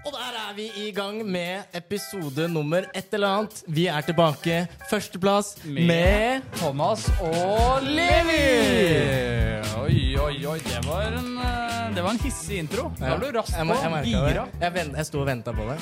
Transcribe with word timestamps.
Og 0.00 0.12
der 0.14 0.36
er 0.40 0.54
vi 0.56 0.64
i 0.80 0.90
gang 0.96 1.18
med 1.28 1.66
episode 1.76 2.46
nummer 2.48 2.86
et 2.96 3.12
eller 3.12 3.28
annet. 3.28 3.62
Vi 3.68 3.84
er 3.86 4.00
tilbake. 4.00 4.62
Førsteplass 4.90 5.58
med, 5.64 5.86
Med 5.86 6.46
Thomas 6.56 7.04
og 7.20 7.82
Levi! 7.84 8.40
Oi, 9.82 10.16
oi, 10.16 10.38
oi. 10.46 10.58
Det 10.64 10.80
var 10.86 11.02
en, 11.18 11.36
eh, 11.36 11.94
det 11.96 12.04
var 12.04 12.16
en 12.16 12.22
hissig 12.24 12.62
intro. 12.64 12.88
Da 12.98 13.12
er 13.12 13.20
du 13.20 13.28
raskt 13.38 13.58
på. 13.60 13.76
jeg, 13.76 13.92
jeg. 13.92 14.06
Gira. 14.14 14.46
jeg, 14.60 14.86
jeg 14.96 15.06
sto 15.06 15.20
og 15.20 15.28
venta 15.28 15.52
på 15.52 15.68
det. 15.68 15.76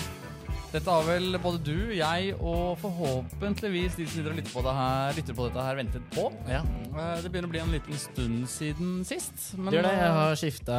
Dette 0.68 0.92
har 0.92 1.04
vel 1.06 1.32
både 1.40 1.58
du, 1.64 1.76
jeg 1.96 2.34
og 2.44 2.74
forhåpentligvis 2.82 3.94
de 3.96 4.04
som 4.04 4.18
sitter 4.18 4.34
og 4.34 4.36
lytter 4.36 4.52
på, 4.52 4.62
det 4.66 4.74
her, 4.76 5.14
lytter 5.16 5.36
på 5.38 5.46
dette 5.48 5.62
her, 5.64 5.78
ventet 5.78 6.08
på. 6.12 6.26
Ja. 6.50 6.60
Eh, 6.60 7.22
Det 7.24 7.30
begynner 7.32 7.48
å 7.48 7.52
bli 7.54 7.62
en 7.62 7.72
liten 7.72 7.96
stund 8.02 8.42
siden 8.52 8.90
sist. 9.08 9.54
Men 9.56 9.72
gjør 9.72 9.86
det. 9.88 9.94
Jeg 9.96 10.10
eh, 10.10 10.18
har 10.18 10.36
skifta 10.42 10.76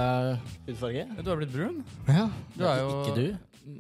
hudfarge. 0.67 1.07
du 1.23 1.31
har 1.31 1.41
blitt 1.41 1.55
brun. 1.55 1.79
Ja. 2.05 2.27
Du 2.53 2.63
er 2.69 2.83
jo 2.83 2.91
Ikke 3.01 3.15
du. 3.17 3.25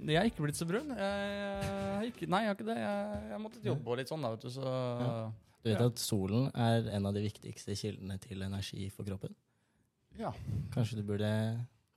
Jeg 0.09 0.17
er 0.21 0.27
ikke 0.31 0.43
blitt 0.47 0.57
så 0.57 0.65
brun. 0.69 0.89
Jeg, 0.97 1.29
jeg, 1.69 2.09
ikke, 2.11 2.29
nei, 2.33 2.41
jeg 2.45 2.51
har 2.51 2.57
ikke 2.57 2.69
det. 2.71 2.79
Jeg, 2.81 3.21
jeg 3.35 3.41
måttet 3.45 3.69
jobbe 3.69 3.93
og 3.93 4.01
litt 4.01 4.09
sånn, 4.11 4.25
da, 4.25 4.33
vet 4.33 4.47
du, 4.47 4.49
så 4.57 4.65
Du 5.59 5.69
vet 5.69 5.79
Ja. 5.79 5.87
at 5.91 6.01
solen 6.01 6.49
er 6.55 6.89
en 6.97 7.05
av 7.05 7.13
de 7.13 7.21
viktigste 7.27 7.77
kildene 7.77 8.17
til 8.25 8.41
energi 8.49 8.89
for 8.89 9.05
kroppen? 9.05 9.35
ja. 10.17 10.33
Kanskje 10.73 10.97
du 10.99 11.03
burde 11.05 11.29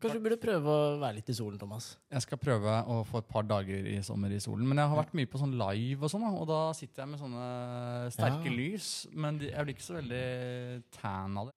Kanskje 0.02 0.18
du 0.18 0.24
burde 0.24 0.38
prøve 0.42 0.72
å 0.74 0.98
være 1.00 1.16
litt 1.20 1.28
i 1.30 1.36
solen, 1.36 1.58
Thomas? 1.60 1.92
Jeg 2.10 2.24
skal 2.24 2.40
prøve 2.42 2.74
å 2.90 2.96
få 3.06 3.20
et 3.22 3.28
par 3.30 3.46
dager 3.46 3.86
i 3.92 4.00
sommer 4.02 4.32
i 4.34 4.40
solen. 4.42 4.66
Men 4.68 4.80
jeg 4.82 4.90
har 4.90 4.98
vært 4.98 5.14
mye 5.14 5.30
på 5.30 5.38
sånn 5.40 5.54
live 5.60 6.02
og 6.02 6.10
sånn, 6.12 6.26
og 6.32 6.44
da 6.50 6.60
sitter 6.76 7.04
jeg 7.04 7.12
med 7.12 7.22
sånne 7.22 7.46
sterke 8.16 8.50
Ja. 8.50 8.56
lys. 8.58 8.90
Men 9.14 9.38
jeg 9.38 9.54
blir 9.64 9.74
ikke 9.76 9.86
så 9.86 9.96
veldig 10.00 10.82
tan 10.98 11.38
av 11.38 11.46
det. 11.50 11.54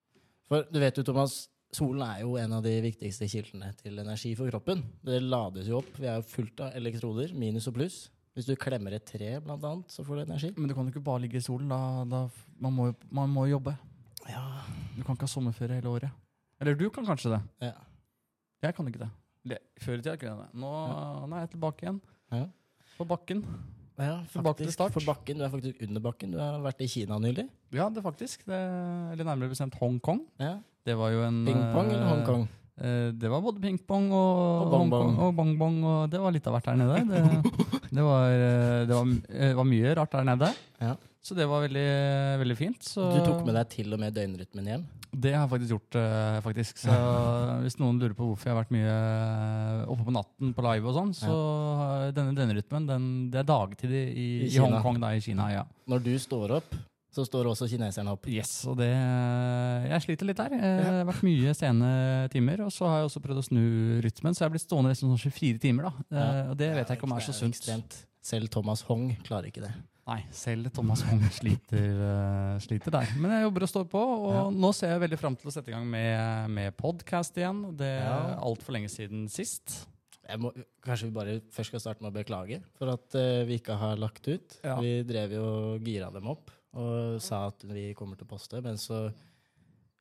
For 0.47 0.63
du 0.71 0.79
vet 0.79 0.95
jo, 1.01 1.03
Thomas, 1.03 1.47
solen 1.73 2.03
er 2.05 2.21
jo 2.21 2.35
en 2.37 2.53
av 2.53 2.61
de 2.63 2.75
viktigste 2.85 3.27
kildene 3.27 3.73
til 3.81 3.97
energi 3.99 4.35
for 4.37 4.49
kroppen. 4.51 4.83
Det 5.03 5.21
lades 5.23 5.67
jo 5.67 5.79
opp. 5.81 5.89
Vi 5.97 6.05
er 6.07 6.21
jo 6.21 6.27
fullt 6.29 6.61
av 6.61 6.75
elektroder, 6.77 7.33
minus 7.33 7.67
og 7.67 7.73
pluss. 7.79 8.09
Hvis 8.35 8.45
du 8.45 8.55
klemmer 8.59 8.93
et 8.93 9.05
tre, 9.07 9.39
blant 9.41 9.63
annet, 9.63 9.89
så 9.89 10.03
får 10.05 10.15
du 10.21 10.21
energi. 10.31 10.53
Men 10.57 10.67
du 10.67 10.73
kan 10.75 10.85
jo 10.85 10.91
ikke 10.93 11.03
bare 11.03 11.21
ligge 11.23 11.39
i 11.39 11.43
solen. 11.45 11.69
Da, 11.71 12.03
da, 12.03 12.29
man, 12.59 12.73
må, 12.75 12.93
man 13.09 13.29
må 13.31 13.47
jobbe. 13.49 13.73
Ja. 14.29 14.61
Du 14.95 15.03
kan 15.03 15.15
ikke 15.15 15.23
ha 15.25 15.31
sommerferie 15.33 15.79
hele 15.81 15.87
året. 15.89 16.11
Eller 16.61 16.75
du 16.75 16.89
kan 16.89 17.05
kanskje 17.07 17.31
det. 17.35 17.41
ja. 17.71 17.73
Jeg 18.65 18.75
kan 18.77 18.89
ikke 18.91 19.03
det. 19.05 19.11
Eller, 19.45 19.63
Før 19.81 19.97
i 19.99 20.01
tida 20.01 20.17
kunne 20.17 20.33
jeg 20.33 20.41
det. 20.41 20.59
Nå, 20.65 20.73
nå 21.29 21.37
er 21.37 21.45
jeg 21.45 21.53
tilbake 21.55 21.85
igjen. 21.85 22.01
Ja. 22.33 22.45
På 22.97 23.07
bakken. 23.07 23.45
Ja, 23.95 24.17
faktisk. 24.27 24.73
start. 24.75 24.91
For 24.95 25.05
bakken. 25.07 25.39
Du 25.39 25.45
er 25.45 25.51
faktisk 25.53 25.81
under 25.85 26.03
bakken. 26.03 26.33
Du 26.35 26.39
har 26.41 26.59
vært 26.63 26.81
i 26.83 26.89
Kina 26.91 27.19
nylig. 27.21 27.45
Ja, 27.75 27.87
det 27.93 28.03
faktisk. 28.03 28.43
Det, 28.49 28.59
eller 29.13 29.27
nærmere 29.27 29.53
bestemt 29.53 29.77
Hongkong. 29.79 30.25
Ja. 30.41 30.57
Det 30.85 30.97
var 30.99 31.13
jo 31.13 31.23
en 31.25 31.41
Ping-pong 31.47 31.91
eller 31.93 32.07
Hongkong? 32.11 32.47
Eh, 32.75 33.09
det 33.15 33.29
var 33.31 33.39
både 33.39 33.61
pingpong 33.63 34.09
og, 34.11 34.39
Og 34.65 34.71
bong-bong. 34.73 35.13
Og 35.23 35.35
bong-bong, 35.37 35.77
og 35.87 36.09
det 36.11 36.19
var 36.19 36.33
litt 36.35 36.47
av 36.49 36.57
hvert 36.57 36.67
der 36.67 36.79
nede. 36.81 36.97
Det, 37.07 37.21
det, 37.95 38.03
var, 38.03 38.33
eh, 38.35 38.81
det 38.83 38.97
var, 38.97 39.13
eh, 39.31 39.53
var 39.55 39.69
mye 39.69 39.93
rart 40.01 40.17
der 40.17 40.27
nede. 40.27 40.49
Ja. 40.83 40.95
Så 41.25 41.33
det 41.33 41.47
var 41.49 41.63
veldig, 41.65 41.85
veldig 42.43 42.55
fint. 42.59 42.83
Så 42.85 43.01
Du 43.15 43.23
tok 43.25 43.39
med 43.47 43.55
deg 43.57 43.69
til 43.73 43.93
og 43.95 43.99
med 44.03 44.13
døgnrytmen 44.13 44.67
hjem? 44.69 44.83
Det 45.15 45.31
har 45.33 45.45
jeg 45.47 45.51
faktisk 45.55 45.71
gjort, 45.73 45.95
eh, 45.97 46.39
faktisk. 46.45 46.77
Så 46.83 46.95
hvis 47.63 47.79
noen 47.81 47.97
lurer 48.01 48.13
på 48.13 48.27
hvorfor 48.29 48.45
jeg 48.45 48.53
har 48.53 48.59
vært 48.61 48.73
mye 48.75 48.91
eh, 48.93 49.85
oppe 49.89 50.05
på 50.05 50.13
natten 50.13 50.51
på 50.53 50.65
live 50.67 50.91
og 50.91 50.97
sånn, 50.99 51.13
så 51.17 51.37
har 51.81 52.11
denne 52.13 52.35
døgnrytmen, 52.37 52.85
den, 52.91 53.07
det 53.33 53.41
er 53.41 53.47
dagtid 53.49 53.89
i, 53.95 54.03
i, 54.11 54.27
I 54.51 54.59
Hongkong, 54.61 54.99
da, 55.01 55.15
i 55.17 55.23
Kina, 55.25 55.47
ja. 55.55 55.63
Når 55.89 56.03
du 56.05 56.11
står 56.21 56.59
opp, 56.59 56.75
så 57.15 57.23
står 57.25 57.47
også 57.47 57.69
kineserne 57.71 58.11
opp. 58.11 58.27
Yes, 58.27 58.51
og 58.67 58.75
det 58.81 58.89
Jeg 58.91 60.01
sliter 60.03 60.27
litt 60.27 60.37
der. 60.43 60.51
Eh, 60.51 60.61
Det 60.61 60.85
har 60.91 61.05
vært 61.07 61.23
mye 61.23 61.53
sene 61.55 61.89
timer. 62.33 62.65
Og 62.67 62.73
så 62.75 62.89
har 62.91 62.99
jeg 63.01 63.09
også 63.09 63.21
prøvd 63.23 63.39
å 63.39 63.45
snu 63.49 63.63
rytmen, 64.03 64.35
så 64.35 64.43
jeg 64.43 64.49
har 64.49 64.53
blitt 64.57 64.65
stående 64.67 64.91
sånn 64.99 65.15
24 65.15 65.61
timer. 65.63 65.87
da. 65.89 65.93
Eh, 66.11 66.19
Ja. 66.19 66.49
Og 66.51 66.57
det 66.59 66.69
vet 66.75 66.91
jeg 66.91 66.99
ikke 66.99 67.07
om 67.07 67.15
er 67.17 67.23
så 67.23 67.33
sunt. 67.33 68.01
Selv 68.25 68.49
Thomas 68.51 68.81
Hong 68.89 69.15
klarer 69.23 69.47
ikke 69.47 69.63
det. 69.63 69.73
Nei, 70.05 70.19
selv 70.37 70.69
Thomas 70.75 71.01
Hong 71.07 71.23
sliter, 71.33 71.85
uh, 71.97 72.59
sliter 72.61 72.93
der. 72.93 73.09
Men 73.17 73.31
jeg 73.33 73.47
jobber 73.47 73.63
og 73.65 73.69
står 73.71 73.85
på, 73.89 74.01
og 74.03 74.33
Ja. 74.35 74.43
nå 74.53 74.69
ser 74.77 74.91
jeg 74.93 75.01
veldig 75.01 75.17
fram 75.17 75.35
til 75.35 75.49
å 75.49 75.53
sette 75.55 75.71
i 75.71 75.73
gang 75.73 75.87
med, 75.89 76.49
med 76.53 76.75
podkast 76.77 77.33
igjen. 77.41 77.75
Det 77.75 77.87
er 77.89 78.05
Ja. 78.05 78.35
altfor 78.37 78.73
lenge 78.77 78.89
siden 78.93 79.25
sist. 79.27 79.87
Jeg 80.29 80.39
må, 80.39 80.51
kanskje 80.85 81.05
vi 81.09 81.11
bare 81.11 81.41
først 81.51 81.69
skal 81.73 81.79
starte 81.81 82.01
med 82.01 82.13
å 82.13 82.17
beklage 82.23 82.61
for 82.77 82.89
at 82.93 83.15
uh, 83.17 83.45
vi 83.49 83.57
ikke 83.57 83.77
har 83.81 83.97
lagt 83.97 84.27
ut. 84.27 84.59
Ja. 84.63 84.75
Vi 84.79 85.01
drev 85.03 85.31
jo 85.39 85.43
og 85.73 85.81
gira 85.83 86.11
dem 86.13 86.27
opp 86.27 86.51
og 86.75 87.19
sa 87.21 87.47
at 87.47 87.63
vi 87.63 87.93
kommer 87.95 88.15
til 88.17 88.27
å 88.27 88.29
poste, 88.29 88.61
men 88.61 88.75
så 88.77 89.07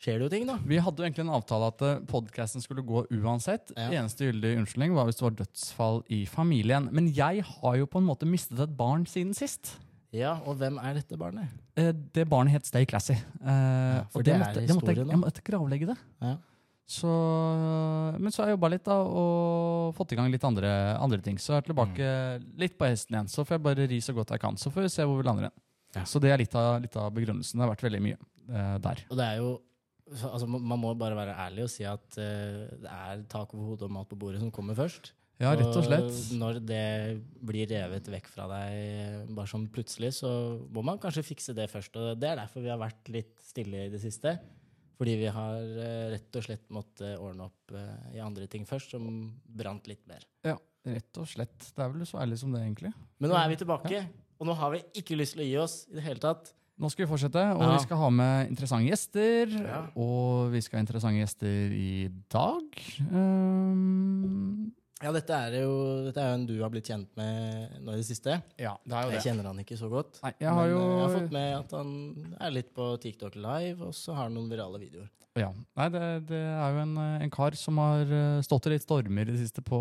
skjer 0.02 0.18
det 0.18 0.26
jo 0.26 0.28
ting, 0.28 0.46
da. 0.46 0.58
Vi 0.66 0.76
hadde 0.76 1.00
jo 1.00 1.06
egentlig 1.08 1.24
en 1.24 1.32
avtale 1.32 1.68
at 1.72 2.06
podkasten 2.10 2.60
skulle 2.60 2.82
gå 2.84 3.06
uansett. 3.22 3.72
Ja. 3.76 3.88
Eneste 4.02 4.26
gyldige 4.28 4.58
unnskyldning 4.60 4.92
var 4.92 5.06
hvis 5.08 5.16
det 5.16 5.22
var 5.30 5.36
dødsfall 5.38 6.02
i 6.12 6.26
familien. 6.26 6.90
Men 6.92 7.08
jeg 7.14 7.40
har 7.46 7.76
jo 7.78 7.86
på 7.86 8.02
en 8.02 8.08
måte 8.10 8.26
mistet 8.28 8.60
et 8.60 8.76
barn 8.76 9.06
siden 9.06 9.32
sist. 9.32 9.78
Ja, 10.14 10.36
og 10.46 10.56
hvem 10.60 10.76
er 10.78 10.94
dette 11.00 11.16
barnet? 11.18 11.50
Eh, 11.76 11.90
Det 12.14 12.24
barnet 12.30 12.54
het 12.54 12.66
Stay 12.68 12.86
Classy. 12.86 13.16
Eh, 13.18 14.00
for 14.12 14.20
og 14.20 14.24
det 14.24 14.34
er 14.34 14.38
det 14.38 14.44
måtte 14.44 14.60
jeg, 14.62 14.68
historien, 14.70 15.06
da. 15.08 15.12
jeg 15.16 15.22
måtte 15.24 15.42
gravlegge 15.46 15.88
det. 15.90 15.96
Ja. 16.22 16.36
Så, 16.86 17.08
men 18.20 18.30
så 18.30 18.42
har 18.42 18.50
jeg 18.50 18.58
jobba 18.58 18.68
litt 18.74 18.84
da, 18.84 18.96
og 19.00 19.94
fått 19.96 20.12
i 20.12 20.18
gang 20.18 20.28
litt 20.32 20.44
andre, 20.44 20.70
andre 21.00 21.18
ting. 21.24 21.38
Så 21.40 21.54
jeg 21.54 21.62
er 21.64 21.68
tilbake 21.72 22.08
Mm. 22.38 22.44
litt 22.60 22.78
på 22.78 22.86
hesten 22.86 23.16
igjen. 23.16 23.28
Så 23.32 23.44
får 23.44 23.56
jeg 23.56 23.62
bare 23.64 23.86
ri 23.88 23.98
så 24.04 24.12
godt 24.14 24.30
jeg 24.34 24.40
kan. 24.40 24.56
Så 24.60 24.70
får 24.70 24.82
vi 24.82 24.88
se 24.92 25.02
hvor 25.02 25.16
vi 25.16 25.26
lander 25.26 25.48
igjen. 25.48 25.58
Ja. 25.96 26.04
Så 26.04 26.20
det 26.20 26.30
er 26.30 26.38
litt 26.38 26.54
av, 26.54 26.80
litt 26.82 26.96
av 26.96 27.10
begrunnelsen. 27.14 27.58
Det 27.58 27.64
har 27.64 27.74
vært 27.74 27.86
veldig 27.86 28.02
mye 28.02 28.18
eh, 28.50 28.78
der. 28.78 29.04
Og 29.10 29.16
det 29.16 29.24
er 29.24 29.36
jo 29.40 29.50
altså, 30.30 30.46
man 30.46 30.62
man 30.62 30.78
må 30.78 30.94
bare 30.98 31.16
være 31.16 31.34
ærlig 31.46 31.64
og 31.64 31.70
si 31.70 31.84
at 31.88 32.18
eh, 32.18 32.68
det 32.82 32.90
er 32.90 33.22
tak 33.32 33.54
over 33.54 33.64
hodet 33.72 33.88
og 33.88 33.90
mat 33.96 34.08
på 34.08 34.18
bordet 34.18 34.40
som 34.40 34.50
kommer 34.50 34.74
først. 34.74 35.12
Ja, 35.42 35.50
rett 35.58 35.74
og 35.76 35.82
slett. 35.84 36.18
når 36.38 36.60
det 36.62 36.82
blir 37.42 37.66
revet 37.66 38.06
vekk 38.12 38.28
fra 38.30 38.44
deg 38.52 39.32
bare 39.34 39.50
sånn 39.50 39.64
plutselig, 39.74 40.12
så 40.20 40.30
må 40.70 40.84
man 40.86 41.00
kanskje 41.02 41.24
fikse 41.26 41.54
det 41.56 41.66
først. 41.72 41.96
Og 41.98 42.20
det 42.22 42.28
er 42.30 42.38
derfor 42.44 42.62
vi 42.62 42.70
har 42.70 42.78
vært 42.78 43.10
litt 43.10 43.34
stille 43.42 43.86
i 43.88 43.90
det 43.92 44.00
siste. 44.02 44.36
Fordi 44.94 45.16
vi 45.18 45.26
har 45.26 45.58
eh, 45.58 46.04
rett 46.14 46.36
og 46.38 46.44
slett 46.46 46.68
måttet 46.70 47.18
ordne 47.18 47.48
opp 47.48 47.72
eh, 47.74 48.14
i 48.14 48.20
andre 48.22 48.46
ting 48.46 48.62
først, 48.68 48.92
som 48.94 49.08
brant 49.44 49.88
litt 49.90 50.04
mer. 50.06 50.22
Ja, 50.46 50.54
rett 50.86 51.18
og 51.18 51.26
slett. 51.26 51.56
Det 51.74 51.82
er 51.82 51.90
vel 51.90 52.06
så 52.06 52.20
ærlig 52.22 52.38
som 52.38 52.54
det, 52.54 52.62
egentlig. 52.62 52.92
Men 53.18 53.32
nå 53.34 53.40
er 53.40 53.50
vi 53.50 53.58
tilbake, 53.58 54.04
og 54.38 54.46
nå 54.46 54.54
har 54.60 54.70
vi 54.76 54.84
ikke 55.02 55.18
lyst 55.18 55.34
til 55.34 55.42
å 55.42 55.48
gi 55.48 55.56
oss 55.64 55.74
i 55.90 55.98
det 55.98 56.06
hele 56.06 56.22
tatt. 56.22 56.52
Nå 56.78 56.88
skal 56.90 57.04
vi 57.04 57.10
fortsette, 57.10 57.42
og 57.54 57.60
Ja. 57.62 57.72
vi 57.74 57.82
skal 57.84 57.98
ha 58.00 58.08
med 58.10 58.48
interessante 58.54 58.88
gjester. 58.90 59.50
Ja. 59.66 59.82
Og 59.98 60.50
vi 60.54 60.62
skal 60.62 60.78
ha 60.78 60.82
interessante 60.86 61.20
gjester 61.22 61.74
i 61.74 62.08
dag. 62.30 62.80
Um, 63.10 64.72
Ja, 65.02 65.10
dette 65.12 65.34
er 65.34 65.56
jo 65.58 65.72
dette 66.06 66.22
er 66.22 66.36
en 66.36 66.44
du 66.46 66.54
har 66.62 66.70
blitt 66.72 66.86
kjent 66.88 67.10
med 67.18 67.74
nå 67.82 67.92
i 67.92 67.98
det 67.98 68.06
siste. 68.06 68.36
ja, 68.62 68.76
det 68.86 68.94
er 68.94 69.02
jo 69.08 69.10
Jeg 69.10 69.18
det. 69.18 69.24
kjenner 69.26 69.48
han 69.50 69.58
ikke 69.64 69.76
så 69.80 69.88
godt. 69.90 70.20
Nei, 70.22 70.30
jeg 70.40 70.48
har 70.54 70.68
men 70.68 70.70
jo 70.70 70.78
eh, 70.84 70.92
jeg 70.94 71.02
har 71.02 71.16
fått 71.18 71.34
med 71.34 71.50
at 71.58 71.74
han 71.80 71.90
er 72.40 72.54
litt 72.54 72.70
på 72.76 72.86
TikTok 73.02 73.34
live, 73.36 73.88
og 73.90 73.92
så 73.98 74.14
har 74.14 74.28
han 74.30 74.34
noen 74.38 74.48
virale 74.52 74.78
videoer. 74.80 75.10
Ja. 75.34 75.48
Nei, 75.50 75.88
det, 75.90 76.00
det 76.30 76.38
er 76.38 76.76
jo 76.76 76.82
en, 76.84 76.92
en 77.26 77.30
kar 77.34 77.56
som 77.58 77.80
har 77.82 78.06
eh, 78.06 78.38
stått 78.46 78.68
i 78.70 78.74
litt 78.76 78.84
stormer 78.86 79.26
i 79.26 79.32
det 79.34 79.40
siste 79.42 79.64
på, 79.66 79.80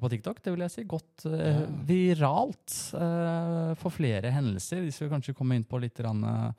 på 0.00 0.08
TikTok. 0.14 0.40
Det 0.42 0.54
vil 0.54 0.64
jeg 0.64 0.72
si. 0.72 0.84
Gått 0.88 1.26
eh, 1.28 1.60
viralt 1.86 2.78
eh, 2.96 3.74
for 3.82 3.92
flere 3.92 4.32
hendelser. 4.32 4.80
De 4.86 4.94
skal 4.96 5.10
vi 5.10 5.14
kanskje 5.18 5.36
komme 5.36 5.58
inn 5.60 5.68
på 5.68 5.76
litt 5.84 6.00
eh, 6.00 6.50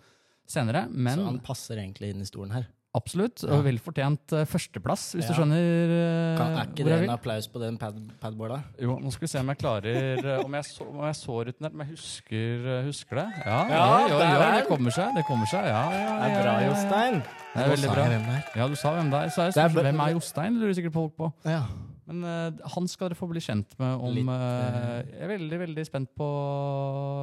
senere. 0.46 0.86
Men 0.94 1.18
Så 1.24 1.26
han 1.32 1.40
passer 1.50 1.82
egentlig 1.82 2.14
inn 2.14 2.22
i 2.22 2.30
stolen 2.30 2.54
her. 2.54 2.70
Absolutt. 2.98 3.44
Ja. 3.46 3.56
Og 3.56 3.64
vel 3.66 3.80
fortjent 3.82 4.34
eh, 4.36 4.46
førsteplass, 4.50 5.06
hvis 5.18 5.30
du 5.30 5.34
skjønner 5.38 5.94
eh, 5.98 6.38
Kan, 6.40 6.58
er 6.58 6.70
ikke 6.70 6.86
hvor 6.86 6.92
det 6.92 6.98
jeg 6.98 7.08
en 7.08 7.16
applaus 7.16 7.50
på 7.54 7.62
den 7.62 7.80
pad, 7.82 7.98
padboarda? 8.22 8.60
Jo, 8.82 8.98
nå 9.02 9.14
skal 9.14 9.28
vi 9.28 9.32
se 9.34 9.44
om 9.44 9.52
jeg 9.54 9.62
klarer 9.62 10.22
eh, 10.22 10.44
Om 10.44 10.60
jeg 10.60 10.70
så, 10.70 10.88
om 10.92 11.02
jeg 11.08 11.20
så 11.22 11.40
rutinert, 11.50 11.74
men 11.74 11.88
jeg 11.88 11.96
husker, 11.96 12.70
husker 12.88 13.22
det. 13.22 13.28
Ja, 13.46 13.60
Ja, 13.72 13.90
ja, 14.12 14.22
ja 14.28 14.54
det 14.58 14.64
kommer 14.70 14.96
seg. 14.96 15.14
Det 15.18 15.26
kommer 15.30 15.50
seg, 15.50 15.70
ja. 15.72 15.84
ja, 15.94 16.16
Det 16.22 16.32
er 16.32 16.40
bra, 16.42 16.56
ja, 16.56 16.64
ja. 16.64 16.72
Jostein. 16.72 17.22
Det 17.54 17.66
er 17.66 17.76
veldig 17.76 17.92
bra. 17.94 18.08
Ja, 18.58 18.70
du 18.70 18.80
sa 18.80 18.96
hvem 18.98 19.12
det 19.14 19.26
er. 19.26 19.36
Så 19.36 19.48
er 19.48 19.54
Det 19.58 19.86
hvem 19.90 20.08
er 20.08 20.18
Jostein? 20.18 20.58
lurer 20.62 20.78
sikkert 20.78 20.98
folk 20.98 21.16
på. 21.18 21.32
Ja. 21.48 21.66
Men 22.08 22.24
uh, 22.24 22.68
han 22.76 22.88
skal 22.88 23.10
dere 23.10 23.20
få 23.20 23.28
bli 23.28 23.42
kjent 23.44 23.74
med 23.82 24.00
om 24.00 24.16
Litt, 24.16 24.30
uh, 24.32 25.04
Jeg 25.04 25.26
er 25.26 25.32
veldig 25.34 25.60
veldig 25.66 25.84
spent 25.88 26.14
på 26.16 26.28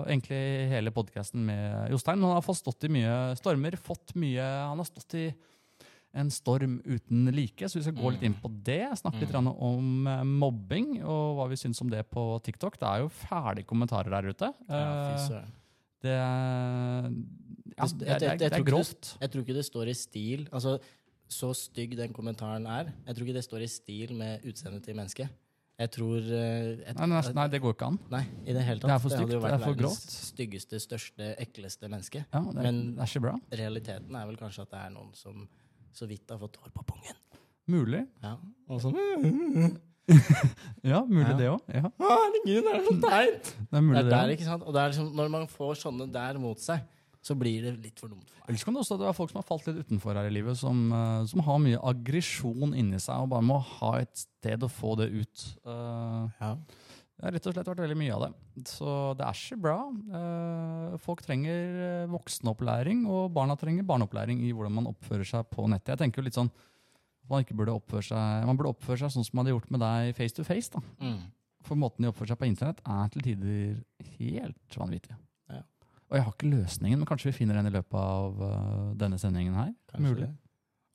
egentlig 0.04 0.40
hele 0.74 0.92
podkasten 0.94 1.40
med 1.46 1.94
Jostein. 1.94 2.20
Han 2.20 2.36
har 2.36 2.44
fått 2.44 2.60
stått 2.60 2.84
i 2.84 2.92
mye 2.92 3.14
stormer. 3.40 3.78
fått 3.80 4.12
mye, 4.20 4.44
Han 4.44 4.82
har 4.82 4.88
stått 4.88 5.16
i 5.22 5.26
en 6.14 6.30
storm 6.30 6.76
uten 6.86 7.26
like, 7.34 7.66
så 7.68 7.78
vi 7.80 7.82
skal 7.82 7.96
gå 7.98 8.12
litt 8.14 8.22
inn 8.22 8.34
på 8.38 8.48
det. 8.64 8.82
Snakke 9.00 9.20
litt 9.24 9.32
Mm. 9.34 9.48
om 9.60 10.06
eh, 10.06 10.22
mobbing 10.24 11.02
og 11.02 11.36
hva 11.38 11.48
vi 11.50 11.56
syns 11.56 11.80
om 11.82 11.90
det 11.90 12.04
på 12.10 12.40
TikTok. 12.42 12.78
Det 12.78 12.86
er 12.88 13.00
jo 13.02 13.08
ferdige 13.08 13.66
kommentarer 13.66 14.10
der 14.10 14.30
ute. 14.30 14.52
Ja, 14.68 15.16
Eh, 15.34 15.44
det, 16.04 16.10
er- 16.10 17.10
ja, 17.78 17.86
Det- 17.86 18.08
er- 18.08 18.18
det, 18.36 18.42
er 18.42 18.50
tror 18.50 18.58
ikke 18.60 18.70
grovt. 18.70 19.16
Jeg 19.20 19.30
tror 19.30 19.40
ikke 19.42 19.54
det 19.54 19.64
står 19.64 19.88
i 19.88 19.94
stil 19.94 20.48
Altså, 20.52 20.78
så 21.28 21.54
stygg 21.56 21.96
den 21.96 22.12
kommentaren 22.12 22.66
er, 22.66 22.92
jeg 23.06 23.16
tror 23.16 23.24
ikke 23.26 23.32
det 23.40 23.44
står 23.44 23.62
i 23.62 23.66
stil 23.66 24.14
med 24.14 24.42
utseendet 24.44 24.82
til 24.84 24.94
mennesket. 24.94 25.28
Jeg 25.78 25.90
tror 25.90 26.18
eh, 26.18 26.76
jeg, 26.84 26.94
Nei, 26.94 27.06
nei, 27.06 27.32
nei, 27.34 27.48
det 27.48 27.60
går 27.62 27.72
ikke 27.74 27.86
an. 27.86 27.98
Nei, 28.10 28.22
i 28.46 28.52
det 28.52 28.62
hele 28.62 28.78
tatt. 28.78 28.90
Det 28.90 28.94
er 28.94 28.98
for 28.98 29.08
hadde 29.10 29.20
jo 29.22 29.26
stygt, 29.26 29.42
vært 29.42 29.50
det 29.50 29.60
er 29.60 29.64
for 29.64 29.74
verdens 29.74 30.30
styggeste, 30.30 30.78
største, 30.78 31.36
ekleste 31.40 31.88
menneske. 31.90 32.24
Ja, 32.32 32.40
det, 32.40 32.56
er, 32.58 32.62
Men- 32.62 32.94
det 32.94 33.00
er 33.00 33.06
ikke 33.10 33.20
bra. 33.24 33.34
Realiteten 33.50 34.14
er 34.14 34.26
vel 34.26 34.36
kanskje 34.36 34.62
at 34.62 34.70
det 34.70 34.78
er 34.84 34.90
noen 34.90 35.14
som 35.14 35.48
så 35.94 36.08
vidt 36.10 36.30
har 36.34 36.38
fått 36.42 36.56
hår 36.62 36.72
på 36.74 36.84
pungen. 36.92 37.18
Mulig. 37.70 38.02
Ja. 38.22 38.36
Og 38.68 38.80
sånn 38.84 38.98
Ja, 40.84 40.98
mulig 41.08 41.30
Ja. 41.30 41.36
det 41.38 41.46
òg. 41.48 41.60
Ja, 41.72 41.88
Herregud, 41.96 42.66
det 42.66 42.72
er 42.74 42.82
så 42.84 42.96
teit! 43.00 43.52
det 43.70 43.78
er 43.78 43.84
mulig 43.86 43.94
Det 43.96 44.02
er 44.02 44.10
det. 44.10 44.18
der, 44.18 44.32
ikke 44.36 44.44
sant? 44.50 44.66
Og 44.68 44.74
det 44.76 44.82
er 44.82 44.90
liksom, 44.92 45.14
når 45.16 45.30
man 45.32 45.46
får 45.48 45.78
sånne 45.80 46.08
der 46.12 46.36
mot 46.42 46.60
seg, 46.60 46.82
så 47.24 47.32
blir 47.40 47.62
det 47.64 47.72
litt 47.80 47.96
for 48.02 48.12
dumt 48.12 48.28
for. 48.28 48.42
Ellers 48.50 48.64
kan 48.66 48.74
det 48.76 48.82
også 48.82 48.98
være 49.00 49.14
folk 49.16 49.30
som 49.32 49.38
har 49.40 49.46
falt 49.48 49.64
litt 49.70 49.78
utenfor 49.86 50.12
her 50.20 50.28
i 50.28 50.34
livet, 50.34 50.58
som, 50.60 50.82
eh, 50.92 51.22
som 51.30 51.40
har 51.46 51.62
mye 51.64 51.80
aggresjon 51.80 52.74
inni 52.76 53.00
seg 53.00 53.16
og 53.24 53.30
bare 53.32 53.46
må 53.48 53.56
ha 53.78 53.94
et 54.02 54.12
sted 54.26 54.60
å 54.60 54.68
få 54.68 54.92
det 55.00 55.08
ut. 55.14 55.46
Uh, 55.64 56.28
Ja. 56.42 56.50
Det 57.24 57.30
har 57.30 57.36
rett 57.38 57.46
og 57.48 57.54
slett 57.54 57.68
vært 57.70 57.78
veldig 57.80 57.96
mye 57.96 58.12
av 58.12 58.22
det. 58.26 58.66
Så 58.68 58.94
det 59.16 59.24
er 59.24 59.38
ikke 59.38 59.56
bra. 59.64 59.76
Eh, 60.18 60.96
folk 61.00 61.22
trenger 61.24 61.78
eh, 61.80 62.10
voksenopplæring, 62.12 63.06
og 63.08 63.30
barna 63.32 63.54
trenger 63.56 63.86
barneopplæring 63.88 64.42
i 64.44 64.50
hvordan 64.52 64.74
man 64.76 64.90
oppfører 64.90 65.24
seg 65.30 65.46
på 65.48 65.64
nettet. 65.72 65.94
Jeg 65.94 66.02
tenker 66.02 66.20
jo 66.20 66.26
litt 66.26 66.36
sånn 66.36 66.50
man 67.32 67.46
burde 67.48 67.72
oppføre 67.72 68.04
seg 68.04 68.42
Man 68.44 68.58
burde 68.58 68.74
oppføre 68.74 69.00
seg 69.00 69.14
sånn 69.14 69.24
som 69.24 69.38
man 69.38 69.46
hadde 69.46 69.54
gjort 69.54 69.70
med 69.72 69.80
deg 69.80 70.10
face 70.18 70.36
to 70.36 70.44
face. 70.44 70.68
da. 70.74 70.82
Mm. 71.00 71.22
For 71.64 71.80
måten 71.80 72.04
de 72.04 72.10
oppfører 72.10 72.34
seg 72.34 72.40
på 72.42 72.48
internett, 72.50 72.82
er 72.84 73.14
til 73.14 73.24
tider 73.24 73.78
helt 74.18 74.76
vanvittig. 74.76 75.16
Ja. 75.48 75.62
Og 76.10 76.18
jeg 76.18 76.26
har 76.26 76.34
ikke 76.34 76.50
løsningen, 76.50 77.00
men 77.00 77.08
kanskje 77.08 77.30
vi 77.30 77.38
finner 77.38 77.56
den 77.56 77.70
i 77.70 77.72
løpet 77.72 77.96
av 77.96 78.42
øh, 78.50 78.90
denne 79.00 79.16
sendingen 79.22 79.56
her. 79.56 79.70
Kanskje 79.88 80.10
Mulig. 80.10 80.28
det. 80.28 80.34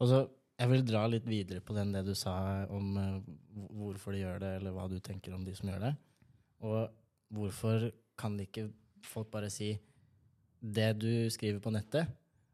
Og 0.06 0.36
Jeg 0.60 0.70
vil 0.70 0.86
dra 0.86 1.08
litt 1.08 1.26
videre 1.26 1.64
på 1.66 1.74
den 1.74 1.96
det 1.96 2.04
du 2.06 2.14
sa 2.14 2.68
om 2.70 2.88
eh, 3.00 3.34
hvorfor 3.80 4.14
de 4.14 4.22
gjør 4.22 4.40
det, 4.44 4.54
eller 4.60 4.76
hva 4.76 4.86
du 4.92 5.00
tenker 5.00 5.34
om 5.34 5.42
de 5.48 5.56
som 5.58 5.72
gjør 5.72 5.88
det. 5.88 5.96
Og 6.66 6.90
hvorfor 7.34 7.90
kan 8.20 8.36
ikke 8.44 8.68
folk 9.06 9.30
bare 9.32 9.50
si 9.54 9.74
det 10.60 10.90
du 11.00 11.12
skriver 11.32 11.62
på 11.64 11.72
nettet, 11.72 12.10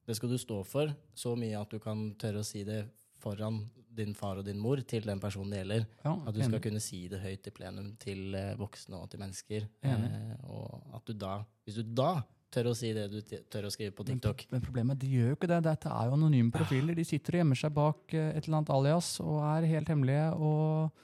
det 0.05 0.15
skal 0.17 0.29
du 0.29 0.37
stå 0.37 0.59
for 0.67 0.91
så 1.17 1.33
mye 1.39 1.57
at 1.57 1.71
du 1.73 1.79
kan 1.81 2.11
tørre 2.21 2.43
å 2.43 2.45
si 2.45 2.61
det 2.67 2.83
foran 3.17 3.63
din 3.95 4.11
far 4.13 4.37
og 4.41 4.45
din 4.45 4.59
mor 4.59 4.81
til 4.85 5.05
den 5.07 5.21
personen 5.23 5.53
det 5.53 5.61
gjelder. 5.63 5.85
Ja, 6.03 6.11
At 6.27 6.35
du 6.35 6.41
skal 6.43 6.57
enig. 6.57 6.63
kunne 6.67 6.81
si 6.83 6.99
det 7.09 7.21
høyt 7.23 7.47
i 7.47 7.53
plenum 7.55 7.93
til 7.97 8.35
eh, 8.35 8.51
voksne 8.59 8.99
og 8.99 9.09
til 9.09 9.21
mennesker. 9.23 9.67
Eh, 9.87 10.33
og 10.51 10.83
at 10.99 11.07
du 11.07 11.13
da, 11.15 11.37
hvis 11.65 11.79
du 11.79 11.93
da 11.95 12.11
tør 12.51 12.69
å 12.71 12.75
si 12.77 12.91
det 12.95 13.07
du 13.11 13.17
tør 13.23 13.65
å 13.67 13.71
skrive 13.73 13.95
på 13.95 14.05
TikTok 14.07 14.45
men 14.51 14.61
problemet 14.63 14.99
de 15.01 15.09
gjør 15.11 15.31
jo 15.33 15.37
ikke 15.39 15.49
det. 15.49 15.61
Dette 15.65 15.89
er 15.91 16.11
jo 16.11 16.19
anonyme 16.19 16.53
profiler. 16.53 16.95
De 16.95 17.07
sitter 17.07 17.35
og 17.37 17.41
gjemmer 17.41 17.59
seg 17.63 17.73
bak 17.75 18.13
eh, 18.13 18.29
et 18.35 18.45
eller 18.45 18.59
annet 18.59 18.73
alias 18.75 19.09
og 19.23 19.39
er 19.47 19.69
helt 19.71 19.91
hemmelige. 19.91 20.27
og 20.35 21.01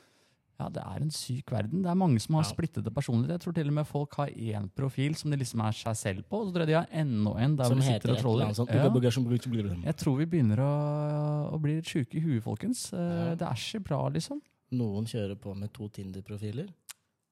ja, 0.61 0.67
Det 0.69 0.83
er 0.85 1.01
en 1.05 1.11
syk 1.11 1.51
verden. 1.51 1.81
Det 1.83 1.89
er 1.91 1.97
mange 1.97 2.21
som 2.21 2.35
har 2.37 2.43
Ja. 2.45 2.51
splittede 2.53 2.93
personligheter. 2.93 3.35
Jeg 3.39 3.43
tror 3.45 3.53
til 3.57 3.67
og 3.67 3.73
med 3.79 3.87
folk 3.89 4.15
har 4.21 4.27
én 4.29 4.69
profil 4.77 5.15
som 5.17 5.31
de 5.31 5.37
liksom 5.41 5.61
er 5.65 5.71
seg 5.73 5.95
selv 5.97 6.23
på, 6.29 6.41
og 6.41 6.47
så 6.47 6.53
tror 6.53 6.65
jeg 6.65 6.71
de 6.71 6.77
har 6.79 6.87
enda 6.93 7.33
en 7.41 7.55
der 7.57 7.65
som 7.65 7.81
sitter 7.81 8.11
og 8.13 8.17
troller. 8.21 8.45
Ja. 8.47 9.83
Jeg 9.83 9.95
tror 9.97 10.17
vi 10.17 10.25
begynner 10.25 10.59
å, 10.61 10.71
å 11.55 11.61
bli 11.61 11.75
litt 11.79 11.85
sjuke 11.89 12.15
i 12.15 12.21
huet, 12.21 12.43
folkens. 12.43 12.93
Eh, 12.93 12.97
Ja. 13.01 13.35
Det 13.35 13.47
er 13.47 13.57
ikke 13.57 13.83
bra, 13.83 14.09
liksom. 14.09 14.41
Noen 14.71 15.05
kjører 15.05 15.35
på 15.35 15.55
med 15.57 15.73
to 15.73 15.89
Tinder-profiler. 15.89 16.69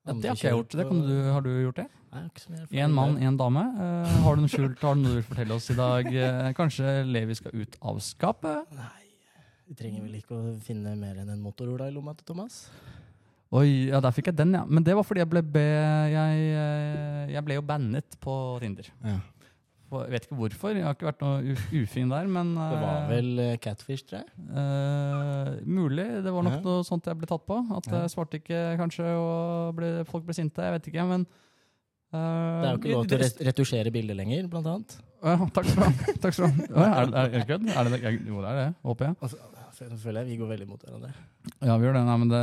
Ja, 0.08 0.14
det 0.14 0.26
har 0.30 0.36
ikke 0.36 0.48
jeg 0.48 0.56
gjort. 0.58 0.76
Det 0.80 0.88
kan 0.88 1.02
du, 1.06 1.14
har 1.32 1.42
du 1.42 1.50
gjort 1.64 1.76
det? 1.76 1.88
Én 2.72 2.92
mann, 2.92 3.18
én 3.22 3.38
dame. 3.38 3.62
Uh, 3.78 4.06
har 4.24 4.36
du 4.36 4.42
noe 4.42 4.50
skjult? 4.50 4.80
Har 4.82 4.96
du 4.96 5.02
noe 5.04 5.12
du 5.12 5.20
vil 5.20 5.28
fortelle 5.28 5.54
oss 5.54 5.70
i 5.70 5.76
dag? 5.78 6.08
Uh, 6.08 6.52
kanskje 6.58 7.06
Levi 7.06 7.36
skal 7.38 7.52
ut 7.54 7.78
av 7.82 8.00
skapet? 8.02 8.66
Nei, 8.74 9.04
vi 9.68 9.76
trenger 9.76 10.02
vel 10.02 10.16
ikke 10.18 10.34
å 10.40 10.56
finne 10.66 10.96
mer 10.98 11.20
enn 11.22 11.30
en 11.30 11.44
motorola 11.44 11.88
i 11.88 11.94
lomma 11.94 12.16
til 12.18 12.26
Thomas? 12.32 12.70
Oi, 13.50 13.90
ja, 13.90 13.98
der 14.04 14.14
fikk 14.14 14.30
jeg 14.30 14.38
den, 14.38 14.54
ja. 14.54 14.62
Men 14.70 14.84
det 14.86 14.94
var 14.94 15.06
fordi 15.08 15.24
jeg 15.24 15.30
ble, 15.32 15.42
be, 15.42 15.64
jeg, 16.14 16.42
eh, 16.54 17.32
jeg 17.34 17.42
ble 17.48 17.56
jo 17.58 17.64
bannet 17.66 18.18
på 18.22 18.34
Tinder. 18.62 18.90
Ja. 19.02 19.16
Jeg 19.90 20.12
vet 20.14 20.26
ikke 20.28 20.38
hvorfor. 20.38 20.76
Jeg 20.78 20.86
har 20.86 20.94
ikke 20.94 21.08
vært 21.08 21.24
noe 21.24 21.56
ufin 21.82 22.12
der, 22.14 22.28
men 22.30 22.52
Det 22.54 22.78
var 22.78 22.98
eh, 23.00 23.08
vel 23.10 23.30
eh, 23.42 23.56
catfish, 23.58 24.06
tror 24.06 24.20
jeg. 24.20 24.28
Uh, 24.54 25.56
Mulig. 25.66 26.06
Det 26.22 26.34
var 26.36 26.46
nok 26.46 26.60
Ja. 26.60 26.62
noe 26.68 26.84
sånt 26.86 27.10
jeg 27.10 27.18
ble 27.18 27.30
tatt 27.32 27.46
på. 27.48 27.58
At 27.74 27.90
Ja. 27.90 28.04
jeg 28.04 28.14
svarte 28.14 28.38
ikke, 28.38 28.60
kanskje, 28.78 29.08
og 29.18 29.74
ble, 29.80 29.90
folk 30.06 30.28
ble 30.28 30.36
sinte. 30.38 30.62
Jeg 30.62 30.76
vet 30.78 30.92
ikke, 30.94 31.08
men 31.10 31.26
uh, 32.14 32.62
Det 32.62 32.68
er 32.70 32.72
jo 32.76 32.78
ikke 32.84 32.94
lov 32.94 33.08
til 33.10 33.18
å 33.26 33.30
retusjere 33.50 33.92
bilder 33.98 34.20
lenger, 34.22 34.46
blant 34.52 34.70
annet. 34.76 35.00
Uh, 35.26 35.48
takk 35.50 35.66
skal 35.66 35.82
du 35.82 35.88
ha. 35.90 36.14
Takk 36.22 36.38
skal 36.38 36.54
du 36.54 36.78
ha. 36.78 36.86
Er, 36.86 37.10
er, 37.10 37.18
er 37.18 37.34
det 37.40 37.48
kødd? 37.50 37.66
Er? 37.74 38.22
Jo, 38.30 38.44
det 38.46 38.54
er 38.54 38.62
det. 38.62 38.70
Håper 38.86 39.10
jeg. 39.10 39.18
Altså, 39.26 39.38
så 39.42 39.59
føler 39.80 40.22
jeg 40.22 40.30
vi 40.34 40.38
går 40.40 40.50
veldig 40.52 40.68
mot 40.70 40.82
hverandre. 40.84 41.12
Ja, 41.64 41.76
vi 41.80 41.88
gjør 41.88 41.96
det. 41.98 42.04
Nei, 42.08 42.16
men 42.22 42.32
det, 42.32 42.42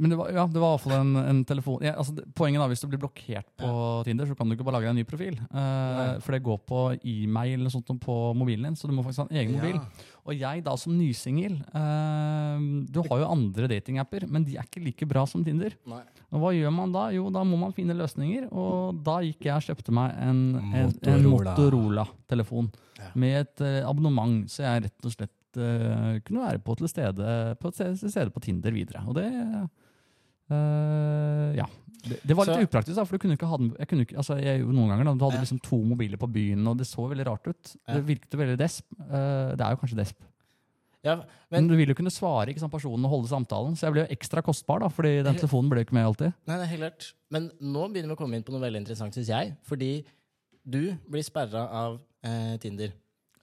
men 0.00 0.12
det 0.12 0.18
var, 0.18 0.30
ja, 0.34 0.44
det 0.50 0.62
var 0.62 0.72
i 0.72 0.76
hvert 0.76 0.84
fall 0.84 0.96
en, 0.96 1.12
en 1.20 1.40
telefon 1.48 1.84
ja, 1.84 1.92
altså, 2.00 2.14
Poenget 2.38 2.62
da, 2.62 2.68
Hvis 2.70 2.82
du 2.82 2.88
blir 2.90 3.00
blokkert 3.02 3.48
på 3.60 3.70
Tinder, 4.06 4.28
så 4.28 4.36
kan 4.38 4.48
du 4.48 4.56
ikke 4.56 4.66
bare 4.66 4.78
lage 4.78 4.88
deg 4.88 4.94
en 4.94 5.00
ny 5.00 5.06
profil. 5.08 5.38
Uh, 5.50 6.16
for 6.24 6.36
det 6.36 6.42
går 6.46 6.60
på 6.70 6.82
e-mail 7.00 7.56
eller 7.58 7.72
sånt 7.74 7.90
på 8.02 8.18
mobilen 8.38 8.70
din, 8.70 8.78
så 8.78 8.90
du 8.90 8.94
må 8.96 9.04
faktisk 9.06 9.24
ha 9.24 9.28
en 9.30 9.40
egen 9.42 9.56
mobil. 9.58 9.80
Og 10.26 10.34
jeg 10.34 10.64
da 10.66 10.74
som 10.80 10.94
nysingel 10.96 11.60
uh, 11.70 12.58
Du 12.90 13.02
har 13.06 13.22
jo 13.22 13.30
andre 13.30 13.68
datingapper, 13.70 14.26
men 14.30 14.46
de 14.46 14.56
er 14.58 14.66
ikke 14.66 14.82
like 14.84 15.08
bra 15.10 15.26
som 15.30 15.44
Tinder. 15.46 15.76
Nei. 15.90 16.02
Og 16.34 16.42
hva 16.42 16.50
gjør 16.56 16.74
man 16.74 16.94
da? 16.94 17.06
Jo, 17.14 17.28
da 17.34 17.44
må 17.46 17.58
man 17.60 17.74
finne 17.76 17.94
løsninger. 17.96 18.48
Og 18.50 18.98
da 19.06 19.20
gikk 19.24 19.46
jeg 19.46 19.54
og 19.54 19.68
kjøpte 19.70 19.94
meg 19.94 20.16
en, 20.22 20.42
en, 20.58 20.90
Motorola. 20.96 21.54
Motorola-telefon 21.54 22.72
Ja. 22.96 23.10
med 23.12 23.34
et 23.42 23.60
uh, 23.60 23.88
abonnement, 23.90 24.46
så 24.48 24.62
jeg 24.64 24.86
rett 24.86 25.06
og 25.06 25.12
slett 25.12 25.34
eh, 25.56 26.20
kunne 26.26 26.44
være 26.46 26.62
på 26.64 26.76
til 26.78 26.88
stede 26.90 27.56
på, 27.60 27.72
stede 27.72 28.30
på 28.34 28.42
Tinder 28.44 28.74
videre. 28.74 29.02
Og 29.08 29.16
det 29.18 29.26
uh, 30.52 31.56
Ja. 31.56 31.66
Det, 32.06 32.20
det 32.22 32.36
var 32.38 32.46
litt 32.46 32.60
Så- 32.60 32.66
upraktisk, 32.68 32.94
da, 32.94 33.04
for 33.04 33.16
du 33.16 33.22
kunne 33.24 33.34
ikke 33.34 33.48
ha 33.50 33.56
den 33.58 33.72
jeg 33.80 33.88
kunne 33.90 34.04
ikke, 34.06 34.16
altså 34.20 34.36
jeg, 34.38 34.62
Noen 34.62 34.92
ganger 34.92 35.08
da, 35.08 35.14
du 35.18 35.24
hadde 35.26 35.40
liksom 35.42 35.58
to 35.64 35.78
mobiler 35.82 36.20
på 36.20 36.28
byen, 36.30 36.62
og 36.70 36.78
det 36.78 36.86
så 36.86 37.02
veldig 37.10 37.26
rart 37.26 37.48
ut. 37.50 37.72
Det 37.88 38.02
virkte 38.06 38.38
veldig 38.38 38.58
desp. 38.60 38.86
Uh, 39.00 39.56
det 39.56 39.64
er 39.64 39.74
jo 39.74 39.80
kanskje 39.80 39.98
desp. 39.98 40.20
Ja, 41.06 41.16
Men, 41.50 41.62
men 41.62 41.68
du 41.70 41.76
vil 41.78 41.90
jo 41.92 41.94
kunne 41.94 42.10
svare 42.10 42.50
ikke 42.50 42.62
sant, 42.62 42.72
personen 42.72 43.04
og 43.06 43.12
holde 43.12 43.30
samtalen, 43.30 43.76
så 43.78 43.86
jeg 43.86 43.94
ble 43.94 44.04
jo 44.04 44.14
ekstra 44.16 44.42
kostbar, 44.42 44.80
da, 44.82 44.88
fordi 44.90 45.22
den 45.22 45.38
telefonen 45.38 45.70
ble 45.70 45.82
jo 45.82 45.86
ikke 45.86 45.94
med 45.98 46.06
alltid. 46.08 46.32
Nei, 46.50 46.56
det 46.58 46.64
er 46.66 46.72
helt 46.72 46.84
klart. 46.86 47.08
Men 47.30 47.50
nå 47.62 47.84
begynner 47.92 48.10
vi 48.10 48.16
å 48.16 48.18
komme 48.18 48.38
inn 48.38 48.46
på 48.46 48.54
noe 48.54 48.62
veldig 48.64 48.80
interessant, 48.82 49.14
syns 49.14 49.30
jeg. 49.30 49.52
Fordi 49.68 49.90
du 50.66 50.80
blir 51.10 51.22
sperra 51.26 51.62
av 51.84 52.00
eh, 52.26 52.56
Tinder. 52.62 52.90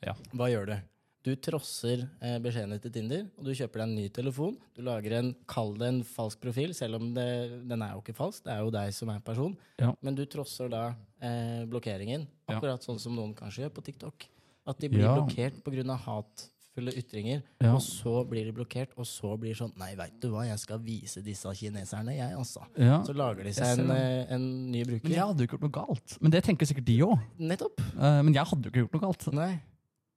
Ja. 0.03 0.15
Hva 0.35 0.49
gjør 0.51 0.73
du? 0.73 0.75
Du 1.23 1.31
trosser 1.39 2.01
eh, 2.19 2.35
beskjedene 2.43 2.75
til 2.83 2.91
Tinder, 2.91 3.21
og 3.39 3.45
du 3.47 3.53
kjøper 3.55 3.79
deg 3.79 3.85
en 3.87 3.95
ny 3.95 4.07
telefon. 4.11 4.57
Du 4.75 4.81
lager 4.83 5.13
en, 5.21 5.29
kall 5.47 5.69
det 5.79 5.87
en 5.87 6.01
falsk 6.03 6.41
profil, 6.43 6.73
selv 6.75 6.97
om 6.99 7.13
det, 7.15 7.27
den 7.69 7.81
er 7.85 7.93
jo 7.95 8.01
ikke 8.03 8.15
falsk. 8.17 8.43
Det 8.43 8.51
er 8.51 8.59
jo 8.65 8.73
deg 8.75 8.91
som 8.97 9.11
er 9.13 9.21
person. 9.23 9.53
Ja. 9.79 9.93
Men 10.03 10.17
du 10.19 10.25
trosser 10.27 10.67
da 10.73 10.89
eh, 11.23 11.63
blokkeringen, 11.71 12.25
Ja. 12.49 12.57
akkurat 12.57 12.83
sånn 12.83 12.99
som 12.99 13.15
noen 13.15 13.31
kanskje 13.37 13.63
gjør 13.63 13.71
på 13.77 13.83
TikTok. 13.87 14.25
At 14.67 14.79
de 14.83 14.89
blir 14.91 15.05
Ja. 15.05 15.13
blokkert 15.15 15.63
pga. 15.63 15.95
hatfulle 16.03 16.91
ytringer. 16.99 17.41
Ja. 17.63 17.71
Og 17.75 17.79
så 17.81 18.27
blir 18.27 18.43
de 18.43 18.51
blokkert, 18.51 18.91
og 18.97 19.05
så 19.07 19.37
blir 19.39 19.53
det 19.55 19.59
sånn 19.61 19.71
Nei, 19.79 19.93
veit 19.95 20.19
du 20.19 20.27
hva, 20.33 20.43
jeg 20.45 20.59
skal 20.59 20.79
vise 20.79 21.23
disse 21.23 21.47
kineserne, 21.55 22.17
jeg, 22.17 22.35
altså. 22.35 22.65
Ja. 22.75 22.99
Så 23.07 23.15
lager 23.15 23.43
de 23.47 23.53
seg 23.55 23.79
en, 23.79 23.91
eh, 23.95 24.25
en 24.35 24.71
ny 24.71 24.83
bruker. 24.83 25.07
Men 25.07 25.15
jeg 25.15 25.23
hadde 25.23 25.39
jo 25.39 25.47
ikke 25.47 25.55
gjort 25.55 25.67
noe 25.69 25.77
galt. 25.87 26.17
Men 26.19 26.31
det 26.31 26.43
tenker 26.43 26.67
sikkert 26.67 26.85
de 26.91 26.99
òg. 27.07 27.15
Nettopp. 27.39 27.79
men 27.95 28.33
jeg 28.33 28.43
hadde 28.43 28.63
jo 28.67 28.71
ikke 28.75 28.83
gjort 28.83 28.99
noe 28.99 29.05
galt. 29.07 29.33
Nei. 29.33 29.51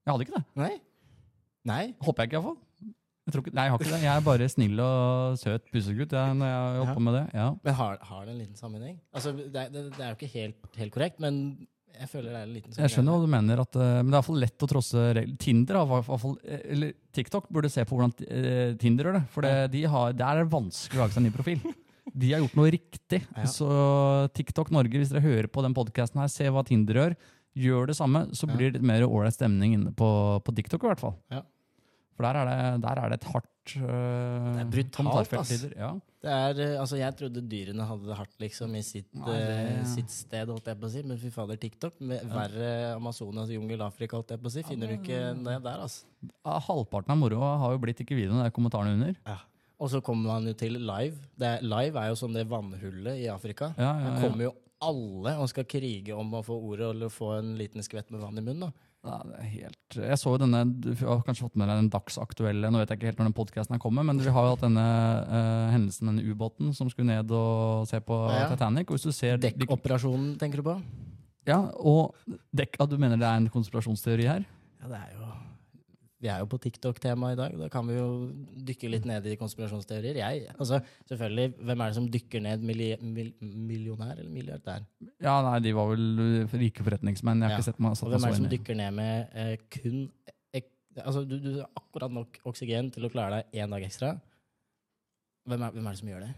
Jeg 0.06 0.12
hadde 0.14 0.26
ikke 0.26 0.34
det. 0.38 0.44
Nei. 0.56 0.74
Nei. 1.66 1.82
Håper 2.06 2.22
jeg 2.24 2.30
ikke, 2.30 2.38
iallfall. 2.40 2.56
Jeg 3.26 3.34
tror 3.34 3.42
ikke, 3.42 3.52
nei, 3.58 3.62
jeg 3.66 3.72
har 3.74 3.80
ikke 3.82 3.90
det. 3.90 4.02
Jeg 4.06 4.12
er 4.14 4.26
bare 4.26 4.46
snill 4.52 4.80
og 4.84 5.38
søt 5.40 5.64
pussegutt 5.74 6.12
jeg, 6.14 6.34
når 6.38 6.46
jeg 6.52 6.82
Ja. 6.86 6.98
med 7.02 7.14
det. 7.16 7.22
Ja. 7.34 7.46
Men 7.66 7.74
har, 7.74 7.96
har 8.06 8.20
det 8.26 8.34
en 8.36 8.38
liten 8.38 8.54
sammenheng? 8.60 9.00
Altså, 9.12 9.32
det, 9.34 9.56
er- 9.64 9.72
det, 9.74 9.82
det 9.96 10.04
er 10.04 10.12
jo 10.12 10.18
ikke 10.20 10.28
helt, 10.36 10.68
helt 10.78 10.92
korrekt, 10.94 11.18
men 11.24 11.40
jeg 11.96 12.06
føler 12.12 12.28
det 12.30 12.36
er 12.38 12.46
en 12.46 12.52
liten 12.54 12.70
sammenheng. 12.70 12.86
Jeg 12.86 12.94
skjønner 12.94 13.16
hva 13.16 13.24
du 13.24 13.32
mener, 13.34 13.62
at, 13.64 13.76
eh, 13.82 13.96
men 14.04 14.06
det 14.06 14.14
er 14.14 14.14
i 14.14 14.20
hvert 14.20 14.28
fall 14.28 14.40
lett 14.44 14.62
å 14.62 14.68
trosse 14.70 15.06
regler. 15.18 15.36
Tinder 15.42 15.80
fall, 16.06 16.36
eh, 16.46 16.62
eller 16.76 16.92
TikTok 17.18 17.48
burde 17.50 17.70
se 17.72 17.82
på 17.88 17.98
hvordan 17.98 18.14
eh, 18.30 18.76
Tinder 18.78 19.08
gjør 19.10 19.18
det. 19.18 19.24
For 19.34 19.42
det, 19.42 19.54
de 19.74 19.82
har, 19.90 20.12
der 20.22 20.30
er 20.36 20.44
det 20.44 20.52
vanskelig 20.54 21.00
å 21.00 21.02
lage 21.02 21.16
seg 21.16 21.24
en 21.24 21.26
ny 21.26 21.34
profil. 21.34 21.66
De 22.14 22.30
har 22.30 22.44
gjort 22.44 22.54
noe 22.60 22.70
riktig. 22.70 23.22
Ja. 23.34 23.48
Så 23.50 23.66
TikTok 24.38 24.70
Norge, 24.70 25.02
hvis 25.02 25.10
dere 25.10 25.24
hører 25.26 25.50
på 25.50 25.66
den 25.66 25.74
podkasten 25.74 26.22
her, 26.22 26.30
se 26.30 26.46
hva 26.46 26.62
Tinder 26.64 26.94
gjør. 27.02 27.16
Gjør 27.58 27.86
det 27.90 27.96
samme, 27.98 28.28
så 28.36 28.46
blir 28.46 28.70
det 28.70 28.78
litt 28.78 28.86
mer 28.86 29.02
ålreit 29.08 29.34
stemning 29.34 29.74
inne 29.74 29.90
på, 29.96 30.06
på 30.46 30.54
TikTok 30.54 30.84
i 30.84 30.90
hvert 30.92 31.00
fall. 31.02 31.16
Ja. 31.32 31.42
For 32.16 32.24
der 32.24 32.38
er 32.40 32.48
det, 32.48 32.82
der 32.82 32.98
er 33.02 33.12
det 33.12 33.16
et 33.20 33.26
hardt 33.28 33.72
uh, 33.76 34.52
Det 34.56 34.60
er 34.62 34.68
brutalt, 34.72 35.34
ass. 35.36 35.50
Ja. 35.76 35.90
Det 36.26 36.32
er, 36.32 36.60
eh, 36.64 36.80
altså, 36.80 36.96
jeg 36.98 37.14
trodde 37.18 37.42
dyrene 37.46 37.84
hadde 37.86 38.08
det 38.08 38.16
hardt 38.18 38.38
liksom, 38.42 38.72
i 38.74 38.82
sitt, 38.82 39.10
Nei, 39.14 39.34
det- 39.36 39.58
eh, 39.76 39.82
sitt 39.90 40.10
sted, 40.10 40.48
holdt 40.48 40.70
jeg 40.72 40.80
på 40.80 40.88
å 40.88 40.92
si. 40.94 41.02
Men 41.06 41.20
fy 41.20 41.30
fader, 41.30 41.60
TikTok, 41.60 42.00
med 42.00 42.24
verre 42.32 42.70
Amazonas 42.96 43.52
jungel 43.52 43.84
Afrika, 43.84 44.16
holdt 44.16 44.32
jeg 44.34 44.42
på 44.42 44.50
å 44.50 44.54
si, 44.56 44.64
finner 44.66 44.90
du 44.90 44.96
ikke 44.96 45.20
ned 45.36 45.62
der. 45.62 45.84
altså. 45.84 46.08
Halvparten 46.42 47.14
av 47.14 47.20
moroa 47.20 47.52
har 47.62 47.76
jo 47.76 47.82
blitt 47.84 48.00
ikke 48.02 48.16
videoen, 48.18 48.40
det 48.42 48.48
er 48.48 48.56
kommentarene 48.56 48.96
under. 48.96 49.44
Og 49.76 49.90
så 49.92 50.00
kommer 50.00 50.32
man 50.32 50.46
jo 50.48 50.54
til 50.56 50.80
live. 50.80 51.20
Det 51.36 51.46
er, 51.46 51.60
live 51.62 52.00
er 52.00 52.08
jo 52.08 52.16
som 52.16 52.32
det 52.32 52.46
vannhullet 52.48 53.20
i 53.20 53.28
Afrika. 53.28 53.74
Ja, 53.76 53.92
ja, 53.92 54.06
ja. 54.08 54.14
ja. 54.14 54.20
kommer 54.24 54.48
jo 54.48 54.54
alle 54.86 55.36
og 55.40 55.48
skal 55.52 55.64
krige 55.68 56.16
om 56.16 56.34
å 56.36 56.42
få 56.44 56.56
ordet 56.56 56.90
eller 56.90 57.12
få 57.12 57.38
en 57.38 57.54
liten 57.58 57.84
skvett 57.84 58.10
med 58.12 58.20
vann 58.24 58.40
i 58.40 58.44
munnen. 58.44 58.68
da. 58.70 58.85
Ja, 59.06 59.20
det 59.22 59.36
er 59.38 59.50
helt... 59.52 59.96
Jeg 60.10 60.18
så 60.18 60.32
jo 60.34 60.40
denne, 60.42 60.64
du 60.82 60.90
har 60.98 61.22
kanskje 61.26 61.46
fått 61.46 61.58
med 61.60 61.70
deg 61.70 61.78
den 61.78 61.90
dagsaktuelle, 61.94 62.70
nå 62.72 62.80
vet 62.82 62.90
jeg 62.90 63.00
ikke 63.00 63.10
helt 63.12 63.20
når 63.22 63.28
den 63.30 63.36
podcasten 63.38 63.76
her 63.76 63.82
kommer, 63.82 64.06
men 64.06 64.18
vi 64.18 64.32
har 64.34 64.48
jo 64.48 64.54
hatt 64.56 64.64
denne 64.66 64.86
uh, 65.30 65.68
hendelsen, 65.70 66.10
denne 66.10 66.26
ubåten 66.26 66.74
som 66.76 66.90
skulle 66.90 67.12
ned 67.12 67.30
og 67.34 67.86
se 67.90 68.02
på 68.02 68.18
Ja. 68.34 68.48
Titanic, 68.50 68.90
og 68.90 68.98
hvis 68.98 69.06
du 69.06 69.14
ser... 69.14 69.38
Dekkoperasjonen, 69.42 70.34
tenker 70.40 70.62
du 70.62 70.66
på? 70.72 70.78
Ja, 71.46 71.60
og 71.78 72.16
dekk, 72.56 72.80
ja, 72.80 72.88
du 72.90 72.98
mener 72.98 73.20
det 73.20 73.28
er 73.28 73.38
en 73.38 73.50
konspirasjonsteori 73.54 74.26
her? 74.26 74.46
Ja, 74.82 74.90
det 74.90 74.98
er 74.98 75.12
jo 75.14 75.30
vi 76.22 76.28
er 76.32 76.40
jo 76.40 76.46
på 76.48 76.56
TikTok-tema 76.64 77.32
i 77.34 77.36
dag. 77.36 77.52
Da 77.60 77.66
kan 77.72 77.84
vi 77.88 77.96
jo 77.98 78.06
dykke 78.68 78.88
litt 78.88 79.04
ned 79.08 79.26
i 79.28 79.34
konspirasjonsteorier. 79.36 80.16
Jeg, 80.16 80.46
altså, 80.56 80.78
selvfølgelig, 81.10 81.50
Hvem 81.68 81.82
er 81.84 81.92
det 81.92 81.98
som 81.98 82.06
dykker 82.14 82.40
ned? 82.46 82.64
Milli, 82.64 82.88
mil, 83.04 83.34
millionær 83.40 84.14
eller 84.16 84.30
milliardær? 84.32 84.86
Ja, 85.20 85.34
nei, 85.44 85.58
de 85.66 85.74
var 85.76 85.90
vel 85.92 86.06
uh, 86.46 86.56
rike 86.56 86.86
forretningsmenn. 86.86 87.44
Jeg 87.44 87.50
har 87.50 87.56
Ja. 87.56 87.60
ikke 87.60 87.68
sett 87.68 87.82
meg 87.84 87.98
satt 88.00 88.08
Og 88.08 88.14
hvem 88.16 88.24
er 88.24 88.32
det 88.32 88.40
som 88.40 88.48
dykker 88.54 88.80
ned 88.80 88.96
med 88.96 89.36
eh, 89.36 89.56
kun 89.76 90.00
ek, 90.56 90.70
altså, 91.04 91.26
du, 91.28 91.36
du 91.44 91.50
har 91.60 91.68
akkurat 91.82 92.16
nok 92.16 92.40
oksygen 92.48 92.88
til 92.96 93.04
å 93.04 93.12
klare 93.12 93.42
deg 93.42 93.60
én 93.66 93.76
dag 93.76 93.84
ekstra? 93.84 94.14
Hvem 95.46 95.62
er, 95.62 95.76
hvem 95.76 95.86
er 95.86 95.90
det 95.92 96.00
som 96.00 96.08
gjør 96.14 96.24
det? 96.24 96.32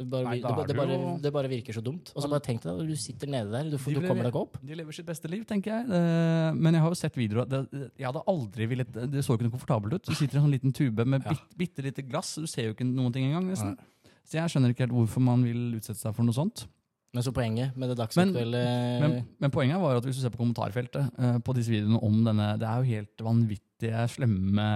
Det 0.00 0.06
bare, 0.08 0.24
Nei, 0.30 0.36
det, 0.40 0.42
da 0.48 0.50
er 0.54 0.56
det, 0.56 0.66
det 0.70 0.76
bare, 0.78 0.94
jo- 0.96 1.16
det 1.20 1.30
bare 1.34 1.48
virker 1.52 1.76
så 1.76 1.82
dumt. 1.84 2.10
Og 2.16 2.22
så 2.24 2.28
bare 2.32 2.40
tenk 2.46 2.62
deg, 2.64 2.78
du 2.88 2.96
sitter 2.96 3.28
nede 3.28 3.50
der, 3.52 3.66
du, 3.68 3.76
får, 3.76 3.92
du 3.98 4.00
kommer 4.06 4.24
deg 4.24 4.32
ikke 4.32 4.40
opp. 4.46 4.56
De 4.64 4.78
lever 4.78 4.96
sitt 4.96 5.04
beste 5.10 5.28
liv, 5.28 5.42
tenker 5.50 5.74
jeg. 5.74 5.90
Eh, 5.98 6.52
Men 6.56 6.78
jeg 6.78 6.80
har 6.86 6.94
jo 6.94 6.98
sett 7.02 7.18
videoer. 7.20 7.44
Det, 7.50 7.60
jeg 8.00 8.06
hadde 8.08 8.22
aldri 8.32 8.66
villet 8.70 8.88
Det 9.12 9.20
så 9.26 9.36
ikke 9.36 9.44
noe 9.50 9.54
komfortabelt 9.58 9.98
ut. 9.98 10.08
Du 10.08 10.14
sitter 10.16 10.38
i 10.38 10.40
en 10.40 10.46
sånn 10.48 10.54
liten 10.56 10.72
tube 10.72 11.04
med 11.04 11.22
Ja. 11.28 11.36
bitte 11.60 11.84
lite 11.84 12.02
glass. 12.08 12.34
Du 12.40 12.46
ser 12.48 12.70
jo 12.70 12.72
ikke 12.74 12.88
noen 12.88 13.12
ting 13.12 13.28
engang, 13.28 13.50
nesten. 13.52 13.76
Så 14.24 14.38
jeg 14.40 14.48
skjønner 14.54 14.72
ikke 14.72 14.86
helt 14.86 14.96
hvorfor 14.96 15.20
man 15.20 15.44
vil 15.44 15.76
utsette 15.76 16.00
seg 16.00 16.14
for 16.16 16.24
noe 16.24 16.32
sånt. 16.32 16.64
Men 17.10 17.24
så 17.26 17.32
poenget 17.34 17.74
med 17.74 17.90
det 17.90 17.96
dagsaktuelle 17.98 18.58
Men, 19.02 19.16
men 19.42 19.50
poenget 19.50 19.80
var 19.82 19.98
at 19.98 20.04
hvis 20.06 20.20
du 20.20 20.22
ser 20.22 20.30
på 20.30 20.38
kommentarfeltet 20.38 21.08
uh, 21.18 21.38
på 21.42 21.54
disse 21.56 21.72
videoene 21.72 21.98
om 22.06 22.20
denne 22.22 22.52
Det 22.60 22.68
er 22.68 22.76
jo 22.84 22.90
helt 22.92 23.24
vanvittige, 23.26 24.04
slemme 24.14 24.66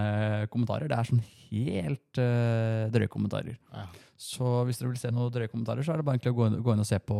kommentarer. 0.50 0.90
Det 0.90 0.98
er 0.98 1.10
sånn 1.12 1.22
helt 1.52 2.20
uh, 2.22 2.90
drøye 2.94 3.12
kommentarer. 3.12 3.60
ja. 3.74 3.86
Så 4.24 4.46
hvis 4.64 4.78
dere 4.78 4.92
vil 4.92 5.00
se 5.00 5.10
noen 5.12 5.32
drøye 5.34 5.50
kommentarer, 5.50 5.84
så 5.84 5.92
er 5.92 6.00
det 6.00 6.06
bare 6.06 6.16
egentlig 6.16 6.32
å 6.32 6.36
gå 6.38 6.46
inn, 6.48 6.58
gå 6.64 6.74
inn 6.74 6.82
og 6.84 6.86
se 6.88 6.98
på 7.02 7.16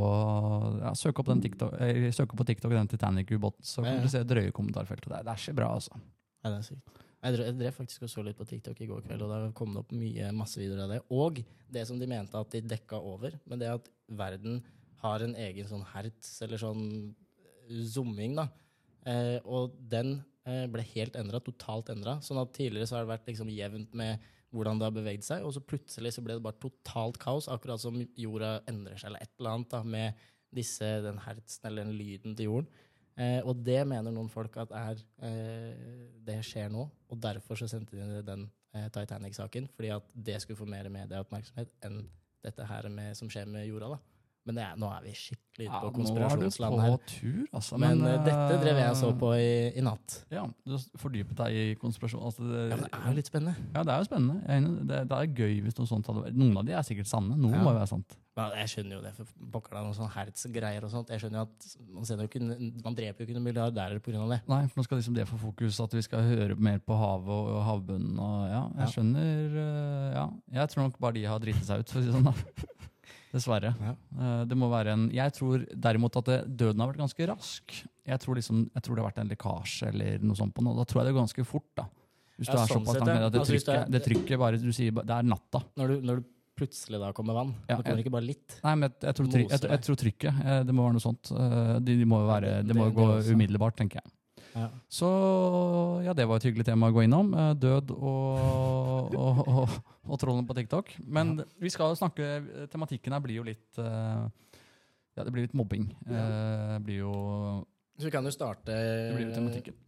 ja, 0.79 0.93
søke, 0.97 1.21
opp 1.21 1.31
den 1.33 1.43
TikTok, 1.43 1.73
eh, 1.83 2.07
søke 2.15 2.39
på 2.39 2.47
TikTok 2.47 2.75
den 2.75 2.91
Titanic-ubåten, 2.93 3.67
så 3.67 3.83
kan 3.83 3.99
ja. 3.99 4.05
du 4.05 4.13
se 4.13 4.23
drøye 4.29 4.55
kommentarfeltet. 4.55 5.09
Det 5.11 5.19
er, 5.19 5.27
det 5.27 5.33
er 5.35 5.43
ikke 5.43 5.57
bra, 5.59 5.73
altså. 5.75 5.99
Ja, 6.45 6.53
det 6.53 6.61
er 6.61 6.69
sykt. 6.69 7.03
Jeg 7.25 7.37
drev, 7.37 7.47
jeg 7.49 7.57
drev 7.57 7.75
faktisk 7.75 8.05
og 8.05 8.13
så 8.13 8.23
litt 8.25 8.39
på 8.39 8.47
TikTok 8.47 8.81
i 8.85 8.89
går 8.89 9.05
kveld, 9.07 9.25
og 9.27 9.33
da 9.33 9.41
kom 9.57 9.75
det 9.75 9.83
opp 9.83 9.93
mye 9.97 10.31
masse 10.37 10.61
videoer 10.61 10.85
av 10.85 10.95
det. 10.95 11.01
Og 11.17 11.41
det 11.73 11.85
som 11.89 11.99
de 11.99 12.09
mente 12.09 12.39
at 12.39 12.55
de 12.55 12.63
dekka 12.75 13.01
over, 13.01 13.37
men 13.49 13.63
det 13.63 13.73
at 13.73 13.91
verden 14.13 14.61
har 15.05 15.25
en 15.25 15.37
egen 15.47 15.69
sånn 15.71 15.85
hertz, 15.93 16.37
eller 16.45 16.61
sånn 16.61 16.85
zooming, 17.95 18.37
da. 18.41 18.49
Eh, 19.09 19.39
og 19.45 19.75
den 19.93 20.17
eh, 20.49 20.65
ble 20.73 20.85
helt 20.95 21.17
endra, 21.21 21.41
totalt 21.45 21.91
endra. 21.93 22.19
Sånn 22.25 22.41
at 22.41 22.55
tidligere 22.57 22.89
så 22.89 22.99
har 22.99 23.05
det 23.07 23.15
vært 23.15 23.29
liksom 23.31 23.53
jevnt 23.53 23.97
med 23.97 24.31
hvordan 24.55 24.79
det 24.79 24.87
har 24.87 24.95
beveget 24.95 25.27
seg, 25.27 25.43
og 25.43 25.55
så 25.57 25.63
plutselig 25.65 26.15
så 26.15 26.23
ble 26.23 26.37
det 26.39 26.45
bare 26.45 26.61
totalt 26.63 27.19
kaos, 27.23 27.49
akkurat 27.51 27.83
som 27.83 27.97
jorda 28.19 28.61
endrer 28.71 29.01
seg, 29.01 29.11
eller 29.11 29.25
et 29.25 29.33
eller 29.41 29.57
annet 29.57 29.73
da, 29.73 29.81
med 29.97 30.27
disse, 30.55 30.91
den 31.03 31.19
hertzen 31.25 31.67
eller 31.67 31.83
den 31.83 31.97
lyden 31.99 32.37
til 32.39 32.53
jorden. 32.53 32.69
Eh, 33.15 33.41
og 33.47 33.61
det 33.67 33.81
mener 33.87 34.15
noen 34.15 34.31
folk 34.31 34.57
at 34.59 34.73
er 34.75 34.99
eh, 35.23 36.09
Det 36.27 36.41
skjer 36.43 36.73
nå, 36.75 36.83
og 36.83 37.21
derfor 37.23 37.59
så 37.59 37.69
sendte 37.71 37.95
de 37.95 38.23
den 38.27 38.49
eh, 38.75 38.89
Titanic-saken. 38.95 39.69
Fordi 39.75 39.93
at 39.95 40.09
det 40.15 40.41
skulle 40.43 40.59
få 40.59 40.67
mer 40.71 40.91
medieoppmerksomhet 40.91 41.75
enn 41.87 42.03
dette 42.45 42.67
her 42.69 42.91
med, 42.93 43.15
som 43.19 43.31
skjer 43.31 43.47
med 43.51 43.69
jorda. 43.69 43.95
da. 43.95 44.14
Men 44.47 44.59
er, 44.61 44.75
nå 44.77 44.89
er 44.93 45.01
vi 45.07 45.13
skikkelig 45.17 45.65
ute 45.65 45.73
Ja, 45.73 45.79
på 45.81 45.87
nå 45.87 45.89
er 45.89 45.95
du 45.95 45.99
konspirasjonsland 46.03 46.75
på 46.75 46.81
her. 46.85 46.97
tur, 47.09 47.47
altså. 47.57 47.79
Men, 47.81 48.03
eh, 48.05 48.17
dette 48.27 48.57
drev 48.61 48.77
jeg 48.83 48.97
så 49.01 49.09
eh, 49.09 49.15
på 49.23 49.31
i, 49.39 49.53
i 49.79 49.85
natt. 49.87 50.17
Ja, 50.35 50.43
du 50.69 50.75
fordypet 51.01 51.37
deg 51.39 51.55
i 51.55 51.63
konspirasjon. 51.81 52.21
Altså 52.29 52.43
det, 52.45 52.65
Ja, 52.71 52.77
men 52.77 52.85
det 52.85 52.91
er 52.99 53.07
jo 53.09 53.15
litt 53.17 53.31
spennende. 53.31 53.55
ja, 53.73 53.83
det 53.89 53.95
er 53.95 54.03
jo 54.03 54.09
spennende. 54.11 54.59
Det, 54.91 54.99
det 55.09 55.17
er 55.17 55.33
gøy 55.41 55.63
hvis 55.65 55.79
noe 55.79 55.89
sånt 55.89 56.07
hadde 56.11 56.27
vært 56.27 56.37
Noen 56.37 56.59
av 56.61 56.67
de 56.69 56.73
er 56.77 56.85
sikkert 56.85 57.09
sanne. 57.09 57.39
Noen 57.41 57.55
Ja. 57.57 57.63
må 57.65 57.73
jo 57.73 57.79
være 57.81 57.89
sant. 57.95 58.19
Men 58.37 58.51
jeg 58.59 58.69
skjønner 58.75 58.97
jo 58.97 59.01
det, 59.07 59.13
for 59.15 59.25
pokker 59.55 59.77
noen 59.79 59.95
sånne 59.95 60.11
hertz-greier 60.11 60.85
og 60.85 60.91
sånt. 60.91 61.09
Jeg 61.15 61.21
skjønner 61.23 61.39
jo 61.39 61.43
at 61.47 61.77
Man, 61.95 62.05
ser 62.05 62.17
jo 62.19 62.27
ikke, 62.27 62.43
man 62.85 62.95
dreper 62.99 63.23
jo 63.23 63.29
ikke 63.29 63.37
noen 63.39 63.47
milliardærer 63.49 64.01
pga. 64.03 64.29
det. 64.29 64.41
Nei, 64.51 64.67
for 64.67 64.81
nå 64.81 64.85
skal 64.85 64.99
liksom 64.99 65.15
det 65.15 65.29
få 65.31 65.39
fokus, 65.39 65.79
at 65.81 65.95
vi 65.95 66.03
skal 66.03 66.21
høre 66.27 66.57
mer 66.59 66.81
på 66.85 66.99
havet 66.99 67.31
og, 67.31 67.49
og 67.55 67.63
havbunnen. 67.65 68.19
Og, 68.19 68.49
ja, 68.51 68.63
jeg 68.75 68.85
Ja. 68.85 68.93
skjønner 68.93 69.59
eh, 69.65 70.15
Ja. 70.19 70.27
Jeg 70.61 70.69
tror 70.75 70.83
nok 70.91 70.99
bare 71.01 71.13
de 71.15 71.25
har 71.25 71.39
driti 71.39 71.63
seg 71.65 71.79
ut, 71.81 71.89
for 71.89 72.01
å 72.01 72.03
si 72.03 72.11
det 72.11 72.15
sånn. 72.19 72.25
da. 72.25 72.35
Dessverre. 73.35 73.73
Ja. 73.83 73.95
Eh, 74.21 74.45
det 74.47 74.57
må 74.61 74.69
være 74.71 74.93
en 74.95 75.09
Jeg 75.15 75.33
tror 75.35 75.65
derimot 75.75 76.17
at 76.21 76.29
det, 76.31 76.39
døden 76.57 76.79
har 76.85 76.93
vært 76.93 77.03
ganske 77.03 77.27
rask. 77.33 77.75
Jeg 78.07 78.21
tror, 78.23 78.39
liksom, 78.39 78.65
jeg 78.71 78.83
tror 78.87 78.95
det 78.95 79.03
har 79.05 79.11
vært 79.11 79.23
en 79.25 79.33
lekkasje 79.33 79.89
eller 79.91 80.19
noe 80.23 80.39
sånt 80.39 80.55
på 80.55 80.63
noe. 80.63 80.77
Da 80.79 80.85
tror 80.87 81.03
jeg 81.03 81.11
det 81.11 81.15
går 81.17 81.25
ganske 81.27 81.47
fort, 81.49 81.67
da. 81.77 81.89
Hvis 82.39 82.47
du 82.51 82.55
Ja, 82.57 82.63
er 82.63 82.67
sånn 82.71 82.85
såpass 82.85 82.99
langt 82.99 83.09
at 83.09 83.33
det 83.33 83.41
Altså, 83.41 83.53
hvis 83.55 83.65
trykket, 83.65 83.75
du 83.75 83.81
er- 83.81 83.93
det 83.99 84.03
trykket 84.05 84.39
bare 84.39 84.59
Du 84.59 84.73
sier 84.75 84.91
Det 84.91 85.11
er 85.11 85.23
natta. 85.23 85.61
Når 85.79 85.89
du, 85.89 86.01
når 86.03 86.17
du 86.21 86.25
plutselig 86.57 86.99
da 87.03 87.13
kommer 87.13 87.35
vann, 87.35 87.55
Ja, 87.69 87.77
det 87.77 87.85
kommer 87.85 88.03
ikke 88.05 88.13
bare 88.15 88.27
litt. 88.27 88.61
Nei, 88.63 88.75
men 88.77 88.91
jeg, 88.91 89.01
jeg, 89.03 89.15
tror, 89.15 89.27
tryk, 89.27 89.49
jeg, 89.51 89.61
jeg 89.71 89.81
tror 89.83 89.97
trykket. 89.97 90.45
eh, 90.47 90.63
Det 90.63 90.75
må 90.75 90.85
være 90.87 90.93
noe 90.95 91.03
sånt. 91.03 91.31
Eh, 91.35 91.79
De, 91.81 91.97
de 91.99 92.05
må 92.07 92.21
jo 92.23 92.29
være, 92.31 92.51
Det- 92.63 92.67
det 92.69 92.77
må 92.77 92.85
jo 92.87 92.91
det- 92.91 92.97
gå 92.99 93.07
det 93.23 93.35
umiddelbart, 93.35 93.77
tenker 93.77 93.99
jeg. 94.03 94.13
Ja. 94.55 94.69
Så 94.93 95.09
ja, 96.07 96.15
det 96.15 96.27
var 96.31 96.39
et 96.39 96.47
hyggelig 96.47 96.67
tema 96.69 96.89
å 96.91 96.95
gå 96.95 97.05
innom. 97.05 97.33
Eh, 97.35 97.53
Død 97.59 97.91
og, 97.97 99.15
og, 99.25 99.43
og, 99.51 99.77
og 100.07 100.21
trollene 100.23 100.47
på 100.49 100.57
TikTok. 100.59 100.95
Men 101.03 101.37
vi 101.61 101.73
skal 101.75 101.97
snakke 101.99 102.69
Tematikken 102.73 103.17
her 103.17 103.23
blir 103.25 103.41
jo 103.41 103.47
litt 103.47 103.81
eh, 103.83 104.25
Ja, 105.15 105.23
det 105.23 105.31
blir 105.35 105.47
litt 105.47 105.57
mobbing. 105.59 105.89
Ja. 106.07 106.79
blir 106.83 107.03
jo 107.05 107.15
Så 107.99 108.09
vi 108.09 108.15
kan 108.15 108.27
jo 108.27 108.35
starte 108.35 108.75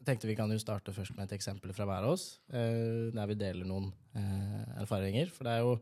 tenkte 0.07 0.31
vi 0.31 0.37
kan 0.39 0.51
jo 0.51 0.59
starte 0.63 0.95
først 0.95 1.17
med 1.17 1.27
et 1.27 1.37
eksempel 1.39 1.75
fra 1.75 1.87
hver 1.89 2.07
av 2.07 2.15
oss, 2.17 2.29
eh, 2.51 3.11
der 3.15 3.31
vi 3.31 3.39
deler 3.39 3.67
noen 3.67 3.93
eh, 4.19 4.83
erfaringer. 4.83 5.31
For 5.35 5.47
det 5.47 5.59
er 5.59 5.67
jo 5.67 5.77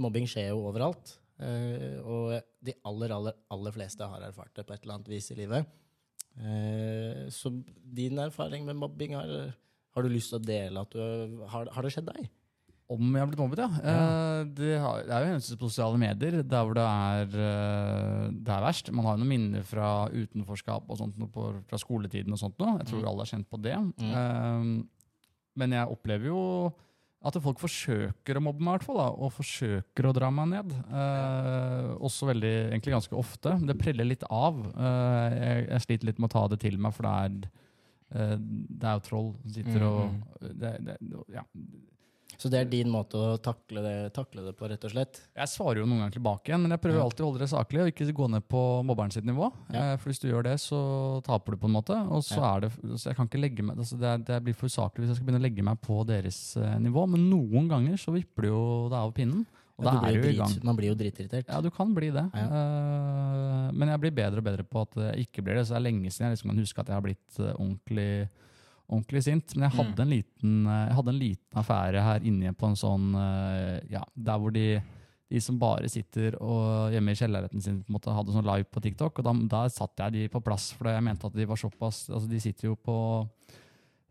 Mobbing 0.00 0.24
skjer 0.24 0.54
jo 0.54 0.62
overalt. 0.70 1.18
eh, 1.36 1.98
og 2.00 2.32
de 2.64 2.72
aller, 2.88 3.12
aller, 3.12 3.34
aller 3.52 3.74
fleste 3.74 4.06
har 4.08 4.24
erfart 4.24 4.54
det 4.56 4.64
på 4.64 4.72
et 4.72 4.84
eller 4.86 4.96
annet 4.96 5.10
vis 5.12 5.28
i 5.34 5.36
livet. 5.36 5.68
Eh, 6.40 7.26
så 7.32 7.50
din 7.92 8.18
erfaring 8.22 8.64
med 8.64 8.78
mobbing, 8.80 9.14
har, 9.18 9.52
har 9.92 10.02
du 10.06 10.08
lyst 10.08 10.32
til 10.32 10.40
å 10.40 10.44
dele 10.46 10.86
du 10.92 11.42
har, 11.52 11.68
har 11.74 11.82
det 11.84 11.92
skjedd 11.92 12.08
deg? 12.08 12.30
Om 12.92 13.14
jeg 13.14 13.22
har 13.22 13.28
blitt 13.30 13.40
mobbet, 13.40 13.60
ja. 13.62 13.68
ja. 13.88 14.44
det, 14.44 14.72
har, 14.82 15.04
det 15.06 15.12
er 15.16 15.22
jo 15.24 15.28
hendelser 15.30 15.56
på 15.60 15.68
sosiale 15.70 16.00
medier 16.00 16.34
der 16.42 16.64
hvor 16.66 16.76
det 16.76 16.84
er, 16.84 17.36
eh, 17.46 18.24
det 18.36 18.52
er 18.52 18.64
verst. 18.66 18.90
Man 18.92 19.06
har 19.08 19.16
jo 19.16 19.22
noen 19.22 19.30
minner 19.32 19.64
fra 19.64 19.92
utenforskap 20.12 20.90
og 20.92 20.98
sånt, 21.00 21.16
på, 21.32 21.46
fra 21.70 21.80
skoletiden 21.80 22.34
og 22.36 22.40
sånt. 22.42 22.58
Noe. 22.60 22.78
Jeg 22.82 22.90
tror 22.90 23.00
Mm. 23.00 23.08
alle 23.12 23.24
har 23.24 23.30
kjent 23.32 23.48
på 23.48 23.60
det. 23.64 23.76
Mm. 23.96 24.10
Eh, 24.12 25.14
men 25.62 25.76
jeg 25.78 25.94
opplever 25.94 26.28
jo 26.32 26.42
at 27.22 27.36
folk 27.44 27.60
forsøker 27.62 28.38
å 28.38 28.42
mobbe 28.42 28.62
meg, 28.64 28.76
hvert 28.76 28.86
fall. 28.88 28.98
Da, 28.98 29.08
og 29.14 29.32
forsøker 29.36 30.08
å 30.08 30.14
dra 30.16 30.30
meg 30.34 30.48
ned. 30.52 30.72
Eh, 30.90 31.90
også 32.02 32.26
veldig, 32.32 32.52
egentlig 32.72 32.96
ganske 32.96 33.18
ofte. 33.18 33.54
Det 33.68 33.76
preller 33.78 34.08
litt 34.08 34.26
av. 34.28 34.58
Eh, 34.72 35.36
jeg, 35.36 35.66
jeg 35.68 35.84
sliter 35.86 36.10
litt 36.10 36.22
med 36.22 36.30
å 36.30 36.34
ta 36.34 36.46
det 36.52 36.58
til 36.64 36.78
meg, 36.82 36.96
for 36.96 37.06
det 37.06 37.14
er, 37.22 37.62
eh, 38.16 38.34
det 38.42 38.90
er 38.90 38.98
jo 38.98 39.06
troll 39.06 39.30
som 39.44 39.54
sitter 39.58 39.86
og 39.86 40.00
Mm, 40.02 40.20
det, 40.58 40.72
det, 40.88 40.96
ja, 41.36 41.44
Så 42.42 42.50
det 42.50 42.58
er 42.58 42.70
din 42.72 42.88
måte 42.90 43.14
å 43.14 43.36
takle 43.38 43.82
det, 43.84 43.94
takle 44.16 44.42
det 44.48 44.52
på, 44.58 44.66
rett 44.66 44.82
og 44.88 44.90
slett? 44.90 45.20
Jeg 45.38 45.50
svarer 45.52 45.78
jo 45.78 45.86
noen 45.86 46.00
ganger 46.02 46.16
tilbake 46.16 46.50
igjen, 46.50 46.64
men 46.64 46.74
jeg 46.74 46.82
prøver 46.82 46.98
Ja. 46.98 47.04
alltid 47.06 47.22
å 47.22 47.28
holde 47.30 47.42
det 47.44 47.50
saklig 47.52 47.82
og 47.84 47.90
ikke 47.92 48.08
gå 48.18 48.26
ned 48.32 48.46
på 48.50 48.62
mobberen 48.88 49.12
sitt 49.14 49.28
nivå. 49.28 49.52
Ja. 49.70 49.92
Eh, 49.92 49.96
For 50.02 50.10
hvis 50.10 50.18
du 50.24 50.26
gjør 50.32 50.42
det, 50.48 50.56
så 50.58 50.80
taper 51.22 51.54
du 51.54 51.60
på 51.62 51.70
en 51.70 51.76
måte. 51.78 51.94
Og 52.10 52.24
så 52.26 52.40
Ja. 52.42 52.56
er 52.56 52.60
det, 52.66 52.72
så 52.98 53.12
jeg 53.12 53.16
kan 53.16 53.28
ikke 53.28 53.40
legge 53.44 53.62
meg, 53.62 53.76
altså 53.78 53.96
det, 54.00 54.24
det 54.26 54.42
blir 54.42 54.54
for 54.58 54.66
usaklig 54.66 55.06
hvis 55.06 55.14
jeg 55.14 55.16
skal 55.22 55.26
begynne 55.30 55.42
å 55.44 55.46
legge 55.46 55.62
meg 55.62 55.80
på 55.80 56.02
deres 56.04 56.56
eh, 56.56 56.78
nivå. 56.82 57.06
Men 57.08 57.30
noen 57.30 57.68
ganger 57.70 57.94
så 58.02 58.10
vipper 58.12 58.42
det 58.42 58.50
jo 58.50 58.88
det 58.90 58.98
av 58.98 59.14
pinnen, 59.14 59.46
og 59.78 59.84
Ja, 59.86 59.92
da 59.92 60.08
er 60.10 60.20
du 60.20 60.28
i 60.28 60.36
gang. 60.36 60.52
Man 60.64 60.76
blir 60.76 60.88
jo 60.90 60.94
dritirritert. 60.98 61.46
Ja, 61.48 61.60
du 61.62 61.70
kan 61.70 61.94
bli 61.94 62.10
det. 62.10 62.26
Ja. 62.34 62.42
ja. 62.50 63.70
men 63.72 63.88
jeg 63.88 64.00
blir 64.02 64.14
bedre 64.14 64.38
og 64.42 64.44
bedre 64.44 64.64
på 64.68 64.82
at 64.82 64.94
jeg 65.14 65.26
ikke 65.28 65.42
blir 65.46 65.54
det. 65.58 65.66
Så 65.66 65.74
det 65.74 65.80
er 65.80 65.86
lenge 65.92 66.10
siden 66.12 66.28
jeg 66.28 66.36
liksom 66.36 66.50
kan 66.52 66.60
huske 66.62 66.82
at 66.82 66.90
jeg 66.90 66.98
har 66.98 67.04
blitt 67.06 67.38
eh, 67.40 67.54
ordentlig, 67.56 68.28
ordentlig 68.92 69.22
sint. 69.24 69.54
Men 69.56 69.68
jeg 69.70 69.78
hadde, 69.78 69.94
Mm. 69.96 70.02
en 70.04 70.12
liten, 70.12 70.66
eh, 70.66 70.86
jeg 70.88 70.96
hadde 70.98 71.08
en 71.14 71.18
liten 71.22 71.60
affære 71.62 72.02
her 72.06 72.20
inne 72.28 72.52
på 72.54 72.68
en 72.68 72.76
sånn 72.76 73.14
eh, 73.16 73.80
Ja, 73.90 74.02
der 74.16 74.38
hvor 74.38 74.52
de, 74.52 74.66
de 75.32 75.40
som 75.40 75.58
bare 75.58 75.88
sitter 75.88 76.36
og 76.40 76.92
hjemme 76.92 77.10
i 77.14 77.16
kjellerleiligheten 77.16 77.62
sin, 77.64 77.78
på 77.82 77.88
en 77.90 77.96
måte 77.98 78.12
hadde 78.14 78.34
sånn 78.36 78.44
live 78.44 78.68
på 78.70 78.82
TikTok. 78.84 79.18
Og 79.18 79.24
da, 79.24 79.32
da 79.48 79.62
satte 79.72 80.04
jeg 80.04 80.12
de 80.12 80.28
på 80.28 80.42
plass, 80.44 80.72
for 80.76 80.88
jeg 80.92 81.02
mente 81.02 81.24
at 81.26 81.32
de 81.32 81.46
var 81.48 81.56
såpass 81.56 82.04
Altså, 82.12 82.28
de 82.28 82.38
sitter 82.40 82.68
jo 82.68 82.76
på 82.76 82.96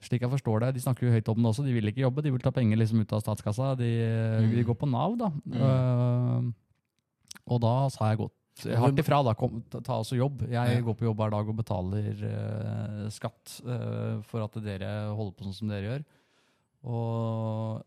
slik 0.02 0.22
jeg 0.26 0.32
forstår 0.32 0.60
det, 0.64 0.74
De 0.74 0.82
snakker 0.82 1.06
jo 1.06 1.12
høyt 1.14 1.28
om 1.30 1.38
det 1.38 1.46
også. 1.52 1.64
De 1.64 1.74
vil 1.76 1.86
ikke 1.92 2.02
jobbe, 2.02 2.24
de 2.26 2.32
vil 2.34 2.42
ta 2.42 2.50
penger 2.50 2.76
liksom 2.82 3.02
ut 3.04 3.14
av 3.14 3.22
statskassa. 3.22 3.76
De, 3.78 3.86
de 3.86 4.64
Mm. 4.64 4.66
går 4.66 4.78
på 4.82 4.90
Nav, 4.90 5.14
da. 5.16 5.30
Mm. 5.46 5.62
Uh, 5.62 6.52
og 7.54 7.62
da 7.62 7.74
sa 7.94 8.10
jeg 8.10 8.18
godt 8.18 8.34
hardt 8.60 9.00
ifra. 9.00 9.24
da, 9.24 9.34
kom, 9.34 9.62
ta, 9.70 9.80
ta 9.80 9.94
også 10.02 10.18
jobb. 10.18 10.42
Jeg 10.50 10.76
Ja. 10.76 10.82
går 10.82 10.96
på 10.96 11.06
jobb 11.08 11.18
hver 11.18 11.32
dag 11.32 11.48
og 11.50 11.56
betaler 11.56 12.24
uh, 12.24 13.10
skatt 13.10 13.62
uh, 13.66 14.22
for 14.24 14.44
at 14.44 14.54
dere 14.64 14.92
holder 15.16 15.32
på 15.38 15.44
sånn 15.48 15.54
som 15.56 15.68
dere 15.68 15.88
gjør. 15.90 16.04
Og 16.84 17.82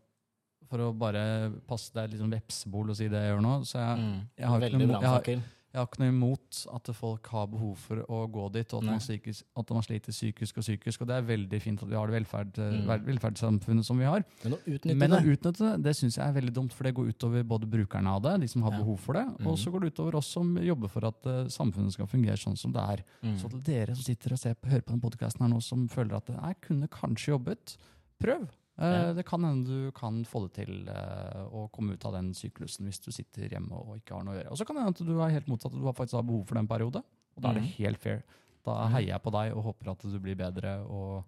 for 0.69 0.81
å 0.81 0.91
bare 0.97 1.51
passe 1.67 1.91
det 1.93 2.03
er 2.03 2.07
litt 2.13 2.21
sånn 2.23 2.33
vepsebol 2.33 2.89
å 2.89 2.95
si 2.97 3.07
det 3.11 3.21
jeg 3.21 3.33
gjør 3.35 3.41
nå. 3.45 3.53
Så 3.63 3.77
jeg, 3.77 3.97
Mm. 3.99 4.21
jeg 4.37 4.47
har 4.47 4.59
ikke 4.59 4.71
noe- 4.77 4.79
jeg 4.79 4.89
har- 4.89 5.01
brannfakkel. 5.01 5.41
Jeg 5.75 5.81
har 5.81 5.87
ikke 5.89 5.99
noe 5.99 6.11
imot 6.13 6.59
at 6.71 6.89
folk 6.95 7.27
har 7.33 7.47
behov 7.51 7.73
for 7.83 7.99
å 8.07 8.19
gå 8.31 8.45
dit, 8.55 8.73
og 8.73 8.79
at, 8.79 8.85
man, 8.87 8.99
psykisk, 9.03 9.43
at 9.59 9.69
man 9.75 9.83
sliter 9.83 10.15
psykisk 10.15 10.57
og 10.61 10.63
psykisk. 10.63 11.01
Og 11.03 11.09
det 11.09 11.15
er 11.17 11.25
veldig 11.27 11.59
fint 11.61 11.83
at 11.83 11.89
vi 11.91 11.97
har 11.99 12.07
det 12.07 12.15
velferd, 12.15 12.53
Mm. 12.55 12.87
velferdssamfunnet 13.09 13.83
som 13.85 13.99
vi 13.99 14.05
har. 14.07 14.23
Men 14.45 14.53
å 14.55 14.59
utnytte 14.63 14.95
Men 14.95 15.11
å 15.11 15.19
det 15.19 15.35
utnytte 15.35 15.59
det, 15.65 15.83
det 15.83 15.95
syns 15.99 16.15
jeg 16.17 16.23
er 16.27 16.33
veldig 16.39 16.53
dumt, 16.55 16.71
for 16.73 16.83
det 16.87 16.93
går 16.95 17.11
utover 17.11 17.43
både 17.43 17.67
brukerne 17.67 18.07
av 18.15 18.21
det, 18.23 18.39
de 18.41 18.47
som 18.47 18.61
har 18.63 18.71
Ja. 18.71 18.77
behov 18.79 18.99
for 18.99 19.13
det, 19.13 19.25
og 19.27 19.41
Mhm. 19.41 19.57
så 19.57 19.71
går 19.71 19.79
det 19.81 19.93
utover 19.93 20.15
oss 20.15 20.27
som 20.27 20.55
jobber 20.57 20.87
for 20.89 21.05
at 21.05 21.25
uh, 21.25 21.43
samfunnet 21.51 21.91
skal 21.91 22.07
fungere 22.07 22.37
sånn 22.39 22.57
som 22.57 22.71
det 22.71 22.81
er. 22.81 23.03
mm. 23.23 23.37
Så 23.39 23.49
til 23.49 23.59
dere 23.61 23.95
som 23.95 24.03
sitter 24.03 24.31
og 24.31 24.39
ser 24.39 24.53
på, 24.55 24.69
hører 24.69 24.81
på 24.81 24.91
den 24.95 25.01
podkasten 25.01 25.41
her 25.41 25.49
nå, 25.49 25.61
som 25.61 25.87
føler 25.89 26.15
at 26.15 26.27
jeg 26.27 26.55
kunne 26.61 26.87
kanskje 26.87 27.35
jobbet, 27.37 27.77
prøv. 28.21 28.47
Eh, 28.77 28.91
Ja. 28.91 29.13
Det 29.13 29.23
kan 29.25 29.43
hende 29.43 29.65
du 29.67 29.91
kan 29.95 30.23
få 30.25 30.41
det 30.47 30.53
til 30.65 30.87
eh, 30.89 31.43
å 31.47 31.69
komme 31.71 31.93
ut 31.93 32.05
av 32.05 32.13
den 32.13 32.33
syklusen 32.33 32.85
hvis 32.85 32.99
du 32.99 33.11
sitter 33.11 33.47
hjemme 33.49 33.71
og 33.71 33.97
ikke 34.01 34.15
har 34.17 34.23
noe 34.25 34.35
å 34.35 34.39
gjøre. 34.41 34.51
Og 34.51 34.57
så 34.59 34.65
kan 34.67 34.75
det 34.75 34.83
hende 34.83 34.95
at 34.99 35.07
du 35.07 35.21
er 35.21 35.29
helt 35.31 35.47
motsatt, 35.47 35.71
at 35.73 35.79
du 35.79 35.85
har 35.85 35.93
faktisk 35.95 36.13
har 36.19 36.23
behov 36.27 36.45
for 36.47 36.55
den 36.55 36.67
periode. 36.67 37.03
Og 37.37 37.41
da 37.41 37.49
er 37.49 37.53
det 37.53 37.63
Mhm. 37.63 37.71
helt 37.77 37.97
fair. 37.99 38.23
Da 38.65 38.85
Mhm. 38.87 38.91
heier 38.93 39.07
jeg 39.13 39.23
på 39.23 39.31
deg 39.31 39.53
og 39.55 39.63
håper 39.63 39.91
at 39.91 39.99
du 39.99 40.19
blir 40.19 40.35
bedre, 40.35 40.83
og, 40.89 41.23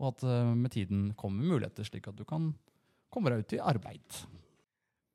og 0.00 0.08
at 0.14 0.24
eh, 0.24 0.54
med 0.54 0.70
tiden 0.72 1.14
kommer 1.14 1.42
muligheter 1.44 1.84
slik 1.84 2.08
at 2.08 2.16
du 2.16 2.24
kan 2.24 2.54
komme 3.10 3.30
deg 3.30 3.38
ut 3.40 3.52
i 3.54 3.58
arbeid. 3.62 4.26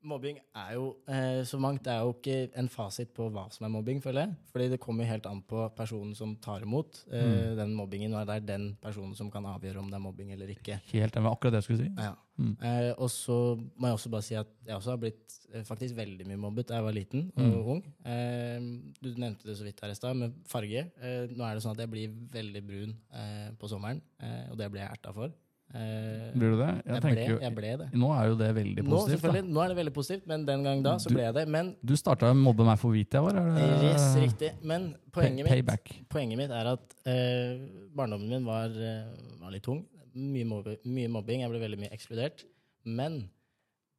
Mobbing 0.02 0.38
er 0.56 0.70
jo 0.78 0.96
eh, 1.08 1.42
så 1.44 1.58
mangt. 1.60 1.82
Det 1.84 1.92
er 1.92 2.00
jo 2.06 2.14
ikke 2.14 2.36
en 2.56 2.68
fasit 2.72 3.10
på 3.14 3.26
hva 3.34 3.42
som 3.52 3.66
er 3.66 3.72
mobbing, 3.74 3.98
føler 4.00 4.24
jeg. 4.26 4.36
Fordi 4.52 4.68
det 4.72 4.78
kommer 4.80 5.04
helt 5.04 5.26
an 5.28 5.42
på 5.42 5.66
personen 5.76 6.14
som 6.16 6.36
tar 6.40 6.62
imot 6.64 7.02
eh, 7.12 7.20
Mm. 7.20 7.56
den 7.58 7.74
mobbingen, 7.76 8.14
og 8.14 8.26
det 8.26 8.36
er 8.38 8.46
den 8.56 8.76
personen 8.80 9.14
som 9.14 9.30
kan 9.30 9.44
avgjøre 9.44 9.76
om 9.78 9.90
det 9.90 9.98
er 9.98 10.04
mobbing 10.06 10.32
eller 10.32 10.48
ikke. 10.54 10.80
Helt 10.92 11.14
med 11.20 11.30
akkurat 11.30 11.52
det 11.52 11.60
jeg 11.60 11.68
skulle 11.68 11.84
si. 11.84 11.90
Ja. 11.98 12.14
Mm. 12.40 12.54
Eh, 12.64 12.94
og 12.96 13.10
så 13.12 13.36
må 13.76 13.86
jeg 13.90 13.98
også 13.98 14.10
bare 14.14 14.22
si 14.24 14.34
at 14.40 14.48
jeg 14.66 14.74
også 14.78 14.90
har 14.94 14.96
blitt 15.02 15.34
eh, 15.52 15.62
faktisk 15.68 15.94
veldig 15.98 16.24
mye 16.30 16.40
mobbet 16.40 16.68
da 16.70 16.78
jeg 16.78 16.84
var 16.88 16.96
liten 16.96 17.26
og 17.36 17.44
Mm. 17.44 17.68
ung. 17.74 17.82
Eh, 18.06 18.94
du 19.02 19.10
nevnte 19.20 19.44
det 19.44 19.58
så 19.58 19.64
vidt 19.68 19.80
her 19.84 19.90
i 19.92 19.94
stad, 19.98 20.16
med 20.16 20.32
farge. 20.48 20.86
Eh, 21.02 21.26
nå 21.36 21.44
er 21.44 21.54
det 21.54 21.62
sånn 21.62 21.72
at 21.76 21.84
jeg 21.84 21.90
blir 21.92 22.08
veldig 22.32 22.64
brun 22.66 22.96
eh, 23.12 23.50
på 23.60 23.68
sommeren, 23.68 24.00
eh, 24.22 24.48
og 24.50 24.56
det 24.56 24.70
ble 24.72 24.80
jeg 24.80 24.90
erta 24.96 25.12
for. 25.12 25.30
Eh, 25.70 26.32
Blir 26.34 26.50
du 26.50 26.56
det? 26.58 26.68
jeg, 26.82 27.00
ble, 27.04 27.24
jo- 27.28 27.38
jeg 27.44 27.54
ble 27.54 27.68
det. 27.78 27.86
Nå 27.94 28.08
er 28.16 28.24
jo 28.26 28.34
det 28.40 28.48
veldig 28.56 28.82
Nå, 28.82 28.90
positivt. 28.90 29.22
da. 29.22 29.42
nå 29.46 29.60
er 29.62 29.68
det 29.70 29.76
veldig 29.78 29.92
positivt, 29.94 30.24
men 30.26 30.44
den 30.48 30.64
gang 30.66 30.80
da 30.82 30.96
så 30.98 31.12
ble 31.14 31.22
jeg 31.28 31.34
det. 31.36 31.44
Men 31.48 31.76
Du 31.84 31.94
starta 31.94 32.32
mobbe 32.34 32.64
meg 32.66 32.78
for 32.80 32.90
hvit 32.90 33.12
jeg 33.14 33.22
var? 33.22 33.38
Det, 33.38 33.68
yes, 33.86 34.06
riktig. 34.18 34.50
Men 34.66 34.96
poenget 35.14 35.46
mitt, 35.46 35.92
poenget 36.10 36.36
mitt 36.42 36.50
er 36.50 36.72
at 36.72 36.96
eh, 37.06 37.60
barndommen 37.94 38.28
min 38.28 38.44
var, 38.48 38.66
eh, 38.74 39.04
var 39.38 39.50
litt 39.54 39.62
tung. 39.62 39.84
Mye, 40.12 40.42
mobbe, 40.44 40.74
mye 40.90 41.08
mobbing. 41.08 41.44
Jeg 41.44 41.50
ble 41.52 41.60
veldig 41.62 41.78
mye 41.84 41.92
ekskludert. 41.94 42.42
Men 42.84 43.20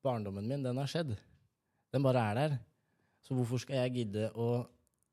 barndommen 0.04 0.44
min, 0.48 0.64
den 0.64 0.76
har 0.82 0.92
skjedd. 0.92 1.16
Den 1.94 2.04
bare 2.04 2.20
er 2.32 2.36
der. 2.36 2.58
Så 3.24 3.34
hvorfor 3.38 3.62
skal 3.64 3.78
jeg 3.86 3.94
gidde 4.02 4.28
å 4.36 4.66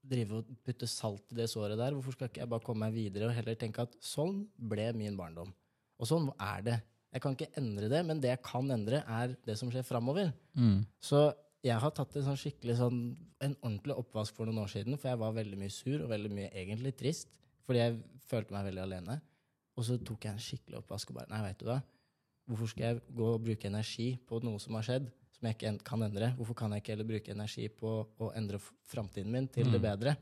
drive 0.09 0.41
og 0.41 0.51
putte 0.67 0.89
salt 0.91 1.23
i 1.31 1.37
det 1.39 1.47
såret 1.53 1.79
der? 1.79 1.93
Hvorfor 1.95 2.17
skal 2.17 2.27
ikke 2.33 2.41
jeg 2.43 2.49
bare 2.51 2.65
komme 2.67 2.81
meg 2.89 2.95
videre 2.99 3.29
og 3.29 3.35
heller 3.37 3.55
tenke 3.55 3.85
at 3.87 3.95
sånn 4.03 4.47
ble 4.59 4.91
min 4.97 5.15
barndom? 5.19 5.55
Og 5.99 6.07
sånn 6.11 6.31
er 6.39 6.63
det. 6.67 6.79
Jeg 7.13 7.23
kan 7.25 7.35
ikke 7.35 7.51
endre 7.59 7.89
det, 7.91 8.01
men 8.07 8.21
det 8.21 8.31
jeg 8.35 8.43
kan 8.45 8.71
endre, 8.71 9.03
er 9.09 9.35
det 9.47 9.57
som 9.59 9.71
skjer 9.73 9.87
framover. 9.87 10.33
Mm. 10.55 10.83
Så 11.01 11.23
jeg 11.65 11.79
har 11.83 11.91
tatt 11.97 12.15
en 12.17 12.27
sånn 12.29 12.39
sånn, 12.79 12.99
en 13.43 13.57
ordentlig 13.63 13.97
oppvask 13.99 14.37
for 14.37 14.47
noen 14.47 14.63
år 14.63 14.71
siden, 14.71 14.99
for 14.99 15.11
jeg 15.11 15.19
var 15.19 15.33
veldig 15.35 15.59
mye 15.59 15.73
sur 15.75 16.05
og 16.05 16.11
veldig 16.13 16.31
mye 16.31 16.51
egentlig 16.53 16.95
trist, 16.97 17.29
fordi 17.67 17.81
jeg 17.83 17.99
følte 18.29 18.55
meg 18.55 18.69
veldig 18.69 18.85
alene. 18.85 19.21
Og 19.79 19.87
så 19.87 19.97
tok 20.03 20.27
jeg 20.27 20.35
en 20.35 20.43
skikkelig 20.43 20.81
oppvask 20.83 21.11
og 21.11 21.21
bare 21.21 21.31
Nei, 21.33 21.43
vet 21.49 21.61
du 21.63 21.67
hva? 21.71 21.79
Hvorfor 22.49 22.71
skal 22.73 22.85
jeg 22.87 23.03
gå 23.19 23.27
og 23.35 23.43
bruke 23.45 23.69
energi 23.69 24.09
på 24.27 24.41
noe 24.43 24.59
som 24.63 24.75
har 24.79 24.87
skjedd, 24.87 25.11
som 25.37 25.49
jeg 25.49 25.57
ikke 25.59 25.75
kan 25.87 26.03
endre? 26.07 26.33
Hvorfor 26.39 26.57
kan 26.59 26.73
jeg 26.75 26.83
ikke 26.83 26.95
heller 26.95 27.09
bruke 27.11 27.35
energi 27.35 27.69
på 27.69 27.93
å 28.19 28.31
endre 28.39 28.61
framtiden 28.89 29.31
min 29.31 29.49
til 29.49 29.69
det 29.71 29.81
Mm. 29.81 29.87
bedre? 29.89 30.17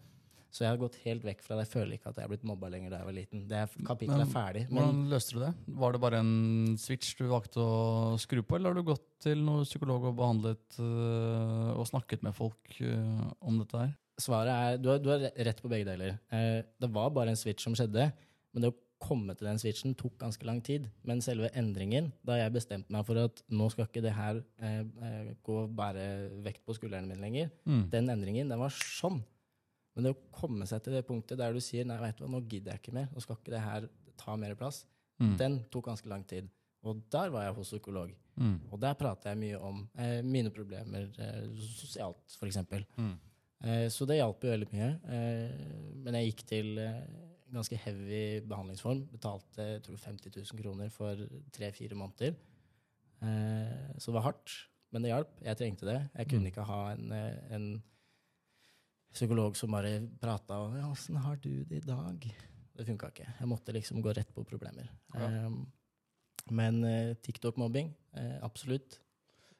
Så 0.56 0.64
jeg 0.64 0.70
har 0.72 0.78
gått 0.80 0.94
helt 1.02 1.24
vekk 1.26 1.42
fra 1.44 1.58
det. 1.58 1.66
Jeg 1.66 1.72
føler 1.74 1.98
ikke 1.98 2.08
at 2.08 2.16
jeg 2.16 2.24
har 2.24 2.30
blitt 2.32 2.46
mobba 2.48 2.70
lenger 2.72 2.94
da 2.94 3.00
jeg 3.02 3.08
var 3.10 3.16
liten. 3.18 3.42
Det 3.50 3.58
er, 3.60 3.74
kapittelet 3.84 4.24
er 4.24 4.30
ferdig. 4.32 4.62
Men 4.70 4.78
Hvordan 4.86 5.02
løste 5.12 5.36
du 5.36 5.42
det? 5.42 5.50
Var 5.82 5.92
det 5.96 6.00
bare 6.06 6.20
en 6.24 6.32
switch 6.80 7.12
du 7.18 7.26
valgte 7.28 7.60
å 7.60 8.16
skru 8.22 8.40
på, 8.40 8.56
eller 8.56 8.72
har 8.72 8.80
du 8.80 8.86
gått 8.88 9.04
til 9.26 9.42
noen 9.44 9.68
psykolog 9.68 10.08
og 10.08 10.16
behandlet 10.22 10.80
øh, 10.80 11.76
og 11.76 11.84
snakket 11.90 12.24
med 12.24 12.32
folk 12.38 12.78
øh, 12.80 13.20
om 13.44 13.60
dette 13.60 13.84
her? 13.84 13.92
Svaret 14.16 14.54
er 14.56 14.80
du 14.80 14.88
har, 14.94 15.02
du 15.04 15.10
har 15.12 15.26
rett 15.50 15.60
på 15.60 15.68
begge 15.68 15.90
deler. 15.90 16.16
Eh, 16.32 16.62
det 16.80 16.88
var 16.96 17.12
bare 17.12 17.34
en 17.34 17.40
switch 17.40 17.66
som 17.68 17.76
skjedde, 17.76 18.08
men 18.56 18.64
det 18.64 18.72
å 18.72 18.78
komme 19.04 19.34
til 19.36 19.44
den 19.50 19.58
switchen 19.60 19.92
tok 20.00 20.14
ganske 20.22 20.46
lang 20.48 20.62
tid. 20.64 20.86
Men 21.04 21.20
selve 21.20 21.50
endringen, 21.52 22.08
da 22.24 22.38
jeg 22.40 22.54
bestemte 22.54 22.88
meg 22.96 23.04
for 23.04 23.20
at 23.26 23.42
nå 23.52 23.66
skal 23.74 23.84
ikke 23.90 24.00
det 24.06 24.14
her 24.16 24.38
eh, 24.56 24.78
eh, 25.04 25.32
gå 25.44 25.58
og 25.66 25.74
bære 25.76 26.06
vekt 26.46 26.62
på 26.64 26.78
skuldrene 26.78 27.10
mine 27.10 27.20
lenger, 27.20 27.50
Mm. 27.68 27.82
den 27.92 28.08
endringen, 28.14 28.48
den 28.48 28.62
var 28.62 28.72
sånn. 28.72 29.20
Men 29.96 30.04
det 30.04 30.12
å 30.14 30.18
komme 30.32 30.66
seg 30.68 30.82
til 30.84 30.92
det 30.92 31.06
punktet 31.08 31.38
der 31.40 31.52
du 31.56 31.60
sier 31.64 31.84
nei, 31.88 31.96
vet 31.98 32.18
du 32.18 32.24
hva, 32.26 32.30
nå 32.34 32.42
gidder 32.48 32.72
jeg 32.74 32.82
ikke 32.82 32.92
mer, 32.94 33.08
nå 33.14 33.22
skal 33.24 33.36
ikke 33.40 33.54
det 33.54 33.60
her 33.64 33.88
ta 34.20 34.36
mer 34.36 34.54
plass, 34.54 34.84
Mm. 35.18 35.36
den 35.38 35.54
tok 35.72 35.86
ganske 35.86 36.06
lang 36.12 36.24
tid. 36.28 36.48
Og 36.84 36.98
der 37.10 37.30
var 37.32 37.44
jeg 37.46 37.54
hos 37.54 37.70
psykolog. 37.70 38.10
Mm. 38.36 38.60
Og 38.70 38.78
der 38.80 38.92
prata 38.94 39.30
jeg 39.30 39.38
mye 39.38 39.58
om 39.58 39.88
eh, 39.96 40.20
mine 40.22 40.50
problemer 40.52 41.08
eh, 41.18 41.46
sosialt, 41.80 42.36
eksempel. 42.44 42.84
Mm. 42.98 43.14
Eh, 43.64 43.88
Så 43.88 44.06
det 44.06 44.18
hjalp 44.18 44.42
jo 44.44 44.50
veldig 44.52 44.68
mye. 44.72 44.90
Eh, 45.08 45.94
Men 46.04 46.14
jeg 46.14 46.34
gikk 46.34 46.44
til 46.46 46.78
eh, 46.78 47.00
ganske 47.50 47.76
heavy 47.78 48.40
behandlingsform. 48.46 49.06
Betalte 49.10 49.56
jeg 49.72 49.82
tror 49.84 49.96
50 49.96 50.36
000 50.52 50.60
kroner 50.62 50.90
for 50.90 51.16
tre-fire 51.50 51.94
måneder. 51.96 52.36
Eh, 53.22 53.96
Så 53.98 54.12
det 54.12 54.14
var 54.20 54.26
hardt, 54.28 54.52
men 54.92 55.02
det 55.02 55.10
hjalp. 55.14 55.32
Jeg 55.42 55.56
trengte 55.56 55.86
det. 55.88 56.10
Jeg 56.18 56.28
kunne 56.28 56.44
Mm. 56.44 56.52
ikke 56.52 56.64
ha 56.66 56.92
en, 56.92 57.12
eh, 57.12 57.54
en 57.54 57.82
psykolog 59.14 59.56
som 59.56 59.72
bare 59.72 60.00
prata 60.20 60.58
og 60.64 60.76
ja, 60.76 60.90
'Åssen 60.90 61.16
har 61.22 61.36
du 61.36 61.64
det 61.64 61.82
i 61.82 61.86
dag?' 61.86 62.28
Det 62.76 62.84
funka 62.84 63.08
ikke. 63.08 63.26
Jeg 63.40 63.48
måtte 63.48 63.72
liksom 63.72 64.02
gå 64.04 64.12
rett 64.12 64.34
på 64.34 64.44
problemer. 64.44 64.90
Ja. 65.14 65.46
Um, 65.46 65.66
Men 66.50 66.84
uh, 66.84 67.14
TikTok-mobbing, 67.24 67.88
uh, 68.14 68.38
absolutt. 68.44 69.00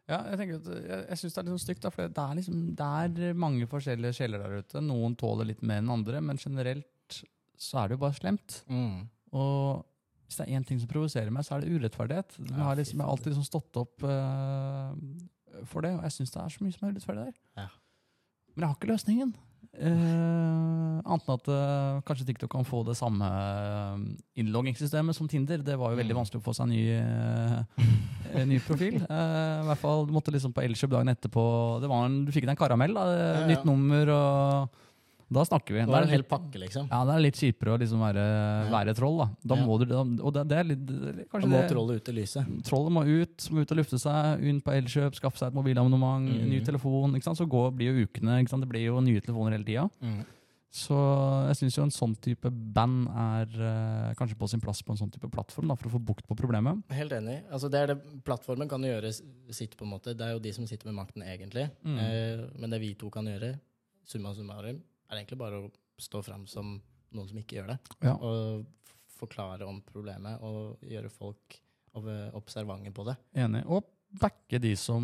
Ja, 0.06 0.20
jeg 0.30 0.38
tenker 0.38 0.60
at 0.60 0.66
jeg, 0.86 1.06
jeg 1.08 1.18
syns 1.18 1.34
det 1.34 1.40
er 1.40 1.46
litt 1.46 1.54
sånn 1.56 1.64
stygt, 1.64 1.82
da, 1.82 1.90
for 1.90 2.06
det 2.06 2.22
er, 2.22 2.34
liksom, 2.38 2.60
det 2.78 2.90
er 3.26 3.34
mange 3.34 3.66
forskjellige 3.66 4.14
sjeler 4.20 4.38
der 4.44 4.60
ute. 4.62 4.82
Noen 4.84 5.16
tåler 5.18 5.48
litt 5.48 5.64
mer 5.66 5.80
enn 5.82 5.90
andre, 5.90 6.20
men 6.22 6.38
generelt 6.38 7.16
så 7.58 7.80
er 7.80 7.88
det 7.88 7.96
jo 7.96 8.02
bare 8.04 8.18
slemt. 8.20 8.60
Mm. 8.70 9.08
Og 9.32 9.82
hvis 10.26 10.38
det 10.38 10.46
er 10.46 10.60
én 10.60 10.68
ting 10.68 10.78
som 10.78 10.92
provoserer 10.92 11.32
meg, 11.34 11.46
så 11.48 11.56
er 11.56 11.64
det 11.64 11.72
urettferdighet. 11.74 12.38
Jeg 12.38 12.54
har, 12.54 12.78
liksom, 12.78 13.00
jeg 13.00 13.06
har 13.06 13.16
alltid 13.16 13.32
liksom 13.32 13.48
stått 13.48 13.80
opp 13.82 14.06
uh, 14.06 14.94
for 15.64 15.82
det, 15.82 15.96
og 15.96 16.06
jeg 16.06 16.14
syns 16.20 16.36
det 16.36 16.42
er 16.44 16.54
så 16.54 16.62
mye 16.62 16.76
som 16.76 16.86
er 16.86 16.94
urettferdig 16.94 17.26
der. 17.26 17.42
Ja. 17.64 17.68
Men 18.56 18.64
jeg 18.64 18.68
har 18.72 18.78
ikke 18.80 18.92
løsningen. 18.94 19.34
Uh, 19.76 21.02
annet 21.04 21.26
enn 21.28 21.34
at 21.34 21.48
uh, 21.52 21.98
kanskje 22.08 22.24
TikTok 22.30 22.48
kan 22.54 22.64
få 22.64 22.78
det 22.86 22.94
samme 22.96 23.26
uh, 23.28 23.98
innloggingssystemet 24.40 25.16
som 25.18 25.28
Tinder. 25.28 25.60
Det 25.60 25.76
var 25.76 25.92
jo 25.92 25.98
veldig 26.00 26.14
Mm. 26.16 26.20
vanskelig 26.22 26.40
å 26.40 26.46
få 26.46 26.54
seg 26.56 26.70
ny, 26.70 26.80
uh, 26.96 27.84
ny 28.48 28.56
profil. 28.64 28.96
Uh, 29.04 29.60
I 29.64 29.68
hvert 29.68 29.82
fall, 29.82 30.06
Du 30.08 30.14
måtte 30.16 30.32
liksom 30.32 30.54
på 30.56 30.64
Elkjøp 30.64 30.94
dagen 30.96 31.12
etterpå 31.12 31.44
det 31.84 31.90
var 31.92 32.06
en, 32.08 32.22
Du 32.24 32.32
fikk 32.32 32.46
deg 32.48 32.54
en 32.54 32.62
karamell. 32.62 32.96
Da, 32.96 33.04
eh. 33.12 33.46
Nytt 33.52 33.68
nummer, 33.68 34.08
og 34.16 34.82
da 35.26 35.42
snakker 35.42 35.74
vi. 35.74 35.80
Det 35.80 35.90
Da 35.90 35.98
er 35.98 36.04
er 36.04 36.06
en 36.06 36.14
hel 36.14 36.22
pakke, 36.22 36.58
liksom. 36.62 36.86
ja, 36.90 37.00
det 37.08 37.14
er 37.16 37.22
litt 37.24 37.40
kjipere 37.40 37.74
å 37.74 37.80
liksom 37.82 38.02
være, 38.04 38.26
være 38.70 38.94
troll, 38.94 39.18
da. 39.18 39.26
Da 39.42 39.58
må 39.58 39.78
du, 39.80 39.90
og 39.96 40.30
det, 40.36 40.44
det 40.52 40.58
er 40.60 40.68
litt 40.68 40.84
det- 40.86 41.26
Da 41.32 41.40
må 41.42 41.56
det 41.56 41.70
trollet 41.72 41.98
ut 41.98 42.08
i 42.08 42.14
lyset. 42.14 42.52
Trollet 42.68 42.94
må 42.94 43.02
ut, 43.02 43.48
må 43.50 43.64
ut 43.64 43.74
og 43.74 43.80
lufte 43.80 43.98
seg, 43.98 44.44
inn 44.46 44.60
på 44.62 44.70
Elkjøp, 44.76 45.18
skaffe 45.18 45.42
seg 45.42 45.50
et 45.50 45.58
mobilabonnement, 45.58 46.30
mm. 46.30 46.46
ny 46.46 46.60
telefon. 46.62 47.16
ikke 47.18 47.24
sant? 47.24 47.38
Så 47.38 47.48
går, 47.50 47.74
blir 47.74 47.90
jo 47.90 48.06
ukene 48.06 48.38
ikke 48.40 48.54
sant? 48.54 48.62
Det 48.62 48.70
blir 48.70 48.86
jo 48.86 49.02
nye 49.02 49.20
telefoner 49.20 49.58
hele 49.58 49.66
tida. 49.66 49.90
Så 50.76 50.96
jeg 51.48 51.56
syns 51.60 51.76
jo 51.78 51.84
en 51.86 51.94
sånn 51.94 52.14
type 52.20 52.50
band 52.50 53.06
er 53.08 53.52
uh, 53.56 54.14
kanskje 54.18 54.36
på 54.36 54.48
sin 54.50 54.60
plass 54.60 54.82
på 54.84 54.92
en 54.92 54.98
sånn 55.00 55.12
type 55.14 55.30
plattform, 55.32 55.70
da, 55.70 55.76
for 55.78 55.88
å 55.88 55.94
få 55.94 56.00
bukt 56.10 56.26
på 56.28 56.36
problemet. 56.36 56.82
Helt 56.92 57.14
enig. 57.16 57.38
Altså, 57.48 57.70
det 57.72 57.80
er 57.80 57.92
det, 57.94 57.96
plattformen 58.26 58.68
kan 58.68 58.84
jo 58.84 58.90
gjøre 58.90 59.14
sitt, 59.16 59.76
på 59.78 59.86
en 59.86 59.94
måte. 59.94 60.12
Det 60.14 60.26
er 60.26 60.34
jo 60.36 60.42
de 60.44 60.52
som 60.52 60.68
sitter 60.68 60.90
med 60.90 60.98
makten, 60.98 61.24
egentlig. 61.24 61.70
Mm. 61.86 61.96
Uh, 61.96 62.44
men 62.60 62.74
det 62.74 62.82
vi 62.82 62.92
to 62.98 63.08
kan 63.14 63.30
gjøre, 63.30 63.54
summa 64.06 64.34
summarum, 64.36 64.82
er 65.06 65.14
det 65.16 65.22
egentlig 65.24 65.38
bare 65.38 65.60
å 65.64 65.70
stå 65.98 66.22
fram 66.24 66.46
som 66.46 66.80
noen 67.14 67.28
som 67.30 67.38
ikke 67.38 67.56
gjør 67.60 67.68
det. 67.74 67.78
Ja. 68.04 68.14
Og 68.18 68.66
forklare 69.16 69.64
om 69.66 69.80
problemet 69.86 70.42
og 70.44 70.82
gjøre 70.84 71.08
folk 71.10 71.60
ob- 71.96 72.32
observante 72.36 72.92
på 72.92 73.04
det. 73.08 73.14
Enig. 73.40 73.62
Og 73.66 73.84
backe 74.16 74.60
de 74.62 74.70
som 74.78 75.02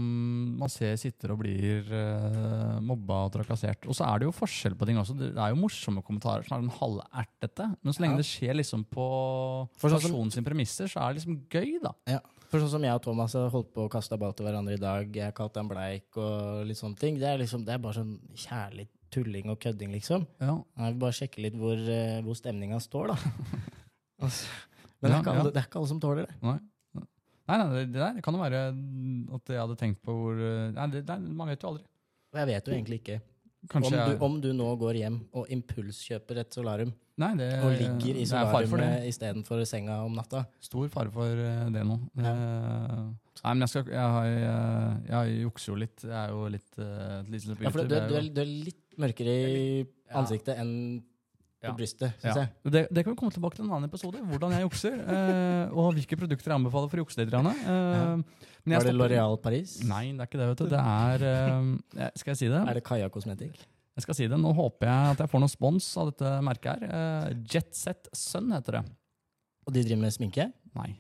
man 0.60 0.70
ser 0.70 0.94
sitter 0.96 1.32
og 1.34 1.40
blir 1.42 1.88
uh, 1.90 2.76
mobba 2.84 3.22
og 3.26 3.32
trakassert. 3.34 3.84
Og 3.90 3.96
så 3.98 4.04
er 4.06 4.20
det 4.22 4.28
jo 4.28 4.34
forskjell 4.36 4.76
på 4.78 4.86
ting 4.88 4.96
også. 5.00 5.16
Det 5.18 5.32
er 5.34 5.50
jo 5.52 5.58
morsomme 5.58 6.04
kommentarer 6.06 6.46
som 6.46 6.54
er 6.58 6.62
den 6.66 6.76
halvertete. 6.76 7.66
Men 7.82 7.92
så 7.96 8.04
lenge 8.04 8.14
Ja. 8.18 8.22
det 8.22 8.28
skjer 8.28 8.54
liksom 8.60 8.84
på 8.92 9.06
sånn 9.80 9.90
som- 9.90 9.98
personen 10.00 10.32
sin 10.32 10.44
premisser, 10.46 10.86
så 10.88 11.00
er 11.02 11.12
det 11.14 11.20
liksom 11.22 11.40
gøy, 11.50 11.80
da. 11.82 11.92
Ja. 12.06 12.20
For 12.48 12.60
sånn 12.60 12.70
som 12.76 12.82
jeg 12.84 12.94
og 12.94 13.02
Thomas 13.02 13.32
har 13.32 13.50
holdt 13.50 13.72
på 13.74 13.86
å 13.88 13.90
kaste 13.90 14.18
ball 14.20 14.32
til 14.34 14.44
hverandre 14.46 14.74
i 14.76 14.80
dag, 14.80 15.08
jeg 15.12 15.24
har 15.24 15.32
kalt 15.32 15.56
han 15.56 15.68
bleik 15.68 16.16
og 16.20 16.66
litt 16.68 16.76
sånne 16.76 16.98
ting, 17.00 17.18
det 17.18 17.24
er, 17.28 17.38
liksom, 17.40 17.64
det 17.64 17.74
er 17.74 17.78
bare 17.78 17.94
sånn 17.96 18.18
kjærlig 18.36 18.86
tulling 19.12 19.52
og 19.52 19.60
kødding, 19.62 19.92
liksom. 19.94 20.26
Ja. 20.42 20.58
Jeg 20.78 20.94
vil 20.94 21.00
bare 21.04 21.16
sjekke 21.16 21.44
litt 21.44 21.56
hvor, 21.58 21.78
eh, 21.78 22.20
hvor 22.24 22.38
stemninga 22.38 22.80
står, 22.82 23.14
da. 23.14 23.16
Altså, 24.22 24.46
Men 25.02 25.10
det 25.10 25.16
er, 25.16 25.22
ikke 25.24 25.32
alle, 25.32 25.50
det 25.50 25.58
er 25.58 25.64
ikke 25.66 25.78
alle 25.80 25.90
som 25.90 25.98
tåler 25.98 26.28
det. 26.28 26.34
Nei. 26.46 26.58
Nei, 27.50 27.56
nei, 27.58 27.64
det, 27.74 27.80
der 27.96 28.12
det 28.14 28.22
kan 28.22 28.36
jo 28.36 28.42
være 28.44 28.60
at 29.34 29.50
jeg 29.50 29.58
hadde 29.58 29.76
tenkt 29.80 29.98
på 30.06 30.14
hvor 30.14 30.38
eh, 30.38 30.68
Nei, 30.76 30.86
det, 30.92 31.02
det, 31.08 31.16
man 31.26 31.50
vet 31.50 31.64
jo 31.64 31.72
aldri. 31.72 31.82
Og 32.32 32.38
jeg 32.38 32.48
vet 32.52 32.68
jo 32.68 32.76
egentlig 32.76 33.00
ikke 33.02 33.18
om 33.70 33.84
du, 33.84 33.94
jeg, 33.94 34.18
om 34.26 34.36
du 34.42 34.48
nå 34.56 34.68
går 34.80 34.98
hjem 34.98 35.16
og 35.38 35.50
impulskjøper 35.54 36.40
et 36.42 36.54
solarium 36.54 36.90
Nei, 37.20 37.28
det, 37.38 37.48
og 37.62 37.74
ligger 37.76 38.18
i 38.18 38.24
solariumet 38.26 39.04
istedenfor 39.10 39.60
senga 39.68 39.98
om 40.06 40.14
natta. 40.16 40.46
Stor 40.64 40.88
fare 40.90 41.12
for 41.12 41.28
eh, 41.28 41.66
det 41.74 41.82
nå. 41.84 41.98
Ja. 42.16 42.32
Uh, 42.32 43.10
nei, 43.42 43.52
men 43.52 43.64
jeg, 43.66 43.72
skal, 43.74 43.90
jeg, 43.92 44.14
har, 44.16 44.28
jeg, 44.30 45.02
jeg 45.10 45.42
jukser 45.42 45.74
jo 45.74 45.76
litt. 45.82 46.06
Jeg 46.06 46.16
er 46.22 46.32
jo 46.32 46.46
litt 46.54 46.80
uh, 46.80 47.18
litt 47.28 47.50
på 47.52 47.66
Ja, 47.66 47.74
for 47.74 47.84
du, 47.84 47.92
du, 47.92 48.16
er, 48.16 48.30
du 48.32 48.40
er 48.42 48.48
litt 48.48 48.81
mørkere 48.98 49.34
i 49.48 49.86
Ja. 50.10 50.18
ansiktet 50.20 50.58
enn 50.58 51.02
på 51.62 51.68
Ja. 51.68 51.72
brystet, 51.78 52.12
syns 52.20 52.34
Ja. 52.36 52.40
jeg. 52.42 52.48
Det, 52.72 52.88
det 52.92 53.04
kan 53.04 53.14
vi 53.14 53.18
komme 53.20 53.30
tilbake 53.32 53.54
til 53.54 53.64
en 53.64 53.70
annen 53.70 53.88
episode. 53.88 54.18
Hvordan 54.18 54.50
jeg 54.50 54.64
jukser. 54.68 54.96
eh, 55.14 55.70
og 55.72 55.94
hvilke 55.94 56.16
produkter 56.18 56.50
jeg 56.50 56.58
anbefaler 56.58 56.90
for 56.90 56.98
å 56.98 57.04
jukse 57.06 57.16
Eh, 57.54 58.22
Ja. 58.64 58.78
Var 58.78 58.84
det 58.84 58.94
L'Oreal 58.94 59.36
Paris? 59.42 59.82
Nei, 59.84 60.12
det 60.12 60.20
er 60.20 60.26
ikke 60.26 60.38
det. 60.38 60.48
vet 60.48 60.58
du. 60.58 60.68
Det 60.68 60.78
er 60.78 61.22
eh, 62.02 62.10
Skal 62.16 62.30
jeg 62.32 62.36
si 62.38 62.48
det? 62.48 62.68
Er 62.68 62.74
det 62.74 62.84
Kaja 62.84 63.08
Kosmetikk? 63.08 63.56
Jeg 63.94 64.02
skal 64.02 64.14
si 64.14 64.26
det. 64.26 64.38
Nå 64.40 64.54
håper 64.54 64.86
jeg 64.86 65.10
at 65.12 65.18
jeg 65.18 65.28
får 65.28 65.40
noen 65.42 65.50
spons 65.50 65.96
av 65.98 66.10
dette 66.12 66.30
merket 66.42 66.80
her. 66.80 67.28
Eh, 67.28 67.34
Jetset 67.46 68.08
Sun 68.14 68.50
heter 68.52 68.72
det. 68.80 68.84
Og 69.66 69.72
de 69.74 69.82
driver 69.84 70.00
med 70.02 70.12
sminke? 70.12 70.52
Nei. 70.74 70.96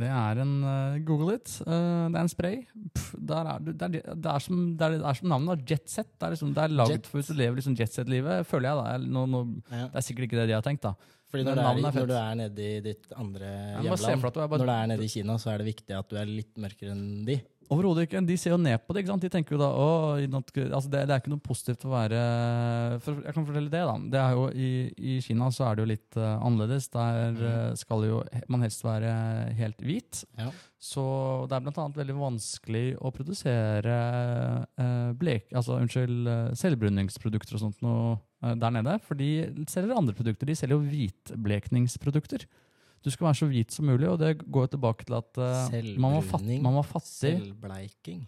Det 0.00 0.08
er 0.08 0.38
en 0.40 0.52
uh, 0.64 0.94
Google 1.04 1.34
it. 1.36 1.50
Uh, 1.66 2.08
det 2.08 2.16
er 2.16 2.22
en 2.24 2.30
spray. 2.32 2.62
Pff, 2.96 3.10
er 3.20 3.50
du, 3.60 3.72
det, 3.72 3.88
er, 3.88 4.14
det, 4.16 4.30
er 4.32 4.44
som, 4.44 4.62
det, 4.80 4.88
er, 4.96 5.18
som 5.18 5.28
navnet. 5.28 5.60
da. 5.60 5.74
Jetset. 5.74 6.08
Det 6.16 6.26
er, 6.26 6.34
liksom, 6.36 6.54
det 6.56 6.62
er 6.64 6.76
laget 6.80 6.96
Jet. 6.96 7.10
for 7.10 7.20
hvis 7.20 7.28
du 7.28 7.36
lever 7.38 7.60
liksom 7.60 7.76
jetset-livet, 7.78 8.46
føler 8.48 8.70
jeg. 8.70 8.80
da. 8.80 9.10
Nå, 9.18 9.26
nå, 9.28 9.42
Ja. 9.70 9.84
det 9.92 10.00
er 10.00 10.06
sikkert 10.08 10.28
ikke 10.28 10.40
det 10.40 10.48
de 10.48 10.56
har 10.56 10.64
tenkt. 10.64 10.82
da. 10.88 10.94
Fordi 11.32 11.44
Når, 11.44 11.54
når, 11.56 11.62
du, 11.62 11.86
er 11.86 11.92
når 11.92 12.08
du 12.08 12.14
er 12.18 12.34
nede 12.36 12.64
i 12.64 12.80
ditt 12.84 13.12
andre 13.16 13.50
hjemland, 13.80 14.24
når 14.52 14.64
du 14.66 14.72
er 14.72 14.88
nede 14.90 15.04
i 15.04 15.08
Kina, 15.08 15.38
så 15.40 15.52
er 15.54 15.62
det 15.62 15.70
viktig 15.70 15.96
at 15.96 16.08
du 16.10 16.18
er 16.20 16.28
litt 16.28 16.60
mørkere 16.60 16.92
enn 16.92 17.24
de. 17.28 17.38
Overhodet 17.72 18.06
ikke. 18.06 18.20
De 18.26 18.36
ser 18.40 18.52
jo 18.54 18.60
ned 18.60 18.80
på 18.84 18.94
det. 18.94 19.02
ikke 19.02 19.12
sant? 19.12 19.24
De 19.24 19.30
tenker 19.32 19.56
jo 19.56 19.60
da 19.60 19.70
å, 19.72 19.88
altså 20.18 20.90
det, 20.92 21.04
det 21.08 21.14
er 21.14 21.22
ikke 21.22 21.32
noe 21.32 21.44
positivt 21.44 21.86
å 21.86 21.92
være 21.92 22.20
for 23.04 23.22
Jeg 23.22 23.36
kan 23.36 23.46
fortelle 23.48 23.72
det, 23.72 23.82
da. 23.88 23.94
Det 24.14 24.20
er 24.20 24.36
jo 24.36 24.44
I, 24.52 24.70
i 25.12 25.16
Kina 25.24 25.48
så 25.54 25.66
er 25.68 25.78
det 25.78 25.84
jo 25.84 25.90
litt 25.92 26.18
uh, 26.18 26.36
annerledes. 26.44 26.90
Der 26.92 27.38
eh, 27.52 27.70
skal 27.80 28.06
jo 28.08 28.20
man 28.52 28.64
helst 28.66 28.84
være 28.84 29.12
helt 29.58 29.80
hvit. 29.84 30.22
Ja. 30.38 30.50
Så 30.82 31.04
det 31.48 31.56
er 31.56 31.70
annet 31.70 32.00
veldig 32.00 32.18
vanskelig 32.18 32.86
å 32.98 33.12
produsere 33.14 33.96
uh, 34.66 35.12
blek, 35.18 35.48
altså, 35.54 35.78
unnskyld, 35.78 36.28
selvbruningsprodukter 36.58 37.56
og 37.58 37.64
sånt 37.68 37.86
noe 37.86 38.18
der 38.58 38.74
nede. 38.74 38.98
For 39.06 39.18
de 39.18 39.30
selger 39.70 39.94
andre 39.94 40.16
produkter. 40.18 40.50
De 40.50 40.58
selger 40.58 40.76
jo 40.76 40.90
hvitblekningsprodukter. 40.90 42.48
Du 43.02 43.10
skal 43.10 43.26
være 43.28 43.38
så 43.40 43.48
hvit 43.50 43.72
som 43.74 43.86
mulig, 43.90 44.06
og 44.08 44.18
det 44.22 44.36
går 44.46 44.70
tilbake 44.72 45.04
til 45.08 45.16
at 45.18 45.38
uh, 45.42 45.98
man, 45.98 46.14
var 46.18 46.22
fattig, 46.22 46.60
man 46.62 46.74
var 46.78 46.86
fattig. 46.86 47.34
Selvbleiking. 47.40 48.22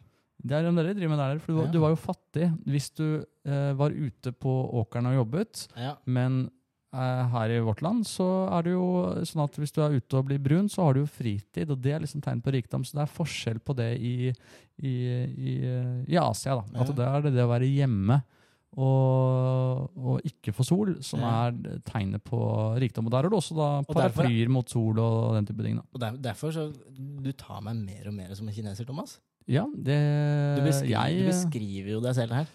Det 0.45 0.53
er 0.59 0.67
det 0.67 0.75
dere 0.77 0.95
driver 0.99 1.13
med 1.15 1.23
der, 1.23 1.39
for 1.41 1.53
du, 1.55 1.61
Ja. 1.63 1.71
du 1.73 1.79
var 1.81 1.95
jo 1.95 1.97
fattig 1.97 2.49
hvis 2.69 2.91
du 2.99 3.07
uh, 3.49 3.73
var 3.79 3.95
ute 3.95 4.33
på 4.33 4.53
åkeren 4.83 5.07
og 5.13 5.15
jobbet, 5.23 5.69
Ja. 5.79 5.95
men 6.05 6.51
uh, 6.93 7.23
her 7.33 7.55
i 7.55 7.61
vårt 7.65 7.81
land 7.83 8.05
så 8.07 8.27
er 8.53 8.63
det 8.67 8.75
jo 8.75 8.85
sånn 9.25 9.45
at 9.47 9.57
hvis 9.57 9.73
du 9.73 9.81
er 9.83 9.97
ute 9.97 10.19
og 10.19 10.27
blir 10.29 10.39
brun, 10.43 10.69
så 10.69 10.85
har 10.85 10.95
du 10.95 11.01
jo 11.05 11.07
fritid, 11.11 11.71
og 11.71 11.81
det 11.81 11.95
er 11.97 12.01
liksom 12.05 12.21
tegn 12.23 12.43
på 12.45 12.53
rikdom, 12.53 12.85
så 12.85 12.99
det 12.99 13.07
er 13.07 13.15
forskjell 13.15 13.59
på 13.65 13.75
det 13.79 13.89
i, 13.99 14.15
i, 14.83 14.93
i, 15.25 15.55
i 16.13 16.17
Asia, 16.21 16.59
da. 16.61 16.67
At 16.83 16.89
Ja. 16.91 16.95
det 16.99 17.09
er 17.09 17.23
det, 17.29 17.33
det 17.39 17.47
å 17.47 17.53
være 17.55 17.71
hjemme 17.71 18.21
og, 18.77 19.91
og 19.97 20.21
ikke 20.27 20.53
få 20.57 20.65
sol, 20.67 20.95
som 21.05 21.23
er 21.27 21.55
tegnet 21.87 22.23
på 22.27 22.39
rikdom. 22.81 23.07
Og 23.09 23.15
der 23.15 23.23
har 23.27 23.31
du 23.33 23.37
også 23.39 23.57
da 23.59 23.69
er- 23.81 23.87
paraplyer 23.91 24.49
mot 24.53 24.69
sol 24.71 24.99
og 25.03 25.35
den 25.37 25.47
type 25.47 25.63
ting. 25.67 25.77
Da. 25.81 25.85
Og 25.95 26.01
der, 26.01 26.19
derfor 26.31 26.53
så 26.55 26.67
Du 26.95 27.31
tar 27.33 27.61
meg 27.63 27.77
mer 27.77 28.09
og 28.11 28.15
mer 28.15 28.35
som 28.35 28.49
en 28.49 28.55
kineser, 28.55 28.85
Thomas. 28.85 29.19
Ja, 29.47 29.65
det 29.77 29.99
Du 30.59 30.63
beskriver, 30.65 30.91
jeg, 31.09 31.23
du 31.23 31.27
beskriver 31.31 31.91
jo 31.93 32.01
deg 32.01 32.15
selv 32.17 32.33
her. 32.33 32.47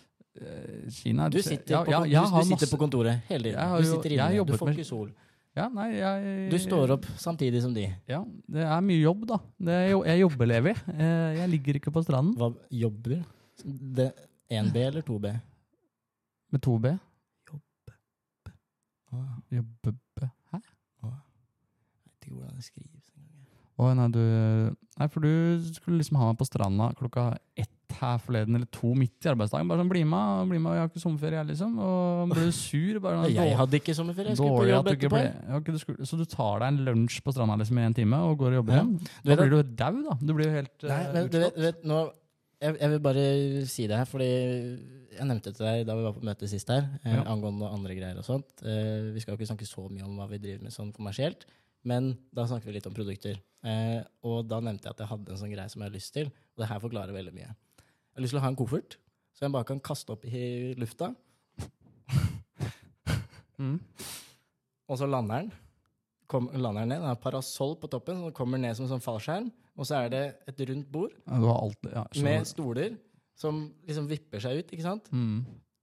eh, 0.41 0.89
Kina 0.91 1.29
Du 1.29 1.41
sitter, 1.41 1.75
ja, 1.75 1.83
på, 1.83 1.91
ja, 1.91 1.99
du, 2.03 2.09
du 2.29 2.35
masse, 2.35 2.47
sitter 2.49 2.71
på 2.75 2.79
kontoret 2.81 3.21
hele 3.29 3.43
tiden. 3.43 3.59
Jeg 3.59 3.67
har 3.73 3.81
Du 3.81 3.89
sitter 3.89 4.15
inne, 4.15 4.45
du 4.45 4.57
får 4.57 4.71
ikke 4.75 4.85
sol. 4.85 5.09
Ja, 5.57 5.67
nei, 5.73 5.87
jeg 5.97 6.49
Du 6.51 6.57
står 6.61 6.91
opp 6.93 7.05
samtidig 7.17 7.61
som 7.61 7.73
de. 7.73 7.87
Ja, 8.07 8.23
det 8.47 8.63
er 8.63 8.81
mye 8.85 9.01
jobb, 9.01 9.25
da. 9.27 9.37
Det 9.59 9.73
er 9.73 9.87
jeg 10.07 10.19
jobber, 10.21 10.45
Levi. 10.47 10.73
Eh, 10.93 11.35
Jeg 11.41 11.49
ligger 11.49 11.79
ikke 11.79 11.91
på 11.91 12.03
stranden 12.05 12.35
Hva 12.37 12.51
jobber? 12.71 13.23
Det, 13.65 14.11
1B 14.49 14.75
eller 14.87 15.01
2B? 15.05 15.33
Med 16.51 16.61
to 16.65 16.77
B. 16.79 16.95
Ah, 19.11 19.39
Jobbe... 19.51 19.95
Hæ? 20.53 20.59
ah. 21.03 21.17
Jeg 22.05 22.05
vet 22.05 22.27
ikke 22.27 22.35
hvordan 22.35 22.55
det 22.59 22.63
skrives 22.67 23.09
engang. 23.17 23.47
Oh, 23.79 23.93
nei, 23.95 24.07
du 24.13 24.75
Nei, 24.99 25.07
for 25.07 25.23
du 25.23 25.31
skulle 25.73 25.97
liksom 26.01 26.17
ha 26.19 26.27
meg 26.33 26.37
på 26.41 26.45
stranda 26.49 26.89
klokka 26.99 27.29
ett 27.57 27.71
her 27.99 28.19
forleden, 28.21 28.55
eller 28.55 28.67
to 28.71 28.91
midt 28.95 29.25
i 29.25 29.29
arbeidsdagen. 29.31 29.67
Bare 29.67 29.81
sånn, 29.81 29.89
bli 29.91 30.03
med, 30.07 30.49
bli 30.51 30.59
med, 30.61 30.75
jeg 30.75 30.83
har 30.83 30.89
ikke 30.91 31.01
sommerferie, 31.01 31.39
jeg, 31.39 31.47
liksom. 31.49 31.73
Og 31.83 32.29
ble 32.31 32.45
du 32.47 32.51
sur? 32.55 32.99
Bare 33.03 33.23
sånn, 33.23 33.33
Jeg 33.33 33.57
hadde 33.59 33.79
ikke 33.79 33.95
sommerferie, 33.97 34.29
jeg 34.35 34.39
skulle 34.39 34.59
på 34.61 34.67
jobb 34.69 34.89
etterpå. 34.93 35.21
ja, 35.25 35.59
du 35.65 35.79
skulle, 35.81 36.05
Så 36.07 36.19
du 36.19 36.23
tar 36.29 36.59
deg 36.61 36.67
en 36.69 36.79
lunsj 36.85 37.17
på 37.25 37.33
stranda 37.33 37.57
liksom 37.59 37.79
i 37.81 37.87
en 37.87 37.97
time 37.97 38.19
og 38.29 38.37
går 38.39 38.53
og 38.53 38.59
jobber 38.59 38.75
Ja. 38.77 38.83
igjen? 38.83 39.09
Da 39.25 39.35
blir 39.41 39.49
du 39.49 39.63
daud, 39.81 40.03
da. 40.05 40.17
Du 40.21 40.33
blir 40.33 40.45
jo 40.45 40.51
helt 40.59 40.83
Nei, 40.83 41.01
eh, 41.01 41.13
men 41.13 41.27
du 41.33 41.39
vet, 41.39 41.55
du 41.55 41.61
vet 41.61 41.83
nå, 41.83 41.99
jeg, 42.61 42.75
jeg 42.79 42.89
vil 42.91 42.99
bare 43.03 43.23
si 43.71 43.85
det 43.87 43.97
her, 43.97 44.07
fordi 44.09 44.27
jeg 45.15 45.25
nevnte 45.27 45.49
det 45.51 45.55
til 45.59 45.65
deg 45.67 45.85
da 45.87 45.95
vi 45.95 46.03
var 46.05 46.13
på 46.17 46.23
møte 46.27 46.49
sist 46.51 46.67
her, 46.71 46.85
eh, 47.03 47.13
Ja. 47.15 47.23
angående 47.31 47.69
andre 47.71 47.95
greier 47.97 48.17
og 48.19 48.25
sånt. 48.27 48.63
Eh, 48.63 49.11
vi 49.15 49.19
skal 49.23 49.33
jo 49.33 49.37
ikke 49.39 49.49
snakke 49.53 49.67
så 49.69 49.85
mye 49.89 50.03
om 50.07 50.17
hva 50.19 50.27
vi 50.29 50.37
driver 50.43 50.63
med 50.67 50.71
sånn 50.75 50.91
kommersielt, 50.95 51.45
men 51.83 52.17
da 52.35 52.45
snakker 52.45 52.65
vi 52.65 52.73
litt 52.77 52.87
om 52.87 52.93
produkter. 52.93 53.39
Eh, 53.63 54.03
og 54.23 54.47
da 54.47 54.59
nevnte 54.59 54.83
jeg 54.87 54.91
at 54.95 55.03
jeg 55.03 55.07
hadde 55.07 55.31
en 55.31 55.37
sånn 55.41 55.53
greie 55.53 55.69
som 55.69 55.81
jeg 55.81 55.89
har 55.91 55.95
lyst 55.95 56.13
til, 56.13 56.27
og 56.27 56.57
det 56.63 56.67
her 56.67 56.79
forklarer 56.79 57.13
veldig 57.15 57.33
mye. 57.33 57.49
Jeg 57.49 58.15
har 58.17 58.21
lyst 58.23 58.31
til 58.35 58.39
å 58.39 58.43
ha 58.43 58.51
en 58.51 58.55
koffert, 58.59 58.97
så 59.35 59.45
jeg 59.47 59.51
bare 59.55 59.65
kan 59.65 59.79
kaste 59.79 60.11
opp 60.11 60.25
i 60.25 60.73
lufta, 60.79 61.15
Mm. 63.59 63.79
og 64.87 64.97
så 64.97 65.05
lander 65.09 65.41
den. 65.41 65.51
Kom, 66.31 66.45
lander 66.53 66.81
den 66.85 66.89
ned, 66.93 67.01
den 67.01 67.09
har 67.09 67.15
parasoll 67.19 67.75
på 67.75 67.89
toppen, 67.91 68.21
og 68.23 68.33
kommer 68.33 68.57
ned 68.57 68.75
som 68.77 68.85
en 68.85 68.93
sånn 68.93 69.03
fallskjerm, 69.03 69.49
og 69.79 69.87
så 69.87 70.01
er 70.03 70.11
det 70.13 70.23
et 70.51 70.59
rundt 70.69 70.89
bord 70.91 71.13
alt 71.29 71.87
ja, 71.93 72.03
med 72.25 72.45
stoler 72.49 72.97
som 73.39 73.61
liksom 73.87 74.09
vipper 74.11 74.43
seg 74.43 74.59
ut, 74.59 74.73
ikke 74.75 74.83
sant? 74.85 75.07
mm. 75.15 75.39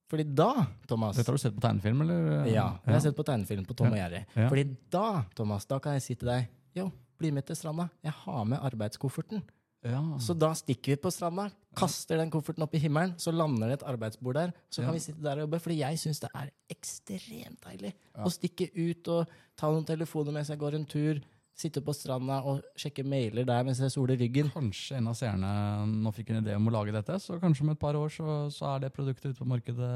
Fordi 0.06 0.22
da, 0.38 0.50
Thomas 0.86 1.16
Dette 1.18 1.32
har 1.32 1.34
du 1.34 1.42
sett 1.42 1.54
på 1.56 1.62
tegnefilm, 1.64 2.04
eller? 2.04 2.44
Ja, 2.46 2.66
jeg 2.84 2.94
har 2.94 3.00
sett 3.02 3.16
på 3.18 3.24
tegnefilm 3.26 3.64
på 3.66 3.74
Tom 3.74 3.88
og 3.90 3.96
Jerry. 3.98 4.20
Ja. 4.36 4.44
Fordi 4.52 4.62
da, 4.94 5.24
Thomas, 5.34 5.64
da 5.66 5.80
kan 5.82 5.96
jeg 5.96 6.04
si 6.04 6.14
til 6.20 6.28
deg 6.30 6.46
Yo, 6.78 6.84
bli 7.18 7.32
med 7.34 7.42
til 7.48 7.56
stranda. 7.58 7.88
Jeg 8.04 8.12
har 8.20 8.44
med 8.46 8.60
arbeidskofferten. 8.68 9.40
Ja. 9.86 10.02
Så 10.22 10.34
da 10.38 10.52
stikker 10.54 10.92
vi 10.94 10.96
på 11.00 11.10
stranda, 11.10 11.48
kaster 11.78 12.20
den 12.20 12.30
kofferten 12.30 12.62
opp 12.62 12.74
i 12.76 12.80
himmelen, 12.84 13.16
så 13.18 13.32
lander 13.34 13.72
det 13.72 13.80
et 13.80 13.86
arbeidsbord 13.88 14.34
der. 14.38 14.52
Så 14.70 14.82
Ja. 14.82 14.86
kan 14.86 14.94
vi 14.94 15.02
sitte 15.08 15.22
der 15.24 15.40
og 15.40 15.46
jobbe, 15.48 15.60
fordi 15.64 15.78
jeg 15.80 15.98
syns 16.04 16.20
det 16.22 16.30
er 16.36 16.50
ekstremt 16.70 17.60
deilig 17.66 17.92
Ja. 18.14 18.24
å 18.24 18.30
stikke 18.30 18.68
ut 18.76 19.08
og 19.08 19.26
ta 19.56 19.70
noen 19.72 19.84
telefoner 19.88 20.32
mens 20.32 20.48
jeg 20.52 20.58
går 20.58 20.74
en 20.76 20.86
tur, 20.86 21.20
sitte 21.56 21.80
på 21.84 21.94
stranda 21.96 22.42
og 22.44 22.64
sjekke 22.78 23.04
mailer 23.06 23.46
der 23.48 23.64
mens 23.64 23.80
jeg 23.80 23.94
soler 23.94 24.18
ryggen. 24.20 24.50
Kanskje 24.52 24.98
en 24.98 25.10
av 25.10 25.16
seerne 25.16 25.50
nå 25.88 26.12
fikk 26.14 26.32
en 26.32 26.42
idé 26.42 26.56
om 26.58 26.68
å 26.68 26.74
lage 26.74 26.94
dette, 26.94 27.16
så 27.22 27.38
kanskje 27.42 27.64
om 27.64 27.72
et 27.72 27.80
par 27.80 27.96
år 27.98 28.12
så, 28.12 28.38
så 28.52 28.74
er 28.74 28.84
det 28.84 28.92
produktet 28.96 29.32
ute 29.32 29.40
på 29.40 29.48
markedet, 29.48 29.92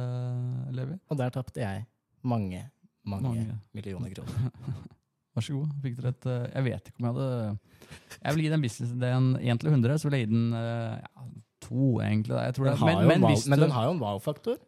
Levi. 0.76 0.96
Og 1.10 1.20
der 1.20 1.34
tapte 1.34 1.60
jeg 1.62 1.84
mange, 2.22 2.64
mange, 3.04 3.28
Mange. 3.28 3.60
millioner 3.76 4.16
kroner. 4.16 4.50
Vær 5.36 5.46
så 5.46 5.54
god. 5.54 5.76
Fikk 5.84 6.00
dere 6.00 6.10
et 6.10 6.26
eh, 6.26 6.46
Jeg 6.56 6.66
vet 6.66 6.88
ikke 6.90 6.98
om 6.98 7.06
jeg 7.06 7.14
hadde 7.14 8.16
Jeg 8.16 8.34
vil 8.34 8.42
gi 8.42 8.50
den 8.50 8.64
businessideen 8.64 9.28
1 9.38 9.60
til 9.62 9.70
100, 9.70 10.00
så 10.00 10.08
vil 10.08 10.16
jeg 10.18 10.26
gi 10.26 10.32
den 10.32 10.56
eh, 10.58 10.96
ja, 11.04 11.28
to, 11.62 11.84
egentlig. 12.02 12.40
Jeg 12.40 12.56
men, 12.64 13.04
jo 13.04 13.12
men, 13.12 13.28
wow, 13.28 13.44
men 13.52 13.62
den 13.62 13.76
har 13.76 13.86
jo 13.86 13.94
en 13.94 14.02
wow-faktor. 14.02 14.58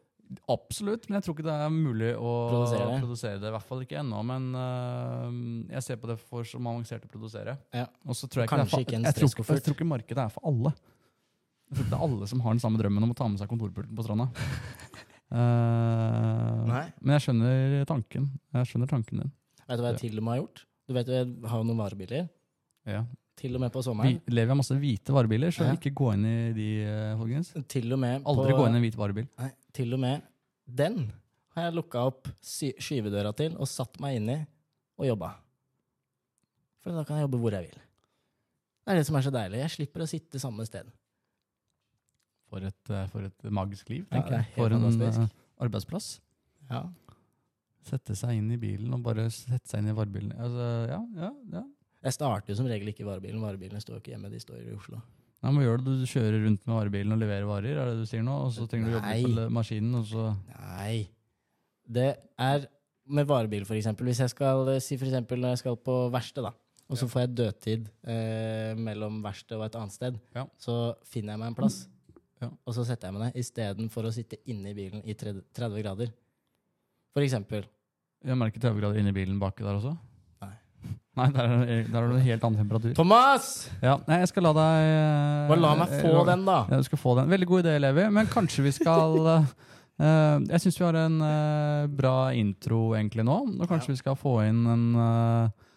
Absolutt, 0.53 1.09
men 1.09 1.19
jeg 1.19 1.27
tror 1.27 1.37
ikke 1.37 1.47
det 1.47 1.57
er 1.65 1.73
mulig 1.75 2.11
å 2.17 2.33
Produsere 2.51 2.87
det. 2.89 3.01
produsere 3.03 3.41
det. 3.43 3.51
I 3.51 3.55
hvert 3.57 3.69
fall 3.69 3.85
ikke 3.85 3.99
ennå. 4.01 4.23
Men 4.29 4.49
uh, 4.57 5.29
jeg 5.77 5.87
ser 5.87 6.01
på 6.03 6.11
det 6.11 6.17
for 6.21 6.49
som 6.49 6.69
avansert 6.71 7.05
å 7.07 7.11
produsere. 7.13 7.57
Ja. 7.75 7.87
Og 8.07 8.19
så 8.19 8.29
tror 8.31 8.45
jeg 8.45 8.51
ikke, 8.51 8.61
det 8.63 8.79
er 8.79 8.87
ikke 8.87 8.99
en 9.01 9.09
jeg, 9.09 9.19
tror, 9.19 9.47
jeg 9.57 9.67
tror 9.67 9.79
ikke 9.79 9.89
markedet 9.93 10.25
er 10.25 10.35
for 10.35 10.49
alle. 10.53 10.75
Jeg 11.69 11.77
tror 11.77 11.87
ikke 11.87 11.95
det 11.95 12.01
er 12.01 12.07
alle 12.09 12.31
som 12.33 12.45
har 12.45 12.57
den 12.57 12.65
samme 12.65 12.81
drømmen 12.83 13.09
om 13.09 13.15
å 13.15 13.19
ta 13.19 13.29
med 13.33 13.41
seg 13.43 13.53
kontorpulten 13.53 13.97
på 13.97 14.05
stranda. 14.07 14.29
uh, 15.39 16.91
men 17.01 17.17
jeg 17.17 17.27
skjønner 17.29 17.81
tanken. 17.89 18.29
Jeg 18.59 18.71
skjønner 18.73 18.91
tanken 18.91 19.25
din. 19.25 19.33
Vet 19.67 19.81
du 19.81 19.85
hva 19.87 19.95
jeg 19.95 20.05
til 20.05 20.21
og 20.21 20.27
med 20.27 20.35
har 20.37 20.45
gjort? 20.45 20.65
Du 20.89 20.97
vet 20.97 21.09
jo, 21.09 21.19
Jeg 21.23 21.51
har 21.51 21.61
jo 21.63 21.67
noen 21.69 21.81
varebiler. 21.81 22.31
Ja. 22.89 23.05
Til 23.39 23.57
og 23.57 23.63
med 23.63 23.73
på 23.73 23.81
sommeren. 23.83 24.19
Vi 24.27 24.35
lever 24.37 24.53
av 24.53 24.59
masse 24.61 24.75
hvite 24.77 25.15
varebiler, 25.15 25.53
så 25.55 25.65
Ja. 25.65 25.73
ikke 25.73 25.95
gå 25.97 26.13
inn 26.13 26.25
i 26.27 26.53
de, 26.53 26.67
eh, 26.85 27.17
folkens. 27.17 27.53
Til 27.67 27.93
og 27.95 27.99
med 27.99 28.23
Aldri 28.29 28.53
på, 28.53 28.59
gå 28.59 28.67
inn 28.69 28.75
i 28.75 28.77
en 28.77 28.85
hvit 28.85 28.99
varebil. 28.99 29.27
Nei, 29.39 29.51
til 29.77 29.95
og 29.97 30.01
med 30.03 30.25
den 30.67 31.07
har 31.57 31.69
jeg 31.69 31.77
lukka 31.77 32.03
opp 32.09 32.29
skyvedøra 32.43 33.33
til 33.37 33.57
og 33.61 33.69
satt 33.69 33.99
meg 34.01 34.19
inni 34.21 34.39
og 35.01 35.09
jobba. 35.09 35.35
For 36.83 36.97
da 36.97 37.05
kan 37.07 37.19
jeg 37.21 37.27
jobbe 37.29 37.41
hvor 37.43 37.55
jeg 37.57 37.69
vil. 37.69 37.83
Det 38.83 38.93
er 38.95 38.99
det 38.99 39.07
som 39.07 39.17
er 39.19 39.25
så 39.27 39.33
deilig. 39.35 39.61
Jeg 39.63 39.75
slipper 39.77 40.03
å 40.03 40.09
sitte 40.11 40.41
samme 40.43 40.65
sted. 40.67 40.89
For 42.51 42.65
et, 42.67 42.91
eh, 42.91 43.07
for 43.13 43.25
et 43.29 43.47
magisk 43.55 43.89
liv, 43.93 44.07
tenker 44.11 44.35
er 44.35 44.43
jeg. 44.43 44.55
For 44.57 44.75
en 44.75 44.83
fantastisk. 44.89 45.21
eh, 45.23 45.63
arbeidsplass. 45.65 46.09
Ja. 46.71 46.83
Sette 47.87 48.17
seg 48.19 48.39
inn 48.39 48.51
i 48.55 48.59
bilen 48.61 48.93
og 48.95 49.03
bare 49.07 49.29
sette 49.31 49.71
seg 49.71 49.83
inn 49.83 49.93
i 49.93 49.97
varebilen. 49.97 50.35
Altså, 50.37 50.67
ja, 50.91 51.01
ja, 51.17 51.31
ja. 51.59 51.63
Jeg 52.03 52.17
starter 52.17 52.51
jo 52.53 52.59
som 52.59 52.67
regel 52.67 52.91
ikke 52.91 53.05
i 53.05 53.07
varebilen. 53.07 53.41
Varebilene 53.43 53.81
står 53.83 53.97
jo 53.97 54.03
ikke 54.03 54.15
hjemme, 54.17 54.31
de 54.33 54.41
står 54.43 54.65
i 54.67 54.75
Oslo. 54.75 54.99
Nei, 55.43 55.51
men 55.51 55.65
gjør 55.65 55.81
det, 55.83 55.93
Du 55.99 56.07
kjører 56.07 56.45
rundt 56.47 56.67
med 56.69 56.77
varebilen 56.77 57.13
og 57.17 57.19
leverer 57.19 57.47
varer, 57.49 57.79
er 57.83 57.89
det 57.91 58.03
du 58.05 58.07
sier 58.07 58.23
nå? 58.23 58.35
Og 58.47 58.53
så 58.55 58.67
trenger 58.71 58.93
du 58.93 58.95
jobbe 58.95 59.15
på 59.43 59.47
maskinen, 59.57 59.97
og 59.99 60.05
så 60.07 60.29
Nei. 60.55 61.09
Det 61.93 62.09
er 62.39 62.67
med 63.11 63.27
varebil, 63.27 63.65
for 63.67 63.75
eksempel. 63.75 64.07
Hvis 64.07 64.21
jeg 64.23 64.31
skal 64.31 64.69
eh, 64.71 64.79
si 64.81 64.97
for 65.01 65.09
eksempel 65.11 65.41
når 65.43 65.57
jeg 65.57 65.63
skal 65.65 65.77
på 65.83 65.97
verksted, 66.15 66.47
da, 66.47 66.53
og 66.93 67.01
så 67.01 67.09
får 67.11 67.25
jeg 67.25 67.33
dødtid 67.41 67.89
eh, 68.07 68.73
mellom 68.79 69.19
verksted 69.25 69.59
og 69.59 69.67
et 69.67 69.79
annet 69.81 69.97
sted, 69.97 70.21
Ja. 70.37 70.47
så 70.63 70.95
finner 71.11 71.35
jeg 71.35 71.43
meg 71.43 71.51
en 71.53 71.59
plass, 71.59 71.81
Ja. 72.43 72.49
og 72.67 72.75
så 72.75 72.85
setter 72.87 73.09
jeg 73.11 73.15
meg 73.19 73.23
ned, 73.27 73.41
istedenfor 73.43 74.07
å 74.07 74.15
sitte 74.15 74.39
inne 74.47 74.71
i 74.71 74.75
bilen 74.79 75.03
i 75.05 75.15
30 75.15 75.43
30 75.59 75.83
grader. 75.83 76.15
For 77.13 77.23
eksempel. 77.27 77.67
Jeg 78.25 78.39
merker 78.39 78.61
30 78.63 78.79
grader 78.81 78.99
inne 79.03 79.11
i 79.11 79.19
bilen 79.19 79.39
baki 79.43 79.67
der 79.67 79.75
også. 79.81 79.97
Nei. 81.13 81.27
Der 81.35 81.45
er, 81.45 81.65
der 81.93 81.99
er 81.99 82.07
det 82.09 82.17
en 82.17 82.25
helt 82.25 82.45
annen 82.47 82.63
temperatur. 82.63 82.95
Thomas! 82.97 83.49
Ja, 83.85 83.99
nei, 84.09 84.23
jeg 84.23 84.31
skal 84.31 84.47
la 84.47 84.53
deg 84.57 84.85
eh, 84.87 85.51
Bare 85.51 85.61
la 85.61 85.73
meg 85.83 85.93
få 85.93 86.13
eh, 86.15 86.23
den, 86.31 86.47
da. 86.49 86.55
Ja, 86.71 86.79
du 86.81 86.89
skal 86.89 87.01
få 87.03 87.17
den. 87.19 87.29
Veldig 87.33 87.49
god 87.51 87.67
idé, 87.67 87.75
Levi. 87.85 88.07
Men 88.17 88.31
kanskje 88.33 88.65
vi 88.65 88.73
skal 88.73 89.19
eh, 89.35 89.51
eh, 90.01 90.39
Jeg 90.55 90.65
syns 90.65 90.81
vi 90.81 90.87
har 90.87 91.01
en 91.03 91.19
eh, 91.27 91.91
bra 92.01 92.17
intro 92.39 92.81
egentlig 92.97 93.27
nå. 93.29 93.39
Og 93.59 93.69
kanskje 93.69 93.93
vi 93.93 94.01
skal 94.01 94.17
få 94.17 94.39
inn 94.47 94.65
en, 94.73 94.87
eh, 95.05 95.69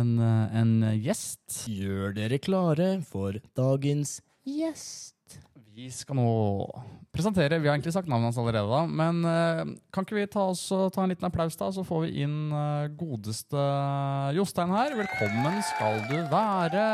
en, 0.00 0.14
en 0.62 0.72
gjest. 1.04 1.66
Gjør 1.68 2.16
dere 2.16 2.40
klare 2.40 2.94
for 3.04 3.36
dagens 3.58 4.22
gjest. 4.48 5.18
Vi 5.72 5.86
skal 5.88 6.18
nå 6.18 6.26
presentere 7.12 7.56
Vi 7.62 7.68
har 7.68 7.76
egentlig 7.78 7.94
sagt 7.94 8.08
navnet 8.10 8.28
hans 8.28 8.38
allerede, 8.40 8.68
da. 8.68 8.80
Men 8.88 9.22
eh, 9.28 9.70
kan 9.94 10.04
ikke 10.04 10.18
vi 10.18 10.24
ta, 10.28 10.42
oss, 10.52 10.66
ta 10.68 11.04
en 11.04 11.12
liten 11.12 11.24
applaus, 11.28 11.56
da? 11.60 11.70
Så 11.72 11.84
får 11.86 12.02
vi 12.06 12.24
inn 12.26 12.52
eh, 12.56 12.90
godeste 12.98 13.62
Jostein 14.36 14.72
her. 14.72 14.92
Velkommen 14.98 15.56
skal 15.70 16.02
du 16.10 16.18
være. 16.32 16.84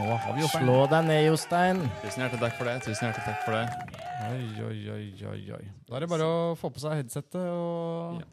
Nå 0.00 0.08
har 0.10 0.34
vi 0.34 0.42
Jostein. 0.42 0.64
Slå 0.66 0.78
deg 0.90 1.06
ned, 1.10 1.20
Jostein. 1.28 1.84
Tusen 2.02 2.24
hjertelig 2.24 2.42
takk 2.42 2.58
for 2.58 2.70
det. 2.70 2.74
Tusen 2.88 3.06
hjertelig 3.06 3.28
takk 3.28 3.46
for 3.46 3.58
det. 3.58 4.02
Oi, 4.32 4.42
oi, 4.66 4.80
oi, 4.96 5.06
oi, 5.34 5.38
oi. 5.60 5.62
Da 5.86 5.98
er 6.00 6.06
det 6.06 6.10
bare 6.16 6.26
å 6.26 6.42
få 6.58 6.72
på 6.74 6.82
seg 6.82 6.98
headsetet 6.98 7.38
og 7.44 8.18
Ja. 8.18 8.28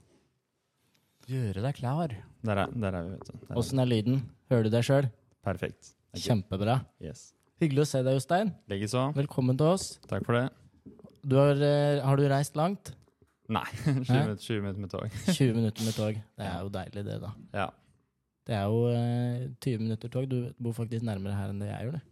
gjøre 1.29 1.61
deg 1.67 1.77
klar. 1.83 2.17
Der 2.45 2.65
er, 2.65 2.73
der 2.73 2.99
er 3.01 3.05
vi, 3.11 3.15
vet 3.19 3.29
du. 3.29 3.37
Er. 3.51 3.55
Åssen 3.61 3.85
er 3.85 3.93
lyden? 3.93 4.23
Hører 4.49 4.65
du 4.65 4.73
deg 4.79 4.89
sjøl? 4.89 5.11
Perfekt. 5.45 5.93
Kjempebra. 6.17 6.79
Yes. 7.03 7.34
Hyggelig 7.61 7.85
å 7.85 7.87
se 7.87 8.01
deg, 8.03 8.17
Jostein. 8.17 8.49
Likeså. 8.71 9.05
Velkommen 9.15 9.57
til 9.59 9.69
oss. 9.71 9.85
Takk 10.09 10.25
for 10.27 10.35
det. 10.35 10.45
Du 11.25 11.37
har, 11.39 11.55
eh, 11.63 12.01
har 12.03 12.19
du 12.19 12.25
reist 12.29 12.57
langt? 12.59 12.91
Nei, 13.49 13.63
20 13.85 14.03
Hæ? 14.09 14.19
minutter, 14.25 14.43
20 14.43 14.61
minutter 14.65 14.81
med 14.83 14.91
tog. 14.91 15.15
20 15.37 15.53
minutter 15.55 15.85
med 15.87 15.95
tog. 15.95 16.19
Det 16.35 16.49
er 16.49 16.59
jo 16.65 16.71
deilig, 16.75 17.05
det, 17.07 17.15
da. 17.23 17.31
Ja. 17.55 17.67
Det 18.45 18.57
er 18.57 18.65
jo 18.69 18.81
eh, 18.91 19.45
20 19.63 19.85
minutter 19.85 20.11
tog. 20.13 20.27
Du 20.29 20.51
bor 20.61 20.75
faktisk 20.77 21.05
nærmere 21.07 21.37
her 21.37 21.53
enn 21.53 21.63
det 21.63 21.69
jeg 21.71 21.87
gjør. 21.87 21.95
det. 21.97 22.03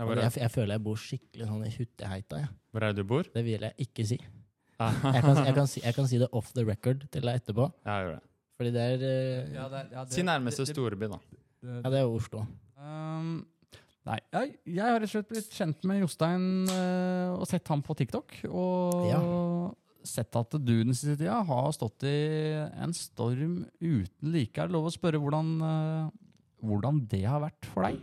Ja, 0.00 0.08
Jeg, 0.08 0.24
er, 0.24 0.36
jeg 0.42 0.50
føler 0.56 0.74
jeg 0.74 0.82
bor 0.88 0.98
skikkelig 0.98 1.46
sånn 1.46 1.64
i 1.68 1.72
Hutteheita. 1.76 2.42
Ja. 2.42 2.50
hvor 2.72 2.82
er 2.88 2.92
det 2.96 3.04
du 3.04 3.08
bor? 3.12 3.28
Det 3.36 3.44
vil 3.46 3.62
jeg 3.68 3.86
ikke 3.86 4.06
si. 4.08 4.18
Ah, 4.82 4.96
Jeg 5.14 5.22
kan, 5.22 5.36
jeg, 5.46 5.54
kan 5.54 5.68
si. 5.70 5.80
jeg 5.84 5.94
kan 5.94 6.08
si 6.10 6.18
det 6.18 6.26
off 6.34 6.50
the 6.56 6.64
record 6.66 7.04
til 7.14 7.22
deg 7.28 7.38
etterpå. 7.38 7.68
Ja, 7.86 8.00
gjør 8.02 8.14
det. 8.16 8.22
Fordi 8.58 8.72
det 8.74 8.82
er 8.82 9.04
eh, 9.06 10.04
Si 10.10 10.24
nærmeste 10.26 10.66
storby, 10.66 11.06
da. 11.12 11.20
Ja, 11.62 11.90
det 11.92 12.00
er 12.00 12.06
jo 12.08 12.16
Oslo. 12.18 12.42
Um, 12.82 13.44
nei, 14.08 14.18
jeg, 14.34 14.52
jeg 14.66 14.82
har 14.82 14.98
rett 14.98 15.08
og 15.08 15.12
slett 15.14 15.30
blitt 15.30 15.54
kjent 15.54 15.84
med 15.88 16.02
Jostein 16.02 16.44
eh, 16.72 17.30
og 17.36 17.46
sett 17.50 17.68
ham 17.72 17.82
på 17.86 17.96
TikTok. 17.98 18.34
Og 18.50 19.06
Ja. 19.10 19.20
sett 20.02 20.34
at 20.40 20.56
du 20.58 20.72
den 20.82 20.94
siste 20.94 21.16
tida 21.20 21.40
har 21.46 21.72
stått 21.76 22.02
i 22.08 22.16
en 22.82 22.94
storm 22.96 23.60
uten 23.80 24.32
like. 24.34 24.58
Er 24.58 24.66
det 24.70 24.74
lov 24.74 24.88
å 24.90 24.94
spørre 24.94 25.20
hvordan, 25.22 25.52
eh, 25.62 26.32
hvordan 26.66 27.02
det 27.10 27.22
har 27.26 27.44
vært 27.44 27.68
for 27.70 27.86
deg? 27.86 28.00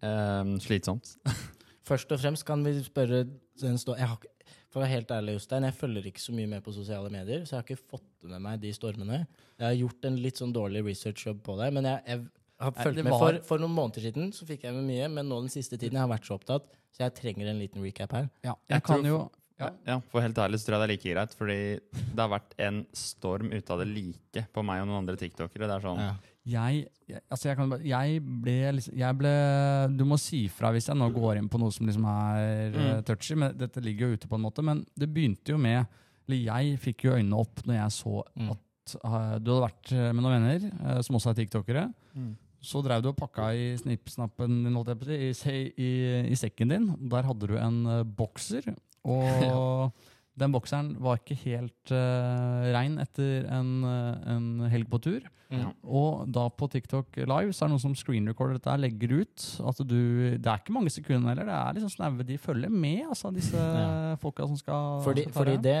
Um, 0.00 0.54
slitsomt. 0.62 1.16
Først 1.90 2.12
og 2.14 2.20
fremst 2.22 2.46
kan 2.48 2.62
vi 2.64 2.76
spørre 2.86 3.24
den 3.60 3.76
stå, 3.76 3.96
jeg 3.98 4.08
har, 4.08 4.22
For 4.70 4.78
å 4.78 4.84
være 4.84 4.94
helt 4.94 5.10
ærlig, 5.10 5.32
Jostein, 5.34 5.64
jeg 5.66 5.74
følger 5.74 6.04
ikke 6.06 6.22
så 6.22 6.32
mye 6.32 6.46
med 6.52 6.62
på 6.62 6.72
sosiale 6.72 7.10
medier, 7.10 7.42
så 7.42 7.56
jeg 7.56 7.58
har 7.58 7.66
ikke 7.66 7.88
fått 7.96 8.28
med 8.30 8.40
meg 8.44 8.60
de 8.62 8.70
stormene. 8.72 9.24
Jeg 9.58 9.66
har 9.66 9.74
gjort 9.80 10.06
en 10.06 10.18
litt 10.22 10.38
sånn 10.38 10.52
dårlig 10.54 10.84
research-jobb 10.86 11.40
på 11.42 11.56
deg, 11.58 11.72
men 11.74 11.88
jeg, 11.90 12.04
jeg 12.06 12.22
har 12.60 12.72
fulgt 12.72 13.02
med 13.04 13.10
var- 13.12 13.18
for, 13.18 13.42
for 13.42 13.58
noen 13.58 13.74
måneder 13.74 14.00
siden. 14.06 14.30
Så 14.36 14.46
fikk 14.46 14.62
jeg 14.68 14.74
med 14.74 14.84
mye, 14.84 15.08
men 15.10 15.28
nå 15.28 15.40
den 15.40 15.48
siste 15.52 15.78
tiden 15.78 15.96
jeg 15.98 16.04
har 16.06 16.12
vært 16.12 16.26
så 16.28 16.36
opptatt, 16.38 16.66
så 16.92 17.04
jeg 17.06 17.14
trenger 17.14 17.48
en 17.50 17.58
liten 17.60 17.82
recap 17.82 18.12
her. 18.12 18.30
Ja, 18.44 18.54
Jeg 18.68 18.76
jeg 18.76 18.82
kan 18.84 18.96
tror- 19.02 19.06
jo 19.06 19.30
Ja. 19.60 19.70
Ja. 19.86 20.00
For 20.08 20.22
helt 20.22 20.34
ærlig 20.40 20.56
så 20.58 20.66
tror 20.70 20.78
jeg 20.78 20.80
det 20.80 20.88
er 20.88 20.94
like 20.96 21.14
greit, 21.14 21.34
fordi 21.36 21.80
det 22.14 22.18
har 22.18 22.30
vært 22.30 22.54
en 22.58 22.86
storm 22.94 23.50
ut 23.52 23.70
av 23.70 23.78
det 23.80 23.88
like 23.88 24.46
på 24.54 24.62
meg 24.64 24.80
og 24.80 24.88
noen 24.88 25.02
andre 25.04 25.16
tiktokere. 25.20 25.68
Det 25.68 25.76
er 25.76 25.80
sånn 25.84 25.98
Ja. 26.00 26.14
Jeg, 26.46 26.88
jeg, 27.06 27.20
altså 27.30 27.44
jeg, 27.50 27.56
kan, 27.58 27.70
jeg, 27.84 28.22
ble, 28.24 28.72
liksom- 28.72 28.96
jeg 28.96 29.18
ble 29.18 29.96
Du 29.98 30.04
må 30.06 30.18
si 30.18 30.48
fra 30.48 30.70
hvis 30.72 30.86
jeg 30.88 30.96
nå 30.96 31.10
går 31.12 31.36
inn 31.36 31.48
på 31.50 31.58
noe 31.60 31.70
som 31.70 31.86
liksom 31.86 32.06
er 32.06 32.70
Mm. 32.72 32.96
eh, 32.96 33.00
touchy. 33.02 33.34
Men 33.36 33.54
dette 33.58 33.82
ligger 33.82 34.08
jo 34.08 34.16
ute 34.16 34.26
på 34.28 34.34
en 34.36 34.40
måte. 34.42 34.64
Men 34.64 34.86
det 34.98 35.12
begynte 35.12 35.48
jo 35.52 35.58
med 35.58 35.86
Eller 36.26 36.38
jeg 36.38 36.78
fikk 36.80 37.02
jo 37.04 37.10
øynene 37.12 37.36
opp 37.38 37.56
når 37.66 37.74
jeg 37.74 37.90
så 37.90 38.22
Mm. 38.38 38.50
at 38.52 38.94
eh, 39.04 39.38
du 39.40 39.50
hadde 39.50 39.68
vært 39.68 39.92
eh, 39.92 40.12
med 40.12 40.22
noen 40.24 40.40
venner 40.40 40.96
uh, 40.96 41.02
som 41.02 41.16
også 41.16 41.30
er 41.30 41.44
tiktokere. 41.44 41.92
Mm. 42.16 42.36
Så 42.60 42.82
drev 42.84 43.02
du 43.02 43.10
og 43.10 43.18
pakka 43.18 43.50
i 43.56 43.72
snippsnappen 43.80 44.62
din, 44.66 44.76
i, 45.16 45.32
i, 45.80 45.90
i 46.28 46.36
sekken 46.38 46.72
din. 46.74 46.88
Der 47.10 47.24
hadde 47.24 47.48
du 47.48 47.56
en 47.56 47.82
eh, 47.88 48.02
bokser. 48.04 48.68
Og 49.08 49.90
den 50.40 50.52
bokseren 50.54 50.94
var 51.02 51.20
ikke 51.20 51.36
helt 51.42 51.92
uh, 51.92 52.68
rein 52.72 52.98
etter 53.02 53.48
en, 53.52 53.70
eh, 53.84 54.32
en 54.34 54.48
helg 54.72 54.88
på 54.92 55.00
tur. 55.02 55.26
Ja. 55.50 55.72
Og 55.82 56.28
da 56.30 56.44
på 56.52 56.68
TikTok 56.70 57.16
Live 57.24 57.54
så 57.56 57.64
er 57.64 57.70
det 57.70 57.74
noen 57.74 57.82
som 57.82 57.96
screenrecorder 57.98 58.60
dette 58.60 58.70
her, 58.70 58.82
legger 58.84 59.16
ut. 59.24 59.48
At 59.66 59.80
du, 59.82 59.98
det 60.38 60.46
er 60.46 60.60
ikke 60.62 60.76
mange 60.76 60.92
sekunder 60.94 61.32
heller. 61.32 61.48
Det 61.48 61.56
er 61.56 61.80
liksom 61.80 61.94
snaue. 61.96 62.28
De 62.28 62.38
følger 62.38 62.70
med, 62.70 63.08
altså, 63.08 63.32
disse 63.34 63.56
Ja. 63.58 64.14
folka 64.22 64.46
som 64.46 64.60
skal 64.60 65.02
Fordi, 65.08 65.26
skal 65.26 65.38
fordi 65.40 65.56
det 65.64 65.76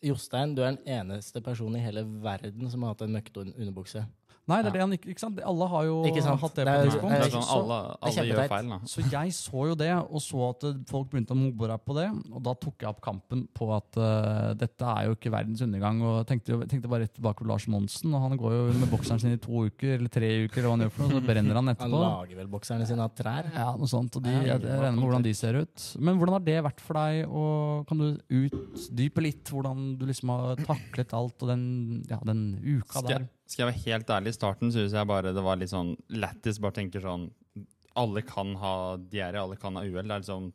Jostein, 0.00 0.54
du 0.56 0.62
er 0.64 0.76
den 0.78 0.86
eneste 0.88 1.42
personen 1.44 1.76
i 1.76 1.84
hele 1.84 2.06
verden 2.22 2.70
som 2.72 2.82
har 2.82 2.94
hatt 2.94 3.02
en 3.04 3.12
møkkete 3.12 3.42
un- 3.42 3.52
underbukse. 3.52 4.06
Nei, 4.50 4.58
det 4.62 4.70
er 4.70 4.70
Ja. 4.70 4.72
det 4.74 4.80
han 4.82 4.92
ikke, 4.96 5.08
ikke 5.14 5.22
sant? 5.22 5.40
Alle 5.46 5.66
har 5.70 5.84
jo 5.86 5.96
Ikke 6.10 6.22
sant? 6.24 6.40
hatt 6.42 6.54
det 6.58 6.66
på 6.66 6.74
et 6.74 6.88
tidspunkt. 6.90 7.14
Det 7.14 7.26
er 7.26 7.34
sånn 7.36 7.46
Så- 7.46 7.56
alle, 7.60 7.78
det 7.86 8.10
er 8.10 8.20
alle 8.20 8.30
gjør 8.34 8.48
feil, 8.50 8.68
da. 8.74 8.78
Så 8.90 9.04
jeg 9.10 9.28
så 9.36 9.60
jo 9.70 9.74
det, 9.78 9.90
og 9.94 10.20
så 10.20 10.48
at 10.50 10.64
eh, 10.64 10.74
folk 10.90 11.10
begynte 11.10 11.34
å 11.36 11.38
mobbe 11.38 11.68
deg 11.70 11.84
på 11.86 11.94
det. 11.94 12.08
Og 12.34 12.42
da 12.42 12.54
tok 12.54 12.74
jeg 12.82 12.88
opp 12.90 13.00
kampen 13.00 13.46
på 13.54 13.68
at 13.76 13.96
uh, 13.96 14.54
dette 14.54 14.82
er 14.82 15.06
jo 15.06 15.14
ikke 15.14 15.30
verdens 15.30 15.62
undergang. 15.62 16.02
Og 16.02 16.26
tenkte, 16.26 16.48
jo- 16.56 16.64
tenkte 16.66 16.88
bare 16.90 17.06
rett 17.06 17.14
tilbake 17.14 17.40
på 17.44 17.46
Lars 17.46 17.66
Monsen, 17.68 18.12
og 18.14 18.20
han 18.28 18.36
går 18.36 18.50
jo 18.58 18.78
med 18.80 18.90
bokseren 18.90 19.20
sin 19.20 19.32
i 19.32 19.36
to 19.38 19.64
uker 19.70 19.94
eller 19.98 20.08
tre 20.10 20.28
uker, 20.48 20.58
eller 20.58 20.68
hva 20.68 20.76
han 20.76 20.84
gjør 20.88 20.92
for 20.92 21.02
noe, 21.08 21.20
så 21.20 21.26
brenner 21.30 21.54
han 21.54 21.68
etterpå. 21.70 22.00
Han 22.02 22.26
lager 22.26 22.36
vel 22.36 22.46
bokserne 22.48 22.86
sine 22.86 23.00
av 23.06 23.14
trær? 23.14 23.52
Ja, 23.54 23.70
noe 23.76 23.86
sånt. 23.86 24.16
Og 24.16 24.22
de, 24.24 24.30
jeg, 24.30 24.60
det 24.60 24.68
jeg 24.68 24.80
regner 24.80 24.98
med 24.98 25.04
hvordan 25.06 25.22
de 25.22 25.32
ser 25.34 25.54
ut. 25.62 25.96
Men 26.00 26.18
hvordan 26.18 26.32
har 26.40 26.44
det 26.50 26.58
vært 26.64 26.80
for 26.80 26.94
deg? 26.94 27.28
Og 27.30 27.86
kan 27.86 27.98
du 27.98 28.18
utdype 28.28 29.22
litt 29.22 29.44
hvordan 29.52 29.96
du 29.98 30.06
liksom 30.06 30.28
har 30.34 30.56
taklet 30.66 31.12
alt 31.16 31.42
og 31.44 31.48
den, 31.52 32.02
ja, 32.10 32.18
den 32.24 32.42
uka 32.64 33.02
der? 33.06 33.28
Skal 33.50 33.64
jeg 33.66 33.72
være 33.72 33.84
helt 33.88 34.10
ærlig, 34.14 34.30
i 34.32 34.36
starten 34.38 34.70
syns 34.74 34.92
jeg 34.94 35.08
bare 35.10 35.32
det 35.34 35.42
var 35.42 35.58
litt 35.58 35.72
sånn 35.72 35.96
lættis. 36.14 36.60
Bare 36.62 36.76
tenker 36.78 37.02
sånn 37.02 37.28
Alle 37.98 38.22
kan 38.22 38.52
ha 38.62 38.74
diaré, 38.96 39.40
alle 39.42 39.56
kan 39.58 39.74
ha 39.74 39.82
uhell. 39.82 40.06
Det 40.06 40.14
er 40.14 40.22
liksom 40.22 40.52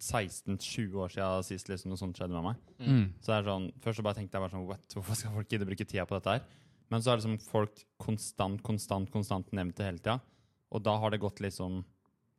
16-20 0.00 0.94
år 1.02 1.10
siden 1.12 1.44
sist 1.44 1.68
liksom, 1.68 1.90
noe 1.92 1.98
sånt 2.00 2.16
skjedde 2.16 2.32
med 2.38 2.46
meg. 2.46 2.60
Mm. 2.80 3.02
Så 3.20 3.32
det 3.32 3.36
er 3.40 3.48
sånn, 3.50 3.66
Først 3.84 4.00
så 4.00 4.04
bare 4.06 4.16
tenkte 4.20 4.38
jeg 4.38 4.44
bare 4.46 4.54
sånn 4.54 4.66
What? 4.68 4.86
Hvorfor 4.94 5.18
skal 5.18 5.34
folk 5.34 5.50
gidde 5.52 5.66
å 5.66 5.70
bruke 5.70 5.86
tida 5.90 6.06
på 6.08 6.16
dette 6.16 6.36
her? 6.36 6.46
Men 6.90 7.02
så 7.04 7.12
er 7.12 7.18
det 7.20 7.24
liksom 7.26 7.50
folk 7.50 7.82
konstant, 8.02 8.62
konstant, 8.66 9.10
konstant 9.14 9.50
nevnt 9.54 9.76
det 9.78 9.86
hele 9.86 10.00
tida. 10.02 10.16
Og 10.74 10.82
da 10.86 10.96
har 11.02 11.10
det 11.12 11.20
gått 11.22 11.42
liksom 11.42 11.82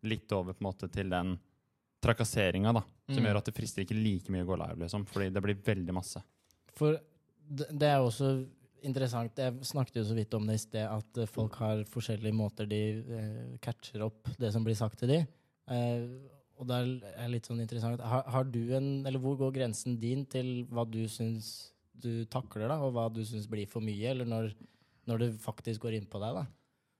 litt 0.07 0.31
over 0.35 0.55
på 0.57 0.63
en 0.63 0.69
måte 0.71 0.89
til 0.91 1.11
den 1.11 1.35
trakasseringa, 2.01 2.73
da. 2.73 2.81
Som 3.11 3.21
Mm. 3.21 3.27
gjør 3.29 3.37
at 3.37 3.45
det 3.45 3.53
frister 3.55 3.83
ikke 3.85 3.99
like 4.01 4.31
mye 4.31 4.43
å 4.43 4.47
gå 4.49 4.57
live, 4.57 4.79
liksom. 4.79 5.05
Fordi 5.05 5.29
det 5.31 5.43
blir 5.43 5.55
veldig 5.61 5.93
masse. 5.93 6.23
For 6.75 6.97
det 7.47 7.67
det 7.77 7.87
er 7.91 7.99
også 7.99 8.47
interessant, 8.87 9.37
jeg 9.37 9.67
snakket 9.67 10.01
jo 10.01 10.05
så 10.09 10.17
vidt 10.17 10.35
om 10.37 10.45
det 10.49 10.57
i 10.57 10.61
sted, 10.63 10.85
at 10.85 11.21
eh, 11.21 11.29
folk 11.29 11.57
har 11.61 11.83
forskjellige 11.89 12.35
måter 12.35 12.69
de 12.69 12.81
eh, 13.01 13.41
catcher 13.63 14.05
opp 14.07 14.31
det 14.41 14.51
som 14.53 14.65
blir 14.65 14.77
sagt 14.77 15.01
til 15.01 15.13
de. 15.13 15.19
Eh, 15.71 16.05
og 16.61 16.67
det 16.69 16.79
er 17.15 17.31
litt 17.31 17.47
sånn 17.49 17.61
interessant. 17.63 18.01
Har, 18.05 18.25
har 18.29 18.45
du 18.45 18.61
en, 18.77 18.89
eller 19.09 19.21
hvor 19.21 19.39
går 19.39 19.55
grensen 19.55 19.97
din 20.01 20.27
til 20.29 20.67
hva 20.69 20.85
du 20.85 21.01
syns 21.09 21.71
du 22.01 22.25
takler, 22.29 22.67
da, 22.69 22.79
og 22.81 22.93
hva 22.95 23.07
du 23.13 23.23
syns 23.25 23.47
blir 23.49 23.69
for 23.69 23.83
mye, 23.85 24.13
eller 24.13 24.29
når, 24.29 24.51
når 25.09 25.25
det 25.25 25.31
faktisk 25.41 25.85
går 25.85 25.97
inn 25.97 26.09
på 26.09 26.21
deg, 26.21 26.37
da? 26.41 26.45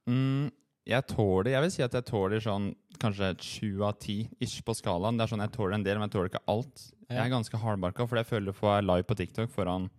Mm, 0.10 0.50
jeg 0.90 1.06
tåler 1.12 1.52
Jeg 1.54 1.62
vil 1.62 1.72
si 1.76 1.84
at 1.86 1.94
jeg 1.94 2.06
tåler 2.08 2.42
sånn 2.42 2.72
kanskje 3.02 3.28
sju 3.46 3.84
av 3.86 4.00
ti 4.02 4.24
ish 4.42 4.64
på 4.66 4.74
skalaen. 4.78 5.18
Det 5.18 5.28
er 5.28 5.34
sånn 5.34 5.44
Jeg 5.46 5.54
tåler 5.54 5.78
en 5.78 5.86
del, 5.86 6.00
men 6.00 6.10
jeg 6.10 6.16
tåler 6.16 6.32
ikke 6.32 6.46
alt. 6.50 6.86
Jeg 7.06 7.22
er 7.22 7.34
ganske 7.34 7.60
hardbarka, 7.62 8.08
for 8.08 8.18
jeg 8.18 8.30
føler 8.30 8.56
for 8.56 8.72
å 8.72 8.80
få 8.80 8.86
live 8.88 9.06
på 9.10 9.18
TikTok 9.20 9.52
foran 9.54 9.90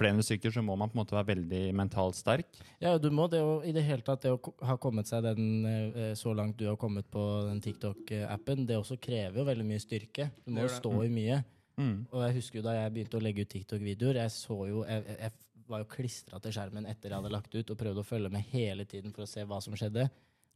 flere 0.00 0.24
stykker, 0.24 0.52
så 0.54 0.62
må 0.64 0.74
man 0.80 0.88
på 0.90 0.96
en 0.98 1.02
måte 1.04 1.14
være 1.16 1.28
veldig 1.34 1.62
mentalt 1.76 2.16
sterk. 2.18 2.48
Ja, 2.82 2.96
du 2.98 3.10
må 3.14 3.28
det 3.30 3.42
å, 3.44 3.58
i 3.64 3.72
det 3.76 3.84
hele 3.86 4.02
tatt, 4.06 4.24
det 4.24 4.32
å 4.32 4.40
ha 4.66 4.76
kommet 4.80 5.06
seg 5.10 5.22
den, 5.28 5.44
eh, 5.68 6.14
så 6.18 6.32
langt 6.36 6.56
du 6.60 6.66
har 6.70 6.78
kommet 6.80 7.06
på 7.12 7.22
den 7.50 7.60
TikTok-appen, 7.64 8.66
det 8.66 8.78
også 8.80 8.98
krever 9.00 9.42
jo 9.42 9.46
veldig 9.48 9.66
mye 9.68 9.82
styrke. 9.82 10.30
Du 10.44 10.50
må 10.52 10.62
Det 10.62 10.66
jo 10.66 10.72
det. 10.72 10.78
stå 10.80 10.94
i 11.04 11.12
mye. 11.20 11.38
Mm. 11.80 11.94
Og 12.12 12.24
jeg 12.26 12.34
husker 12.40 12.58
jo 12.60 12.64
da 12.66 12.74
jeg 12.76 12.92
begynte 12.96 13.16
å 13.20 13.22
legge 13.24 13.44
ut 13.46 13.52
TikTok-videoer, 13.54 14.18
jeg 14.24 14.30
så 14.34 14.56
jo, 14.68 14.82
jeg, 14.84 15.04
jeg, 15.20 15.32
var 15.70 15.84
jo 15.84 15.86
klistra 15.92 16.40
til 16.42 16.52
skjermen 16.52 16.86
etter 16.90 17.12
jeg 17.12 17.20
hadde 17.20 17.30
lagt 17.30 17.54
ut, 17.54 17.70
og 17.70 17.78
prøvde 17.78 18.02
å 18.02 18.08
følge 18.08 18.28
med 18.34 18.42
hele 18.50 18.84
tiden 18.90 19.12
for 19.14 19.22
å 19.22 19.30
se 19.30 19.44
hva 19.46 19.60
som 19.62 19.76
skjedde. 19.78 20.08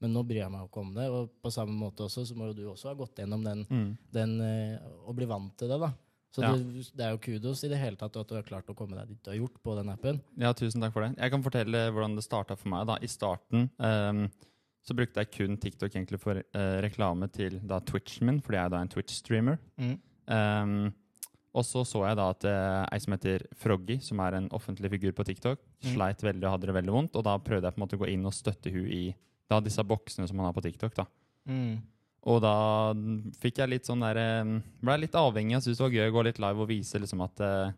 Men 0.02 0.11
nå 0.12 0.24
bryr 0.26 0.40
jeg 0.42 0.50
meg 0.50 0.64
ikke 0.66 0.80
om 0.83 0.90
det, 0.92 1.04
og 1.09 1.30
på 1.40 1.52
samme 1.54 1.72
måte 1.78 2.02
også, 2.09 2.24
så 2.26 2.35
må 2.37 2.48
jo 2.50 2.57
du 2.59 2.64
også 2.72 2.90
ha 2.90 2.94
gått 2.98 3.22
gjennom 3.22 3.44
den, 3.46 3.62
Mm. 3.70 3.92
den 4.12 4.33
eh, 4.42 4.78
og 5.07 5.14
bli 5.16 5.24
vant 5.30 5.54
til 5.57 5.70
det, 5.70 5.78
da. 5.80 5.92
Så 6.34 6.42
Ja. 6.42 6.50
det, 6.56 6.90
det 6.96 7.04
er 7.06 7.10
jo 7.14 7.18
kudos 7.22 7.62
i 7.64 7.68
det 7.70 7.78
hele 7.78 7.96
tatt 7.96 8.16
at 8.18 8.26
du 8.28 8.34
har 8.34 8.42
klart 8.42 8.66
å 8.66 8.74
komme 8.74 8.96
deg 8.98 9.08
dit 9.12 9.20
du 9.22 9.30
har 9.30 9.36
gjort 9.38 9.60
på 9.62 9.76
den 9.78 9.88
appen. 9.92 10.20
Ja, 10.36 10.52
tusen 10.52 10.80
takk 10.82 10.92
for 10.92 11.02
det. 11.06 11.12
Jeg 11.16 11.30
kan 11.30 11.42
fortelle 11.44 11.84
hvordan 11.94 12.16
det 12.18 12.24
starta 12.26 12.56
for 12.58 12.68
meg. 12.72 12.86
da. 12.90 12.96
I 13.00 13.06
starten 13.06 13.70
um, 13.78 14.24
så 14.84 14.96
brukte 14.98 15.22
jeg 15.22 15.30
kun 15.30 15.56
TikTok 15.56 15.94
egentlig 15.94 16.18
for 16.20 16.36
uh, 16.42 16.80
reklame 16.82 17.30
til 17.32 17.60
da 17.62 17.78
Twitchen 17.80 18.26
min, 18.26 18.40
fordi 18.42 18.58
jeg 18.58 18.64
er 18.66 18.74
da 18.74 18.80
en 18.82 18.88
Twitch-streamer. 18.92 19.58
Ehm, 20.28 20.92
Og 21.54 21.62
så 21.62 21.84
så 21.86 22.00
jeg 22.08 22.16
da 22.18 22.30
at 22.34 22.44
eh, 22.50 22.86
ei 22.90 22.98
som 22.98 23.12
heter 23.14 23.44
Froggy, 23.54 24.00
som 24.02 24.18
er 24.18 24.34
en 24.40 24.48
offentlig 24.50 24.90
figur 24.90 25.12
på 25.14 25.22
TikTok, 25.24 25.58
Mm. 25.84 25.94
sleit 25.94 26.18
veldig 26.18 26.42
og 26.48 26.50
hadde 26.58 26.66
det 26.66 26.74
veldig 26.74 26.90
vondt. 26.92 27.14
Og 27.14 27.22
da 27.22 27.38
prøvde 27.38 27.62
jeg 27.68 27.74
på 27.74 27.78
en 27.78 27.84
måte 27.86 27.94
å 27.96 28.00
gå 28.02 28.08
inn 28.10 28.26
og 28.26 28.32
støtte 28.34 28.72
hun 28.72 28.88
i 28.90 29.14
da 29.48 29.60
disse 29.60 29.78
boksene 29.86 30.26
som 30.26 30.36
han 30.38 30.46
har 30.46 30.52
på 30.52 30.62
TikTok. 30.66 30.94
da. 30.96 31.04
Mm. 31.46 31.78
Og 32.30 32.38
da 32.40 32.54
fikk 33.42 33.58
jeg 33.60 33.68
litt 33.68 33.88
sånn 33.88 34.00
der 34.00 34.18
Blei 34.80 34.96
litt 35.02 35.16
avhengig. 35.18 35.58
Jeg 35.58 35.66
syntes 35.66 35.80
det 35.80 35.84
var 35.84 35.96
gøy 35.96 36.08
å 36.08 36.14
gå 36.14 36.22
litt 36.28 36.40
live 36.40 36.64
og 36.64 36.70
vise 36.70 37.00
liksom 37.00 37.24
at 37.26 37.42
eh, 37.44 37.74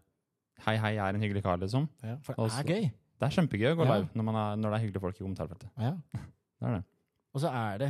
Hei, 0.67 0.77
hei, 0.81 0.93
jeg 0.97 1.03
er 1.05 1.17
en 1.19 1.21
hyggelig 1.21 1.43
kar, 1.45 1.59
liksom. 1.61 1.85
Ja, 2.01 2.15
for 2.25 2.39
det 2.39 2.47
er 2.63 2.71
gøy. 2.71 2.87
Det 3.21 3.27
er 3.27 3.35
kjempegøy 3.35 3.75
å 3.75 3.77
gå 3.77 3.85
live 3.85 4.07
når, 4.17 4.25
man 4.25 4.39
er, 4.41 4.55
når 4.61 4.73
det 4.73 4.77
er 4.79 4.85
hyggelige 4.87 5.03
folk 5.05 5.19
i 5.19 5.25
kommentarfeltet. 5.25 5.69
Ja. 5.83 5.93
Det 6.57 6.65
er 6.65 6.77
det. 6.79 6.85
Og 7.37 7.43
så 7.43 7.51
er 7.53 7.81
det 7.83 7.89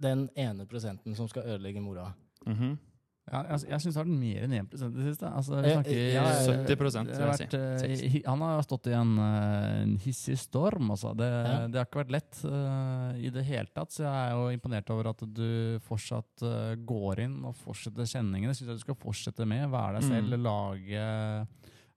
den 0.00 0.22
ene 0.40 0.64
prosenten 0.68 1.12
som 1.18 1.28
skal 1.28 1.44
ødelegge 1.44 1.82
moroa. 1.84 2.14
Mhm. 2.46 2.78
Ja, 3.26 3.40
jeg 3.50 3.68
jeg 3.70 3.80
syns 3.82 3.94
det 3.94 3.98
har 3.98 4.04
vært 4.04 4.18
mer 4.20 4.42
enn 4.46 4.52
1 4.54 4.74
i 4.76 4.88
det 4.94 5.04
siste. 5.08 5.26
Altså, 5.34 5.56
vi 5.58 5.66
Eh, 5.68 5.74
snakker, 5.74 6.12
ja, 6.14 6.22
ja, 6.22 6.44
70% 6.46 7.06
vil 7.10 7.16
jeg 7.16 7.34
si. 7.36 7.44
vært, 7.44 7.54
eh, 7.58 7.78
60. 7.82 8.08
hi- 8.12 8.22
Han 8.26 8.38
har 8.38 8.62
stått 8.62 8.86
i 8.86 8.92
en, 8.94 9.18
eh, 9.18 9.82
en 9.82 9.96
hissig 9.98 10.38
storm, 10.38 10.90
altså. 10.94 11.10
Det, 11.16 11.26
Ja. 11.26 11.66
det 11.66 11.74
har 11.74 11.86
ikke 11.86 12.04
vært 12.04 12.12
lett 12.12 12.44
uh, 12.44 13.12
i 13.18 13.28
det 13.30 13.44
hele 13.44 13.66
tatt. 13.74 13.90
Så 13.90 14.04
jeg 14.06 14.14
er 14.14 14.30
jo 14.30 14.56
imponert 14.56 14.88
over 14.90 15.08
at 15.10 15.18
du 15.34 15.80
fortsatt 15.80 16.42
uh, 16.42 16.76
går 16.76 17.18
inn 17.18 17.44
og 17.44 17.54
fortsetter 17.56 18.06
kjenningene. 18.06 18.54
Syns 18.54 18.68
jeg 18.68 18.76
du 18.76 18.84
skal 18.86 18.94
fortsette 18.94 19.44
med. 19.46 19.70
Være 19.70 19.98
deg 20.00 20.02
selv, 20.04 20.30
Mm. 20.38 20.42
lage 20.42 21.48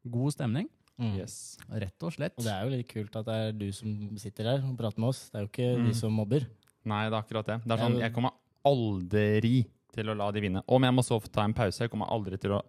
god 0.09 0.31
stemning. 0.33 0.67
Mm. 0.99 1.15
Yes. 1.15 1.57
Rett 1.71 2.01
og 2.03 2.11
slett. 2.11 2.33
Og 2.39 2.43
det 2.43 2.51
er 2.51 2.63
jo 2.65 2.75
litt 2.75 2.87
kult 2.89 3.15
at 3.15 3.25
det 3.25 3.35
er 3.35 3.51
du 3.53 3.71
som 3.71 4.17
sitter 4.17 4.43
her 4.45 4.67
og 4.67 4.75
prater 4.77 4.97
med 4.99 5.09
oss. 5.09 5.29
Det 5.29 5.35
er 5.39 5.45
jo 5.45 5.47
ikke 5.47 5.77
Mm. 5.77 5.85
vi 5.87 5.93
som 5.93 6.11
mobber. 6.11 6.47
Nei, 6.85 7.07
det 7.07 7.13
er 7.13 7.21
akkurat 7.21 7.45
det. 7.45 7.61
Det 7.67 7.71
er 7.71 7.77
sånn, 7.85 7.99
Jeg 7.99 8.13
kommer 8.13 8.31
aldri 8.65 9.65
til 9.95 10.11
å 10.11 10.17
la 10.17 10.29
de 10.33 10.43
vinne. 10.43 10.63
Om 10.67 10.85
jeg 10.85 10.95
må 10.95 11.05
så 11.05 11.17
få 11.21 11.31
ta 11.33 11.45
en 11.45 11.55
pause, 11.57 11.83
jeg 11.83 11.91
kommer 11.91 12.11
aldri 12.13 12.39
til 12.41 12.57
å 12.57 12.61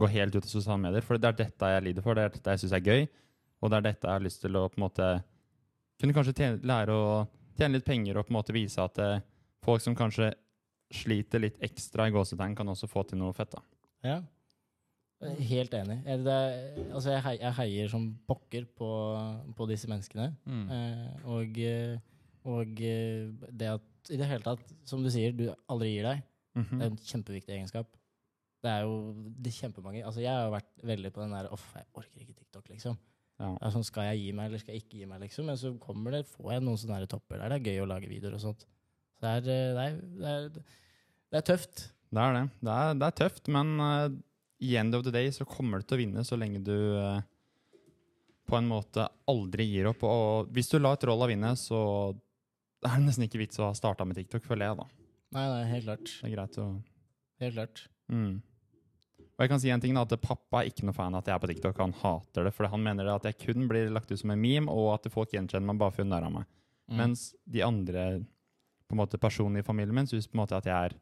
gå 0.00 0.08
helt 0.12 0.36
ut 0.36 0.44
av 0.44 0.50
sosiale 0.50 0.82
medier. 0.82 1.04
For 1.04 1.20
det 1.20 1.30
er 1.30 1.38
dette 1.44 1.72
jeg 1.72 1.86
lider 1.86 2.04
for, 2.04 2.18
det 2.18 2.26
er 2.26 2.34
dette 2.34 2.54
jeg 2.54 2.64
syns 2.64 2.76
er 2.76 2.84
gøy, 2.84 3.06
og 3.62 3.72
det 3.72 3.78
er 3.78 3.86
dette 3.88 4.08
jeg 4.08 4.18
har 4.18 4.24
lyst 4.24 4.42
til 4.44 4.58
å 4.58 4.66
på 4.68 4.80
en 4.80 4.86
måte 4.86 5.10
kunne 6.00 6.16
kanskje 6.16 6.36
tjene, 6.36 6.60
lære 6.68 6.92
å 6.92 7.06
tjene 7.56 7.78
litt 7.78 7.86
penger 7.86 8.18
og 8.18 8.26
på 8.26 8.34
en 8.34 8.38
måte 8.38 8.54
vise 8.56 8.82
at 8.82 8.98
eh, 9.00 9.22
folk 9.64 9.80
som 9.80 9.96
kanskje 9.96 10.34
sliter 10.92 11.42
litt 11.42 11.56
ekstra 11.64 12.06
i 12.06 12.14
gåsetegn, 12.14 12.54
kan 12.58 12.68
også 12.70 12.88
få 12.90 13.06
til 13.08 13.18
noe 13.18 13.34
fett. 13.34 13.56
da. 13.56 13.62
Ja. 14.06 14.18
Helt 15.48 15.72
enig. 15.74 16.02
Det 16.04 16.36
altså 16.92 17.14
jeg, 17.14 17.22
heier, 17.24 17.40
jeg 17.40 17.56
heier 17.56 17.88
som 17.90 18.10
pokker 18.28 18.66
på, 18.76 18.90
på 19.56 19.68
disse 19.70 19.88
menneskene. 19.88 20.28
Mm. 20.44 20.66
Eh, 20.76 21.28
og, 21.32 21.60
og 22.52 22.76
det 22.76 23.70
at 23.72 24.12
i 24.12 24.18
det 24.20 24.28
hele 24.28 24.44
tatt, 24.44 24.74
som 24.86 25.02
du 25.02 25.10
sier, 25.10 25.32
du 25.34 25.48
aldri 25.72 25.96
gir 25.96 26.06
deg, 26.06 26.20
Mhm. 26.56 26.78
det 26.78 26.86
er 26.86 26.90
en 26.90 27.04
kjempeviktig 27.10 27.54
egenskap. 27.56 27.90
Det 28.64 28.72
er 28.72 28.86
jo 28.86 28.94
det 29.36 29.50
er 29.50 29.56
kjempemange 29.60 30.00
Altså 30.08 30.22
Jeg 30.24 30.32
har 30.32 30.48
vært 30.50 30.70
veldig 30.82 31.10
på 31.12 31.20
den 31.20 31.34
der 31.36 31.50
Uff, 31.52 31.66
jeg 31.76 31.84
orker 31.94 32.22
ikke 32.22 32.34
TikTok, 32.34 32.70
liksom. 32.72 32.96
Ja. 33.36 33.50
Sånn, 33.70 33.84
skal 33.84 34.08
jeg 34.08 34.22
gi 34.22 34.30
meg, 34.32 34.48
eller 34.48 34.62
skal 34.62 34.74
jeg 34.74 34.86
ikke 34.86 35.02
gi 35.02 35.08
meg, 35.10 35.20
liksom? 35.26 35.50
Men 35.50 35.58
så 35.60 35.74
kommer 35.80 36.16
det, 36.16 36.22
får 36.32 36.54
jeg 36.54 36.64
noen 36.64 36.80
sånne 36.80 37.10
topper 37.10 37.42
der 37.42 37.52
det 37.52 37.60
er 37.60 37.68
gøy 37.68 37.82
å 37.84 37.90
lage 37.90 38.08
videoer 38.08 38.38
og 38.38 38.42
sånt. 38.46 38.64
Så 39.16 39.26
det 39.26 39.34
er, 39.34 39.50
eh, 39.52 39.74
det 39.76 39.84
er, 39.84 40.00
det 40.22 40.32
er, 40.32 40.48
det 41.30 41.40
er 41.40 41.46
tøft. 41.52 41.84
Det 42.16 42.22
er 42.22 42.36
det. 42.38 42.44
Det 42.64 42.76
er, 42.80 42.98
det 43.02 43.12
tøft, 43.20 43.48
men 43.52 43.72
uh, 43.82 44.08
i 44.64 44.76
end 44.80 44.96
of 44.96 45.04
the 45.04 45.12
day 45.12 45.28
så 45.34 45.44
kommer 45.48 45.80
du 45.82 45.86
til 45.86 45.98
å 45.98 46.00
vinne 46.00 46.24
så 46.24 46.38
lenge 46.40 46.62
du 46.64 46.76
uh, 46.96 47.20
på 48.46 48.56
en 48.56 48.68
måte 48.70 49.04
aldri 49.28 49.66
gir 49.68 49.90
opp. 49.90 50.04
Og 50.06 50.52
hvis 50.54 50.70
du 50.72 50.78
lar 50.80 50.96
Trolla 51.02 51.28
vinne, 51.28 51.52
så 51.60 51.80
er 52.86 52.94
det 52.94 53.08
nesten 53.08 53.26
ikke 53.26 53.42
vits 53.42 53.60
å 53.60 53.68
ha 53.68 53.76
starta 53.76 54.06
med 54.08 54.16
TikTok, 54.16 54.44
føler 54.46 54.70
jeg, 54.70 54.80
da. 54.80 55.05
Nei, 55.36 55.46
nei, 55.52 55.62
helt 55.70 55.84
klart. 55.88 56.10
Det 56.20 56.28
er 56.30 56.34
greit 56.36 56.58
å 56.62 56.66
Helt 57.42 57.56
klart. 57.58 57.82
mm. 58.12 58.36
Og 59.36 59.42
jeg 59.44 59.50
kan 59.52 59.60
si 59.60 59.68
en 59.68 59.82
ting 59.82 59.92
da, 59.92 60.00
at 60.06 60.14
Pappa 60.24 60.62
er 60.62 60.70
ikke 60.70 60.86
noe 60.88 60.96
fan 60.96 61.12
av 61.12 61.20
at 61.20 61.26
jeg 61.28 61.34
er 61.36 61.40
på 61.42 61.48
TikTok. 61.50 61.80
Han 61.84 61.92
hater 62.00 62.46
det, 62.48 62.52
for 62.56 62.70
han 62.72 62.80
mener 62.80 63.04
det 63.04 63.16
at 63.18 63.26
jeg 63.28 63.36
kun 63.42 63.66
blir 63.68 63.90
lagt 63.92 64.08
ut 64.08 64.16
som 64.22 64.30
en 64.32 64.40
meme, 64.40 64.72
og 64.72 64.94
at 64.94 65.10
folk 65.12 65.34
gjenkjenner 65.36 65.68
meg 65.68 65.76
bare 65.82 65.92
for 65.92 66.06
å 66.06 66.08
narre 66.08 66.30
meg. 66.32 66.46
Mm. 66.88 66.96
Mens 67.02 67.26
de 67.44 67.60
andre 67.66 68.04
på 68.88 68.94
en 68.96 69.00
måte 69.02 69.18
personene 69.20 69.60
i 69.60 69.66
familien 69.66 69.92
min 69.98 70.08
syns 70.08 70.28
på 70.30 70.38
en 70.38 70.40
måte 70.40 70.56
at 70.56 70.64
jeg 70.70 70.72
er 70.88 70.96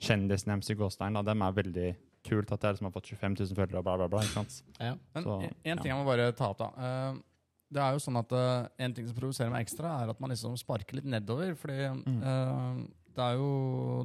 kjendisen 0.00 0.54
i 0.56 0.76
Gåstein. 0.78 1.18
Da. 1.18 1.22
Dem 1.26 1.42
er 1.44 1.56
veldig 1.58 1.88
kult 2.28 2.52
at 2.54 2.62
jeg 2.64 2.76
liksom 2.78 2.88
har 2.88 2.94
fått 2.96 3.10
25 3.12 3.36
000 3.42 3.58
følgere 3.58 3.80
og 3.82 3.86
bla, 3.90 3.96
bla, 4.00 4.08
bla. 4.14 4.22
ikke 4.24 4.38
sant? 4.40 4.62
ja. 4.80 4.94
Men 5.14 5.24
Så, 5.26 5.36
en, 5.42 5.54
en 5.72 5.82
ting 5.82 5.90
ja. 5.90 5.96
jeg 5.96 5.98
må 6.00 6.06
bare 6.08 6.30
ta 6.38 6.48
opp, 6.54 6.62
da. 6.62 6.70
Uh, 6.78 7.20
det 7.68 7.82
er 7.84 7.92
jo 7.92 8.00
sånn 8.00 8.16
at 8.16 8.30
uh, 8.32 8.64
En 8.80 8.94
ting 8.96 9.04
som 9.10 9.16
provoserer 9.18 9.52
meg 9.52 9.66
ekstra, 9.66 9.90
er 10.06 10.12
at 10.14 10.20
man 10.24 10.32
liksom 10.32 10.56
sparker 10.56 10.96
litt 11.02 11.08
nedover. 11.12 11.52
Fordi 11.60 11.90
Mm. 11.92 12.22
eh, 12.22 12.80
det 13.18 13.24
er 13.26 13.38
jo 13.40 13.48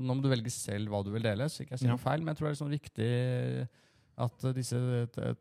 Nå 0.02 0.16
må 0.18 0.24
du 0.24 0.30
velge 0.32 0.52
selv 0.54 0.90
hva 0.92 1.04
du 1.06 1.12
vil 1.14 1.24
dele, 1.26 1.46
så 1.52 1.62
ikke 1.64 1.76
jeg 1.78 1.84
sier 1.84 1.94
noe 1.94 2.02
feil. 2.02 2.24
Men 2.24 2.34
jeg 2.34 2.40
tror 2.42 2.50
det 2.50 2.54
er 2.56 2.62
sånn 2.64 2.74
viktig 2.74 3.12
at 4.24 4.44
disse 4.54 4.80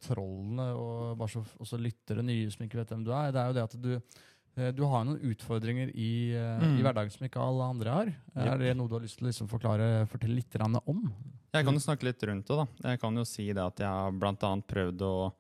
trollene 0.06 0.66
og 0.80 1.16
bare 1.20 1.28
så, 1.34 1.42
også 1.60 1.76
lyttere 1.80 2.24
nye 2.24 2.50
som 2.52 2.64
ikke 2.64 2.78
vet 2.80 2.92
hvem 2.94 3.02
du 3.04 3.10
er, 3.12 3.32
det 3.34 3.40
er 3.42 3.50
jo 3.50 3.56
det 3.58 3.64
at 3.66 3.74
du 3.84 3.90
eh, 3.96 4.70
du 4.76 4.82
har 4.88 5.04
noen 5.08 5.20
utfordringer 5.32 5.90
i, 5.92 6.32
eh, 6.36 6.62
Mm. 6.62 6.78
i 6.78 6.84
hverdagen 6.84 7.12
som 7.12 7.26
ikke 7.26 7.40
alle 7.42 7.66
andre 7.74 7.90
har. 7.98 8.12
Er 8.36 8.58
det 8.60 8.72
noe 8.76 8.88
du 8.88 8.94
har 8.96 9.04
lyst 9.04 9.18
til 9.18 9.26
å 9.26 9.30
liksom 9.30 9.48
forklare, 9.50 10.06
fortelle 10.08 10.36
litt 10.40 10.56
om? 10.86 11.04
Jeg 11.52 11.64
kan 11.66 11.74
jo 11.76 11.84
snakke 11.84 12.08
litt 12.08 12.22
rundt 12.28 12.46
det. 12.48 12.56
da. 12.56 12.66
Jeg 12.90 13.00
kan 13.00 13.16
jo 13.16 13.24
si 13.28 13.46
det 13.52 13.60
at 13.64 13.76
jeg 13.84 13.88
har 13.88 14.10
annet 14.12 14.66
prøvd 14.66 15.04
å 15.04 15.32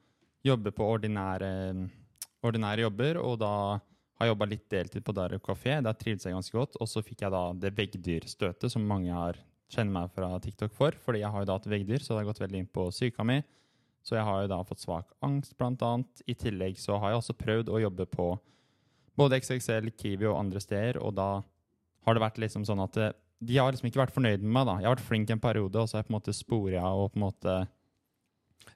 jobbe 0.44 0.72
på 0.72 0.84
ordinære, 0.84 1.88
ordinære 2.44 2.84
jobber, 2.84 3.16
og 3.22 3.38
da 3.38 3.54
har 4.22 4.32
jobba 4.32 4.48
litt 4.50 4.68
deltid 4.70 5.04
på 5.04 5.14
Darup 5.16 5.42
kafé. 5.46 5.78
Der 5.84 5.96
trivdes 5.98 6.26
jeg 6.28 6.36
ganske 6.36 6.56
godt. 6.56 6.76
Og 6.80 6.90
så 6.90 7.02
fikk 7.04 7.24
jeg 7.24 7.34
da 7.34 7.46
det 7.58 7.74
veggdyrstøtet 7.78 8.72
som 8.72 8.86
mange 8.86 9.12
har 9.12 9.40
kjenner 9.72 9.94
meg 9.94 10.12
fra 10.14 10.30
TikTok 10.42 10.74
for. 10.76 10.96
Fordi 11.04 11.22
jeg 11.22 11.32
har 11.32 11.42
jo 11.42 11.48
da 11.48 11.58
hatt 11.58 11.68
veggdyr, 11.70 12.04
så 12.04 12.14
det 12.14 12.22
har 12.22 12.30
gått 12.30 12.42
veldig 12.42 12.62
inn 12.62 12.70
på 12.70 12.86
psyka 12.92 13.26
mi. 13.26 13.40
Så 14.02 14.16
jeg 14.18 14.26
har 14.26 14.42
jo 14.42 14.50
da 14.50 14.60
fått 14.66 14.82
svak 14.82 15.12
angst, 15.24 15.54
blant 15.58 15.82
annet. 15.86 16.24
I 16.26 16.34
tillegg 16.38 16.80
så 16.82 16.98
har 16.98 17.12
jeg 17.12 17.22
også 17.22 17.38
prøvd 17.38 17.70
å 17.70 17.82
jobbe 17.84 18.06
på 18.10 18.32
både 19.18 19.38
XXL, 19.38 19.92
Kiwi 19.98 20.26
og 20.26 20.38
andre 20.40 20.62
steder, 20.62 20.98
og 21.04 21.14
da 21.18 21.28
har 22.06 22.16
det 22.16 22.22
vært 22.24 22.40
liksom 22.42 22.64
sånn 22.66 22.80
at 22.82 22.96
eh, 22.98 23.12
de 23.42 23.58
har 23.60 23.70
liksom 23.70 23.90
ikke 23.90 24.00
vært 24.00 24.14
fornøyd 24.14 24.42
med 24.42 24.54
meg. 24.56 24.66
da. 24.66 24.74
Jeg 24.80 24.88
har 24.88 24.96
vært 24.96 25.06
flink 25.06 25.30
en 25.30 25.42
periode, 25.42 25.78
og 25.78 25.88
så 25.88 25.98
har 25.98 26.02
jeg 26.02 26.08
på 26.08 26.14
en 26.14 26.18
måte 26.18 26.34
spora 26.34 26.84
og 26.96 27.12
på 27.12 27.20
en 27.20 27.26
måte 27.26 27.54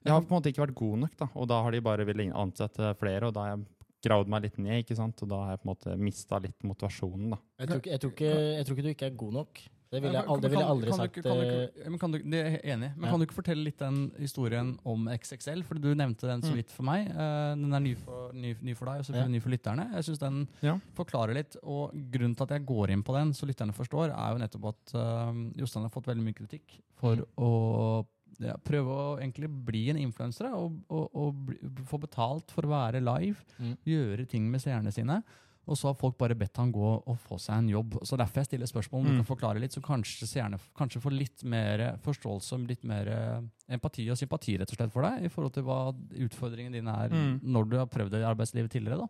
Jeg 0.03 0.13
har 0.13 0.23
på 0.23 0.31
en 0.31 0.37
måte 0.37 0.51
ikke 0.53 0.65
vært 0.65 0.79
god 0.79 1.03
nok, 1.05 1.17
da. 1.19 1.29
Og 1.35 1.49
da 1.51 1.61
har 1.63 1.75
de 1.75 1.83
bare 1.83 2.07
villet 2.07 2.35
ansette 2.35 2.93
flere, 3.01 3.27
og 3.27 3.35
da 3.35 3.47
har 3.47 3.55
jeg 3.55 3.65
gravd 4.07 4.29
meg 4.33 4.43
litt 4.49 4.59
ned, 4.63 4.83
ikke 4.85 4.97
sant. 4.99 5.23
Og 5.23 5.29
da 5.35 5.43
har 5.45 5.55
jeg 5.57 5.63
på 5.63 5.69
en 5.69 5.75
måte 5.75 5.97
mista 6.01 6.39
litt 6.43 6.63
motivasjonen, 6.67 7.31
da. 7.35 7.39
Jeg, 7.61 7.69
tror 7.69 7.81
ikke, 7.83 7.91
jeg, 7.97 8.01
tror 8.07 8.15
ikke, 8.17 8.35
jeg 8.57 8.67
tror 8.69 8.77
ikke 8.79 8.87
du 8.87 8.95
ikke 8.97 9.11
er 9.13 9.19
god 9.25 9.33
nok. 9.43 9.65
Det 9.87 10.01
ville 10.03 10.17
jeg, 10.19 10.27
men 10.27 10.33
al- 10.35 10.41
det 10.43 10.51
jeg 10.51 10.67
aldri 10.67 10.91
kan 10.91 10.99
sagt. 10.99 11.15
kan 11.23 11.37
du 11.39 11.43
eh, 11.45 11.47
ikke- 11.47 11.85
ja, 11.85 11.91
men 11.91 11.99
kan 12.03 12.11
du, 12.11 12.17
det 12.19 12.39
er 12.41 12.51
jeg 12.57 12.63
enig. 12.75 12.89
Men 12.97 13.05
Ja. 13.07 13.11
kan 13.13 13.21
du 13.21 13.25
ikke 13.27 13.37
fortelle 13.39 13.63
litt 13.65 13.79
den 13.79 14.11
historien 14.19 14.73
om 14.85 15.07
XXL? 15.09 15.63
For 15.63 15.75
du 15.79 15.95
nevnte 15.95 16.27
den 16.27 16.43
så 16.43 16.51
Mm. 16.51 16.57
vidt 16.59 16.71
for 16.75 16.83
meg. 16.83 17.07
Eh, 17.09 17.55
den 17.55 17.73
er 17.73 17.79
ny 17.81 17.95
for, 17.95 18.33
ny, 18.35 18.57
ny 18.61 18.75
for 18.75 18.87
deg 18.91 18.99
og 18.99 19.05
selvfølgelig 19.07 19.31
ny 19.31 19.41
for 19.41 19.51
lytterne. 19.55 19.87
Jeg 19.95 20.03
synes 20.09 20.19
den 20.19 20.49
Ja. 20.61 20.75
forklarer 20.99 21.35
litt. 21.35 21.57
Og 21.63 21.93
grunnen 22.11 22.35
til 22.37 22.43
at 22.43 22.51
jeg 22.59 22.67
går 22.67 22.91
inn 22.91 23.05
på 23.05 23.15
den, 23.15 23.31
så 23.33 23.47
lytterne 23.47 23.73
forstår, 23.73 24.11
er 24.11 24.33
jo 24.35 24.43
nettopp 24.43 24.69
at 24.75 24.95
uh, 24.97 25.33
Jostein 25.57 25.83
har 25.87 25.91
fått 25.95 26.07
veldig 26.11 26.25
mye 26.25 26.35
kritikk 26.35 26.81
for 26.97 27.15
Mm. 27.15 27.25
å 27.39 28.07
ja, 28.41 28.55
prøve 28.63 28.89
å 28.93 29.19
egentlig 29.19 29.49
bli 29.65 29.89
en 29.91 29.97
influenser 29.99 30.53
og, 30.53 30.77
og, 30.91 31.11
og 31.17 31.35
bli, 31.47 31.57
få 31.89 31.99
betalt 32.03 32.51
for 32.53 32.63
å 32.67 32.69
være 32.75 33.01
live, 33.01 33.37
Mm. 33.59 33.77
gjøre 33.87 34.27
ting 34.29 34.51
med 34.51 34.61
seerne 34.61 34.93
sine. 34.93 35.23
Og 35.67 35.75
så 35.75 35.89
har 35.89 35.95
folk 35.99 36.15
bare 36.17 36.37
bedt 36.39 36.57
han 36.61 36.71
gå 36.71 37.03
og 37.09 37.17
få 37.19 37.41
seg 37.43 37.57
en 37.59 37.69
jobb. 37.69 37.97
Så 38.07 38.15
derfor 38.17 38.39
jeg 38.39 38.47
stiller 38.47 38.67
spørsmål 38.71 39.01
om 39.01 39.07
du 39.07 39.11
Mm. 39.13 39.17
kan 39.25 39.37
forklare 39.37 39.59
litt, 39.61 39.73
så 39.75 39.81
kanskje 39.83 40.27
seerne 40.29 40.61
kanskje 40.79 41.01
får 41.03 41.11
litt 41.19 41.43
mer 41.43 41.99
forståelse, 42.05 42.67
litt 42.69 42.85
mer 42.85 43.09
eh, 43.09 43.41
empati 43.75 44.09
og 44.09 44.17
sympati 44.17 44.57
rett 44.61 44.71
og 44.71 44.77
slett 44.79 44.93
for 44.93 45.03
deg, 45.03 45.25
i 45.25 45.29
forhold 45.29 45.53
til 45.55 45.65
hva 45.65 45.93
utfordringen 46.15 46.73
din 46.73 46.87
er 46.87 47.09
Mm. 47.11 47.41
når 47.43 47.69
du 47.71 47.77
har 47.79 47.87
prøvd 47.87 48.11
det 48.11 48.21
i 48.23 48.31
arbeidslivet 48.35 48.71
tidligere. 48.71 48.99
da. 48.99 49.09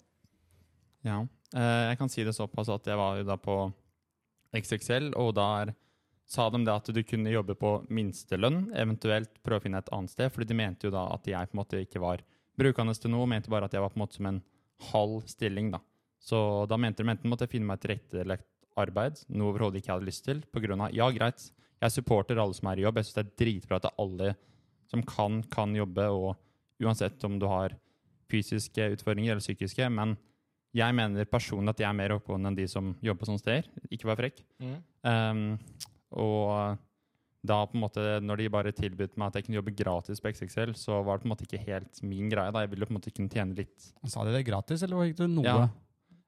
Ja. 1.04 1.20
Eh, 1.54 1.88
jeg 1.90 1.98
kan 1.98 2.08
si 2.08 2.24
det 2.24 2.32
såpass 2.34 2.68
at 2.72 2.84
jeg 2.84 2.96
var 2.96 3.18
jo 3.18 3.24
da 3.24 3.36
på 3.36 3.72
XXL, 4.54 5.12
og 5.14 5.34
der 5.34 5.74
sa 6.26 6.48
de 6.50 6.62
det 6.66 6.74
at 6.74 6.88
du 6.90 7.02
kunne 7.06 7.30
jobbe 7.30 7.54
på 7.58 7.72
minstelønn, 7.94 8.72
eventuelt 8.74 9.38
prøve 9.46 9.62
å 9.62 9.64
finne 9.66 9.82
et 9.82 9.92
annet 9.94 10.12
sted, 10.12 10.32
fordi 10.34 10.48
de 10.50 10.58
mente 10.58 10.88
jo 10.88 10.94
da 10.94 11.04
at 11.14 11.28
jeg 11.30 11.50
på 11.50 11.54
en 11.54 11.60
måte 11.60 11.82
ikke 11.84 12.02
var 12.02 12.24
brukende 12.58 12.94
til 12.98 13.12
noe, 13.12 13.28
mente 13.30 13.52
bare 13.52 13.68
at 13.68 13.76
jeg 13.76 13.84
var 13.84 13.92
på 13.92 14.00
en 14.00 14.04
måte 14.04 14.18
som 14.18 14.30
en 14.30 14.42
halv 14.90 15.20
stilling, 15.30 15.70
da. 15.76 15.80
Så 16.18 16.38
da 16.66 16.78
mente 16.80 17.04
de 17.04 17.12
enten 17.12 17.30
måtte 17.30 17.46
jeg 17.46 17.54
finne 17.54 17.68
meg 17.68 17.78
et 17.78 17.86
tilrettelagt 17.86 18.48
arbeid, 18.76 19.22
noe 19.32 19.52
overhodet 19.52 19.80
ikke 19.80 19.92
jeg 19.92 19.98
hadde 20.00 20.10
lyst 20.10 20.26
til, 20.26 20.42
på 20.52 20.62
grunn 20.64 20.82
av, 20.84 20.94
ja 20.96 21.06
greit, 21.14 21.46
jeg 21.76 21.94
supporter 21.94 22.40
alle 22.40 22.56
som 22.56 22.68
er 22.72 22.80
i 22.80 22.86
jobb, 22.86 22.98
jeg 22.98 23.08
synes 23.08 23.18
det 23.18 23.24
er 23.24 23.34
dritbra 23.44 23.78
at 23.80 23.90
alle 24.02 24.34
som 24.90 25.02
kan, 25.06 25.40
kan 25.52 25.74
jobbe, 25.76 26.06
og 26.10 26.82
uansett 26.82 27.22
om 27.28 27.38
du 27.40 27.46
har 27.50 27.76
fysiske 28.30 28.90
utfordringer 28.96 29.36
eller 29.36 29.44
psykiske, 29.44 29.88
men 29.92 30.16
jeg 30.76 30.96
mener 30.96 31.28
personlig 31.30 31.72
at 31.72 31.82
jeg 31.84 31.88
er 31.88 31.96
mer 31.96 32.16
oppegående 32.16 32.50
enn 32.50 32.58
de 32.58 32.66
som 32.68 32.90
jobber 33.04 33.22
på 33.22 33.28
sånne 33.30 33.40
steder. 33.40 33.68
Ikke 33.88 34.10
vær 34.10 34.18
frekk. 34.18 34.42
Mm. 34.60 34.74
Um, 35.08 35.44
og 36.12 36.78
da 37.46 37.60
på 37.66 37.74
en 37.78 37.80
måte, 37.84 38.04
når 38.26 38.36
de 38.38 38.48
bare 38.50 38.72
tilbød 38.74 39.16
meg 39.16 39.28
at 39.28 39.34
jeg 39.38 39.44
kunne 39.46 39.60
jobbe 39.60 39.76
gratis 39.78 40.20
på 40.20 40.32
XXL, 40.34 40.72
så 40.74 41.02
var 41.06 41.18
det 41.18 41.22
på 41.22 41.28
en 41.28 41.34
måte 41.36 41.46
ikke 41.46 41.64
helt 41.64 42.02
min 42.02 42.28
greie. 42.28 42.50
da. 42.50 42.60
Jeg 42.64 42.70
ville 42.70 42.86
på 42.86 42.90
en 42.90 42.98
måte 43.00 43.12
kunne 43.14 43.30
tjene 43.30 43.54
litt. 43.54 43.92
Sa 44.10 44.24
de 44.24 44.32
det 44.32 44.44
gratis, 44.48 44.82
eller 44.82 45.04
gikk 45.06 45.16
det 45.18 45.30
noe? 45.30 45.44
Ja. 45.44 45.68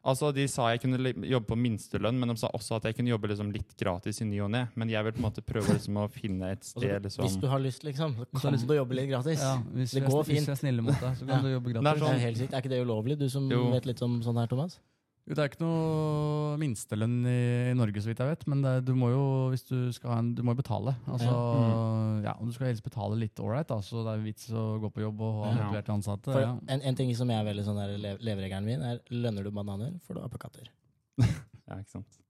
Altså, 0.08 0.32
De 0.32 0.46
sa 0.46 0.68
jeg 0.70 0.80
kunne 0.80 0.96
jobbe 1.26 1.46
på 1.50 1.56
minstelønn, 1.58 2.14
men 2.20 2.28
de 2.30 2.36
sa 2.38 2.46
også 2.54 2.76
at 2.76 2.84
jeg 2.84 2.94
kunne 2.96 3.10
jobbe 3.10 3.28
liksom 3.28 3.50
litt 3.52 3.74
gratis 3.76 4.20
i 4.22 4.24
ny 4.24 4.38
og 4.40 4.50
ne. 4.54 4.68
Men 4.78 4.88
jeg 4.88 5.02
vil 5.04 5.12
på 5.12 5.18
en 5.18 5.26
måte 5.26 5.42
prøve 5.42 5.74
liksom 5.74 5.98
å 5.98 6.08
finne 6.08 6.52
et 6.54 6.62
Altså, 6.62 6.78
sted 6.78 7.02
Hvis 7.02 7.18
liksom 7.18 7.40
du 7.42 7.48
har 7.48 7.58
lyst, 7.58 7.82
liksom, 7.84 8.14
så 8.14 8.24
Hvis 8.30 8.30
du 8.30 8.46
kan 8.46 8.68
du 8.68 8.74
jobbe 8.78 8.94
litt 8.94 9.10
gratis. 9.10 9.40
Ja, 9.42 9.56
hvis, 9.74 9.90
Det 9.90 10.02
går 10.06 10.22
fint. 10.24 10.38
hvis 10.38 10.46
fint. 10.46 10.48
er 10.54 10.54
snille 10.62 10.82
mot 10.86 10.94
deg, 11.00 11.16
så 11.18 11.26
kan 11.26 11.34
Ja. 11.34 11.42
du 11.42 11.48
jobbe 11.50 11.72
Det 11.72 11.76
er 11.82 11.82
sånn, 11.82 11.98
Det 11.98 12.14
er 12.14 12.26
helt 12.30 12.36
sikt. 12.38 12.52
Er 12.54 12.62
ikke 12.62 12.70
det 12.70 12.86
ulovlig, 12.86 13.18
du 13.18 13.28
som 13.28 13.50
Jo. 13.50 13.70
vet 13.72 13.86
litt 13.86 14.00
om 14.02 14.22
sånn 14.22 14.38
her, 14.38 14.46
Thomas? 14.46 14.78
Jo, 15.28 15.34
Det 15.36 15.42
er 15.44 15.50
ikke 15.50 15.60
noe 15.60 16.54
minstelønn 16.62 17.16
i, 17.28 17.40
i 17.68 17.74
Norge, 17.76 18.00
så 18.00 18.08
vidt 18.08 18.22
jeg 18.22 18.30
vet. 18.30 18.46
Men 18.48 18.62
det, 18.64 18.70
er- 18.78 18.84
du 18.86 18.94
må 18.96 19.10
jo 19.12 19.24
hvis 19.52 19.66
du 19.68 19.76
skal 19.92 20.14
ha 20.14 20.18
en, 20.22 20.30
du 20.34 20.40
må 20.46 20.54
jo 20.54 20.60
betale. 20.62 20.94
Altså, 21.06 21.32
ja. 22.24 22.32
og 22.38 22.46
Du 22.48 22.54
skal 22.56 22.70
helst 22.70 22.86
betale 22.86 23.18
litt 23.20 23.36
ålreit, 23.44 23.68
så 23.84 24.04
det 24.06 24.14
er 24.14 24.24
vits 24.24 24.48
å 24.56 24.64
gå 24.80 24.88
på 24.94 25.04
jobb 25.04 25.20
og 25.26 25.42
ha 25.44 25.52
motiverte 25.58 25.92
ansatte. 25.92 26.32
For 26.32 26.40
Ja. 26.46 26.54
en, 26.72 26.80
en 26.80 26.96
ting 26.96 27.12
som 27.18 27.28
er 27.34 27.44
veldig 27.44 27.66
sånn 27.68 27.76
der 27.82 27.92
le- 28.00 28.16
leveregelen 28.24 28.64
min, 28.64 28.80
er 28.94 29.02
lønner 29.12 29.44
du 29.44 29.52
bananer, 29.52 29.92
får 30.08 30.16
du 30.16 30.24
apekatter. 30.24 30.72
Ja, 31.68 31.76
ikke 31.82 31.98
sant. 31.98 32.22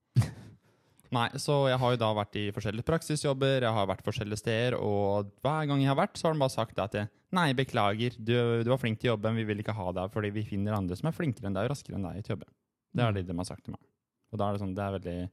Nei, 1.14 1.28
så 1.40 1.54
jeg 1.70 1.78
har 1.80 1.92
jo 1.94 1.98
da 2.02 2.08
vært 2.18 2.34
i 2.36 2.48
forskjellige 2.52 2.84
praksisjobber, 2.84 3.62
jeg 3.64 3.72
har 3.72 3.86
vært 3.88 4.02
forskjellige 4.04 4.40
steder, 4.42 4.74
og 4.82 5.30
hver 5.46 5.68
gang 5.70 5.80
jeg 5.80 5.88
har 5.88 5.96
vært, 5.96 6.18
så 6.20 6.26
har 6.28 6.34
de 6.34 6.42
bare 6.42 6.52
sagt 6.52 6.80
at 6.82 6.96
jeg, 6.98 7.08
nei, 7.32 7.46
beklager, 7.56 8.18
du, 8.18 8.34
du 8.66 8.68
var 8.68 8.80
flink 8.82 8.98
til 9.00 9.12
jobben, 9.14 9.38
vi 9.38 9.46
vil 9.48 9.62
ikke 9.62 9.72
ha 9.78 9.86
deg 9.96 10.10
fordi 10.12 10.32
vi 10.34 10.42
finner 10.50 10.74
andre 10.76 10.98
som 10.98 11.08
er 11.08 11.14
flinkere 11.16 11.48
enn 11.48 11.56
deg 11.56 11.64
og 11.68 11.72
raskere 11.72 11.96
enn 11.96 12.04
deg 12.10 12.18
til 12.26 12.34
jobben. 12.34 12.50
Det 12.94 13.04
er 13.04 13.12
det 13.12 13.26
de 13.28 13.36
har 13.36 13.44
sagt 13.44 13.64
til 13.64 13.72
meg. 13.76 13.80
Og 14.32 14.38
da 14.38 14.48
er 14.48 14.52
det 14.56 14.60
sånn, 14.62 14.74
det 14.74 14.84
er 14.84 14.98
veldig, 14.98 15.30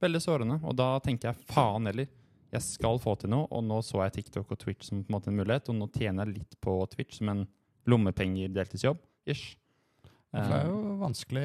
veldig 0.00 0.20
sårende, 0.24 0.60
og 0.64 0.76
da 0.76 0.98
tenker 1.00 1.28
jeg, 1.32 1.44
faen 1.50 1.86
heller, 1.86 2.08
jeg 2.52 2.62
skal 2.62 2.98
få 2.98 3.16
til 3.20 3.30
noe, 3.30 3.46
og 3.50 3.62
nå 3.64 3.78
så 3.86 4.02
jeg 4.08 4.24
TikTok 4.24 4.50
og 4.50 4.58
Twitch 4.58 4.88
som 4.88 5.04
på 5.04 5.10
en 5.12 5.16
måte 5.18 5.28
en 5.30 5.36
mulighet, 5.38 5.68
og 5.70 5.76
nå 5.76 5.86
tjener 5.94 6.26
jeg 6.26 6.40
litt 6.40 6.56
på 6.60 6.74
Twitch 6.90 7.18
som 7.20 7.28
en 7.28 7.46
lommepenger-deltidsjobb, 7.86 8.98
ish. 9.30 9.56
Det 10.30 10.44
er 10.46 10.68
jo 10.70 10.76
vanskelig 11.00 11.42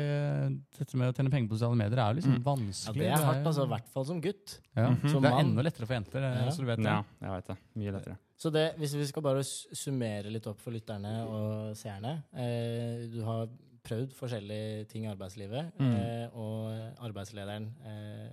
Dette 0.78 0.94
med 1.02 1.10
å 1.10 1.14
tjene 1.18 1.32
penger 1.34 1.50
på 1.50 1.56
sosiale 1.58 1.78
medier 1.80 1.98
er 2.04 2.12
jo 2.14 2.18
liksom 2.20 2.36
Mm. 2.36 2.44
Ja, 2.44 2.52
vanskelig. 2.52 3.00
det 3.02 3.08
er 3.16 3.24
hardt, 3.26 3.48
altså. 3.50 3.64
I 3.66 3.72
hvert 3.72 3.88
fall 3.90 4.06
som 4.06 4.22
gutt. 4.22 4.60
Ja. 4.76 4.90
Mhm. 4.92 5.10
Som 5.10 5.22
Det 5.24 5.32
er 5.32 5.40
enda 5.42 5.62
lettere 5.64 5.88
for 5.88 5.94
jenter, 5.96 6.18
eh, 6.22 6.46
Ja. 6.46 6.50
så 6.52 6.58
du 6.60 6.66
vet 6.66 6.78
det. 6.78 6.86
Ja, 6.86 7.04
jeg 7.22 7.30
vet 7.32 7.48
det. 7.48 7.58
Mye 7.76 7.92
lettere. 7.94 8.18
Så 8.38 8.52
det, 8.54 8.76
hvis 8.78 8.94
vi 8.94 9.06
skal 9.08 9.24
bare 9.24 9.42
summere 9.44 10.32
litt 10.32 10.46
opp 10.46 10.60
for 10.60 10.70
lytterne 10.72 11.26
og 11.28 11.76
seerne 11.76 12.24
eh, 12.36 13.08
Du 13.08 13.24
har 13.24 13.48
prøvd 13.86 14.14
forskjellige 14.18 14.88
ting 14.92 15.06
i 15.06 15.12
arbeidslivet, 15.12 15.72
Mm. 15.80 15.94
eh, 15.96 16.28
og 16.34 17.06
arbeidslederen 17.08 17.70
eh, 17.86 18.30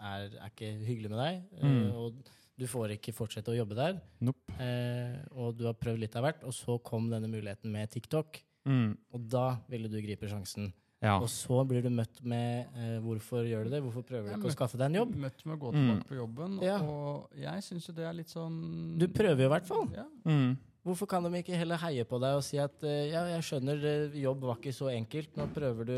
er, 0.00 0.28
er 0.40 0.50
ikke 0.52 0.70
hyggelig 0.86 1.10
med 1.10 1.18
deg. 1.18 1.42
Eh, 1.58 1.66
Mm. 1.70 1.92
Og 1.96 2.14
du 2.60 2.66
får 2.68 2.92
ikke 2.98 3.14
fortsette 3.16 3.48
å 3.52 3.56
jobbe 3.56 3.74
der. 3.74 4.00
Nope. 4.20 4.52
Eh, 4.60 5.16
og 5.32 5.56
du 5.56 5.64
har 5.64 5.72
prøvd 5.74 5.98
litt 6.04 6.16
av 6.16 6.24
hvert, 6.24 6.44
og 6.44 6.52
så 6.52 6.78
kom 6.84 7.08
denne 7.10 7.28
muligheten 7.32 7.72
med 7.72 7.90
TikTok. 7.90 8.42
Mm. 8.68 8.96
Og 9.14 9.28
da 9.32 9.56
ville 9.70 9.88
du 9.88 9.96
gripe 10.04 10.28
sjansen. 10.28 10.72
Ja. 11.00 11.14
Og 11.16 11.28
så 11.32 11.62
blir 11.66 11.80
du 11.82 11.88
møtt 11.88 12.18
med 12.22 12.66
eh, 12.76 12.98
'hvorfor 13.00 13.40
gjør 13.48 13.64
du 13.64 13.70
det'? 13.70 13.80
Hvorfor 13.80 14.02
prøver 14.04 14.28
du 14.28 14.34
ikke 14.36 14.40
ikke 14.44 14.52
å 14.52 14.56
skaffe 14.58 14.76
deg 14.76 14.86
en 14.92 14.98
jobb? 15.00 15.14
Møtt 15.16 15.46
med 15.46 15.56
å 15.56 15.60
gå 15.62 15.72
Mm. 15.72 15.80
tilbake 15.80 16.08
på 16.08 16.16
jobben, 16.20 16.60
Ja. 16.62 16.76
og 16.82 17.30
jeg 17.34 17.62
syns 17.64 17.86
jo 17.88 17.94
det 17.94 18.04
er 18.04 18.12
litt 18.12 18.28
sånn 18.28 18.98
Du 18.98 19.08
prøver 19.08 19.38
jo 19.40 19.46
i 19.48 19.54
hvert 19.58 19.66
fall. 19.66 19.88
Ja. 19.96 20.04
Mm. 20.26 20.58
Hvorfor 20.82 21.06
kan 21.06 21.22
de 21.26 21.42
ikke 21.42 21.58
heller 21.60 21.76
heie 21.82 22.04
på 22.08 22.16
deg 22.22 22.38
og 22.38 22.42
si 22.46 22.56
at 22.62 22.82
eh, 22.88 23.10
ja, 23.12 23.26
jeg 23.36 23.42
skjønner 23.50 23.82
eh, 23.84 24.14
jobb 24.22 24.46
var 24.48 24.56
ikke 24.56 24.72
så 24.72 24.88
enkelt, 24.94 25.34
nå 25.36 25.46
prøver 25.52 25.84
du, 25.90 25.96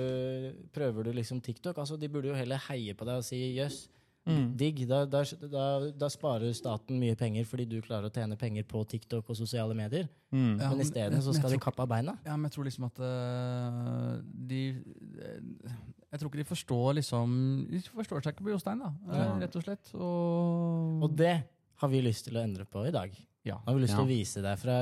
prøver 0.74 1.04
du 1.06 1.12
liksom 1.14 1.40
TikTok? 1.40 1.78
Altså, 1.78 1.96
De 2.00 2.08
burde 2.10 2.32
jo 2.32 2.34
heller 2.34 2.58
heie 2.68 2.94
på 2.98 3.06
deg 3.06 3.22
og 3.22 3.26
si 3.26 3.42
jøss, 3.56 3.88
Mm. 4.22 4.52
digg, 4.54 4.84
da, 4.86 5.00
da, 5.04 5.24
da, 5.50 5.62
da 5.98 6.06
sparer 6.06 6.52
staten 6.54 6.94
mye 7.02 7.16
penger 7.18 7.42
fordi 7.42 7.64
du 7.66 7.80
klarer 7.82 8.06
å 8.06 8.12
tjene 8.14 8.36
penger 8.38 8.62
på 8.70 8.84
TikTok 8.86 9.26
og 9.26 9.34
sosiale 9.34 9.74
medier. 9.74 10.04
Mm. 10.30 10.60
Ja, 10.60 10.68
Men 10.70 10.78
isteden 10.84 11.18
så 11.26 11.34
skal 11.34 11.50
de 11.50 11.58
kappe 11.58 11.82
av 11.82 11.88
beina. 11.90 12.14
Ja, 12.22 12.36
men 12.36 12.46
jeg 12.46 12.54
tror 12.54 12.68
liksom 12.68 12.86
at 12.86 13.00
uh, 13.02 14.20
de 14.22 14.60
Jeg 14.78 16.20
tror 16.20 16.30
ikke 16.30 16.38
de 16.38 16.46
forstår 16.52 16.94
liksom 17.00 17.34
De 17.72 17.80
forstår 17.88 18.22
seg 18.22 18.36
ikke 18.36 18.46
på 18.46 18.54
Jostein, 18.54 18.78
da, 18.86 18.92
Ja. 19.10 19.26
rett 19.42 19.58
og 19.58 19.66
slett. 19.66 19.90
Og, 19.98 21.02
Og 21.02 21.16
det 21.18 21.34
har 21.82 21.88
vi 21.90 22.00
lyst 22.06 22.28
til 22.30 22.38
å 22.38 22.44
endre 22.46 22.64
på 22.64 22.86
i 22.86 22.94
dag. 22.94 23.10
Ja. 23.44 23.58
Har 23.66 23.74
vi 23.74 23.80
lyst 23.84 23.94
til 23.96 24.04
Ja. 24.04 24.04
å 24.04 24.08
vise 24.08 24.42
deg 24.42 24.58
fra 24.58 24.76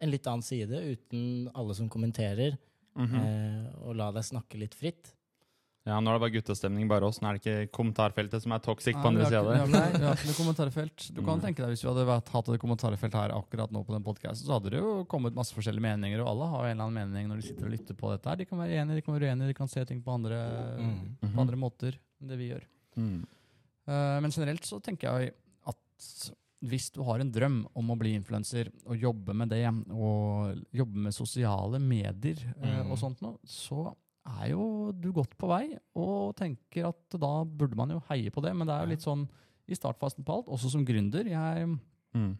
en 0.00 0.10
litt 0.10 0.26
annen 0.26 0.42
side, 0.42 0.70
uten 0.70 1.50
alle 1.54 1.74
som 1.74 1.88
kommenterer, 1.88 2.56
Mhm. 2.96 3.14
eh, 3.14 3.86
og 3.86 3.96
la 3.96 4.10
deg 4.12 4.22
snakke 4.22 4.58
litt 4.58 4.74
fritt. 4.74 5.12
Ja, 5.86 6.00
nå 6.00 6.10
er 6.10 6.18
det 6.18 6.20
bare 6.20 6.34
guttestemning 6.34 6.88
bare 6.88 7.04
oss. 7.06 7.20
Nå 7.20 7.28
er 7.30 7.38
det 7.38 7.42
ikke 7.44 7.70
kommentarfeltet 7.70 8.42
som 8.42 8.50
er 8.50 8.58
toxic 8.58 8.96
på 8.96 9.06
andre 9.06 9.24
sida 9.26 9.38
ikke- 9.40 9.70
det. 9.70 10.00
Vi 10.00 10.04
har 10.04 10.16
ikke 10.16 10.26
noe 10.26 10.34
kommentarfelt. 10.34 11.14
Du 11.14 11.22
kan 11.22 11.38
Mm. 11.38 11.42
tenke 11.42 11.56
deg 11.62 11.68
Hvis 11.70 11.82
vi 11.84 11.88
hadde 11.88 12.06
vært, 12.06 12.28
hatt 12.28 12.44
det 12.46 12.58
kommentarfeltet 12.60 13.12
her 13.12 13.30
akkurat 13.30 13.70
nå 13.70 13.86
på 13.86 13.92
den 13.94 14.02
podcasten, 14.02 14.46
så 14.48 14.58
hadde 14.58 14.70
det 14.70 14.80
jo 14.80 15.04
kommet 15.04 15.32
masse 15.32 15.52
forskjellige 15.54 15.80
meninger, 15.80 16.20
og 16.20 16.26
alle 16.26 16.46
har 16.50 16.64
en 16.64 16.80
eller 16.80 16.84
annen 16.90 17.12
mening 17.12 17.28
når 17.28 17.36
de 17.40 17.46
sitter 17.46 17.66
og 17.66 17.70
lytter 17.70 17.94
på 17.94 18.10
dette. 18.10 18.24
her. 18.28 18.34
De 18.36 18.44
kan 18.46 18.58
være 18.58 18.74
enige, 18.82 18.94
de 18.96 19.02
kan 19.02 19.14
være 19.14 19.30
uenige, 19.30 19.46
de 19.46 19.54
kan 19.54 19.68
se 19.68 19.84
ting 19.84 20.02
på 20.02 20.12
andre, 20.12 20.76
Mm. 20.76 21.16
på 21.22 21.38
andre 21.40 21.56
måter 21.56 21.94
enn 22.20 22.28
det 22.28 22.36
vi 22.38 22.50
gjør. 22.50 22.62
Mm. 22.96 23.22
Eh, 23.86 24.20
men 24.20 24.30
generelt 24.32 24.62
så 24.62 24.82
tenker 24.82 25.02
jeg 25.20 25.34
at 25.68 26.30
hvis 26.64 26.90
du 26.92 27.02
har 27.04 27.20
en 27.20 27.30
drøm 27.30 27.66
om 27.76 27.90
å 27.92 27.96
bli 27.98 28.14
influenser, 28.16 28.70
og 28.86 28.96
jobbe 28.98 29.34
med 29.36 29.48
det, 29.52 29.64
og 29.92 30.56
jobbe 30.72 30.96
med 30.96 31.12
sosiale 31.14 31.78
medier 31.78 32.36
eh, 32.62 32.82
Mm. 32.82 32.90
og 32.90 32.98
sånt 32.98 33.20
noe, 33.22 33.36
så 33.44 33.94
er 34.40 34.50
jo 34.50 34.92
du 34.92 35.12
godt 35.12 35.36
på 35.38 35.46
vei, 35.48 35.78
og 35.94 36.34
tenker 36.36 36.88
at 36.88 37.18
da 37.20 37.44
burde 37.44 37.76
man 37.76 37.90
jo 37.90 38.00
heie 38.08 38.30
på 38.30 38.42
det. 38.42 38.54
Men 38.56 38.66
det 38.66 38.74
er 38.74 38.80
jo 38.86 38.90
litt 38.90 39.04
sånn 39.04 39.28
i 39.68 39.74
startfasen 39.74 40.24
på 40.24 40.32
alt, 40.34 40.46
også 40.48 40.70
som 40.70 40.84
gründer. 40.86 41.24
Jeg, 41.28 41.78
Mm. 42.14 42.38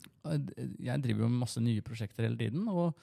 jeg 0.80 1.02
driver 1.02 1.20
jo 1.24 1.28
med 1.28 1.40
masse 1.44 1.60
nye 1.60 1.82
prosjekter 1.82 2.24
hele 2.24 2.36
tiden, 2.38 2.66
og 2.68 2.94
eh, 2.94 3.02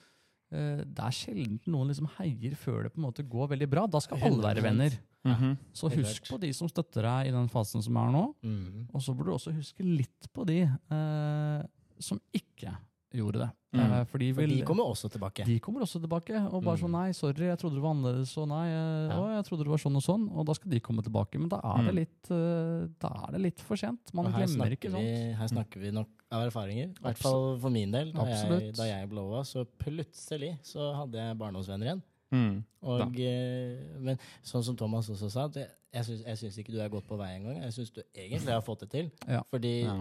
det 0.54 1.04
er 1.04 1.14
sjelden 1.16 1.58
noen 1.66 1.88
liksom 1.90 2.08
heier 2.18 2.54
før 2.60 2.84
det 2.86 2.92
på 2.94 3.00
en 3.02 3.06
måte 3.08 3.24
går 3.28 3.48
veldig 3.54 3.68
bra. 3.70 3.86
Da 3.90 4.00
skal 4.04 4.22
alle 4.22 4.42
være 4.42 4.62
100%. 4.62 4.68
venner. 4.70 4.98
Mhm. 5.24 5.56
Så 5.72 5.88
husk 5.90 6.28
på 6.28 6.38
de 6.40 6.52
som 6.52 6.68
støtter 6.68 7.02
deg 7.02 7.28
i 7.28 7.34
den 7.34 7.48
fasen 7.48 7.82
som 7.82 7.96
er 7.96 8.10
nå. 8.12 8.24
Mm. 8.44 8.88
Og 8.92 9.00
så 9.00 9.14
burde 9.16 9.32
du 9.32 9.36
også 9.38 9.54
huske 9.56 9.80
litt 9.86 10.28
på 10.34 10.44
de 10.46 10.58
eh, 10.68 11.62
som 11.98 12.20
ikke 12.34 12.74
gjorde 13.14 13.38
det. 13.44 13.50
Mm. 13.74 13.80
Eh, 13.80 14.04
for 14.10 14.18
de, 14.18 14.28
For 14.34 14.46
de 14.50 14.62
kommer 14.66 14.84
også 14.90 15.08
tilbake. 15.10 15.44
de 15.46 15.58
kommer 15.62 15.80
også 15.86 16.00
tilbake. 16.02 16.34
Og 16.52 16.62
bare 16.62 16.76
sånn 16.78 16.90
'Nei, 16.92 17.12
sorry, 17.12 17.46
jeg 17.46 17.58
trodde 17.58 17.74
det 17.78 17.82
var 17.82 17.94
annerledes', 17.94 18.36
og 18.38 18.48
'Nei, 18.48 18.66
eh, 18.68 19.08
Ja. 19.08 19.16
å, 19.18 19.24
jeg 19.36 19.44
trodde 19.46 19.64
det 19.64 19.72
var 19.74 19.78
sånn 19.78 19.96
og 19.96 20.02
sånn'. 20.02 20.28
Og 20.36 20.46
da 20.46 20.52
skal 20.54 20.70
de 20.70 20.80
komme 20.80 21.02
tilbake. 21.02 21.38
Men 21.38 21.48
da 21.48 21.60
er 21.62 21.82
det 21.84 21.94
litt, 21.94 22.30
eh, 22.30 22.88
da 23.00 23.08
er 23.28 23.32
det 23.32 23.40
litt 23.40 23.60
for 23.60 23.76
sent. 23.76 24.12
Man 24.12 24.26
glemmer 24.32 24.70
ikke 24.76 24.90
sånt. 24.90 25.00
vi. 25.00 25.32
Her 25.32 25.46
snakker 25.48 25.80
vi 25.80 25.90
nok 25.90 26.08
av 26.34 26.42
erfaringer. 26.48 26.90
I 26.98 27.04
hvert 27.06 27.20
fall 27.22 27.54
for 27.62 27.72
min 27.74 27.92
del. 27.94 28.10
Da 28.14 28.26
jeg, 28.30 28.72
da 28.76 28.88
jeg 28.88 29.08
blowa, 29.12 29.44
så 29.46 29.62
plutselig 29.80 30.54
så 30.66 30.90
hadde 30.98 31.22
jeg 31.22 31.38
barndomsvenner 31.40 31.90
igjen. 31.92 32.02
Mm. 32.34 32.54
Og, 32.90 33.18
eh, 33.22 33.98
men 34.02 34.18
sånn 34.42 34.64
som 34.66 34.76
Thomas 34.78 35.08
også 35.12 35.28
sa, 35.30 35.46
det, 35.54 35.68
jeg 35.94 36.08
syns, 36.08 36.24
jeg 36.26 36.40
syns 36.40 36.58
ikke 36.58 36.74
du 36.74 36.80
er 36.82 36.90
godt 36.90 37.06
på 37.06 37.18
vei 37.20 37.30
engang. 37.36 37.60
Jeg 37.62 37.76
syns 37.76 37.92
du 37.94 38.02
egentlig 38.10 38.50
har 38.56 38.64
fått 38.66 38.82
det 38.86 38.90
til. 38.96 39.10
Ja. 39.36 39.42
Fordi 39.52 39.74
Ja. 39.84 39.96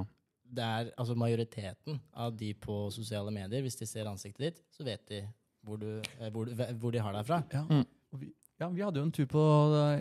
det 0.53 0.63
er 0.65 0.89
altså 0.97 1.15
majoriteten 1.17 1.99
av 2.13 2.33
de 2.37 2.53
på 2.53 2.79
sosiale 2.93 3.31
medier, 3.33 3.61
hvis 3.61 3.77
de 3.79 3.85
ser 3.89 4.09
ansiktet 4.09 4.47
ditt, 4.47 4.63
så 4.73 4.83
vet 4.87 5.05
de 5.09 5.21
hvor, 5.63 5.77
du, 5.79 6.01
eh, 6.19 6.29
hvor, 6.33 6.49
hvor 6.81 6.91
de 6.91 6.99
har 7.05 7.13
deg 7.19 7.25
fra. 7.29 7.43
Ja. 7.53 7.63
Mm. 7.69 7.85
Og 8.13 8.19
vi, 8.21 8.33
ja, 8.63 8.69
vi 8.71 8.83
hadde 8.85 9.01
jo 9.01 9.05
en 9.07 9.11
tur 9.13 9.27
på 9.29 9.43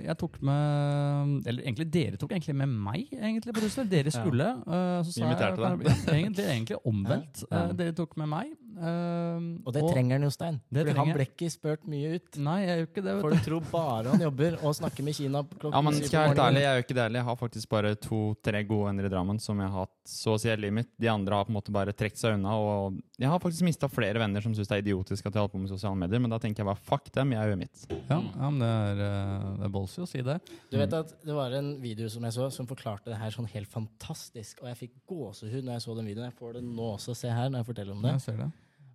Jeg 0.07 0.17
tok 0.21 0.39
med 0.47 1.47
Eller 1.51 1.67
egentlig 1.67 1.89
dere 1.93 2.19
tok 2.21 2.33
egentlig 2.37 2.55
med 2.63 2.71
meg 2.73 3.09
egentlig 3.13 3.55
på 3.57 3.65
Russland. 3.65 3.91
Dere 3.93 4.11
Ja. 4.13 4.17
skulle. 4.23 4.49
eh, 4.63 4.99
så 5.03 5.13
sa 5.13 5.31
jeg, 5.33 5.57
deg. 5.59 5.87
Egentlig, 6.15 6.45
egentlig 6.47 6.79
omvendt. 6.93 7.45
Ja. 7.51 7.67
Uh, 7.69 7.73
dere 7.79 7.93
tok 7.99 8.17
med 8.21 8.31
meg. 8.33 8.53
Eh, 8.79 9.47
Og 9.67 9.75
det 9.77 9.83
trenger 9.87 10.19
han 10.19 10.27
Jostein. 10.27 10.59
Det 10.73 10.85
han 10.97 11.13
ble 11.15 11.27
ikke 11.29 11.49
spurt 11.53 11.87
mye 11.91 12.17
ut. 12.17 12.39
Nei, 12.43 12.59
jeg 12.65 12.79
gjør 12.81 12.89
ikke 12.89 13.05
det. 13.05 13.15
vet 13.17 13.27
Folk 13.27 13.47
tror 13.47 13.69
bare 13.73 14.15
han 14.15 14.25
jobber 14.27 14.59
og 14.63 14.77
snakker 14.79 15.07
med 15.07 15.19
Kina 15.19 15.43
klokken 15.45 15.77
Ja, 15.77 15.83
men 15.87 15.99
skal 16.01 16.19
jeg 16.19 16.33
helt 16.33 16.43
ærlig, 16.47 16.65
Jeg 16.65 16.71
er 16.71 16.81
jo 16.81 16.87
ikke 16.87 16.99
det. 16.99 17.09
Jeg 17.19 17.29
har 17.29 17.39
faktisk 17.41 17.73
bare 17.73 17.95
to-tre 18.09 18.63
gode 18.69 18.91
venner 18.91 19.09
i 19.09 19.13
Drammen 19.13 19.41
som 19.43 19.61
jeg 19.63 19.73
har 19.73 19.87
hatt 19.87 20.13
så 20.13 20.37
å 20.37 20.41
si 20.41 20.51
hele 20.51 20.67
livet 20.67 20.79
mitt. 20.81 20.91
De 21.01 21.11
andre 21.13 21.39
har 21.39 21.47
på 21.47 21.53
en 21.55 21.59
måte 21.59 21.75
bare 21.75 21.95
trukket 21.97 22.23
seg 22.23 22.37
unna. 22.39 22.55
Og 22.59 22.99
jeg 23.23 23.31
har 23.31 23.43
faktisk 23.43 23.67
mista 23.67 23.91
flere 23.93 24.23
venner 24.23 24.45
som 24.45 24.55
syns 24.57 24.71
det 24.71 24.79
er 24.81 24.85
idiotisk 24.87 25.29
at 25.29 25.37
jeg 25.37 25.45
holder 25.45 25.55
på 25.55 25.63
med 25.63 25.73
sosiale 25.73 25.99
medier, 25.99 26.23
men 26.23 26.33
da 26.33 26.41
tenker 26.43 26.65
jeg 26.65 26.71
bare 26.71 26.87
fuck 26.89 27.13
dem, 27.15 27.35
jeg 27.37 27.53
gjør 27.53 27.61
mitt. 27.61 27.85
Ja, 28.09 28.19
ja 28.19 28.51
men 28.51 28.59
det 28.63 28.73
er, 28.73 29.05
eh, 29.07 29.47
det 29.61 29.69
er 29.69 29.75
ballsy 29.77 30.03
å 30.03 30.09
si 30.11 30.25
det. 30.27 30.39
Du 30.73 30.79
vet 30.81 30.99
at 30.99 31.15
Det 31.23 31.37
var 31.37 31.55
en 31.55 31.75
video 31.83 32.09
som 32.11 32.25
jeg 32.27 32.35
så 32.35 32.49
som 32.51 32.69
forklarte 32.69 33.13
det 33.13 33.21
her 33.21 33.35
sånn 33.35 33.49
helt 33.53 33.71
fantastisk. 33.71 34.63
Og 34.63 34.71
jeg 34.73 34.81
fikk 34.87 34.99
gåsehud 35.09 35.63
når 35.63 35.79
jeg 35.79 35.87
så 35.87 35.97
den 35.99 36.11
videoen. 36.11 36.31
Jeg 36.31 36.39
får 36.41 36.59
det 36.59 36.65
nå 36.67 36.91
også. 36.97 37.17
Se 37.17 37.31
her 37.31 37.51
når 37.53 37.63
jeg 37.63 37.71
forteller 37.71 37.97
om 37.97 38.05
det. 38.05 38.17
Jeg 38.19 38.27
ser 38.27 38.43
det. 38.43 38.51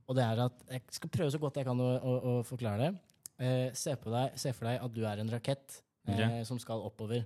Og 0.07 0.15
det 0.15 0.23
er 0.23 0.39
at 0.45 0.61
Jeg 0.71 0.81
skal 0.91 1.09
prøve 1.09 1.31
så 1.33 1.39
godt 1.41 1.55
jeg 1.59 1.65
kan 1.67 1.79
å, 1.83 1.87
å, 1.99 2.13
å 2.39 2.43
forklare 2.47 2.77
det. 2.87 2.99
Eh, 3.39 3.73
se, 3.77 3.93
på 3.95 4.09
deg, 4.13 4.37
se 4.39 4.53
for 4.55 4.65
deg 4.69 4.81
at 4.81 4.93
du 4.95 5.01
er 5.05 5.19
en 5.21 5.29
rakett 5.29 5.81
eh, 6.07 6.43
som 6.47 6.57
skal 6.59 6.81
oppover. 6.87 7.25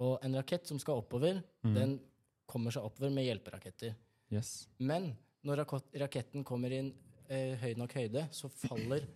Og 0.00 0.18
en 0.24 0.34
rakett 0.38 0.66
som 0.66 0.78
skal 0.82 1.02
oppover, 1.02 1.42
Mm. 1.64 1.74
den 1.74 1.92
kommer 2.46 2.70
seg 2.74 2.84
oppover 2.84 3.10
med 3.10 3.24
hjelperaketter. 3.24 3.94
Yes. 4.30 4.66
Men 4.78 5.14
når 5.44 5.62
raketten 5.96 6.44
kommer 6.44 6.70
inn 6.76 6.90
eh, 7.28 7.54
høy 7.56 7.74
nok 7.80 7.92
høyde, 7.96 8.26
så 8.36 8.50
faller 8.52 9.06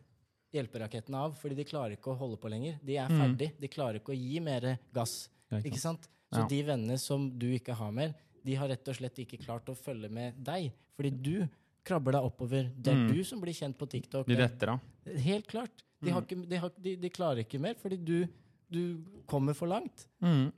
hjelperakettene 0.55 1.19
av, 1.27 1.35
fordi 1.37 1.59
de 1.59 1.67
klarer 1.69 1.97
ikke 1.99 2.15
å 2.15 2.17
holde 2.19 2.39
på 2.41 2.49
lenger. 2.49 2.79
De 2.85 2.97
er 2.97 3.09
Mm. 3.09 3.19
ferdig. 3.21 3.51
De 3.61 3.69
klarer 3.69 4.01
ikke 4.01 4.15
å 4.15 4.19
gi 4.19 4.41
mer 4.41 4.79
gass. 4.95 5.29
Ja, 5.51 5.59
Ikke 5.59 5.79
sant? 5.81 6.09
Så 6.33 6.41
Ja. 6.41 6.47
de 6.49 6.63
vennene 6.63 6.99
som 6.99 7.31
du 7.39 7.47
ikke 7.59 7.75
har 7.75 7.91
mer, 7.93 8.15
de 8.45 8.55
har 8.55 8.69
rett 8.69 8.89
og 8.89 8.95
slett 8.97 9.15
ikke 9.19 9.39
klart 9.45 9.67
å 9.69 9.77
følge 9.77 10.11
med 10.11 10.43
deg. 10.43 10.73
Fordi 10.97 11.11
du 11.23 11.49
krabber 11.89 12.13
deg 12.19 12.27
oppover. 12.29 12.69
Det 12.77 12.93
er 12.93 12.97
Mm. 12.99 13.13
du 13.15 13.23
som 13.25 13.41
blir 13.41 13.55
kjent 13.57 13.77
på 13.81 13.89
TikTok. 13.89 14.27
De 14.27 14.35
Det 14.37 14.41
er- 14.45 14.49
detter 14.49 14.69
av. 14.75 14.81
Helt 15.25 15.47
klart. 15.49 15.85
De, 16.03 16.11
har 16.11 16.21
Mm. 16.23 16.27
ikke, 16.29 16.49
de, 16.49 16.57
har, 16.57 16.71
de, 16.81 16.97
de 16.97 17.11
klarer 17.11 17.39
ikke 17.45 17.59
mer, 17.61 17.75
fordi 17.75 17.97
du 18.05 18.29
du 18.71 19.01
kommer 19.27 19.55
for 19.57 19.67
langt. 19.67 20.07
Mm. 20.23 20.53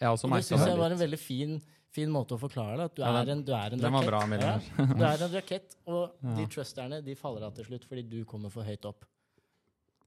Jeg 0.00 0.08
også 0.08 0.28
det 0.34 0.42
syns 0.44 0.66
jeg 0.66 0.78
var 0.78 0.90
en 0.90 0.98
veldig 0.98 1.18
fin, 1.18 1.60
fin 1.92 2.08
måte 2.08 2.32
å 2.32 2.38
forklare 2.40 2.78
det. 2.78 2.84
At 2.86 2.94
du 2.96 3.02
Ja, 3.02 3.10
er 3.22 3.28
en, 3.30 3.42
du 3.44 3.52
er 3.52 3.72
en 3.74 3.80
var 3.80 3.90
rakett. 3.90 4.08
bra. 4.08 4.20
Ja, 4.40 4.86
du 4.86 5.04
er 5.04 5.24
en 5.26 5.32
rakett, 5.34 5.76
og 5.86 6.12
de 6.22 6.40
Ja. 6.40 6.46
trusterne 6.46 7.04
de 7.04 7.14
faller 7.14 7.42
av 7.44 7.54
til 7.54 7.64
slutt 7.66 7.84
fordi 7.84 8.08
du 8.08 8.24
kommer 8.24 8.50
for 8.50 8.62
høyt 8.64 8.86
opp. 8.86 9.04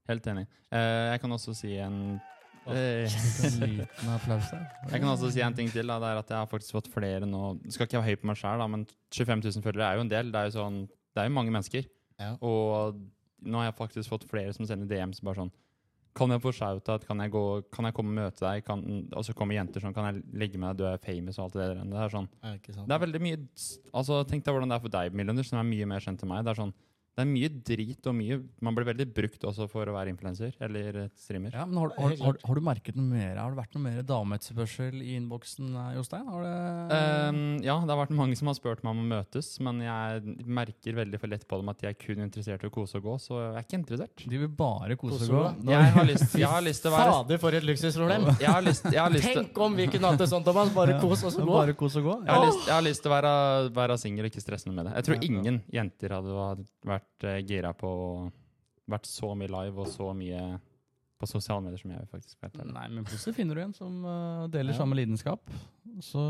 Helt 0.08 0.24
enig. 0.26 0.46
Eh, 0.72 1.12
jeg 1.12 1.20
kan 1.20 1.30
også 1.30 1.54
si 1.54 1.76
en 1.78 2.20
En 2.66 3.58
liten 3.60 4.12
applaus 4.14 4.50
der. 4.52 4.62
Jeg 4.90 5.00
kan 5.02 5.10
også 5.10 5.30
si 5.34 5.42
en 5.44 5.56
ting 5.56 5.72
til. 5.72 5.90
Da, 5.90 5.98
det 6.02 6.12
er 6.12 6.20
at 6.22 6.30
jeg 6.32 6.38
har 6.38 6.48
faktisk 6.50 6.76
fått 6.78 6.88
flere 6.92 7.26
nå 7.28 7.58
Skal 7.68 7.88
ikke 7.88 8.00
være 8.00 8.14
høy 8.14 8.20
på 8.22 8.30
meg 8.30 8.38
sjøl, 8.40 8.64
men 8.72 8.86
25 9.12 9.44
000 9.50 9.66
følgere 9.66 9.90
er 9.90 9.98
jo 9.98 10.06
en 10.06 10.12
del. 10.12 10.32
Det 10.32 10.40
er 10.40 10.48
jo, 10.48 10.54
sånn, 10.56 10.78
det 10.88 11.22
er 11.22 11.28
jo 11.28 11.36
mange 11.36 11.52
mennesker. 11.54 11.90
Ja. 12.22 12.32
Og 12.46 13.02
nå 13.44 13.60
har 13.60 13.68
jeg 13.68 13.76
faktisk 13.80 14.12
fått 14.12 14.24
flere 14.30 14.54
som 14.56 14.66
sender 14.68 14.88
DMs 14.88 15.20
bare 15.24 15.42
sånn 15.42 15.52
Kan 16.16 16.30
jeg 16.30 16.40
få 16.44 16.52
shoutout? 16.54 17.04
Kan 17.08 17.20
jeg, 17.20 17.32
kan 17.74 17.88
jeg 17.88 17.96
komme 17.96 18.14
og 18.14 18.18
møte 18.22 18.44
deg? 18.44 18.64
Kan, 18.64 18.84
og 19.12 19.26
så 19.26 19.34
kommer 19.36 19.58
jenter 19.58 19.82
sånn 19.82 19.94
Kan 19.96 20.08
jeg 20.08 20.22
legge 20.38 20.60
meg? 20.62 20.78
Du 20.78 20.86
er 20.88 21.00
famous 21.02 21.40
og 21.40 21.48
alt 21.48 21.58
det 21.58 21.66
der. 21.66 21.84
Det 21.90 22.00
er 22.06 22.14
sånn 22.14 22.30
Er 22.40 22.56
det 22.56 22.76
sant? 22.76 22.88
Det 22.88 22.96
er 22.96 23.04
veldig 23.04 23.22
mye 23.26 23.40
Altså 23.92 24.22
Tenk 24.30 24.46
deg 24.46 24.56
hvordan 24.56 24.72
det 24.72 24.78
er 24.78 24.84
for 24.86 24.94
deg, 24.94 25.18
Millioner, 25.18 25.46
som 25.48 25.60
er 25.60 25.68
mye 25.68 25.90
mer 25.90 26.04
kjent 26.04 26.22
enn 26.22 26.30
meg. 26.30 26.44
Det 26.46 26.54
er 26.54 26.62
sånn 26.62 26.74
Det 27.14 27.22
er 27.22 27.28
mye 27.30 27.48
drit 27.62 28.06
og 28.10 28.14
mye 28.18 28.36
Man 28.66 28.74
blir 28.74 28.88
veldig 28.88 29.04
brukt 29.14 29.44
også 29.46 29.68
for 29.70 29.86
å 29.86 29.92
være 29.94 30.10
influenser 30.10 30.54
eller 30.64 30.96
eh, 31.04 31.10
streamer. 31.20 31.52
Ja, 31.54 31.62
men 31.68 31.78
har, 31.78 31.92
har, 32.00 32.14
har, 32.24 32.38
har 32.42 32.58
du 32.58 32.62
merket 32.66 32.96
noe 32.98 33.06
mer? 33.06 33.36
Har 33.38 33.52
det 33.54 33.60
vært 33.60 33.76
noe 33.76 33.84
mer 33.84 34.00
dameetterspørsel 34.08 34.98
i 35.04 35.14
innboksen, 35.20 35.68
eh, 35.78 35.92
Jostein? 35.98 36.26
Har 36.32 36.42
det 36.46 36.54
Um, 36.94 37.38
ja, 37.64 37.74
det 37.80 37.90
har 37.94 37.98
vært 38.00 38.12
mange 38.16 38.36
som 38.38 38.48
har 38.50 38.56
spurt 38.58 38.82
meg 38.84 38.92
om 38.94 39.00
å 39.04 39.06
møtes, 39.08 39.46
men 39.64 39.78
jeg 39.82 40.34
merker 40.58 40.96
veldig 40.98 41.18
for 41.22 41.30
lett 41.32 41.46
på 41.48 41.58
dem 41.60 41.70
at 41.72 41.80
de 41.80 41.88
er 41.88 41.94
kun 41.98 42.20
interessert 42.24 42.64
i 42.64 42.68
å 42.68 42.72
kose 42.74 42.98
og 42.98 43.06
gå, 43.06 43.14
så 43.22 43.38
jeg 43.40 43.54
er 43.60 43.64
ikke 43.64 43.78
interessert. 43.78 44.24
De 44.30 44.40
vil 44.42 44.50
bare 44.58 44.96
kose 45.00 45.18
Kose 45.20 45.28
og 45.30 45.34
gå. 45.34 45.42
da. 45.44 45.52
gå. 45.64 45.72
Jeg 45.74 45.94
har 45.96 46.08
lyst, 46.10 46.34
jeg 46.42 46.50
har 46.50 46.64
lyst 46.66 46.84
til 46.84 46.90
å 46.92 46.94
være 46.96 47.14
Fader, 47.14 47.40
for 47.44 47.58
et 47.58 47.66
luksusproblem! 47.68 48.26
Jeg 48.44 48.50
har 48.50 48.64
lyst, 48.66 48.84
jeg 48.90 49.00
har 49.00 49.12
lyst 49.14 49.28
Tenk 49.30 49.58
om 49.64 49.76
vi 49.78 49.86
kunne 49.94 50.10
hatt 50.12 50.20
det 50.24 50.28
sånn, 50.30 50.44
Thomas! 50.46 50.72
Bare 50.76 50.96
Ja. 50.96 51.00
kos 51.02 51.24
og 51.24 51.32
og 51.40 51.46
gå. 51.46 51.52
Bare 51.54 51.74
kos 51.78 51.96
og 52.00 52.04
gå. 52.10 52.14
jeg 52.26 52.34
har, 52.34 52.46
lyst, 52.50 52.66
jeg 52.68 52.74
har 52.74 52.84
lyst 52.86 53.02
til 53.04 53.10
å 53.10 53.14
være, 53.14 53.32
være 53.80 53.98
singel 54.02 54.26
og 54.28 54.30
ikke 54.32 54.44
stresse 54.44 54.68
noe 54.68 54.76
med 54.78 54.88
det. 54.90 54.94
Jeg 54.98 55.08
tror 55.08 55.24
ingen 55.30 55.62
jenter 55.72 56.14
hadde 56.18 56.36
vært 56.90 57.03
uh, 57.24 57.38
gira 57.46 57.72
på 57.76 57.90
vært 58.90 59.06
så 59.08 59.30
mye 59.38 59.48
live 59.48 59.80
og 59.80 59.88
så 59.88 60.10
mye 60.16 60.40
på 61.20 61.28
sosiale 61.30 61.62
medier 61.62 61.78
som 61.80 61.92
jeg 61.94 62.08
faktisk 62.10 62.42
vet. 62.42 62.56
Nei, 62.68 62.88
men 62.92 63.04
plutselig 63.06 63.36
finner 63.36 63.56
du 63.56 63.62
en 63.62 63.72
som 63.72 64.00
eh, 64.04 64.46
deler 64.52 64.74
Ja. 64.74 64.78
samme 64.80 64.96
lidenskap. 64.98 65.40
Så 66.02 66.20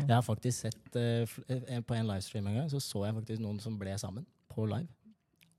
Jeg 0.00 0.14
har 0.14 0.22
faktisk 0.24 0.64
sett 0.64 0.96
eh, 0.96 1.28
eh, 1.52 1.80
På 1.84 1.94
en 1.94 2.06
livestream 2.08 2.46
en 2.48 2.54
gang 2.56 2.70
så 2.72 2.80
så 2.80 3.04
jeg 3.04 3.14
faktisk 3.18 3.42
noen 3.44 3.60
som 3.60 3.76
ble 3.78 3.92
sammen 4.00 4.24
på 4.48 4.64
live. 4.66 4.88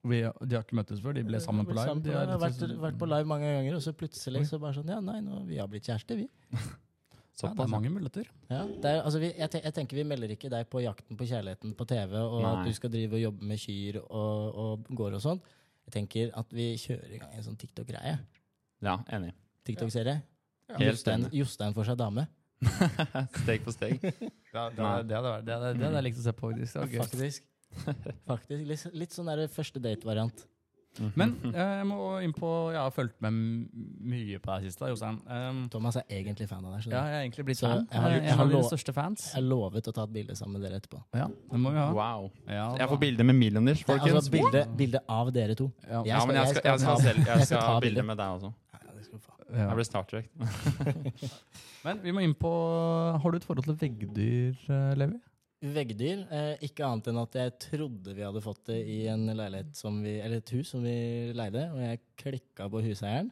vi, 0.03 0.21
De 0.23 0.55
har 0.57 0.63
ikke 0.65 0.75
møttes 0.81 0.99
før, 0.99 1.13
de 1.13 1.23
ble 1.23 1.39
sammen 1.39 1.63
på 1.65 1.71
Ble 1.71 1.79
live. 1.79 1.87
sammen 1.93 2.03
De 2.03 2.09
på, 2.09 2.17
har 2.17 2.25
har 2.33 2.41
vært, 2.41 2.65
vært 2.81 2.97
på 2.99 3.05
live 3.13 3.25
mange 3.29 3.45
ganger, 3.53 3.75
og 3.75 3.81
så 3.85 3.93
plutselig 3.93 4.47
så 4.49 4.59
bare 4.59 4.73
sånn 4.73 4.89
Ja, 4.89 4.99
nei, 4.99 5.21
nå, 5.21 5.45
vi 5.45 5.57
har 5.61 5.67
blitt 5.71 5.85
kjærester, 5.85 6.15
vi. 6.15 6.27
Ja, 7.43 7.49
det 7.51 7.63
er 7.65 7.67
mange 7.67 7.89
muligheter. 7.91 8.27
Ja, 8.49 8.61
det 8.65 8.85
er, 8.93 9.01
altså 9.03 9.19
vi, 9.19 9.29
jeg, 9.35 9.49
te, 9.51 9.59
jeg 9.65 9.73
tenker 9.75 9.97
Vi 9.97 10.03
melder 10.07 10.31
ikke 10.31 10.49
deg 10.53 10.69
på 10.71 10.79
jakten 10.83 11.17
på 11.19 11.25
kjærligheten 11.27 11.73
på 11.75 11.85
TV, 11.89 12.13
og 12.21 12.37
Nei. 12.45 12.51
at 12.53 12.69
du 12.69 12.73
skal 12.77 12.93
drive 12.93 13.17
og 13.17 13.23
jobbe 13.25 13.49
med 13.49 13.59
kyr 13.59 13.97
og, 14.05 14.61
og 14.65 14.87
gård 14.95 15.17
og 15.17 15.23
sånn. 15.25 15.41
Jeg 15.89 15.93
tenker 15.97 16.31
at 16.39 16.53
vi 16.55 16.69
kjører 16.81 17.11
i 17.11 17.19
gang 17.19 17.33
en 17.35 17.43
sånn 17.45 17.57
TikTok-greie. 17.59 18.15
Ja, 18.87 18.95
enig. 19.17 19.33
TikTok-serie. 19.67 20.15
Ja. 20.71 20.79
Jostein. 20.87 21.27
Jostein 21.35 21.75
får 21.75 21.91
seg 21.91 21.99
dame. 21.99 22.23
steg 23.43 23.65
for 23.67 23.75
steg. 23.75 23.99
Ja, 24.55 24.69
det, 24.71 24.79
er, 24.79 25.03
det, 25.03 25.15
hadde 25.17 25.31
vært- 25.33 25.43
det, 25.45 25.53
hadde- 25.59 25.73
det 25.75 25.83
hadde 25.83 25.97
jeg 25.99 26.05
likt 26.07 26.19
å 26.21 26.23
se 26.23 26.31
på. 26.31 26.49
faktisk. 26.55 27.01
Faktisk. 27.03 27.47
Faktisk 28.31 28.61
litt, 28.69 28.83
litt 28.95 29.11
sånn 29.17 29.27
der 29.27 29.41
første 29.51 29.81
date-variant. 29.83 30.45
Men 31.15 31.33
eh, 31.51 31.71
jeg 31.79 31.85
må 31.89 31.97
inn 32.23 32.31
på 32.33 32.49
Jeg 32.71 32.79
har 32.79 32.91
fulgt 32.95 33.17
med 33.21 33.33
mye 33.33 34.39
på 34.39 34.51
deg 34.53 34.67
siste, 34.69 34.87
Jostein. 34.87 35.17
Um, 35.27 35.63
Thomas 35.69 35.97
er 35.99 36.05
egentlig 36.09 36.47
fan 36.47 36.63
av 36.63 36.71
deg. 36.75 36.79
ja, 36.79 36.83
skjønner 36.85 36.91
du. 36.91 37.09
jeg 37.11 37.15
er 37.19 37.23
egentlig 37.25 37.45
blitt 37.49 37.57
Så 37.59 37.67
fan. 37.67 37.87
jeg 37.91 38.01
har- 38.01 38.09
Jeg, 38.15 38.21
jeg 38.23 38.31
er 38.31 38.35
har 38.37 38.69
største 38.69 38.93
fans. 38.95 39.25
Jeg 39.35 39.43
lovet 39.43 39.87
å 39.87 39.93
ta 39.93 40.03
et 40.03 40.13
bilde 40.13 40.35
sammen 40.39 40.59
med 40.61 40.69
dere 40.69 40.79
etterpå. 40.79 41.01
Ja, 41.13 41.27
det 41.51 41.59
må 41.59 41.71
vi 41.71 41.77
ha. 41.77 41.91
Wow. 41.91 42.31
Ja, 42.47 42.67
Jeg 42.79 42.89
får 42.89 42.99
bilde 42.99 43.23
med 43.25 43.35
millioners, 43.35 43.81
er 43.81 43.85
folkens. 43.91 44.13
Altså 44.15 44.31
bilde, 44.31 44.65
bilde 44.77 44.99
av 45.09 45.31
dere 45.33 45.55
to. 45.55 45.71
Ja. 45.89 46.03
Ja, 46.05 46.25
men 46.25 46.35
jeg 46.35 46.45
jeg 46.45 46.55
skal, 46.55 46.71
jeg 46.71 46.79
ta- 46.79 46.95
selv, 46.97 47.17
jeg 47.17 47.25
jeg 47.27 47.35
skal 47.35 47.45
skal 47.45 47.59
ta 47.59 47.73
ha 47.73 47.79
bilde. 47.79 48.03
med 48.03 48.17
deg 48.17 48.27
også. 48.39 48.53
Ja. 49.55 49.67
Jeg 49.67 49.75
ble 49.75 49.83
starstruck. 49.85 50.25
Men 51.85 51.99
vi 52.01 52.11
må 52.11 52.23
inn 52.25 52.33
på 52.33 52.49
Har 53.21 53.31
du 53.31 53.37
et 53.37 53.43
forhold 53.45 53.63
til 53.67 53.75
veggdyr, 53.77 54.55
eh, 54.73 54.95
Levi? 54.97 55.19
Veggdyr. 55.63 56.25
Eh, 56.29 56.65
ikke 56.67 56.85
annet 56.85 57.07
enn 57.11 57.21
at 57.21 57.37
jeg 57.39 57.55
trodde 57.69 58.13
vi 58.15 58.25
hadde 58.25 58.43
fått 58.43 58.65
det 58.69 58.81
i 58.91 59.05
en 59.11 59.25
leilighet 59.31 59.71
som 59.77 59.97
vi, 60.03 60.17
eller 60.19 60.43
et 60.43 60.53
hus 60.57 60.73
som 60.75 60.83
vi 60.83 60.95
leide, 61.35 61.69
og 61.73 61.81
jeg 61.81 62.03
klikka 62.21 62.69
på 62.71 62.83
huseieren. 62.85 63.31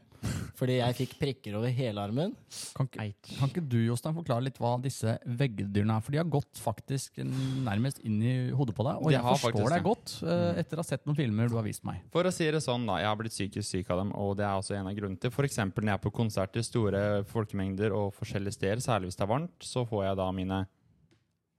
Fordi 0.56 0.78
jeg 0.78 0.96
fikk 0.96 1.14
prikker 1.20 1.58
over 1.60 1.72
hele 1.74 2.00
armen. 2.00 2.32
Kan 2.78 2.88
ikke, 2.88 3.34
kan 3.36 3.50
ikke 3.52 3.64
du 3.68 3.80
Jostein, 3.82 4.16
forklare 4.16 4.46
litt 4.46 4.60
hva 4.62 4.76
disse 4.82 5.18
veggdyrene 5.26 5.98
er? 5.98 6.06
For 6.06 6.16
de 6.16 6.22
har 6.22 6.30
gått 6.32 6.62
faktisk 6.64 7.20
nærmest 7.26 8.00
inn 8.08 8.22
i 8.24 8.36
hodet 8.56 8.76
på 8.78 8.86
deg. 8.88 9.02
Og 9.02 9.12
De 9.12 9.18
jeg 9.18 9.26
har 9.26 9.42
forstår 9.42 9.76
deg 9.76 9.88
godt 9.88 10.14
eh, 10.24 10.62
etter 10.62 10.80
å 10.80 10.84
ha 10.84 10.88
sett 10.88 11.04
noen 11.10 11.20
filmer 11.20 11.52
du 11.52 11.58
har 11.60 11.68
vist 11.68 11.84
meg. 11.88 12.06
For 12.14 12.30
å 12.30 12.32
si 12.34 12.48
det 12.48 12.64
sånn, 12.64 12.86
da. 12.88 13.02
Jeg 13.04 13.10
har 13.10 13.20
blitt 13.20 13.36
psykisk 13.36 13.68
syk 13.68 13.92
av 13.92 14.04
dem, 14.04 14.14
og 14.16 14.38
det 14.40 14.48
er 14.48 14.62
også 14.62 14.78
en 14.78 14.88
av 14.88 14.96
grunnene 14.96 15.20
til. 15.20 15.34
F.eks. 15.34 15.60
når 15.66 15.90
jeg 15.90 15.98
er 15.98 16.06
på 16.06 16.14
konserter, 16.16 16.64
store 16.64 17.04
folkemengder 17.34 17.98
og 17.98 18.14
forskjellige 18.16 18.60
steder, 18.62 18.86
særlig 18.86 19.12
hvis 19.12 19.20
det 19.20 19.28
er 19.28 19.34
varmt, 19.34 19.58
så 19.74 19.84
får 19.90 20.08
jeg 20.08 20.22
da 20.22 20.30
mine 20.40 20.64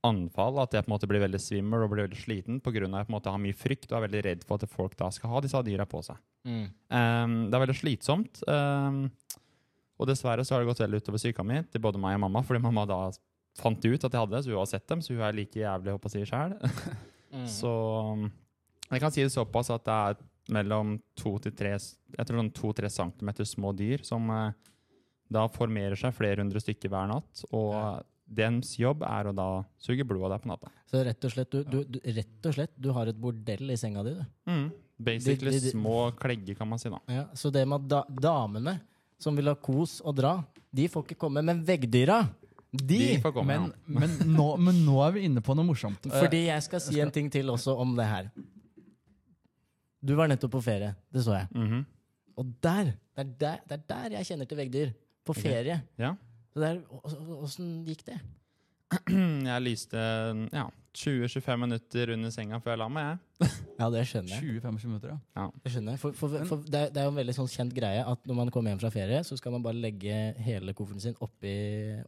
anfall, 0.05 0.59
at 0.63 0.75
jeg 0.75 0.85
på 0.85 0.89
en 0.89 0.95
måte 0.95 1.09
blir 1.09 1.23
veldig 1.23 1.41
svimmel 1.41 1.85
og 1.85 1.91
blir 1.91 2.05
veldig 2.07 2.19
sliten 2.21 2.61
pga. 2.63 2.85
at 2.85 2.85
jeg 2.85 3.07
på 3.07 3.11
en 3.11 3.17
måte 3.17 3.33
har 3.33 3.41
mye 3.41 3.57
frykt 3.57 3.91
og 3.91 3.97
er 3.97 4.05
veldig 4.07 4.23
redd 4.27 4.45
for 4.47 4.61
at 4.61 4.71
folk 4.71 4.95
da 4.99 5.09
skal 5.13 5.33
ha 5.33 5.41
disse 5.43 5.61
dyra 5.67 5.87
på 5.89 6.01
seg. 6.05 6.19
Um, 6.45 7.37
det 7.49 7.57
er 7.57 7.63
veldig 7.65 7.77
slitsomt. 7.79 8.43
Um, 8.47 9.07
og 9.95 10.09
dessverre 10.09 10.45
så 10.45 10.55
har 10.55 10.63
det 10.63 10.69
gått 10.69 10.83
veldig 10.83 11.01
utover 11.01 11.21
psyka 11.21 11.45
mi 11.47 11.61
til 11.71 11.83
både 11.83 12.01
meg 12.01 12.17
og 12.17 12.25
mamma, 12.27 12.43
fordi 12.45 12.63
mamma 12.63 12.85
da 12.89 12.99
fant 13.55 13.85
ut 13.85 14.03
at 14.03 14.11
jeg 14.11 14.19
hadde 14.19 14.35
det, 14.35 14.43
så 14.43 14.51
hun 14.51 14.59
har 14.59 14.71
sett 14.71 14.87
dem, 14.91 15.01
så 15.01 15.15
hun 15.15 15.23
er 15.23 15.37
like 15.37 15.59
jævlig 15.59 15.95
håper 15.95 16.17
jeg 16.19 16.31
sjæl. 16.31 16.57
Mm. 17.35 17.47
Så 17.51 17.71
um, 18.15 18.27
jeg 18.91 19.01
kan 19.01 19.11
si 19.11 19.23
det 19.25 19.33
såpass 19.33 19.71
at 19.73 19.83
det 19.87 19.95
er 19.95 20.19
mellom 20.55 20.99
to 21.17 21.33
til 21.41 21.55
tre 21.57 21.71
Jeg 21.73 22.27
tror 22.27 22.37
sånn 22.39 22.51
to-tre 22.53 22.89
centimeter 22.93 23.47
små 23.49 23.71
dyr 23.75 24.03
som 24.05 24.29
eh, 24.29 24.51
da 25.33 25.47
formerer 25.49 25.97
seg 25.97 26.13
flere 26.15 26.43
hundre 26.43 26.61
stykker 26.61 26.91
hver 26.93 27.09
natt. 27.09 27.45
Og 27.49 27.73
Ja. 27.73 27.87
Dens 28.25 28.73
jobb 28.79 29.03
er 29.05 29.29
å 29.29 29.33
da 29.35 29.49
suge 29.77 30.05
blod 30.07 30.25
av 30.27 30.35
deg 30.35 30.45
på 30.45 30.49
natta. 30.49 30.71
Så 30.89 31.03
rett 31.05 31.27
og 31.27 31.31
slett, 31.31 31.51
du, 31.51 31.63
du, 31.63 31.83
du, 31.85 31.99
rett 32.15 32.49
og 32.49 32.57
slett, 32.57 32.73
du 32.77 32.89
har 32.95 33.07
et 33.11 33.19
bordell 33.21 33.71
i 33.71 33.77
senga 33.77 34.03
di, 34.05 34.15
du. 34.17 34.25
Mm. 34.49 34.65
Basically 34.97 35.51
De- 35.51 35.59
de- 35.59 35.65
de- 35.65 35.75
små 35.75 36.11
klegger, 36.17 36.55
kan 36.55 36.69
man 36.69 36.79
si. 36.79 36.89
da. 36.89 36.99
Ja, 37.11 37.25
så 37.33 37.51
det 37.51 37.65
med 37.67 37.87
da, 37.91 38.03
damene 38.09 38.79
som 39.19 39.35
vil 39.35 39.47
ha 39.51 39.55
kos 39.55 39.99
og 40.01 40.15
dra, 40.17 40.39
de 40.75 40.87
får 40.91 41.05
ikke 41.05 41.19
komme. 41.19 41.43
Men 41.45 41.63
veggdyra, 41.65 42.23
de, 42.71 42.97
De 42.99 43.21
får 43.23 43.31
komme. 43.35 43.55
Men, 43.55 43.71
men, 43.87 44.17
nå, 44.35 44.47
men 44.59 44.81
nå 44.85 44.99
er 45.05 45.15
vi 45.15 45.25
inne 45.29 45.43
på 45.43 45.55
noe 45.55 45.67
morsomt. 45.67 46.09
Fordi 46.21 46.45
jeg 46.47 46.63
skal 46.65 46.83
si 46.83 46.99
en 46.99 47.11
ting 47.13 47.29
til 47.31 47.51
også 47.53 47.77
om 47.79 47.95
det 47.95 48.07
her. 48.09 48.31
Du 50.05 50.13
var 50.17 50.29
nettopp 50.29 50.51
på 50.57 50.61
ferie, 50.65 50.93
det 51.13 51.23
så 51.25 51.33
jeg. 51.33 51.47
Mm 51.55 51.67
-hmm. 51.69 51.85
Og 52.37 52.45
der, 52.61 52.83
det 53.15 53.21
er 53.23 53.23
der, 53.39 53.57
det 53.69 53.77
er 53.77 53.83
der 53.87 54.09
jeg 54.17 54.25
kjenner 54.25 54.45
til 54.45 54.57
veggdyr. 54.57 54.93
På 55.25 55.33
ferie. 55.33 55.51
ferie. 55.51 55.81
Ja. 55.97 56.15
Så 56.55 56.63
der, 56.63 56.77
Åssen 57.43 57.83
gikk 57.87 58.05
det? 58.07 58.15
Jeg 59.51 59.61
lyste 59.65 59.99
ja, 60.55 60.65
20-25 60.95 61.57
minutter 61.59 62.11
under 62.13 62.31
senga 62.31 62.59
før 62.63 62.75
jeg 62.75 62.79
la 62.79 62.85
meg. 62.95 63.07
jeg. 63.41 63.49
Ja, 63.81 63.89
det 63.91 64.05
skjønner 64.07 64.37
jeg. 64.37 64.61
20-25 64.61 64.85
minutter, 64.87 65.09
ja. 65.11 65.17
ja. 65.35 65.45
Det 65.65 65.71
skjønner 65.73 65.95
jeg. 65.97 65.99
For, 65.99 66.15
for, 66.15 66.35
for 66.47 66.61
det, 66.63 66.79
er, 66.85 66.93
det 66.95 67.01
er 67.01 67.09
jo 67.09 67.11
en 67.11 67.17
veldig 67.19 67.35
sånn 67.35 67.49
kjent 67.51 67.73
greie 67.75 68.05
at 68.07 68.21
når 68.29 68.37
man 68.39 68.51
kommer 68.55 68.71
hjem 68.71 68.79
fra 68.85 68.91
ferie, 68.93 69.19
så 69.27 69.35
skal 69.35 69.51
man 69.57 69.65
bare 69.65 69.81
legge 69.83 70.15
hele 70.45 70.71
kofferten 70.77 71.03
sin 71.03 71.17
oppi, 71.25 71.51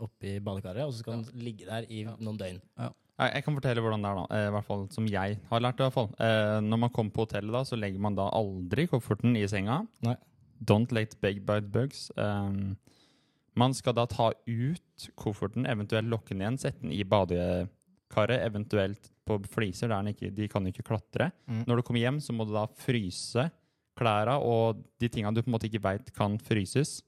oppi 0.06 0.38
badekaret, 0.46 0.86
og 0.88 0.96
så 0.96 1.04
skal 1.04 1.18
den 1.26 1.44
ligge 1.44 1.68
der 1.68 1.90
i 1.92 2.06
Ja. 2.06 2.14
noen 2.24 2.40
døgn. 2.40 2.62
Jeg, 2.80 2.94
jeg 3.34 3.44
kan 3.50 3.58
fortelle 3.60 3.84
hvordan 3.84 4.06
det 4.06 4.14
er, 4.14 4.22
da. 4.22 4.26
Eh, 4.38 4.48
I 4.48 4.56
hvert 4.56 4.68
fall 4.70 4.88
som 4.96 5.12
jeg 5.12 5.40
har 5.52 5.66
lært. 5.66 5.82
i 5.82 5.88
hvert 5.90 5.98
fall. 5.98 6.10
Eh, 6.24 6.56
når 6.64 6.84
man 6.86 6.94
kommer 6.96 7.12
på 7.18 7.26
hotellet, 7.28 7.52
da, 7.58 7.66
så 7.68 7.76
legger 7.82 8.00
man 8.08 8.16
da 8.16 8.30
aldri 8.38 8.88
kofferten 8.88 9.36
i 9.36 9.44
senga. 9.52 9.82
Nei. 10.08 10.16
Don't 10.64 10.94
let 10.96 11.18
big 11.22 11.44
bite 11.46 11.68
bugs. 11.74 12.08
Um, 12.16 12.78
man 13.58 13.74
skal 13.78 13.96
da 13.98 14.06
ta 14.10 14.32
ut 14.48 15.08
kofferten, 15.20 15.66
eventuelt 15.70 16.10
lokke 16.12 16.34
den 16.34 16.44
igjen, 16.44 16.60
sette 16.62 16.84
den 16.86 16.94
i 16.96 17.04
badekaret, 17.08 18.42
eventuelt 18.46 19.10
på 19.28 19.40
fliser 19.52 19.92
der 19.92 20.12
ikke, 20.14 20.32
de 20.36 20.48
kan 20.52 20.68
ikke 20.70 20.86
klatre. 20.88 21.32
Mm. 21.50 21.64
Når 21.68 21.80
du 21.80 21.86
kommer 21.88 22.04
hjem, 22.04 22.20
så 22.24 22.36
må 22.36 22.46
du 22.48 22.54
da 22.56 22.68
fryse 22.80 23.50
klærne, 23.98 24.38
og 24.38 24.84
de 25.02 25.10
tingene 25.10 25.34
du 25.34 25.42
på 25.42 25.50
en 25.50 25.56
måte 25.58 25.68
ikke 25.70 25.84
veit 25.84 26.14
kan 26.16 26.38
fryses, 26.40 27.00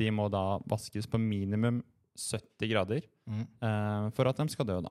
de 0.00 0.08
må 0.14 0.28
da 0.32 0.58
vaskes 0.70 1.06
på 1.10 1.20
minimum 1.20 1.82
70 2.18 2.72
grader 2.72 3.04
Mm. 3.28 3.42
uh, 3.60 4.06
for 4.16 4.24
at 4.24 4.38
de 4.40 4.48
skal 4.48 4.64
dø, 4.64 4.78
da. 4.80 4.88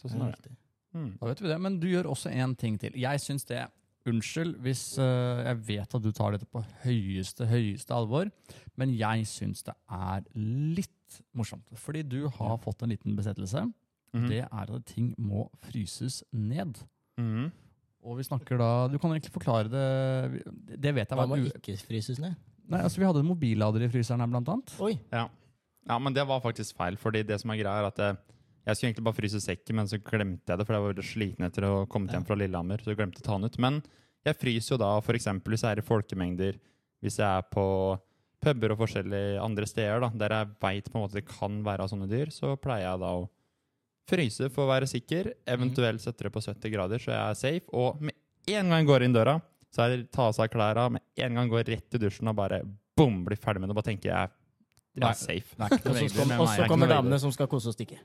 Så 0.00 0.08
sånn 0.10 0.24
er 0.26 0.34
det. 0.42 0.50
Mm. 0.96 1.12
Da 1.20 1.28
vet 1.28 1.42
vi 1.44 1.46
det. 1.46 1.58
Men 1.62 1.76
du 1.78 1.86
gjør 1.86 2.08
også 2.10 2.32
én 2.34 2.56
ting 2.58 2.74
til. 2.82 2.96
Jeg 2.98 3.20
syns 3.22 3.46
det 3.46 3.60
Unnskyld 4.08 4.56
hvis 4.64 4.82
uh, 4.98 5.42
jeg 5.46 5.60
vet 5.68 5.94
at 5.98 6.02
du 6.02 6.10
tar 6.14 6.34
dette 6.34 6.48
på 6.50 6.62
høyeste, 6.82 7.46
høyeste 7.46 7.94
alvor, 7.94 8.30
men 8.80 8.94
jeg 8.98 9.28
syns 9.30 9.62
det 9.66 9.74
er 9.86 10.24
litt 10.34 11.20
morsomt. 11.36 11.68
Fordi 11.78 12.02
du 12.02 12.24
har 12.26 12.56
fått 12.62 12.82
en 12.82 12.92
liten 12.94 13.14
besettelse. 13.18 13.66
Mm. 14.12 14.28
Det 14.28 14.42
er 14.44 14.72
at 14.76 14.88
ting 14.88 15.12
må 15.20 15.46
fryses 15.64 16.22
ned. 16.34 16.80
Mm. 17.20 17.50
Og 18.02 18.18
vi 18.18 18.26
snakker 18.26 18.58
da 18.58 18.88
Du 18.90 18.96
kan 18.98 19.12
egentlig 19.12 19.30
forklare 19.30 19.68
det 19.70 20.42
Det 20.80 20.90
vet 20.96 21.04
jeg 21.04 21.14
Hva 21.14 21.22
var 21.22 21.28
må 21.28 21.36
ikke 21.52 21.76
fryses 21.78 22.18
ned? 22.18 22.34
Nei, 22.72 22.80
altså 22.80 22.98
Vi 22.98 23.06
hadde 23.06 23.20
en 23.22 23.28
mobillader 23.28 23.84
i 23.84 23.90
fryseren 23.92 24.22
her, 24.22 24.30
blant 24.32 24.48
annet. 24.48 24.74
Oi. 24.82 24.94
Ja. 25.12 25.26
ja, 25.90 25.98
men 26.02 26.14
det 26.16 26.24
var 26.26 26.42
faktisk 26.42 26.78
feil. 26.78 26.96
fordi 26.96 27.22
det 27.28 27.40
som 27.42 27.52
er 27.52 27.60
greia 27.60 27.82
er 27.82 27.88
at 27.90 28.00
jeg, 28.00 28.16
jeg 28.62 28.76
skulle 28.76 28.92
egentlig 28.92 29.06
bare 29.08 29.18
fryse 29.18 29.40
sekken, 29.42 29.76
men 29.78 29.90
så 29.90 29.98
glemte 29.98 30.52
jeg 30.52 30.60
det, 30.60 30.66
for 30.68 30.76
jeg 30.76 30.84
var 30.84 30.92
veldig 30.92 31.06
sliten 31.08 31.46
etter 31.48 31.66
å 31.66 31.72
ha 31.80 31.90
kommet 31.90 32.14
hjem 32.14 32.26
fra 32.28 32.36
Lillehammer. 32.38 32.82
så 32.82 32.92
jeg 32.92 33.00
glemte 33.00 33.22
å 33.22 33.26
ta 33.26 33.34
den 33.34 33.50
ut. 33.50 33.58
Men 33.62 33.80
jeg 34.22 34.38
fryser 34.38 34.76
jo 34.76 34.80
da 34.82 34.90
f.eks. 35.02 35.28
hvis 35.50 35.64
jeg 35.66 35.70
er 35.70 35.82
i 35.82 35.86
folkemengder, 35.86 36.58
hvis 37.02 37.18
jeg 37.18 37.26
er 37.26 37.48
på 37.50 37.66
puber 38.42 38.74
og 38.74 38.82
forskjellige 38.82 39.42
andre 39.42 39.66
steder 39.70 40.02
da, 40.02 40.10
der 40.22 40.34
jeg 40.36 40.50
veit 40.62 40.90
det 41.14 41.24
kan 41.26 41.62
være 41.66 41.88
sånne 41.90 42.10
dyr, 42.10 42.30
så 42.34 42.54
pleier 42.58 42.88
jeg 42.88 43.02
da 43.02 43.10
å 43.18 43.24
fryse 44.10 44.50
for 44.54 44.66
å 44.66 44.70
være 44.70 44.90
sikker, 44.90 45.32
eventuelt 45.46 46.02
sette 46.02 46.26
det 46.26 46.32
på 46.34 46.42
70 46.42 46.74
grader, 46.74 47.02
så 47.02 47.12
jeg 47.12 47.22
er 47.22 47.38
safe. 47.38 47.66
Og 47.74 48.02
med 48.02 48.14
en 48.50 48.70
gang 48.70 48.82
jeg 48.82 48.90
går 48.90 49.06
inn 49.06 49.14
døra, 49.14 49.36
så 49.72 49.84
er 49.84 49.94
det 49.94 50.10
ta 50.14 50.28
av 50.28 50.36
seg 50.36 50.50
klærne, 50.52 50.88
med 50.98 51.26
en 51.26 51.38
gang 51.38 51.50
går 51.50 51.66
rett 51.70 51.98
i 51.98 52.02
dusjen 52.02 52.30
og 52.30 52.38
bare 52.38 52.62
bom, 52.98 53.22
blir 53.26 53.40
ferdig 53.40 53.62
med 53.62 53.70
det. 53.72 53.78
Bare 53.78 53.90
tenker 53.90 54.12
jeg 54.12 54.38
jeg 54.92 55.08
er 55.08 55.16
safe. 55.16 55.56
Og 56.36 56.48
så 56.52 56.66
kommer 56.68 56.90
damene 56.90 57.18
som 57.18 57.32
skal 57.32 57.48
kose 57.48 57.70
og 57.70 57.76
stikke. 57.78 57.96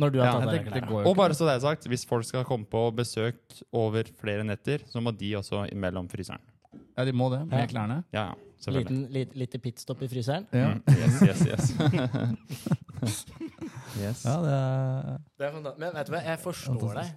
Når 0.00 0.10
du 0.14 0.18
har 0.22 0.26
Ja, 0.26 0.32
tatt 0.40 0.50
det- 0.64 0.72
det 0.74 0.82
går 0.88 1.02
jo 1.04 1.08
Og 1.10 1.16
bare 1.16 1.34
så 1.36 1.44
det 1.46 1.54
er 1.56 1.60
sagt, 1.60 1.84
hvis 1.90 2.04
folk 2.08 2.24
skal 2.24 2.44
komme 2.48 2.64
på 2.66 2.86
besøk 2.96 3.36
over 3.72 4.02
flere 4.20 4.42
netter, 4.44 4.78
så 4.88 5.00
må 5.04 5.12
de 5.16 5.34
også 5.36 5.66
imellom 5.70 6.08
fryseren. 6.08 6.40
Ja, 6.96 7.04
de 7.04 7.12
må 7.12 7.28
det, 7.30 7.46
med 7.48 7.58
Ja. 7.60 7.66
klærne. 7.66 8.04
Ja, 8.12 8.24
ja, 8.30 8.34
selvfølgelig. 8.60 8.90
Liten, 8.90 9.12
lit, 9.12 9.34
lite 9.36 9.58
pitstop 9.58 10.02
i 10.02 10.08
fryseren. 10.08 10.46
Ja, 10.52 10.74
Mm, 10.74 10.82
yes, 10.88 11.22
yes, 11.22 11.46
yes. 11.46 11.70
yes. 14.00 14.22
ja 14.24 14.36
det 14.44 14.54
er 14.54 15.18
Det 15.38 15.46
er 15.46 15.52
fanta- 15.54 15.76
Men 15.78 15.92
vet 15.94 16.06
du 16.06 16.12
hva, 16.14 16.22
jeg 16.24 16.38
forstår 16.42 16.94
deg. 16.94 17.10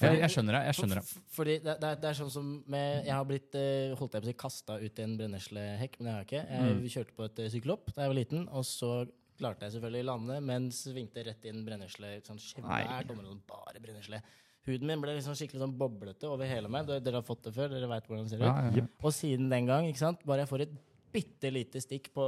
jeg, 0.00 0.18
jeg 0.20 0.30
skjønner 0.30 0.52
det. 0.58 0.62
jeg 0.66 0.74
skjønner 0.78 0.94
det. 1.00 1.04
For- 1.04 1.20
for- 1.20 1.34
Fordi 1.36 1.54
det, 1.64 1.74
det, 1.80 1.88
er, 1.90 1.94
det 1.96 2.08
er 2.10 2.14
sånn 2.20 2.30
som 2.32 2.64
med, 2.68 3.04
Jeg 3.06 3.14
har 3.14 3.24
blitt 3.24 3.54
eh, 3.54 3.94
holdt 3.96 4.12
jeg 4.12 4.22
på 4.22 4.26
å 4.26 4.30
si, 4.30 4.36
kasta 4.44 4.72
ut 4.80 4.98
i 4.98 5.02
en 5.02 5.16
brenneslehekk, 5.18 5.92
men 6.00 6.04
det 6.06 6.12
har 6.12 6.24
jeg 6.24 6.26
ikke. 6.26 6.44
Jeg 6.50 6.76
Mm. 6.76 6.88
kjørte 6.96 7.14
på 7.16 7.24
et 7.24 7.38
eh, 7.38 7.48
sykkelhopp 7.50 7.94
da 7.94 8.02
jeg 8.02 8.08
var 8.12 8.20
liten, 8.20 8.48
og 8.48 8.64
så 8.64 9.08
klarte 9.38 9.66
jeg 9.66 9.72
selvfølgelig 9.76 10.02
å 10.04 10.10
lande, 10.10 10.40
men 10.42 10.70
svingte 10.70 11.24
rett 11.26 11.44
inn 11.50 11.64
brennesle. 11.66 12.16
Sånn 12.26 12.40
svært 12.42 13.10
område, 13.12 13.38
bare 13.48 13.80
brennesle. 13.82 14.22
Huden 14.66 14.86
min 14.90 15.00
ble 15.00 15.14
liksom 15.14 15.36
skikkelig 15.38 15.62
sånn 15.62 15.76
boblete 15.78 16.24
over 16.26 16.44
hele 16.50 16.68
meg. 16.68 16.86
Dere, 16.88 17.00
dere 17.00 17.20
har 17.20 17.22
fått 17.28 17.44
det 17.46 17.52
før, 17.54 17.68
dere 17.70 17.86
vet 17.88 18.06
hvordan 18.08 18.24
det 18.26 18.30
ser 18.34 18.42
ut. 18.42 18.48
Ja, 18.48 18.64
ja, 18.66 18.76
ja. 18.82 18.86
Og 19.06 19.12
siden 19.14 19.48
den 19.52 19.66
gang, 19.68 19.86
ikke 19.86 20.02
sant, 20.02 20.24
bare 20.26 20.42
jeg 20.42 20.48
får 20.50 20.64
et 20.66 20.76
bitte 21.16 21.52
lite 21.54 21.80
stikk 21.80 22.10
på, 22.12 22.24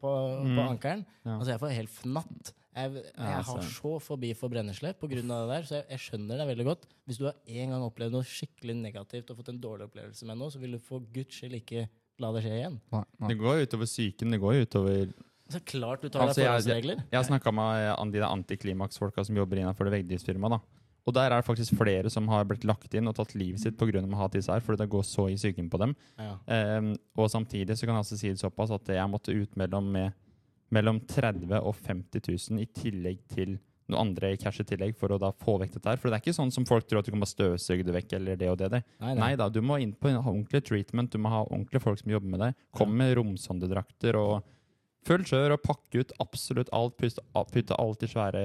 på, 0.00 0.10
på 0.10 0.44
Mm. 0.44 0.58
ankelen 0.68 1.04
Ja. 1.24 1.36
Altså, 1.38 1.50
jeg 1.54 1.60
får 1.60 1.70
helt 1.76 1.90
fnatt. 1.94 2.52
Jeg, 2.76 2.92
jeg 2.92 3.04
Ja, 3.16 3.40
har 3.40 3.62
så- 3.62 3.62
så 3.62 4.00
forbi 4.02 4.34
for 4.36 4.48
brennesle 4.50 4.92
pga. 4.98 5.08
det 5.08 5.22
der, 5.28 5.62
så 5.62 5.74
jeg, 5.78 5.86
jeg 5.88 5.98
skjønner 5.98 6.36
det 6.36 6.48
veldig 6.50 6.64
godt. 6.66 6.82
Hvis 7.06 7.18
du 7.18 7.24
har 7.24 7.34
en 7.46 7.70
gang 7.70 7.82
opplevd 7.86 8.12
noe 8.12 8.22
skikkelig 8.22 8.74
negativt 8.82 9.30
og 9.30 9.38
fått 9.38 9.48
en 9.48 9.60
dårlig 9.60 9.86
opplevelse 9.88 10.24
med 10.26 10.36
noe, 10.36 10.50
så 10.50 10.58
vil 10.60 10.72
du 10.72 10.78
for 10.78 11.00
guds 11.00 11.34
skyld 11.40 11.54
ikke 11.62 11.88
la 12.18 12.32
det 12.32 12.42
skje 12.44 12.52
igjen. 12.58 12.80
Nei, 12.92 13.04
nei. 13.20 13.28
Det 13.28 13.38
går 13.38 13.56
jo 13.60 13.66
utover 13.66 13.86
psyken. 13.86 14.30
Det 14.30 14.40
går 14.40 14.54
jo 14.58 14.66
utover 14.66 15.14
Så 15.48 15.60
klart 15.64 16.02
du 16.02 16.08
tar 16.08 16.24
Altså, 16.26 16.40
deg 16.40 16.44
jeg- 16.44 16.50
forholdsregler. 16.50 17.04
Jeg 17.12 17.18
har 17.20 17.24
snakka 17.28 17.52
med 17.54 17.90
eh, 17.92 18.10
de 18.12 18.24
antiklimaksfolka 18.26 19.24
som 19.24 19.36
jobber 19.36 19.56
innenfor 19.62 19.84
det 19.88 19.92
veggdyrsfirmaet. 20.00 20.50
da. 20.50 20.60
Og 21.06 21.14
der 21.14 21.30
er 21.30 21.40
det 21.40 21.46
faktisk 21.46 21.76
flere 21.78 22.10
som 22.10 22.26
har 22.28 22.44
blitt 22.44 22.64
lagt 22.66 22.92
inn 22.98 23.06
og 23.06 23.14
tatt 23.14 23.34
livet 23.38 23.60
sitt 23.62 23.76
pga. 23.78 24.02
å 24.02 24.16
ha 24.16 24.26
disse 24.28 24.50
her, 24.50 24.58
fordi 24.60 24.78
det 24.78 24.90
går 24.90 25.04
så 25.06 25.28
i 25.30 25.36
psyken 25.36 25.70
på 25.70 25.78
dem. 25.78 25.94
Ja. 26.18 26.34
Um, 26.78 26.96
og 27.16 27.30
samtidig 27.30 27.76
så 27.78 27.86
kan 27.86 27.94
jeg 27.94 28.02
også 28.02 28.18
si 28.18 28.28
det 28.28 28.40
såpass 28.42 28.72
at 28.74 28.84
jeg 28.86 29.08
måtte 29.08 29.30
ut 29.30 29.54
mellom, 29.56 29.92
med, 29.92 30.12
mellom 30.72 30.98
30 31.06 31.46
000 31.46 31.62
og 31.62 31.76
50 31.76 32.50
000 32.50 32.60
i 32.60 32.66
tillegg 32.66 33.18
til 33.28 33.58
noe 33.88 34.00
andre 34.02 34.36
cash 34.36 34.58
i 34.58 34.64
tillegg 34.66 34.96
for 34.98 35.14
å 35.14 35.18
da 35.22 35.30
få 35.30 35.60
vekk 35.60 35.76
dette 35.76 35.92
her. 35.92 35.96
For 36.02 36.10
det 36.10 36.16
er 36.18 36.24
ikke 36.24 36.34
sånn 36.34 36.50
som 36.50 36.66
folk 36.66 36.88
tror 36.88 36.98
at 36.98 37.06
du 37.06 37.12
kan 37.12 37.22
bare 37.22 37.30
støvsuge 37.30 37.86
det 37.86 37.94
vekk 37.94 38.16
eller 38.18 38.34
det 38.36 38.48
og 38.50 38.58
det. 38.58 38.70
det. 38.72 38.82
Nei, 38.98 39.14
Nei 39.14 39.36
da, 39.38 39.46
du 39.48 39.60
må 39.62 39.78
inn 39.80 39.92
på 39.94 40.08
en 40.10 40.18
ordentlig 40.18 40.64
treatment, 40.66 41.12
du 41.12 41.18
må 41.22 41.30
ha 41.30 41.44
ordentlige 41.44 41.84
folk 41.86 42.00
som 42.02 42.10
jobber 42.10 42.26
med 42.34 42.40
deg. 42.40 42.54
Kom 42.74 42.90
med 42.98 43.14
romsondedrakter 43.14 44.18
og 44.18 44.42
full 45.06 45.26
kjør 45.26 45.56
og 45.56 45.62
pakke 45.64 46.02
ut 46.02 46.16
absolutt 46.22 46.72
alt. 46.76 46.98
Putte, 46.98 47.78
alt 47.78 48.02
i 48.04 48.10
svære 48.10 48.42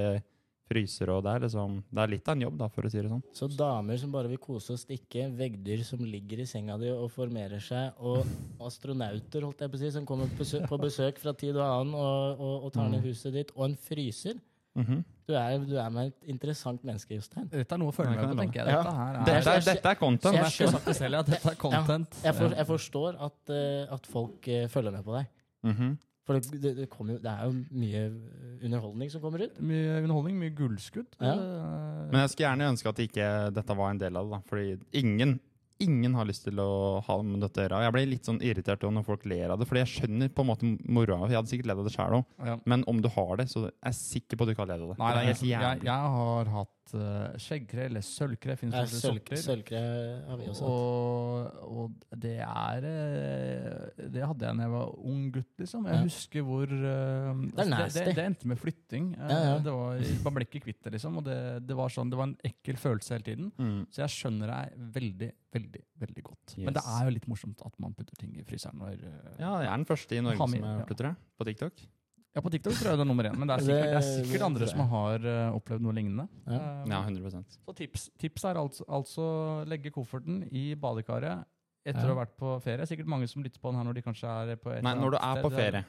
frysere, 0.72 1.16
og 1.18 1.26
det 1.26 1.32
er 1.34 1.44
liksom 1.46 1.74
Det 1.90 2.04
er 2.04 2.12
litt 2.14 2.30
av 2.30 2.38
en 2.38 2.44
jobb, 2.46 2.58
da, 2.62 2.68
for 2.72 2.88
å 2.88 2.92
si 2.92 3.02
det 3.02 3.10
sånn. 3.12 3.24
Så 3.36 3.50
damer 3.52 4.00
som 4.00 4.14
bare 4.14 4.32
vil 4.32 4.40
kose 4.42 4.76
og 4.76 4.80
stikke, 4.80 5.28
veggdyr 5.36 5.84
som 5.88 6.04
ligger 6.06 6.44
i 6.44 6.48
senga 6.48 6.78
di 6.80 6.92
og 6.94 7.10
formerer 7.12 7.60
seg, 7.64 7.98
og 8.00 8.24
astronauter 8.64 9.44
holdt 9.48 9.66
jeg 9.66 9.74
på 9.74 9.80
å 9.80 9.82
si, 9.82 9.92
som 9.98 10.08
kommer 10.08 10.32
på 10.32 10.42
besøk, 10.44 10.68
på 10.70 10.80
besøk 10.82 11.20
fra 11.22 11.34
tid 11.38 11.58
og 11.58 11.66
annen 11.66 11.98
og, 11.98 12.40
og, 12.40 12.56
og 12.68 12.74
tar 12.78 12.88
ned 12.94 13.04
huset 13.08 13.36
ditt, 13.36 13.52
og 13.58 13.68
en 13.70 13.76
fryser. 13.90 14.40
Mhm. 14.80 15.02
Du 15.28 15.34
er, 15.36 15.58
du 15.68 15.76
er 15.80 15.90
med 15.92 16.10
et 16.10 16.30
interessant 16.32 16.84
menneske, 16.88 17.16
Jostein. 17.16 17.50
Dette 17.52 17.76
er 17.76 17.80
noe 17.80 17.92
å 17.92 17.96
følge 17.96 18.16
med 18.16 18.32
på, 18.32 18.38
tenker 18.40 18.62
jeg. 18.62 18.72
Dette 18.72 18.94
her 18.96 19.18
er, 19.18 19.26
Dette, 19.28 19.56
er, 19.56 19.66
dette 19.68 19.92
er 19.92 20.00
content. 20.00 20.38
jeg 20.38 20.56
jeg, 20.64 20.82
jeg 20.88 20.98
selv, 20.98 21.18
ja, 21.20 21.22
dette 21.28 21.52
er 21.52 21.60
content. 21.60 22.18
Jeg, 22.24 22.36
for, 22.40 22.56
jeg 22.56 22.68
forstår 22.70 23.20
at, 23.28 23.38
uh, 23.52 23.94
at 23.96 24.10
folk 24.12 24.48
uh, 24.52 24.64
følger 24.72 24.96
med 24.96 25.06
på 25.08 25.20
deg. 25.20 25.30
Mhm. 25.68 25.92
For 26.32 26.40
det, 26.40 26.62
det, 26.64 26.74
det, 26.80 26.88
jo, 26.88 27.20
det 27.20 27.32
er 27.36 27.46
jo 27.46 27.54
mye 27.84 28.02
eh, 28.08 28.66
underholdning 28.66 29.12
som 29.14 29.22
kommer 29.24 29.44
ut. 29.46 29.62
Mye 29.62 30.02
underholdning, 30.02 30.40
mye 30.42 30.56
gullskudd. 30.58 31.14
Ja. 31.20 31.36
Eh, 31.36 32.02
Men 32.12 32.24
jeg 32.24 32.34
skulle 32.34 32.50
gjerne 32.50 32.74
ønske 32.74 32.92
at 32.92 33.06
ikke 33.06 33.30
dette 33.56 33.78
var 33.84 33.94
en 33.94 34.02
del 34.02 34.20
av 34.20 34.28
det. 34.30 34.38
da, 34.38 34.42
Fordi 34.50 34.76
ingen, 35.02 35.38
ingen 35.82 36.16
har 36.18 36.28
lyst 36.30 36.46
til 36.48 36.60
å 36.62 36.70
ha 37.06 37.18
med 37.26 37.42
dette 37.46 37.62
å 37.62 37.66
gjøre. 37.66 37.82
Jeg 37.88 37.96
blir 37.98 38.10
litt 38.12 38.30
sånn 38.30 38.42
irritert 38.46 38.86
når 38.88 39.08
folk 39.08 39.26
ler 39.30 39.54
av 39.54 39.62
det, 39.62 39.68
fordi 39.70 39.84
jeg 39.84 39.94
skjønner 39.96 40.32
på 40.34 40.46
en 40.46 40.52
måte 40.52 40.72
moroa. 40.86 41.30
Jeg 41.30 41.40
hadde 41.42 41.54
sikkert 41.54 41.72
ledd 41.72 41.82
av 41.84 41.90
det 41.90 41.96
sjøl 41.96 42.20
òg, 42.20 42.26
ja. 42.52 42.58
men 42.70 42.86
om 42.92 43.02
du 43.02 43.10
har 43.12 43.34
det, 43.42 43.50
så 43.52 43.66
er 43.70 43.74
jeg 43.92 44.00
sikker 44.02 44.38
på 44.38 44.46
at 44.46 44.52
du 44.52 44.56
ikke 44.56 44.66
har 44.66 44.74
ledd 44.76 44.86
av 44.86 44.94
det. 44.94 45.00
Nei, 45.02 45.12
det 45.12 45.22
er 45.24 45.32
helt 45.32 45.48
jeg, 45.48 45.66
jeg, 45.66 45.86
jeg 45.90 46.16
har 46.18 46.54
hatt 46.60 46.76
uh, 46.98 47.32
skjeggkre, 47.42 47.86
eller 47.90 48.04
sølvkre, 48.06 48.56
finnes 48.60 48.76
Ja, 48.76 48.86
sølv, 48.90 49.20
sorter. 49.20 49.40
sølvkre 49.42 49.82
har 50.28 50.40
vi 50.42 50.48
også 50.52 50.68
hatt. 50.68 51.60
Og, 51.72 51.76
og 51.82 52.18
det 52.24 52.34
er 52.44 52.88
eh, 52.90 54.08
Det 54.12 54.26
hadde 54.26 54.48
jeg 54.48 54.58
da 54.60 54.66
jeg 54.68 54.74
var 54.74 54.96
ung 55.12 55.22
gutt, 55.36 55.52
liksom. 55.62 55.86
Jeg 55.90 56.00
Ja. 56.00 56.02
husker 56.08 56.48
hvor 56.48 56.66
uh, 56.66 57.44
Det 57.52 57.66
er 57.66 57.72
det, 57.72 57.94
det, 57.96 58.16
det 58.18 58.26
endte 58.26 58.52
med 58.52 58.62
flytting. 58.62 59.14
Eh, 59.18 59.32
Ja, 59.32 59.40
ja. 59.52 59.56
Det 59.64 59.76
var, 59.78 60.02
Man 60.26 60.38
ble 60.38 60.48
ikke 60.48 60.64
kvitt 60.66 60.82
det, 60.84 60.94
liksom. 60.98 61.18
Og 61.22 61.26
det, 61.28 61.38
det, 61.68 61.78
var 61.78 61.94
sånn, 61.94 62.12
det 62.12 62.20
var 62.20 62.30
en 62.32 62.38
ekkel 62.52 62.78
følelse 62.82 63.16
hele 63.18 63.28
tiden. 63.30 63.52
Mm. 63.58 63.80
Så 63.92 64.04
jeg 64.06 64.16
skjønner 64.18 64.52
deg 64.56 64.84
veldig, 65.00 65.32
veldig 65.56 65.84
veldig 66.02 66.24
godt. 66.26 66.56
Men 66.58 66.76
det 66.76 66.84
er 66.88 67.08
jo 67.08 67.16
litt 67.16 67.28
morsomt 67.32 67.62
at 67.66 67.76
man 67.82 67.94
putter 67.98 68.18
ting 68.20 68.34
i 68.40 68.46
fryseren. 68.48 68.80
Når, 68.82 69.02
eh, 69.06 69.34
Ja, 69.40 69.56
jeg 69.62 69.70
er 69.72 69.78
den 69.78 69.86
første 69.90 70.18
i 70.18 70.22
Norge 70.26 70.38
som 70.42 70.56
har 70.58 70.80
ja. 70.80 70.86
gjort 70.86 71.04
det. 71.06 71.16
På 71.38 71.48
TikTok. 71.48 71.84
Ja, 72.32 72.40
På 72.42 72.50
TikTok 72.50 72.74
tror 72.80 72.94
jeg 72.94 73.00
det 73.00 73.04
er 73.04 73.10
nummer 73.10 73.28
én, 73.28 73.36
men 73.36 73.50
det 73.50 73.58
er 73.58 73.64
sikkert, 73.66 73.90
det 73.92 73.96
er 74.00 74.06
sikkert 74.24 74.44
andre 74.46 74.68
som 74.72 74.84
har 74.94 75.26
uh, 75.28 75.56
opplevd 75.58 75.84
noe 75.84 75.96
lignende. 75.98 76.28
Ja. 76.48 76.60
Eh, 76.60 76.92
Ja, 76.94 77.02
100% 77.04 77.58
Så 77.58 77.74
tips, 77.76 78.06
tips 78.24 78.46
er 78.48 78.60
altså, 78.62 78.86
altså 78.88 79.26
legge 79.68 79.92
kofferten 79.92 80.46
i 80.52 80.70
badekaret 80.80 81.44
etter 81.84 82.06
Ja. 82.06 82.08
å 82.08 82.16
ha 82.16 82.22
vært 82.22 82.38
på 82.40 82.54
ferie. 82.64 82.86
Sikkert 82.88 83.10
mange 83.12 83.28
som 83.28 83.44
lytter 83.44 83.60
på 83.60 83.72
den 83.74 83.82
her 83.82 83.84
når 83.90 84.00
de 84.00 84.02
kanskje 84.06 84.32
er 84.32 84.56
på 84.56 84.72
et 84.72 84.84
Nei, 84.86 84.94
når 84.96 85.12
du 85.12 85.18
er 85.20 85.42
på 85.44 85.52
ferie. 85.52 85.84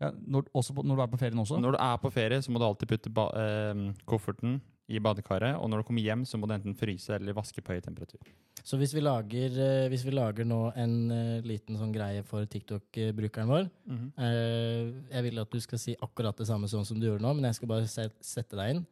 Ja, 0.00 0.10
når, 0.12 0.50
også 0.52 0.74
på, 0.76 0.82
når 0.84 0.96
du 0.96 1.02
er 1.06 1.12
på 1.14 1.18
ferien 1.22 1.38
også? 1.40 1.60
Når 1.64 1.72
du 1.72 1.78
er 1.80 1.96
på 2.02 2.10
ferie, 2.12 2.42
så 2.44 2.52
må 2.52 2.60
du 2.60 2.66
alltid 2.66 2.88
putte 2.92 3.12
ba 3.16 3.30
eh, 3.40 3.84
kofferten 4.04 4.60
i 4.86 5.00
badekaret. 5.02 5.56
Og 5.58 5.70
når 5.70 5.82
du 5.82 5.88
kommer 5.88 6.04
hjem, 6.04 6.24
så 6.28 6.38
må 6.38 6.48
du 6.48 6.54
enten 6.54 6.76
fryse 6.78 7.14
eller 7.16 7.36
vaske 7.36 7.62
på 7.64 7.74
høy 7.74 7.82
temperatur. 7.82 8.22
Så 8.66 8.78
hvis 8.80 8.94
vi 8.94 9.02
lager, 9.02 9.58
eh, 9.62 9.88
hvis 9.90 10.04
vi 10.06 10.14
lager 10.14 10.46
nå 10.46 10.60
en 10.78 10.94
eh, 11.14 11.46
liten 11.46 11.78
sånn 11.78 11.94
greie 11.94 12.22
for 12.26 12.46
TikTok-brukeren 12.50 13.50
vår 13.50 13.66
eh, 13.66 14.94
Jeg 15.12 15.26
vil 15.26 15.42
at 15.42 15.52
du 15.52 15.60
skal 15.62 15.78
si 15.82 15.94
akkurat 16.02 16.38
det 16.38 16.48
samme 16.48 16.70
sånn 16.70 16.86
som 16.88 16.98
du 16.98 17.06
gjorde 17.08 17.22
nå, 17.22 17.34
men 17.36 17.46
jeg 17.50 17.60
skal 17.60 17.70
bare 17.70 17.90
sette 17.90 18.58
deg 18.58 18.74
inn. 18.74 18.82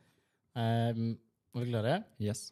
Eh, 0.54 0.90
er 1.54 1.64
vi 1.64 1.70
klare? 1.70 2.02
Yes. 2.22 2.48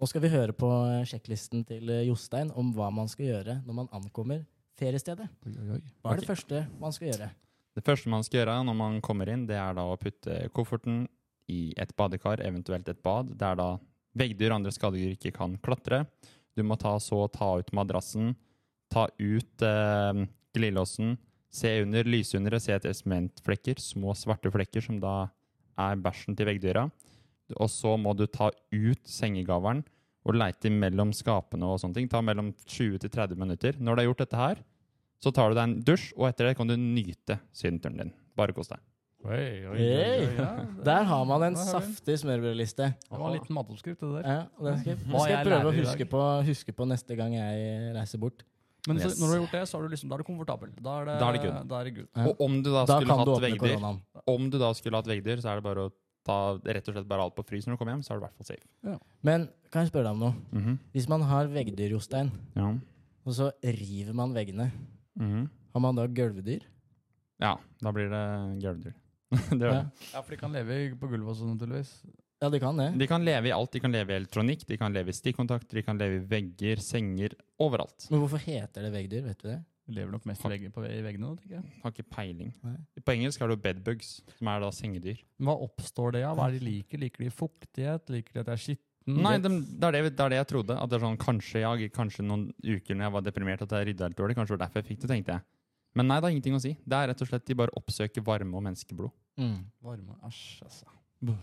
Nå 0.00 0.08
skal 0.10 0.24
vi 0.24 0.32
høre 0.32 0.56
på 0.56 0.68
sjekklisten 1.06 1.62
til 1.68 1.92
Jostein 2.08 2.50
om 2.58 2.72
hva 2.74 2.88
man 2.90 3.08
skal 3.12 3.28
gjøre 3.28 3.60
når 3.62 3.80
man 3.84 3.92
ankommer 3.94 4.42
feriestedet. 4.80 5.28
Hva 5.44 6.14
er 6.14 6.20
det 6.20 6.28
første 6.28 6.64
man 6.80 6.94
skal 6.96 7.12
gjøre? 7.12 7.28
Det 7.72 7.84
første 7.86 8.10
man 8.12 8.24
skal 8.26 8.42
gjøre 8.42 8.56
når 8.66 8.76
man 8.76 9.00
kommer 9.04 9.30
inn, 9.32 9.46
det 9.48 9.56
er 9.56 9.76
da 9.76 9.84
å 9.88 9.96
putte 10.00 10.42
kofferten 10.52 11.06
i 11.50 11.72
et 11.80 11.92
badekar, 11.96 12.42
eventuelt 12.44 12.88
et 12.88 13.02
bad, 13.02 13.32
der 13.38 13.58
da 13.58 13.68
veggdyr 14.18 14.52
og 14.52 14.60
andre 14.60 14.72
skadedyr 14.74 15.16
ikke 15.16 15.34
kan 15.36 15.56
klatre. 15.64 16.04
Du 16.56 16.62
må 16.66 16.76
ta 16.80 16.94
så 17.00 17.24
ta 17.32 17.54
ut 17.60 17.72
madrassen, 17.76 18.34
ta 18.92 19.06
ut 19.18 19.64
eh, 19.64 20.24
glidelåsen, 20.52 21.16
se 21.52 21.72
under 21.84 22.08
lysunderet, 22.08 22.64
se 22.64 22.76
etter 22.76 22.94
sementflekker, 22.96 23.80
små 23.80 24.14
svarte 24.16 24.52
flekker 24.52 24.84
som 24.84 25.00
da 25.00 25.16
er 25.80 26.00
bæsjen 26.00 26.36
til 26.36 26.48
veggdyra. 26.48 26.86
Og 27.58 27.68
så 27.72 27.96
må 28.00 28.14
du 28.16 28.26
ta 28.30 28.50
ut 28.52 29.08
sengegaveren 29.08 29.82
og 30.22 30.38
leite 30.38 30.70
mellom 30.70 31.12
skapene 31.16 31.66
og 31.68 31.80
sånne 31.82 31.98
ting. 31.98 32.08
Ta 32.08 32.22
mellom 32.24 32.52
20 32.64 33.02
til 33.02 33.12
30 33.12 33.40
minutter. 33.40 33.76
Når 33.80 33.94
du 33.94 34.02
har 34.02 34.08
gjort 34.10 34.24
dette 34.24 34.40
her, 34.40 34.62
så 35.22 35.32
tar 35.34 35.50
du 35.50 35.58
deg 35.58 35.66
en 35.68 35.76
dusj, 35.86 36.12
og 36.18 36.28
etter 36.30 36.48
det 36.48 36.56
kan 36.58 36.70
du 36.70 36.76
nyte 36.78 37.38
sydenturen 37.54 38.00
din. 38.00 38.16
Bare 38.38 38.54
kos 38.56 38.72
deg. 38.72 38.80
Oi, 39.22 39.66
oi, 39.70 39.78
oi, 39.78 40.36
ja, 40.36 40.46
Der 40.88 41.04
har 41.06 41.24
man 41.28 41.42
en 41.46 41.54
saftig 41.56 42.16
smørbrødliste. 42.18 42.88
Det 43.06 43.18
var 43.20 43.28
en 43.30 43.36
liten 43.38 43.54
matoppskrift, 43.54 44.00
det 44.02 44.08
der. 44.16 44.24
Ja, 44.26 44.38
det 44.66 44.72
skal, 44.80 44.90
jeg- 44.96 45.04
Hva 45.12 45.20
skal 45.22 45.34
jeg 45.36 45.46
prøve 45.46 45.70
å 45.70 45.74
huske 45.76 46.06
på, 46.10 46.22
huske 46.48 46.74
på 46.74 46.86
neste 46.90 47.16
gang 47.20 47.36
jeg 47.36 47.92
reiser 47.94 48.18
bort. 48.18 48.42
Men 48.88 48.98
så, 48.98 49.06
Yes. 49.12 49.20
når 49.20 49.26
du 49.26 49.32
har 49.32 49.40
gjort 49.44 49.52
det, 49.54 49.62
så 49.70 49.78
er 49.78 49.82
du, 49.82 49.88
liksom, 49.94 50.08
da 50.10 50.16
er 50.16 50.18
du 50.18 50.24
komfortabel. 50.26 50.70
Da 50.82 50.94
er 51.00 51.04
det, 51.06 51.18
Da 51.20 51.28
er 51.28 51.32
det 51.36 51.42
good. 51.44 51.68
Da 51.70 51.80
er 51.80 51.84
det 51.84 51.94
good. 51.94 52.08
Ja. 52.16 52.24
Og 52.32 52.40
om 52.42 52.56
du 52.64 52.70
da 52.72 52.84
Da 52.84 52.96
skulle 52.98 53.06
kan 53.12 53.18
hatt 53.22 53.42
veggdyr, 53.44 54.00
om 54.26 54.50
du 54.50 54.58
da 54.58 54.72
skulle 54.74 54.96
hatt 54.98 55.06
veggdyr, 55.06 55.38
så 55.38 55.52
er 55.52 55.60
det 55.60 55.62
bare 55.68 55.84
å 55.86 55.92
ta 56.26 56.58
rett 56.58 56.88
og 56.88 56.94
slett 56.96 57.06
bare 57.06 57.22
alt 57.22 57.36
på 57.36 57.44
frys 57.46 57.66
når 57.66 57.74
du 57.74 57.78
kommer 57.78 57.94
hjem, 57.94 58.02
så 58.02 58.10
er 58.10 58.18
du 58.18 58.24
i 58.24 58.26
hvert 58.26 58.36
fall 58.42 58.46
safe. 58.50 58.98
Men 59.22 59.48
kan 59.70 59.84
jeg 59.86 59.92
spørre 59.92 60.10
deg 60.10 60.12
om 60.18 60.18
noe? 60.18 60.34
Mhm. 60.50 60.78
Hvis 60.94 61.06
man 61.08 61.22
har 61.22 61.46
veggdyr, 61.46 61.90
Jostein, 61.94 62.32
Ja. 62.56 62.72
og 63.24 63.32
så 63.38 63.52
river 63.62 64.12
man 64.14 64.34
veggene, 64.34 64.72
Mhm. 65.18 65.48
Har 65.74 65.80
man 65.80 65.94
da 65.94 66.06
gulvdyr? 66.06 66.62
Ja, 67.40 67.56
da 67.80 67.90
blir 67.92 68.08
det 68.10 68.62
gulvdyr. 68.62 68.94
det 69.50 69.62
gjør 69.64 69.74
Ja. 69.78 69.82
Ja, 70.12 70.20
for 70.22 70.30
de 70.34 70.38
kan 70.40 70.52
leve 70.54 70.78
på 71.00 71.08
gulvet 71.10 71.32
også, 71.34 71.48
naturligvis. 71.48 71.92
ja, 72.42 72.48
de 72.52 72.60
kan 72.62 72.76
det. 72.80 72.88
De 73.00 73.06
kan 73.10 73.24
leve 73.24 73.48
i 73.50 73.52
alt. 73.54 73.72
De 73.72 73.80
kan 73.80 73.92
leve 73.94 74.12
i 74.12 74.20
elektronikk, 74.20 74.64
de 74.68 74.78
kan 74.80 74.92
leve 74.94 75.12
i 75.12 75.16
stikkontakter, 75.16 75.78
de 75.78 75.84
kan 75.86 75.98
leve 76.00 76.20
i 76.20 76.24
vegger, 76.36 76.82
senger, 76.82 77.36
overalt. 77.62 78.08
Men 78.10 78.22
hvorfor 78.24 78.42
heter 78.42 78.88
det 78.88 78.92
veggdyr? 78.96 79.28
Vet 79.30 79.42
du 79.44 79.48
det? 79.52 79.60
De 79.82 79.96
lever 79.96 80.12
nok 80.14 80.26
mest 80.30 80.44
i 80.46 80.50
veggen, 80.52 80.70
på, 80.70 80.84
i 80.86 81.00
veggene. 81.02 81.32
tenker 81.40 81.56
jeg. 81.56 81.80
Har 81.82 81.90
ikke 81.94 82.04
peiling. 82.14 82.52
Nei. 82.62 82.76
På 83.02 83.14
engelsk 83.16 83.40
er 83.42 83.50
det 83.50 83.56
jo 83.56 83.62
bedbugs, 83.64 84.10
som 84.38 84.50
er 84.52 84.60
da 84.62 84.68
sengedyr. 84.74 85.18
Hva 85.42 85.56
oppstår 85.64 86.14
det 86.14 86.22
av? 86.28 86.36
Hva 86.38 86.46
er 86.52 86.58
de 86.58 86.66
liker? 86.68 87.00
Liker 87.02 87.24
de 87.24 87.30
fuktighet? 87.34 88.12
Liker 88.14 88.36
de 88.36 88.42
at 88.44 88.50
det 88.50 88.54
er 88.54 88.62
skitten? 88.62 88.88
Nei, 89.18 89.32
det, 89.42 89.50
det, 89.50 89.88
er 89.88 89.96
det, 89.96 90.02
det 90.14 90.22
er 90.22 90.30
det 90.30 90.38
jeg 90.38 90.48
trodde. 90.52 90.76
At 90.78 90.90
det 90.92 91.00
er 91.00 91.02
sånn, 91.02 91.18
Kanskje 91.18 91.64
jeg, 91.64 91.90
kanskje 91.96 92.22
noen 92.22 92.44
uker 92.62 92.94
når 92.94 93.08
jeg 93.08 93.14
var 93.16 93.24
deprimert 93.26 93.64
at 93.66 93.74
jeg 93.74 93.88
rydda 93.90 94.06
helt 94.06 94.20
dårlig. 94.20 94.36
Kanskje 94.38 94.54
det 94.54 94.58
var 94.60 94.66
derfor 94.68 94.84
jeg 94.84 94.90
fikk 94.92 95.00
det, 95.02 95.10
tenkte 95.10 95.34
jeg. 95.34 95.44
Men 95.98 96.08
nei, 96.08 96.20
det 96.22 96.28
har 96.28 96.32
ingenting 96.36 96.54
å 96.56 96.62
si. 96.62 96.76
Det 96.86 96.96
er 97.00 97.10
rett 97.10 97.24
og 97.26 97.28
slett 97.32 97.44
de 97.50 97.56
bare 97.58 97.74
oppsøker 97.82 98.24
varme 98.24 98.54
og 98.56 98.62
menneskeblod. 98.64 99.10
Mm. 99.40 99.58
Varme, 99.82 100.16
æsj, 100.28 100.62
altså. 100.66 100.86
Ja. 101.26 101.36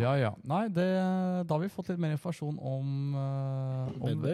Ja, 0.00 0.12
ja. 0.18 0.30
Nei, 0.46 0.68
det, 0.70 0.86
da 1.46 1.54
har 1.56 1.60
vi 1.64 1.68
fått 1.72 1.88
litt 1.90 1.98
mer 1.98 2.12
informasjon 2.14 2.58
om, 2.58 3.14
uh, 3.14 3.88
om, 4.00 4.24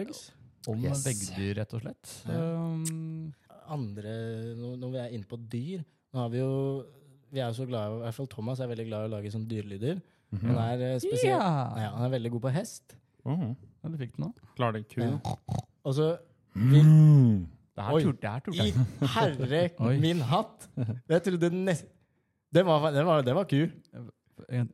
om 0.67 0.83
Yes. 0.83 1.01
veggdyr, 1.05 1.55
rett 1.61 1.73
og 1.73 1.81
slett. 1.81 2.11
Ja. 2.27 2.41
Um, 2.59 3.33
Andre 3.67 4.11
Når 4.55 4.75
når 4.79 4.91
vi 4.93 4.99
er 5.01 5.13
inne 5.15 5.27
på 5.27 5.37
dyr 5.51 5.81
Nå 6.13 6.19
har 6.21 6.29
vi 6.31 6.37
jo 6.39 6.51
Vi 7.33 7.39
er 7.41 7.49
jo 7.49 7.55
så 7.57 7.65
glad 7.67 7.89
i 7.89 7.97
I 7.97 8.01
hvert 8.05 8.15
fall 8.15 8.29
Thomas 8.31 8.59
er 8.63 8.69
veldig 8.71 8.85
glad 8.87 9.03
i 9.03 9.09
å 9.09 9.11
lage 9.17 9.31
sånne 9.33 9.47
dyrelyder. 9.51 9.99
Mhm. 10.31 10.45
Han 10.47 10.57
er 10.83 10.99
spesielt 11.03 11.33
ja! 11.33 11.89
Han 11.97 12.05
er 12.05 12.13
veldig 12.13 12.31
god 12.35 12.41
på 12.47 12.53
hest. 12.55 12.95
Mhm. 13.25 13.55
Ja, 13.83 13.89
du 13.89 13.97
fikk 13.99 14.15
den 14.15 14.25
nå. 14.27 14.31
Klarer 14.55 14.77
det 14.79 14.87
ku? 14.93 15.01
Ja. 15.01 15.19
Og 15.83 15.95
så 15.95 16.17
Mm. 16.57 17.45
Det 17.77 17.83
her 17.85 17.99
turte 18.01 18.29
I 18.49 18.57
jeg. 18.57 18.73
herre 19.13 19.99
min 20.05 20.21
hatt! 20.25 20.67
Jeg 21.09 21.23
trodde 21.27 21.49
nest... 21.53 21.85
Det 22.53 22.65
var, 22.65 22.91
det 22.91 23.05
var, 23.05 23.21
det 23.23 23.33
var 23.35 23.45
ku. 23.45 23.67
En- 24.49 24.73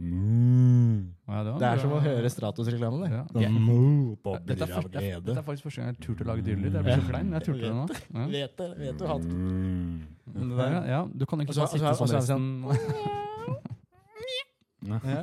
Mm. 0.00 1.12
Ja, 1.28 1.42
det, 1.44 1.50
var 1.52 1.58
Det 1.60 1.66
er 1.68 1.74
bra. 1.76 1.82
som 1.82 1.90
å 1.92 2.00
høre 2.00 2.28
Stratos-reklamen. 2.32 3.00
det. 3.04 3.10
Ja. 3.12 3.24
Ja. 3.42 3.48
Dette, 4.46 4.64
er, 4.64 4.68
fakt- 4.72 4.92
dette 4.96 5.36
er 5.36 5.42
faktisk 5.44 5.64
første 5.66 5.76
gang 5.82 5.88
jeg 5.92 6.00
turte 6.06 6.24
å 6.24 6.26
lage 6.30 6.40
dyrelyd. 6.46 6.72
Jeg 6.72 6.84
blir 6.86 6.96
så 6.96 7.04
klein. 7.10 7.26
men 7.28 7.36
Jeg 7.36 7.44
turte 7.44 7.60
det 7.60 7.68
nå. 7.76 7.84
Ja. 8.14 8.24
Vet 8.32 8.56
det, 8.56 8.68
vet 8.78 8.96
du, 8.98 9.04
hatt. 9.06 9.20
Mm. 9.28 10.00
Men 10.32 10.48
det 10.56 10.88
ja, 10.88 11.04
du 11.04 11.24
kan 11.26 11.40
ikke 11.44 11.52
så- 11.52 11.60
bare 11.60 11.68
sitte 11.68 11.84
og 11.84 11.96
så- 12.00 12.00
sånn 12.00 12.08
og 12.08 12.08
så 12.08 12.16
er 12.16 12.20
resten. 12.20 12.40
Ja. 15.04 15.20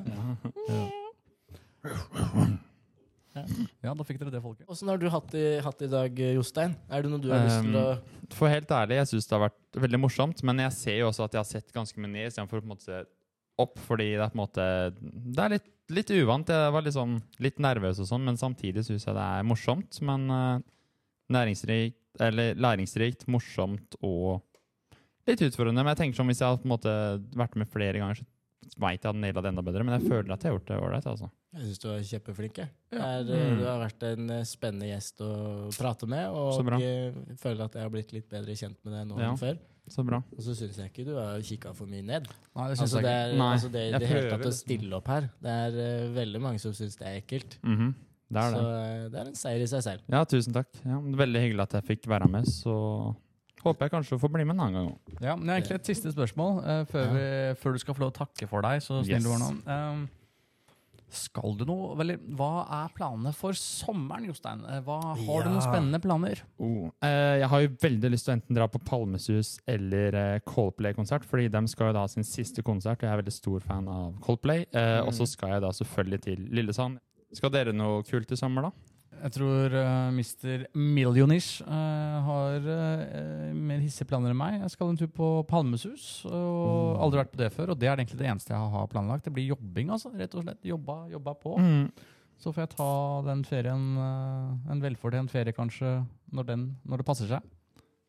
Ja, 3.85 3.93
da 3.93 4.05
fikk 4.07 4.21
dere 4.21 4.33
det, 4.33 4.41
folket. 4.43 4.67
Åssen 4.71 4.89
har 4.91 4.99
du 5.01 5.07
hatt 5.13 5.35
i, 5.37 5.45
hatt 5.63 5.83
i 5.85 5.89
dag, 5.91 6.21
Jostein? 6.37 6.75
Er 6.89 7.05
det 7.05 7.11
noe 7.11 7.21
du 7.23 7.29
har 7.33 7.45
lyst 7.45 7.67
til 7.67 7.77
å 7.79 7.85
For 8.35 8.51
helt 8.51 8.71
ærlig, 8.73 8.99
jeg 9.01 9.11
syns 9.13 9.29
det 9.29 9.37
har 9.37 9.45
vært 9.47 9.81
veldig 9.85 10.01
morsomt, 10.05 10.43
men 10.47 10.65
jeg 10.65 10.75
ser 10.77 10.99
jo 11.01 11.11
også 11.11 11.27
at 11.27 11.37
jeg 11.37 11.43
har 11.43 11.49
sett 11.51 11.75
ganske 11.75 12.01
mye 12.01 12.13
ned 12.13 12.31
istedenfor 12.31 12.61
å 12.61 12.65
på 12.65 12.69
en 12.69 12.73
måte 12.75 12.87
se 12.87 13.03
opp, 13.57 13.77
fordi 13.87 14.11
det 14.13 14.23
er 14.23 14.31
på 14.31 14.37
en 14.37 14.43
måte 14.43 14.65
Det 14.95 15.43
er 15.43 15.53
litt, 15.55 15.69
litt 15.93 16.11
uvant. 16.13 16.51
Jeg 16.53 16.73
var 16.75 16.85
litt, 16.85 16.95
sånn, 16.95 17.17
litt 17.43 17.61
nervøs 17.63 18.01
og 18.03 18.09
sånn, 18.09 18.25
men 18.27 18.39
samtidig 18.39 18.85
syns 18.85 19.07
jeg 19.07 19.17
det 19.17 19.27
er 19.37 19.47
morsomt. 19.47 19.99
Men 20.05 20.27
uh, 20.31 20.65
næringsrikt, 21.33 22.01
eller 22.23 22.57
læringsrikt, 22.57 23.27
morsomt 23.31 23.97
og 24.01 24.43
litt 25.27 25.43
utfordrende. 25.43 25.83
Men 25.83 25.93
jeg 25.93 26.03
tenker 26.03 26.21
sånn, 26.21 26.31
hvis 26.31 26.41
jeg 26.43 26.51
hadde 26.51 26.63
på 26.63 26.69
en 26.69 26.75
måte 26.75 26.97
vært 27.37 27.57
med 27.59 27.71
flere 27.71 28.01
ganger, 28.01 28.21
så 28.67 28.81
veit 28.83 28.97
jeg 28.97 29.03
at 29.03 29.09
hadde 29.11 29.23
naila 29.23 29.43
det 29.43 29.51
enda 29.53 29.65
bedre. 29.65 29.85
Men 29.87 29.97
jeg 29.97 30.09
føler 30.09 30.33
at 30.33 30.43
jeg 30.43 30.51
har 30.51 30.57
gjort 30.57 30.69
det 30.69 30.79
ålreit, 30.81 31.09
altså. 31.09 31.31
Jeg 31.57 31.65
syns 31.71 31.79
du 31.81 31.87
er 31.89 32.03
kjempeflink. 32.05 32.57
Ja. 32.61 32.67
Eh, 32.91 33.23
Mm. 33.27 33.57
Du 33.59 33.65
har 33.65 33.79
vært 33.81 34.03
en 34.03 34.29
eh, 34.29 34.43
spennende 34.47 34.87
gjest 34.91 35.19
å 35.25 35.31
prate 35.77 36.07
med, 36.07 36.27
og 36.29 36.63
bra. 36.65 36.77
eh, 36.79 37.11
føler 37.41 37.65
at 37.65 37.73
jeg 37.73 37.81
har 37.81 37.89
blitt 37.89 38.13
litt 38.13 38.29
bedre 38.29 38.53
kjent 38.55 38.77
med 38.85 38.93
deg 38.93 39.07
nå 39.09 39.19
Ja. 39.19 39.31
enn 39.31 39.37
før. 39.41 39.57
Så 39.89 40.03
bra. 40.05 40.17
Og 40.35 40.41
så 40.43 40.51
syns 40.53 40.75
jeg 40.77 40.91
ikke 40.91 41.05
du 41.07 41.13
har 41.15 41.39
kikka 41.39 41.73
for 41.73 41.87
mye 41.87 42.03
ned. 42.03 42.27
Nei, 42.55 42.67
det 42.69 42.77
syns 42.77 42.81
Altså, 42.91 43.01
jeg 43.01 43.05
ikke. 43.07 43.33
er, 43.33 43.37
Nei, 43.37 43.53
altså 43.55 43.71
det, 43.71 43.83
jeg 43.91 43.99
det 43.99 44.07
hele 44.09 44.21
prøver 44.21 44.37
tatt 44.37 44.45
å 44.51 44.57
stille 44.57 44.93
opp 44.97 45.07
her, 45.07 45.29
det 45.41 45.53
er 45.53 45.77
uh, 46.07 46.13
veldig 46.13 46.41
mange 46.43 46.59
som 46.59 46.73
syns 46.73 46.97
det 46.99 47.07
er 47.07 47.21
ekkelt. 47.21 47.57
Mhm. 47.63 47.95
Det 48.29 48.41
er 48.43 48.51
det. 48.51 48.59
Så 48.59 48.65
eh, 48.67 49.09
det 49.09 49.15
er 49.21 49.27
en 49.31 49.35
seier 49.39 49.61
i 49.63 49.67
seg 49.71 49.83
selv. 49.85 50.01
Ja, 50.11 50.25
tusen 50.25 50.51
takk. 50.53 50.67
Ja, 50.83 50.99
veldig 50.99 51.39
hyggelig 51.45 51.61
at 51.63 51.71
jeg 51.79 51.83
fikk 51.87 52.07
være 52.11 52.27
med, 52.29 52.43
så 52.51 53.15
håper 53.63 53.87
jeg 53.87 53.91
kanskje 53.95 54.17
å 54.17 54.19
få 54.19 54.29
bli 54.31 54.43
med 54.43 54.55
en 54.57 54.65
annen 54.65 54.75
gang 54.75 54.89
òg. 54.91 55.21
Ja, 55.23 55.35
men 55.37 55.47
det 55.47 55.53
er 55.55 55.61
egentlig 55.61 55.79
et 55.79 55.85
siste 55.95 56.11
spørsmål 56.11 56.59
uh, 56.67 56.83
før, 56.91 57.05
Ja. 57.07 57.13
vi, 57.15 57.55
før 57.63 57.71
du 57.71 57.79
skal 57.79 57.95
få 57.95 57.99
lov 58.03 58.11
å 58.11 58.17
takke 58.19 58.47
for 58.51 58.61
deg. 58.67 58.81
Så 58.83 58.99
snill 59.05 59.15
Yes. 59.15 59.23
du 59.23 59.29
var 59.31 59.39
nå. 59.39 59.51
Um, 59.65 60.09
skal 61.09 61.53
du 61.55 61.63
noe 61.69 61.93
Eller 62.03 62.17
hva 62.35 62.65
er 62.83 62.89
planene 62.95 63.31
for 63.35 63.55
sommeren, 63.55 64.25
Jostein? 64.27 64.63
Eh, 64.67 64.81
Hva, 64.83 64.97
har 65.15 65.45
du 65.45 65.49
noen 65.53 65.63
spennende 65.63 66.01
planer? 66.03 66.41
Oh. 66.59 66.89
Eh, 67.01 67.37
jeg 67.41 67.47
har 67.53 67.63
jo 67.63 67.69
veldig 67.81 68.11
lyst 68.11 68.27
til 68.27 68.33
å 68.33 68.37
enten 68.37 68.57
dra 68.59 68.67
på 68.67 68.81
Palmesus 68.83 69.53
eller 69.71 70.17
eh, 70.19 70.39
Coldplay-konsert, 70.47 71.23
fordi 71.29 71.47
de 71.53 71.61
skal 71.71 71.91
jo 71.91 71.97
da 71.97 72.03
ha 72.03 72.11
sin 72.11 72.27
siste 72.27 72.63
konsert, 72.65 72.99
og 72.99 73.07
jeg 73.07 73.13
er 73.15 73.21
veldig 73.23 73.35
stor 73.37 73.63
fan 73.63 73.87
av 73.91 74.17
Coldplay. 74.25 74.65
Eh, 74.75 74.99
Og 75.05 75.13
så 75.15 75.27
skal 75.29 75.55
jeg 75.55 75.63
da 75.63 75.71
selvfølgelig 75.79 76.21
til 76.27 76.43
Lillesand. 76.59 76.99
Skal 77.35 77.51
dere 77.51 77.73
noe 77.75 78.03
kult 78.07 78.31
i 78.31 78.39
sommer, 78.39 78.67
da? 78.69 78.71
Jeg 79.17 79.33
tror 79.37 79.73
uh, 79.73 80.09
Mr. 80.13 80.67
Millionish 80.77 81.61
uh, 81.65 82.17
har 82.27 82.67
uh, 82.67 83.53
mer 83.55 83.81
hissige 83.81 84.09
planer 84.09 84.33
enn 84.33 84.39
meg. 84.39 84.59
Jeg 84.61 84.75
skal 84.75 84.91
en 84.91 84.99
tur 84.99 85.09
på 85.13 85.31
Palmesus. 85.49 86.25
og 86.29 87.01
Aldri 87.03 87.23
vært 87.23 87.33
på 87.33 87.41
det 87.41 87.49
før. 87.55 87.73
Og 87.73 87.81
det 87.81 87.89
er 87.89 87.97
egentlig 87.97 88.19
det 88.21 88.29
eneste 88.29 88.53
jeg 88.53 88.75
har 88.75 88.91
planlagt. 88.91 89.25
Det 89.25 89.33
blir 89.33 89.49
jobbing, 89.53 89.91
altså. 89.95 90.13
Rett 90.17 90.37
og 90.37 90.45
slett. 90.45 90.61
Jobba, 90.67 91.01
jobba 91.13 91.35
på. 91.41 91.57
Mm. 91.57 92.13
Så 92.37 92.53
får 92.53 92.67
jeg 92.67 92.73
ta 92.75 92.91
den 93.25 93.43
ferien, 93.47 93.85
eh, 93.97 94.71
en 94.71 94.81
velfortjent 94.83 95.31
ferie 95.33 95.55
kanskje, 95.57 96.03
når, 96.33 96.49
den, 96.51 96.65
når 96.85 97.01
det 97.01 97.07
passer 97.07 97.31
seg. 97.31 97.53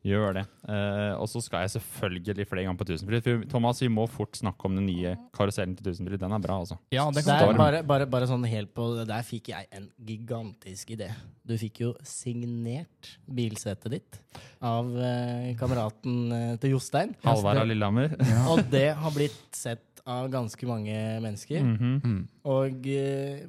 Gjør 0.06 0.36
det. 0.36 0.44
Uh, 0.62 1.18
og 1.18 1.26
så 1.26 1.40
skal 1.42 1.64
jeg 1.64 1.72
selvfølgelig 1.74 2.46
flere 2.46 2.62
ganger 2.62 2.78
på 2.78 2.86
Tusenfryd. 2.86 3.22
For 3.24 3.46
Thomas, 3.50 3.80
vi 3.82 3.88
må 3.90 4.04
fort 4.06 4.38
snakke 4.38 4.68
om 4.68 4.76
den 4.78 4.86
nye 4.86 5.16
karusellen 5.34 5.74
til 5.78 5.88
Tusenfryd. 5.88 6.20
Den 6.22 6.34
er 6.36 6.44
bra, 6.44 6.60
altså. 6.62 6.78
Ja, 6.94 7.08
det 7.14 7.24
kan 7.26 7.42
er 7.42 7.58
bare, 7.58 7.82
bare, 7.86 8.06
bare 8.10 8.28
sånn 8.30 8.46
helt 8.46 8.70
på 8.76 8.86
Der 9.08 9.26
fikk 9.26 9.50
jeg 9.50 9.66
en 9.74 9.88
gigantisk 10.06 10.94
idé. 10.94 11.10
Du 11.42 11.56
fikk 11.58 11.82
jo 11.82 11.92
signert 12.06 13.16
bilsetet 13.26 13.98
ditt 13.98 14.20
av 14.62 14.86
uh, 14.86 15.50
kameraten 15.58 16.16
eh, 16.34 16.54
til 16.62 16.76
Jostein. 16.76 17.16
Halvard 17.26 17.64
av 17.64 17.68
Lillehammer. 17.70 18.14
Og 18.52 18.62
det 18.70 18.92
har 18.98 19.14
blitt 19.14 19.56
sett 19.56 20.02
av 20.08 20.30
ganske 20.32 20.66
mange 20.66 20.94
mennesker. 21.20 21.60
Mm 21.62 22.00
-hmm. 22.00 22.26
Og 22.44 22.86
eh, 22.86 23.40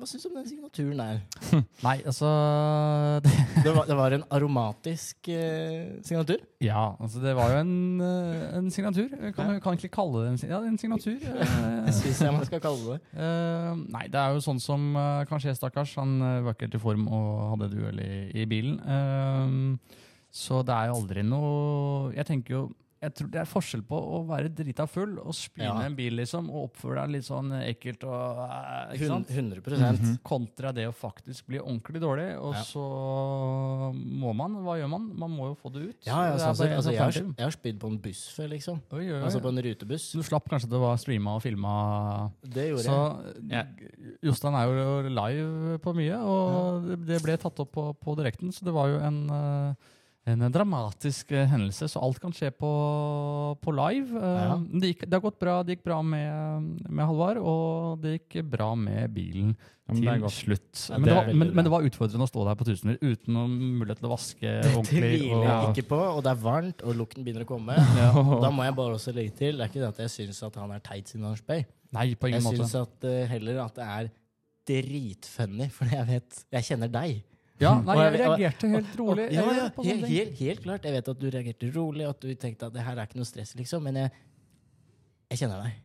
hva 0.00 0.08
syns 0.08 0.24
du 0.24 0.30
om 0.30 0.38
den 0.38 0.48
signaturen 0.48 1.00
der? 1.00 1.18
Nei, 1.86 1.96
altså 2.08 2.30
det, 3.24 3.32
Det 3.64 3.74
var, 3.76 3.84
det 3.90 3.96
var 3.98 4.16
en 4.16 4.24
aromatisk 4.32 5.28
eh, 5.28 6.00
signatur. 6.06 6.40
Ja, 6.64 6.96
altså 7.00 7.20
det 7.20 7.34
var 7.36 7.52
jo 7.52 7.60
en, 7.60 7.74
eh, 8.04 8.56
en 8.58 8.70
signatur. 8.72 9.08
Kan, 9.36 9.54
vi 9.54 9.60
kan 9.60 9.74
egentlig 9.74 9.92
kalle 9.92 10.24
det 10.24 10.32
en, 10.32 10.40
ja, 10.50 10.62
en 10.64 10.78
signatur. 10.80 11.18
Eh, 11.20 11.56
Det 11.86 11.94
syns 11.98 12.22
jeg 12.24 12.34
man 12.34 12.46
skal 12.48 12.62
kalle 12.64 12.94
det. 12.94 13.00
Uh, 13.14 13.76
nei, 13.92 14.06
det 14.12 14.20
er 14.20 14.34
jo 14.36 14.44
sånn 14.44 14.60
som 14.62 14.90
uh, 14.96 15.22
kanskje 15.28 15.56
stakkars. 15.58 15.96
Han 16.00 16.18
uh, 16.22 16.40
var 16.46 16.56
ikke 16.56 16.68
helt 16.68 16.78
i 16.78 16.82
form 16.82 17.08
og 17.10 17.30
hadde 17.54 17.70
et 17.70 17.78
uhell 17.80 18.04
i, 18.04 18.12
i 18.42 18.46
bilen. 18.48 18.78
Eh, 18.80 19.96
så 20.30 20.62
det 20.62 20.74
er 20.76 20.90
jo 20.90 20.98
aldri 21.00 21.24
noe 21.26 22.12
Jeg 22.14 22.28
tenker 22.28 22.54
jo 22.54 22.60
jeg 23.02 23.14
tror 23.16 23.30
Det 23.32 23.40
er 23.40 23.48
forskjell 23.48 23.82
på 23.88 23.96
å 23.96 24.18
være 24.28 24.50
drita 24.52 24.84
full 24.86 25.18
og 25.22 25.32
spyle 25.32 25.64
Ja. 25.64 25.80
en 25.86 25.94
bil 25.96 26.12
liksom, 26.20 26.50
og 26.50 26.68
oppføre 26.70 27.00
deg 27.06 27.10
litt 27.14 27.24
sånn 27.24 27.48
ekkelt. 27.64 28.04
og 28.04 28.42
eh, 28.44 28.94
ikke 28.98 29.08
sant? 29.08 29.28
100% 29.32 30.18
Kontra 30.22 30.72
det 30.76 30.84
å 30.86 30.92
faktisk 30.92 31.46
bli 31.46 31.58
ordentlig 31.58 32.00
dårlig, 32.02 32.28
og 32.38 32.54
Ja. 32.54 32.62
så 32.62 32.84
må 33.94 34.34
man 34.36 34.58
Hva 34.64 34.76
gjør 34.78 34.90
man? 34.92 35.06
Man 35.16 35.30
må 35.30 35.48
jo 35.50 35.56
få 35.62 35.72
det 35.72 35.82
ut. 35.88 35.96
Ja, 36.06 36.24
ja, 36.26 36.32
Det 36.36 36.40
sånn, 36.40 36.58
bare 36.58 36.76
altså, 36.76 36.92
jeg, 36.92 37.00
har, 37.00 37.12
jeg 37.12 37.46
har 37.46 37.54
spydd 37.56 37.78
på 37.80 37.90
en 37.90 37.98
buss 38.04 38.22
før, 38.36 38.48
liksom. 38.52 38.80
Oi, 38.92 39.04
oi, 39.06 39.12
oi. 39.16 39.22
Altså 39.24 39.40
på 39.44 39.48
en 39.52 39.62
rutebuss. 39.64 40.12
Du 40.12 40.22
slapp 40.26 40.48
kanskje 40.50 40.68
at 40.68 40.74
det 40.74 40.80
var 40.82 40.96
streama 41.00 41.36
og 41.38 41.42
filma. 41.44 41.74
Det 42.44 42.68
gjorde 42.70 42.84
Så 42.84 42.98
jeg. 43.48 43.50
Ja. 43.50 43.64
Jostein 44.28 44.54
er 44.54 44.66
jo 44.68 45.08
live 45.08 45.78
på 45.84 45.94
mye, 45.96 46.18
og 46.20 46.84
det- 46.88 47.06
det 47.06 47.22
ble 47.22 47.36
tatt 47.38 47.58
opp 47.60 47.72
på, 47.72 47.96
på 47.96 48.16
direkten, 48.16 48.52
så 48.52 48.64
det 48.64 48.72
var 48.74 48.88
jo 48.88 48.98
en 48.98 49.30
eh, 49.30 49.74
en 50.32 50.52
dramatisk 50.52 51.32
eh, 51.32 51.46
hendelse, 51.50 51.88
så 51.90 52.00
alt 52.02 52.20
kan 52.22 52.32
skje 52.32 52.50
på, 52.54 52.70
på 53.62 53.72
live. 53.74 54.14
Eh, 54.16 54.38
Ja. 54.46 54.56
det, 54.58 54.90
gikk, 54.94 55.04
det 55.08 55.14
har 55.18 55.24
gått 55.24 55.38
bra. 55.42 55.62
Det 55.62 55.76
gikk 55.76 55.84
bra 55.84 56.00
med, 56.02 56.80
med 56.88 57.06
Halvard, 57.06 57.38
og 57.42 58.00
det 58.02 58.16
gikk 58.18 58.42
bra 58.50 58.72
med 58.78 59.12
bilen 59.14 59.54
Ja, 59.90 60.14
det 60.14 60.28
til 60.30 60.54
slutt. 60.54 60.84
Ja, 60.90 60.98
men, 60.98 61.08
det 61.08 61.10
det 61.10 61.16
var, 61.18 61.32
men, 61.34 61.48
men 61.58 61.66
det 61.66 61.72
var 61.72 61.82
utfordrende 61.88 62.22
å 62.28 62.30
stå 62.30 62.44
der 62.46 62.54
på 62.60 62.66
tusener 62.68 62.98
uten 63.02 63.34
noen 63.34 63.56
mulighet 63.80 63.98
til 63.98 64.06
å 64.06 64.12
vaske 64.12 64.52
Det 64.62 64.70
ordentlig. 64.70 65.00
tviler 65.18 65.42
jeg 65.48 65.56
og- 65.56 65.70
ikke 65.74 65.88
på, 65.90 65.98
og 66.14 66.22
det 66.22 66.30
er 66.30 66.40
varmt, 66.44 66.84
og 66.86 66.94
lukten 67.00 67.24
begynner 67.26 67.42
å 67.42 67.50
komme. 67.50 67.74
Da 68.44 68.50
må 68.54 68.62
jeg 68.68 68.76
bare 68.78 68.94
også 68.94 69.12
legge 69.16 69.34
til, 69.40 69.58
det 69.58 69.66
er 69.66 69.72
ikke 69.72 69.82
det 69.82 69.90
at 69.90 70.02
jeg 70.06 70.14
syns 70.14 70.42
at 70.46 70.54
han 70.62 70.70
er 70.76 70.78
teit 70.86 71.10
siden 71.10 71.26
han 71.26 71.36
spøy. 71.40 71.64
Nei, 71.92 72.06
på 72.14 72.30
ingen 72.30 72.38
Jeg 72.38 72.46
måte. 72.46 72.62
syns 72.70 72.76
at 72.78 73.04
eh, 73.10 73.26
heller 73.32 73.64
at 73.64 73.74
det 73.74 73.88
er 73.98 74.10
dritfunny, 74.70 75.66
for 75.74 75.90
jeg 75.90 76.06
vet 76.06 76.44
Jeg 76.54 76.66
kjenner 76.70 76.90
deg. 76.92 77.22
Ja, 77.60 77.74
nei, 77.84 77.94
Og 77.96 78.02
jeg 78.06 78.20
reagerte 78.20 78.68
helt 78.72 78.96
rolig. 78.96 79.26
Ja, 79.34 79.42
ja, 79.52 79.68
helt, 79.84 80.06
helt, 80.08 80.34
helt 80.40 80.62
klart. 80.64 80.86
Jeg 80.88 80.96
vet 80.96 81.08
at 81.12 81.18
du 81.20 81.26
reagerte 81.30 81.70
rolig, 81.76 82.08
at 82.08 82.20
du 82.24 82.34
tenkte 82.34 82.66
at 82.70 82.72
det 82.72 82.82
her 82.86 82.96
er 82.96 83.08
ikke 83.08 83.20
noe 83.20 83.28
stress, 83.28 83.54
liksom. 83.58 83.82
Men 83.84 84.00
jeg, 84.00 84.12
jeg 85.30 85.42
kjenner 85.42 85.64
deg. 85.66 85.78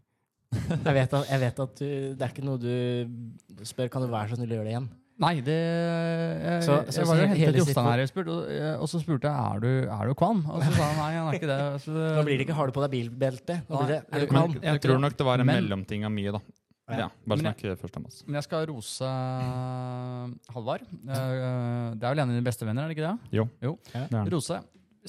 Jeg 0.56 0.94
vet, 0.96 1.14
at, 1.14 1.26
jeg 1.28 1.40
vet 1.42 1.58
at 1.60 1.72
du 1.82 1.88
Det 2.16 2.24
er 2.24 2.32
ikke 2.32 2.44
noe 2.48 2.60
du 2.62 3.66
spør 3.68 3.90
Kan 3.92 4.06
du 4.06 4.08
være 4.08 4.30
så 4.32 4.38
snill 4.38 4.54
å 4.54 4.56
gjøre 4.56 4.68
det 4.70 4.72
igjen. 4.72 4.86
Nei, 5.20 5.34
det 5.44 5.56
Jeg, 5.56 6.64
Så- 6.64 6.78
så 6.92 7.02
jeg 7.02 7.08
var 7.08 7.16
jo 7.16 7.26
hele- 7.28 7.40
hentet 7.40 7.60
Jostein 7.60 7.86
her, 7.88 8.02
og, 8.04 8.08
spurt, 8.10 8.28
og, 8.28 8.50
eh, 8.52 8.76
og 8.80 8.88
så 8.92 9.00
spurte 9.00 9.30
jeg 9.32 9.36
er 9.56 9.60
du, 9.64 9.70
er 9.90 10.08
du 10.08 10.14
kvam. 10.14 10.42
Og 10.50 10.64
så 10.64 10.72
sa 10.76 10.84
han 10.84 10.98
nei, 11.00 11.12
han 11.16 11.28
er 11.28 11.38
ikke 11.40 11.52
det. 11.52 11.60
Så, 11.84 11.92
Nå 12.18 12.24
blir 12.28 12.38
det 12.38 12.48
ikke 12.48 12.56
'har 12.56 12.68
du 12.68 12.72
på 12.76 12.84
deg 12.84 12.92
bilbelte'? 12.96 13.58
Nå 13.70 13.80
blir 13.80 13.88
det, 13.88 14.00
er 14.12 14.20
du 14.20 14.28
kvam? 14.28 14.56
Jeg 14.62 14.82
tror 14.82 15.00
nok 15.00 15.16
det 15.18 15.26
var 15.26 15.40
en 15.40 15.48
mellomting 15.48 16.04
av 16.06 16.12
mye, 16.12 16.32
da. 16.36 16.40
Ja. 16.86 16.98
Ja, 17.00 17.10
bare 17.26 17.42
snakk 17.42 17.62
først 17.82 17.96
om 17.98 18.04
oss. 18.06 18.20
Men 18.28 18.38
jeg 18.38 18.46
skal 18.46 18.68
rose 18.70 19.08
eh, 19.10 20.34
Halvard. 20.54 20.84
Eh, 20.86 21.96
det 21.98 22.06
er 22.06 22.12
vel 22.14 22.22
en 22.22 22.30
av 22.30 22.36
dine 22.36 22.46
beste 22.46 22.68
venner, 22.68 22.86
er 22.86 22.92
det 22.92 22.98
ikke 22.98 23.08
det? 23.10 23.38
Jo. 23.40 23.48
jo. 23.64 23.72
Er. 23.98 24.30
Rose, 24.30 24.60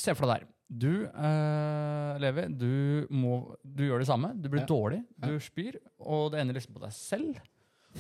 se 0.01 0.15
for 0.17 0.33
deg 0.33 0.47
der. 0.47 0.53
Du, 0.67 0.91
uh, 1.07 2.17
Levi, 2.19 2.47
du, 2.59 2.71
må, 3.15 3.37
du 3.63 3.85
gjør 3.87 4.03
det 4.03 4.09
samme. 4.09 4.33
Du 4.35 4.49
blir 4.51 4.65
Ja. 4.65 4.67
dårlig, 4.67 5.05
du 5.23 5.37
spyr, 5.39 5.77
og 6.01 6.33
det 6.33 6.41
ender 6.41 6.59
liksom 6.59 6.75
på 6.75 6.83
deg 6.83 6.93
selv. 6.97 7.37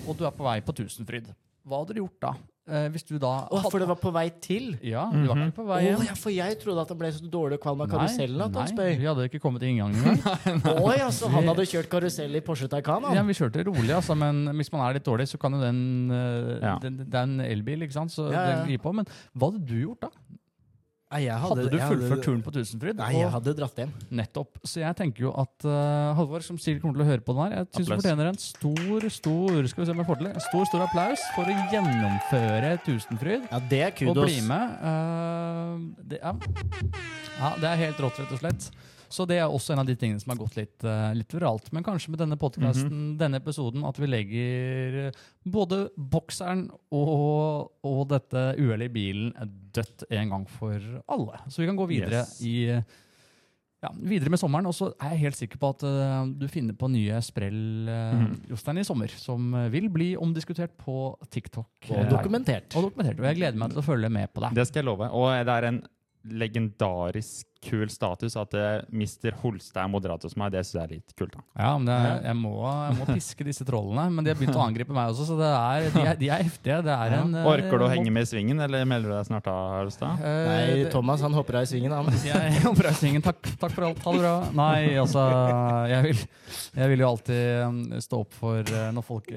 Og 0.06 0.16
du 0.18 0.24
er 0.26 0.34
på 0.34 0.44
vei 0.44 0.58
på 0.64 0.74
Tusenfryd. 0.74 1.30
Hva 1.66 1.82
hadde 1.82 1.94
du 1.94 2.00
gjort 2.02 2.20
da? 2.20 2.32
Eh, 2.68 2.88
hvis 2.90 3.04
du 3.06 3.14
da 3.22 3.46
Å, 3.46 3.60
for 3.70 3.78
det 3.78 3.86
var 3.86 3.94
på 3.94 4.10
vei 4.10 4.24
til? 4.42 4.72
Ja, 4.82 5.04
du 5.12 5.20
var 5.28 5.36
Mhm. 5.36 5.52
ikke 5.52 5.54
på 5.54 5.66
vei 5.68 5.76
Å 5.86 5.98
hjem. 5.98 6.06
ja, 6.08 6.14
for 6.18 6.30
jeg 6.34 6.56
trodde 6.58 6.80
at 6.82 6.88
det 6.88 6.98
ble 6.98 7.10
så 7.14 7.30
dårlig 7.30 7.58
kvalm 7.62 7.80
av 7.84 7.88
karusellen 7.92 8.40
at 8.42 8.52
han 8.58 8.64
nei, 8.66 8.72
spøy. 8.74 8.98
vi 8.98 9.06
hadde 9.06 9.26
ikke 9.30 9.40
kommet 9.40 9.60
til 9.62 9.68
inngangen 9.70 10.02
engang. 10.02 10.82
Å 10.82 10.96
ja, 10.98 11.06
så 11.14 11.30
han 11.30 11.46
hadde 11.46 11.62
kjørt 11.62 11.88
karusell 11.88 12.34
i 12.34 12.40
Porsche 12.40 12.66
Taycan? 12.68 13.06
Ja, 13.14 13.22
vi 13.22 13.32
kjørte 13.38 13.62
rolig, 13.64 13.94
altså, 13.94 14.16
men 14.18 14.46
hvis 14.58 14.72
man 14.72 14.82
er 14.82 14.94
litt 14.98 15.04
dårlig, 15.06 15.28
så 15.30 15.38
kan 15.38 15.52
jo 15.52 15.60
den, 15.60 16.10
eh, 16.10 16.58
Ja. 16.66 16.78
den 16.82 16.96
Det 17.06 17.14
er 17.14 17.22
en 17.22 17.38
elbil, 17.40 17.82
ikke 17.86 17.92
sant, 17.92 18.10
så 18.10 18.32
Ja, 18.32 18.42
ja. 18.50 18.56
den 18.64 18.68
gir 18.74 18.78
på. 18.82 18.92
Men 18.92 19.06
hva 19.38 19.52
hadde 19.52 19.64
du 19.64 19.74
gjort 19.86 20.00
da? 20.00 20.08
Jeg 21.06 21.38
Hadde 21.38 21.68
du 21.70 21.76
fullført 21.78 22.22
turen 22.26 22.40
på 22.42 22.50
Tusenfryd? 22.50 22.96
Nei, 22.98 23.12
jeg 23.20 23.28
hadde 23.30 23.52
dratt 23.54 23.76
hjem. 23.78 23.92
Nettopp. 24.18 24.58
Så 24.66 24.80
jeg 24.82 24.96
tenker 24.98 25.28
jo 25.28 25.30
at 25.38 25.66
uh, 25.68 26.16
Halvor, 26.18 26.42
som 26.42 26.58
sikkert 26.58 26.82
kommer 26.82 26.98
til 26.98 27.04
å 27.04 27.06
høre 27.12 27.22
på 27.22 27.36
den 27.36 27.44
her, 27.44 27.54
jeg 27.60 27.68
syns 27.76 27.86
du 27.86 27.92
fortjener 27.92 28.30
en 28.32 28.40
stor, 28.42 29.06
stor 29.14 29.68
skal 29.70 29.84
vi 29.84 29.86
se 29.86 29.94
om 29.94 30.02
jeg 30.02 30.08
får 30.08 30.18
til 30.18 30.32
stor, 30.48 30.66
stor 30.72 30.84
applaus 30.88 31.22
for 31.36 31.52
å 31.52 31.56
gjennomføre 31.70 32.72
Tusenfryd. 32.88 33.46
Ja, 33.52 33.62
det 33.70 33.80
er 33.86 33.94
kudos. 33.94 34.16
Og 34.16 34.26
bli 34.26 34.42
med. 34.48 34.74
Uh, 34.82 36.02
det, 36.10 36.18
ja. 36.24 36.34
ja, 37.38 37.54
det 37.62 37.70
er 37.70 37.82
helt 37.84 38.02
rått, 38.02 38.18
rett 38.24 38.34
og 38.34 38.42
slett. 38.42 38.70
Så 39.12 39.26
det 39.28 39.38
er 39.40 39.46
også 39.46 39.74
en 39.74 39.82
av 39.82 39.88
de 39.88 39.96
tingene 39.98 40.22
som 40.22 40.32
har 40.32 40.40
gått 40.40 40.58
litt, 40.58 40.84
eh, 40.84 41.14
litt 41.16 41.32
viralt. 41.34 41.70
Men 41.74 41.86
kanskje 41.86 42.12
med 42.12 42.22
denne 42.22 42.38
podkasten, 42.40 43.16
denne 43.20 43.40
episoden, 43.42 43.84
at 43.86 44.00
vi 44.00 44.10
legger 44.10 45.00
eh, 45.06 45.24
både 45.46 45.86
bokseren 45.96 46.66
og, 46.94 47.72
og 47.86 48.04
dette 48.12 48.48
uhellet 48.58 48.90
i 48.90 48.94
bilen 48.96 49.56
dødt 49.76 50.06
en 50.10 50.36
gang 50.36 50.46
for 50.50 50.80
alle. 51.12 51.42
Så 51.48 51.62
vi 51.62 51.70
kan 51.70 51.78
gå 51.78 51.88
videre 51.90 52.04
Yes. 52.16 52.38
i 52.40 52.70
ja, 53.82 53.90
videre 54.08 54.32
med 54.32 54.40
sommeren. 54.40 54.68
Og 54.68 54.74
så 54.76 54.88
er 54.94 55.14
jeg 55.14 55.24
helt 55.26 55.38
sikker 55.38 55.60
på 55.60 55.70
at 55.74 55.84
uh, 55.86 56.28
du 56.28 56.46
finner 56.50 56.76
på 56.78 56.88
nye 56.92 57.18
sprell, 57.24 57.58
uh, 57.88 58.22
mm. 58.22 58.30
Jostein, 58.52 58.80
i 58.80 58.86
sommer, 58.88 59.12
som 59.20 59.52
vil 59.72 59.90
bli 59.92 60.12
omdiskutert 60.18 60.76
på 60.80 61.10
TikTok. 61.30 61.90
Og 61.90 62.08
dokumentert. 62.10 62.70
og 62.74 62.88
dokumentert. 62.88 63.20
Og 63.20 63.28
jeg 63.30 63.40
gleder 63.42 63.60
meg 63.60 63.74
til 63.74 63.82
å 63.82 63.86
følge 63.86 64.10
med 64.12 64.32
på 64.32 64.46
deg. 64.46 64.56
Det 64.56 64.66
skal 64.70 64.82
jeg 64.82 64.88
love. 64.88 65.10
Og 65.12 65.28
det 65.46 65.58
er 65.58 65.68
en 65.70 65.82
legendarisk 66.30 67.46
kul 67.66 67.88
status 67.90 68.36
at 68.38 68.52
eh, 68.54 68.82
Mr. 68.94 69.32
Holstad 69.40 69.80
er 69.82 69.88
moderator 69.90 70.28
hos 70.28 70.36
meg. 70.38 70.52
Det 70.54 70.60
syns 70.62 70.76
jeg 70.76 70.82
er 70.84 70.92
litt 70.98 71.14
kult. 71.18 71.32
da. 71.34 71.40
Ja, 71.58 71.70
men 71.80 71.86
det 71.88 71.94
er, 71.96 72.20
jeg, 72.28 72.36
må, 72.38 72.52
jeg 72.62 72.94
må 73.00 73.06
piske 73.10 73.46
disse 73.48 73.66
trollene. 73.66 74.04
Men 74.14 74.26
de 74.26 74.30
har 74.30 74.38
begynt 74.38 74.58
å 74.58 74.62
angripe 74.62 74.94
meg 74.94 75.10
også, 75.10 75.26
så 75.32 75.38
det 75.40 75.48
er, 75.50 75.88
de, 75.96 76.04
er, 76.12 76.20
de 76.20 76.28
er 76.36 76.44
heftige. 76.46 76.76
Det 76.86 76.94
er 76.94 77.16
Ja. 77.16 77.22
en, 77.24 77.34
eh, 77.40 77.48
Orker 77.50 77.80
du 77.82 77.86
å 77.88 77.90
henge 77.90 78.12
med 78.14 78.22
i 78.28 78.30
svingen, 78.30 78.60
eller 78.62 78.84
melder 78.86 79.10
du 79.10 79.16
deg 79.16 79.26
snart 79.30 79.50
av, 79.50 79.62
Holstad? 79.80 80.22
Eh, 80.22 80.50
Nei, 80.52 80.84
Thomas 80.94 81.24
han 81.26 81.34
hopper 81.34 81.58
av 81.62 81.66
i 81.66 81.70
svingen, 81.72 81.96
han. 81.96 82.06
Jeg 82.30 82.62
jobber 82.62 82.90
i 82.92 82.94
svingen. 83.00 83.24
Takk, 83.26 83.42
takk 83.58 83.74
for 83.74 83.88
alt. 83.88 84.02
Ha 84.04 84.14
det 84.14 84.22
bra. 84.22 84.34
Nei, 84.62 84.80
altså 85.02 85.26
Jeg 85.90 86.06
vil, 86.10 86.24
jeg 86.76 86.92
vil 86.94 87.02
jo 87.02 87.10
alltid 87.10 88.00
stå 88.06 88.22
opp 88.22 88.36
for 88.36 88.62
uh, 88.76 88.88
når 88.94 89.04
folk 89.06 89.32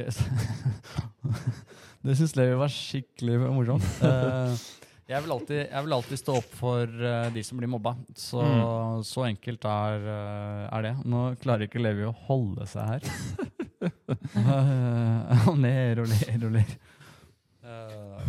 Det 1.99 2.13
syns 2.15 2.35
Levi 2.37 2.53
var 2.55 2.71
skikkelig 2.71 3.39
morsomt. 3.51 3.87
Jeg, 5.09 5.23
vil 5.25 5.31
alltid, 5.33 5.59
jeg 5.71 5.85
vil 5.87 5.93
alltid 5.95 6.19
stå 6.21 6.35
opp 6.37 6.51
for 6.59 6.85
uh, 7.01 7.29
de 7.33 7.41
som 7.45 7.57
blir 7.57 7.69
mobba. 7.71 7.95
Så, 8.13 8.43
Mm. 8.45 9.01
så 9.09 9.23
enkelt 9.25 9.65
er, 9.65 10.03
uh, 10.05 10.77
er 10.77 10.85
det. 10.85 10.91
Nå 11.09 11.23
klarer 11.41 11.65
ikke 11.65 11.81
Levi 11.81 12.05
å 12.05 12.13
holde 12.27 12.67
seg 12.69 12.93
her. 12.93 13.09
Eh, 14.09 15.37
Han 15.45 15.61
ler 15.63 16.01
og 16.03 16.09
ler 16.11 16.41
og 16.45 16.51
ler. 16.51 16.71
Uh, 17.63 18.19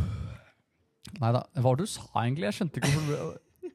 Nei 1.21 1.31
da. 1.35 1.41
Hva 1.57 1.65
var 1.65 1.79
det 1.81 1.87
du 1.89 1.91
sa 1.91 2.05
egentlig? 2.23 2.47
Jeg 2.47 2.57
skjønte 2.59 2.81
ikke 2.81 2.93
hvorfor 2.95 3.33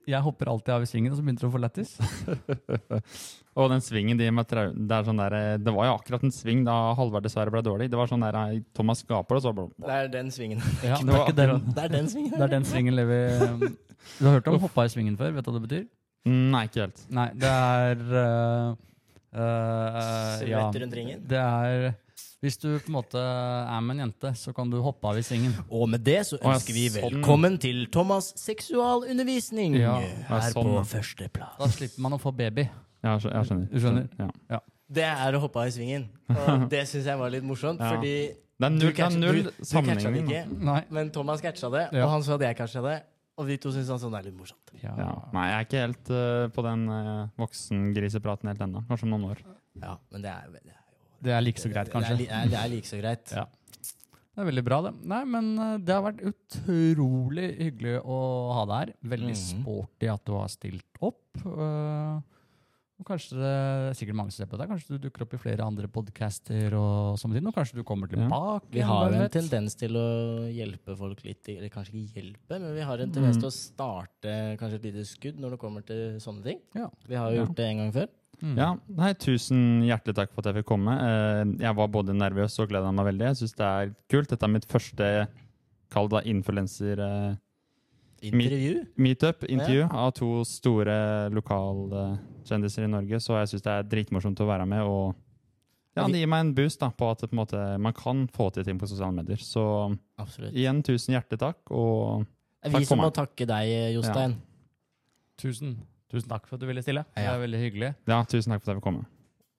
jeg 0.09 0.21
hopper 0.25 0.49
alltid 0.51 0.73
av 0.75 0.83
i 0.85 0.89
svingen, 0.89 1.13
og 1.13 1.19
så 1.19 1.25
begynte 1.25 1.45
du 1.45 1.49
å 1.49 1.53
få 1.53 1.61
lættis. 1.61 1.95
Og 3.55 3.69
den 3.71 3.79
svingen 3.83 4.19
de 4.19 4.27
med 4.35 4.47
trau... 4.51 4.73
Det, 4.75 4.91
er 4.91 5.05
sånn 5.07 5.19
der, 5.21 5.33
eh, 5.37 5.57
det 5.63 5.71
var 5.71 5.87
jo 5.87 5.93
akkurat 5.95 6.23
en 6.27 6.33
sving 6.35 6.65
da 6.67 6.73
Halvard 6.97 7.23
dessverre 7.23 7.53
ble 7.53 7.61
dårlig. 7.63 7.87
Det 7.91 7.99
var 7.99 8.09
sånn 8.11 8.25
der 8.25 8.35
eh, 8.41 8.57
Thomas 8.75 8.99
gaper, 9.07 9.39
og 9.39 9.45
så 9.45 9.53
bare 9.55 9.71
Det 9.79 9.93
er 9.95 10.09
den 10.17 10.31
svingen. 10.35 10.63
Ja, 10.83 10.99
Det 10.99 11.35
det, 11.37 11.45
er 11.45 11.53
den, 11.53 11.61
Det 11.77 11.85
er 11.85 11.93
den 11.93 12.09
svingen. 12.11 12.33
det 12.35 12.43
er 12.43 12.51
den 12.51 12.67
svingen 12.67 12.97
Levi 12.99 13.21
Du 14.17 14.27
har 14.27 14.35
hørt 14.35 14.49
om 14.51 14.59
hoppa 14.65 14.85
i 14.89 14.91
svingen 14.91 15.15
før? 15.19 15.31
Vet 15.37 15.47
du 15.47 15.53
hva 15.53 15.55
det 15.61 15.63
betyr? 15.69 15.85
Nei, 16.25 16.65
ikke 16.67 16.81
helt. 16.83 17.05
Nei, 17.13 17.27
det 17.37 17.49
er 17.53 17.99
uh, 18.09 18.69
uh, 19.37 20.43
Ja. 20.49 20.65
Rundt 20.73 20.97
ringen. 20.97 21.21
Det 21.29 21.37
er 21.37 21.91
Hvis 22.45 22.59
du 22.61 22.67
på 22.77 22.91
en 22.91 22.95
måte 22.99 23.17
er 23.17 23.81
med 23.81 23.95
en 23.97 24.03
jente, 24.05 24.29
så 24.37 24.51
kan 24.53 24.69
du 24.69 24.77
hoppe 24.85 25.09
av 25.09 25.17
i 25.17 25.23
svingen. 25.25 25.55
Og 25.73 25.87
med 25.89 26.03
det 26.05 26.19
så 26.29 26.37
ønsker 26.37 26.75
vi 26.77 26.83
sånn. 26.93 27.01
velkommen 27.17 27.55
til 27.63 27.87
Thomas' 27.93 28.35
seksualundervisning. 28.37 29.77
Ja. 29.79 29.95
Ja, 30.03 30.11
Her 30.29 30.51
sånn, 30.53 30.67
på 30.69 30.75
ja. 30.77 30.83
førsteplass. 30.91 31.55
Da 31.57 31.69
slipper 31.73 32.03
man 32.05 32.13
å 32.17 32.19
få 32.21 32.33
baby. 32.37 32.67
Ja. 33.01 33.15
Jeg 33.17 33.47
skjønner. 33.49 33.65
Du 33.71 33.79
skjønner? 33.81 34.29
Ja. 34.53 34.59
Det 34.95 35.07
er 35.09 35.33
å 35.37 35.41
hoppe 35.41 35.63
av 35.63 35.71
i 35.71 35.73
svingen. 35.73 36.05
Og 36.35 36.67
det 36.69 36.83
syns 36.91 37.09
jeg 37.09 37.17
var 37.17 37.33
litt 37.33 37.45
morsomt, 37.47 37.81
Ja. 37.81 37.95
fordi 37.95 38.13
Det 38.55 38.69
er 38.69 38.69
du 38.69 38.77
null, 38.77 38.87
er 38.91 38.93
catcha- 38.93 39.19
det, 39.19 39.33
du- 39.33 39.41
du 39.41 40.11
det 40.13 40.23
ikke. 40.23 40.45
Nei. 40.69 40.83
men 40.89 41.09
Thomas 41.11 41.41
catcha 41.41 41.69
det, 41.73 41.89
Ja. 41.97 42.05
og 42.05 42.11
han 42.13 42.21
så 42.23 42.35
at 42.37 42.41
jeg 42.45 42.57
catcha 42.61 42.81
det. 42.85 43.01
Og 43.37 43.47
vi 43.49 43.57
to 43.57 43.69
syns 43.73 43.89
han 43.89 43.99
sånn 43.99 44.13
er 44.15 44.23
litt 44.29 44.37
morsomt. 44.37 44.69
Ja. 44.83 44.93
Ja. 44.95 45.09
Nei, 45.33 45.49
jeg 45.49 45.57
er 45.57 45.65
ikke 45.65 45.81
helt 45.81 46.09
uh, 46.13 46.47
på 46.55 46.63
den 46.63 46.85
uh, 46.87 47.27
voksengrisepraten 47.41 48.47
helt 48.53 48.61
ennå. 48.63 48.85
Kanskje 48.87 49.09
om 49.09 49.15
noen 49.17 49.31
år. 49.33 49.41
Ja, 49.81 49.97
men 50.13 50.21
det 50.23 50.31
er, 50.31 50.45
det 50.53 50.61
er, 50.71 50.84
Det 51.21 51.31
er 51.31 51.41
like 51.41 51.57
så 51.59 51.69
greit, 51.71 51.89
kanskje. 51.89 52.17
Det 52.17 52.29
er, 52.29 52.45
det 52.47 52.59
er 52.59 52.69
like 52.69 52.85
så 52.87 52.99
greit. 53.01 53.31
Ja. 53.31 53.45
Det 54.35 54.43
er 54.43 54.49
veldig 54.51 54.63
bra, 54.67 54.81
det. 54.83 54.93
Nei, 55.07 55.23
men 55.23 55.57
eh, 55.57 55.77
det 55.79 55.93
har 55.95 56.03
vært 56.03 56.23
utrolig 56.27 57.49
hyggelig 57.59 58.01
å 58.03 58.17
ha 58.57 58.65
deg 58.65 58.77
her. 58.81 58.93
Veldig 59.15 59.35
Mhm. 59.35 59.63
sporty 59.63 60.07
at 60.11 60.25
du 60.25 60.33
har 60.33 60.47
stilt 60.49 60.83
opp. 61.01 61.21
eh, 61.45 62.21
og 62.97 63.05
kanskje 63.05 63.35
det 63.35 63.43
er 63.43 63.93
sikkert 63.93 64.15
mange 64.15 64.31
som 64.31 64.45
ser 64.45 64.49
på 64.51 64.57
deg. 64.57 64.69
Kanskje 64.69 64.87
du 64.95 64.97
dukker 65.09 65.23
opp 65.23 65.33
i 65.33 65.37
flere 65.37 65.59
andre 65.65 65.87
podcaster 65.87 66.71
og 66.73 67.17
sånne 67.19 67.33
ting. 67.35 67.47
Og 67.47 67.53
kanskje 67.53 67.75
du 67.75 67.83
kommer 67.83 68.07
Ja. 68.09 68.15
tilbake. 68.15 68.71
Vi 68.71 68.79
har 68.81 69.11
jo 69.11 69.17
en 69.21 69.29
tendens 69.29 69.75
til 69.75 69.91
å 69.91 70.47
hjelpe 70.51 70.95
folk 70.97 71.23
litt, 71.25 71.47
eller 71.49 71.69
kanskje 71.69 71.91
ikke 71.93 72.13
hjelpe, 72.23 72.59
men 72.59 72.73
vi 72.73 72.81
har 72.81 72.97
en 72.99 73.11
tendens 73.11 73.35
Mm. 73.35 73.41
til 73.41 73.49
å 73.49 73.53
starte 73.53 74.57
kanskje 74.57 74.75
et 74.75 74.83
lite 74.83 75.05
skudd 75.05 75.37
når 75.39 75.49
det 75.51 75.59
kommer 75.59 75.85
til 75.85 76.19
sånne 76.19 76.43
ting. 76.43 76.59
Ja. 76.73 76.89
Vi 77.07 77.15
har 77.15 77.31
jo 77.31 77.35
Ja. 77.35 77.45
gjort 77.45 77.55
det 77.55 77.65
en 77.65 77.77
gang 77.77 77.91
før. 77.91 78.07
Mm. 78.45 78.57
Ja, 78.59 78.67
nei, 78.99 79.13
Tusen 79.17 79.61
hjertelig 79.87 80.13
takk 80.19 80.29
for 80.35 80.43
at 80.43 80.51
jeg 80.51 80.59
fikk 80.61 80.67
komme. 80.69 80.93
Eh, 81.01 81.43
Jeg 81.65 81.75
var 81.79 81.87
både 81.89 82.13
nervøs 82.13 82.59
og 82.61 82.69
gleda 82.69 82.91
meg 82.93 83.07
veldig. 83.09 83.25
Jeg 83.31 83.39
syns 83.41 83.55
det 83.57 83.65
er 83.65 83.93
kult. 84.11 84.29
Dette 84.29 84.45
er 84.45 84.53
mitt 84.53 84.67
første 84.69 85.07
kall 85.89 86.07
det 86.11 86.21
influenser-meetup. 86.29 87.41
Intervju. 88.21 88.85
Intervju 89.49 89.83
av 89.91 90.11
to 90.17 90.29
store 90.47 91.29
lokalkjendiser 91.35 92.83
i 92.85 92.91
Norge, 92.91 93.19
så 93.21 93.39
jeg 93.41 93.47
syns 93.53 93.65
det 93.65 93.73
er 93.75 93.83
dritmorsomt 93.91 94.39
å 94.41 94.47
være 94.49 94.65
med. 94.69 94.81
Og 94.87 95.15
ja, 95.95 96.05
det 96.11 96.19
gir 96.21 96.27
meg 96.31 96.45
en 96.45 96.53
boost 96.57 96.79
da, 96.81 96.89
på 96.91 97.09
at 97.11 97.21
på 97.25 97.31
en 97.31 97.39
måte, 97.39 97.59
man 97.79 97.93
kan 97.95 98.25
få 98.33 98.49
til 98.55 98.65
ting 98.67 98.79
på 98.81 98.87
sosiale 98.89 99.15
medier. 99.15 99.37
Så 99.41 99.63
Absolutt. 100.19 100.53
igjen, 100.53 100.81
tusen 100.83 101.15
hjertelig 101.15 101.39
takk. 101.39 101.61
Og 101.71 102.25
Det 102.25 102.71
er 102.71 102.71
Takk 102.73 102.79
vi 102.81 102.85
for 102.85 102.95
som 102.95 102.97
må 103.03 103.09
meg. 103.11 103.13
takke 103.13 103.45
deg, 103.47 103.93
Jostein. 103.95 104.35
Tusen, 105.37 105.75
tusen 106.15 106.31
takk 106.31 106.47
for 106.47 106.57
at 106.57 106.63
du 106.63 106.67
ville 106.69 106.81
stille. 106.85 107.03
Det 107.15 107.23
Ja. 107.25 107.33
er 107.35 107.43
veldig 107.43 107.59
hyggelig. 107.61 107.91
ja, 108.07 108.21
tusen 108.23 108.51
takk 108.55 108.63
for 108.63 108.71
at 108.71 108.75
jeg 108.75 108.81
fikk 108.81 108.87
komme. 108.89 109.05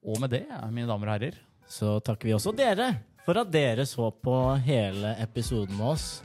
Og 0.06 0.20
med 0.22 0.30
det, 0.30 0.44
mine 0.72 0.86
damer 0.88 1.08
og 1.10 1.14
herrer 1.20 1.34
Så 1.68 1.98
takker 2.06 2.28
vi 2.28 2.34
også 2.36 2.52
dere 2.56 2.92
for 3.26 3.38
at 3.40 3.50
dere 3.50 3.82
så 3.86 4.10
på 4.22 4.34
hele 4.62 5.16
episoden 5.18 5.76
med 5.76 5.86
oss. 5.96 6.22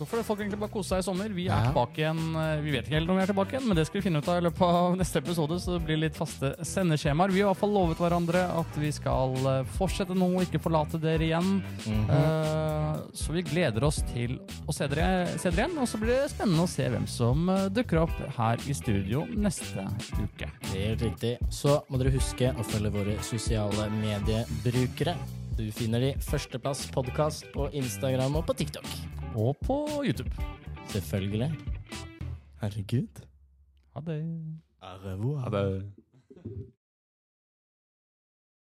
Så 0.00 0.06
får 0.08 0.22
folk 0.24 0.40
egentlig 0.40 0.56
bare 0.62 0.72
kose 0.72 0.94
seg 0.94 1.02
i 1.02 1.04
sommer. 1.04 1.28
Vi 1.36 1.42
er 1.52 1.66
tilbake 1.66 2.00
igjen. 2.00 2.20
eh, 2.40 2.60
Vi 2.64 2.70
vet 2.72 2.86
ikke 2.86 2.96
helt 2.96 3.10
om 3.12 3.18
vi 3.18 3.22
er 3.26 3.28
tilbake 3.28 3.52
igjen, 3.52 3.66
men 3.68 3.76
det 3.76 3.82
skal 3.84 4.00
vi 4.00 4.04
finne 4.06 4.22
ut 4.22 4.28
av 4.32 4.38
i 4.40 4.44
løpet 4.46 4.62
av 4.64 4.96
neste 5.00 5.20
episode. 5.20 5.58
Så 5.60 5.74
det 5.74 5.80
blir 5.84 6.00
litt 6.00 6.16
faste 6.16 6.54
sendeskjemaer. 6.64 7.28
Vi 7.34 7.42
har 7.42 7.50
i 7.50 7.52
hvert 7.52 7.60
fall 7.60 7.74
lovet 7.76 8.00
hverandre 8.00 8.46
at 8.62 8.78
vi 8.80 8.88
skal 8.96 9.36
eh, 9.50 9.68
fortsette 9.76 10.16
nå 10.16 10.30
ikke 10.46 10.62
forlate 10.64 10.96
dere 11.02 11.26
igjen. 11.28 11.50
Mm 11.84 12.06
-hmm. 12.08 12.96
uh, 12.96 12.96
Så 13.12 13.32
vi 13.36 13.42
gleder 13.42 13.84
oss 13.84 14.00
til 14.14 14.38
å 14.66 14.72
se 14.72 14.88
dere, 14.88 15.36
se 15.38 15.50
dere 15.50 15.66
igjen. 15.68 15.78
Og 15.78 15.88
så 15.88 15.98
blir 16.00 16.16
det 16.16 16.30
spennende 16.32 16.64
å 16.64 16.66
se 16.66 16.88
hvem 16.88 17.06
som 17.06 17.46
dukker 17.68 17.98
opp 17.98 18.16
her 18.38 18.56
i 18.66 18.72
studio 18.72 19.26
neste 19.36 19.84
uke. 20.16 20.48
Helt 20.72 21.02
riktig. 21.02 21.36
Så 21.50 21.82
må 21.90 21.98
dere 21.98 22.10
huske 22.16 22.54
å 22.56 22.64
følge 22.64 22.90
våre 22.90 23.18
sosiale 23.22 23.90
mediebrukere. 24.00 25.14
Du 25.58 25.70
finner 25.72 26.00
de 26.00 26.14
Førsteplass 26.24 26.86
podkast 26.90 27.52
på 27.52 27.68
Instagram 27.72 28.36
og 28.36 28.46
på 28.46 28.54
TikTok. 28.54 29.19
Og 29.34 29.56
på 29.66 29.86
YouTube. 30.04 30.30
Selvfølgelig. 30.88 31.52
Herregud. 32.60 33.26
Ha 33.94 34.00
det. 34.00 34.22
Au 34.82 34.98
revoir. 35.04 35.38
Ha 35.38 35.50
det. 35.50 35.92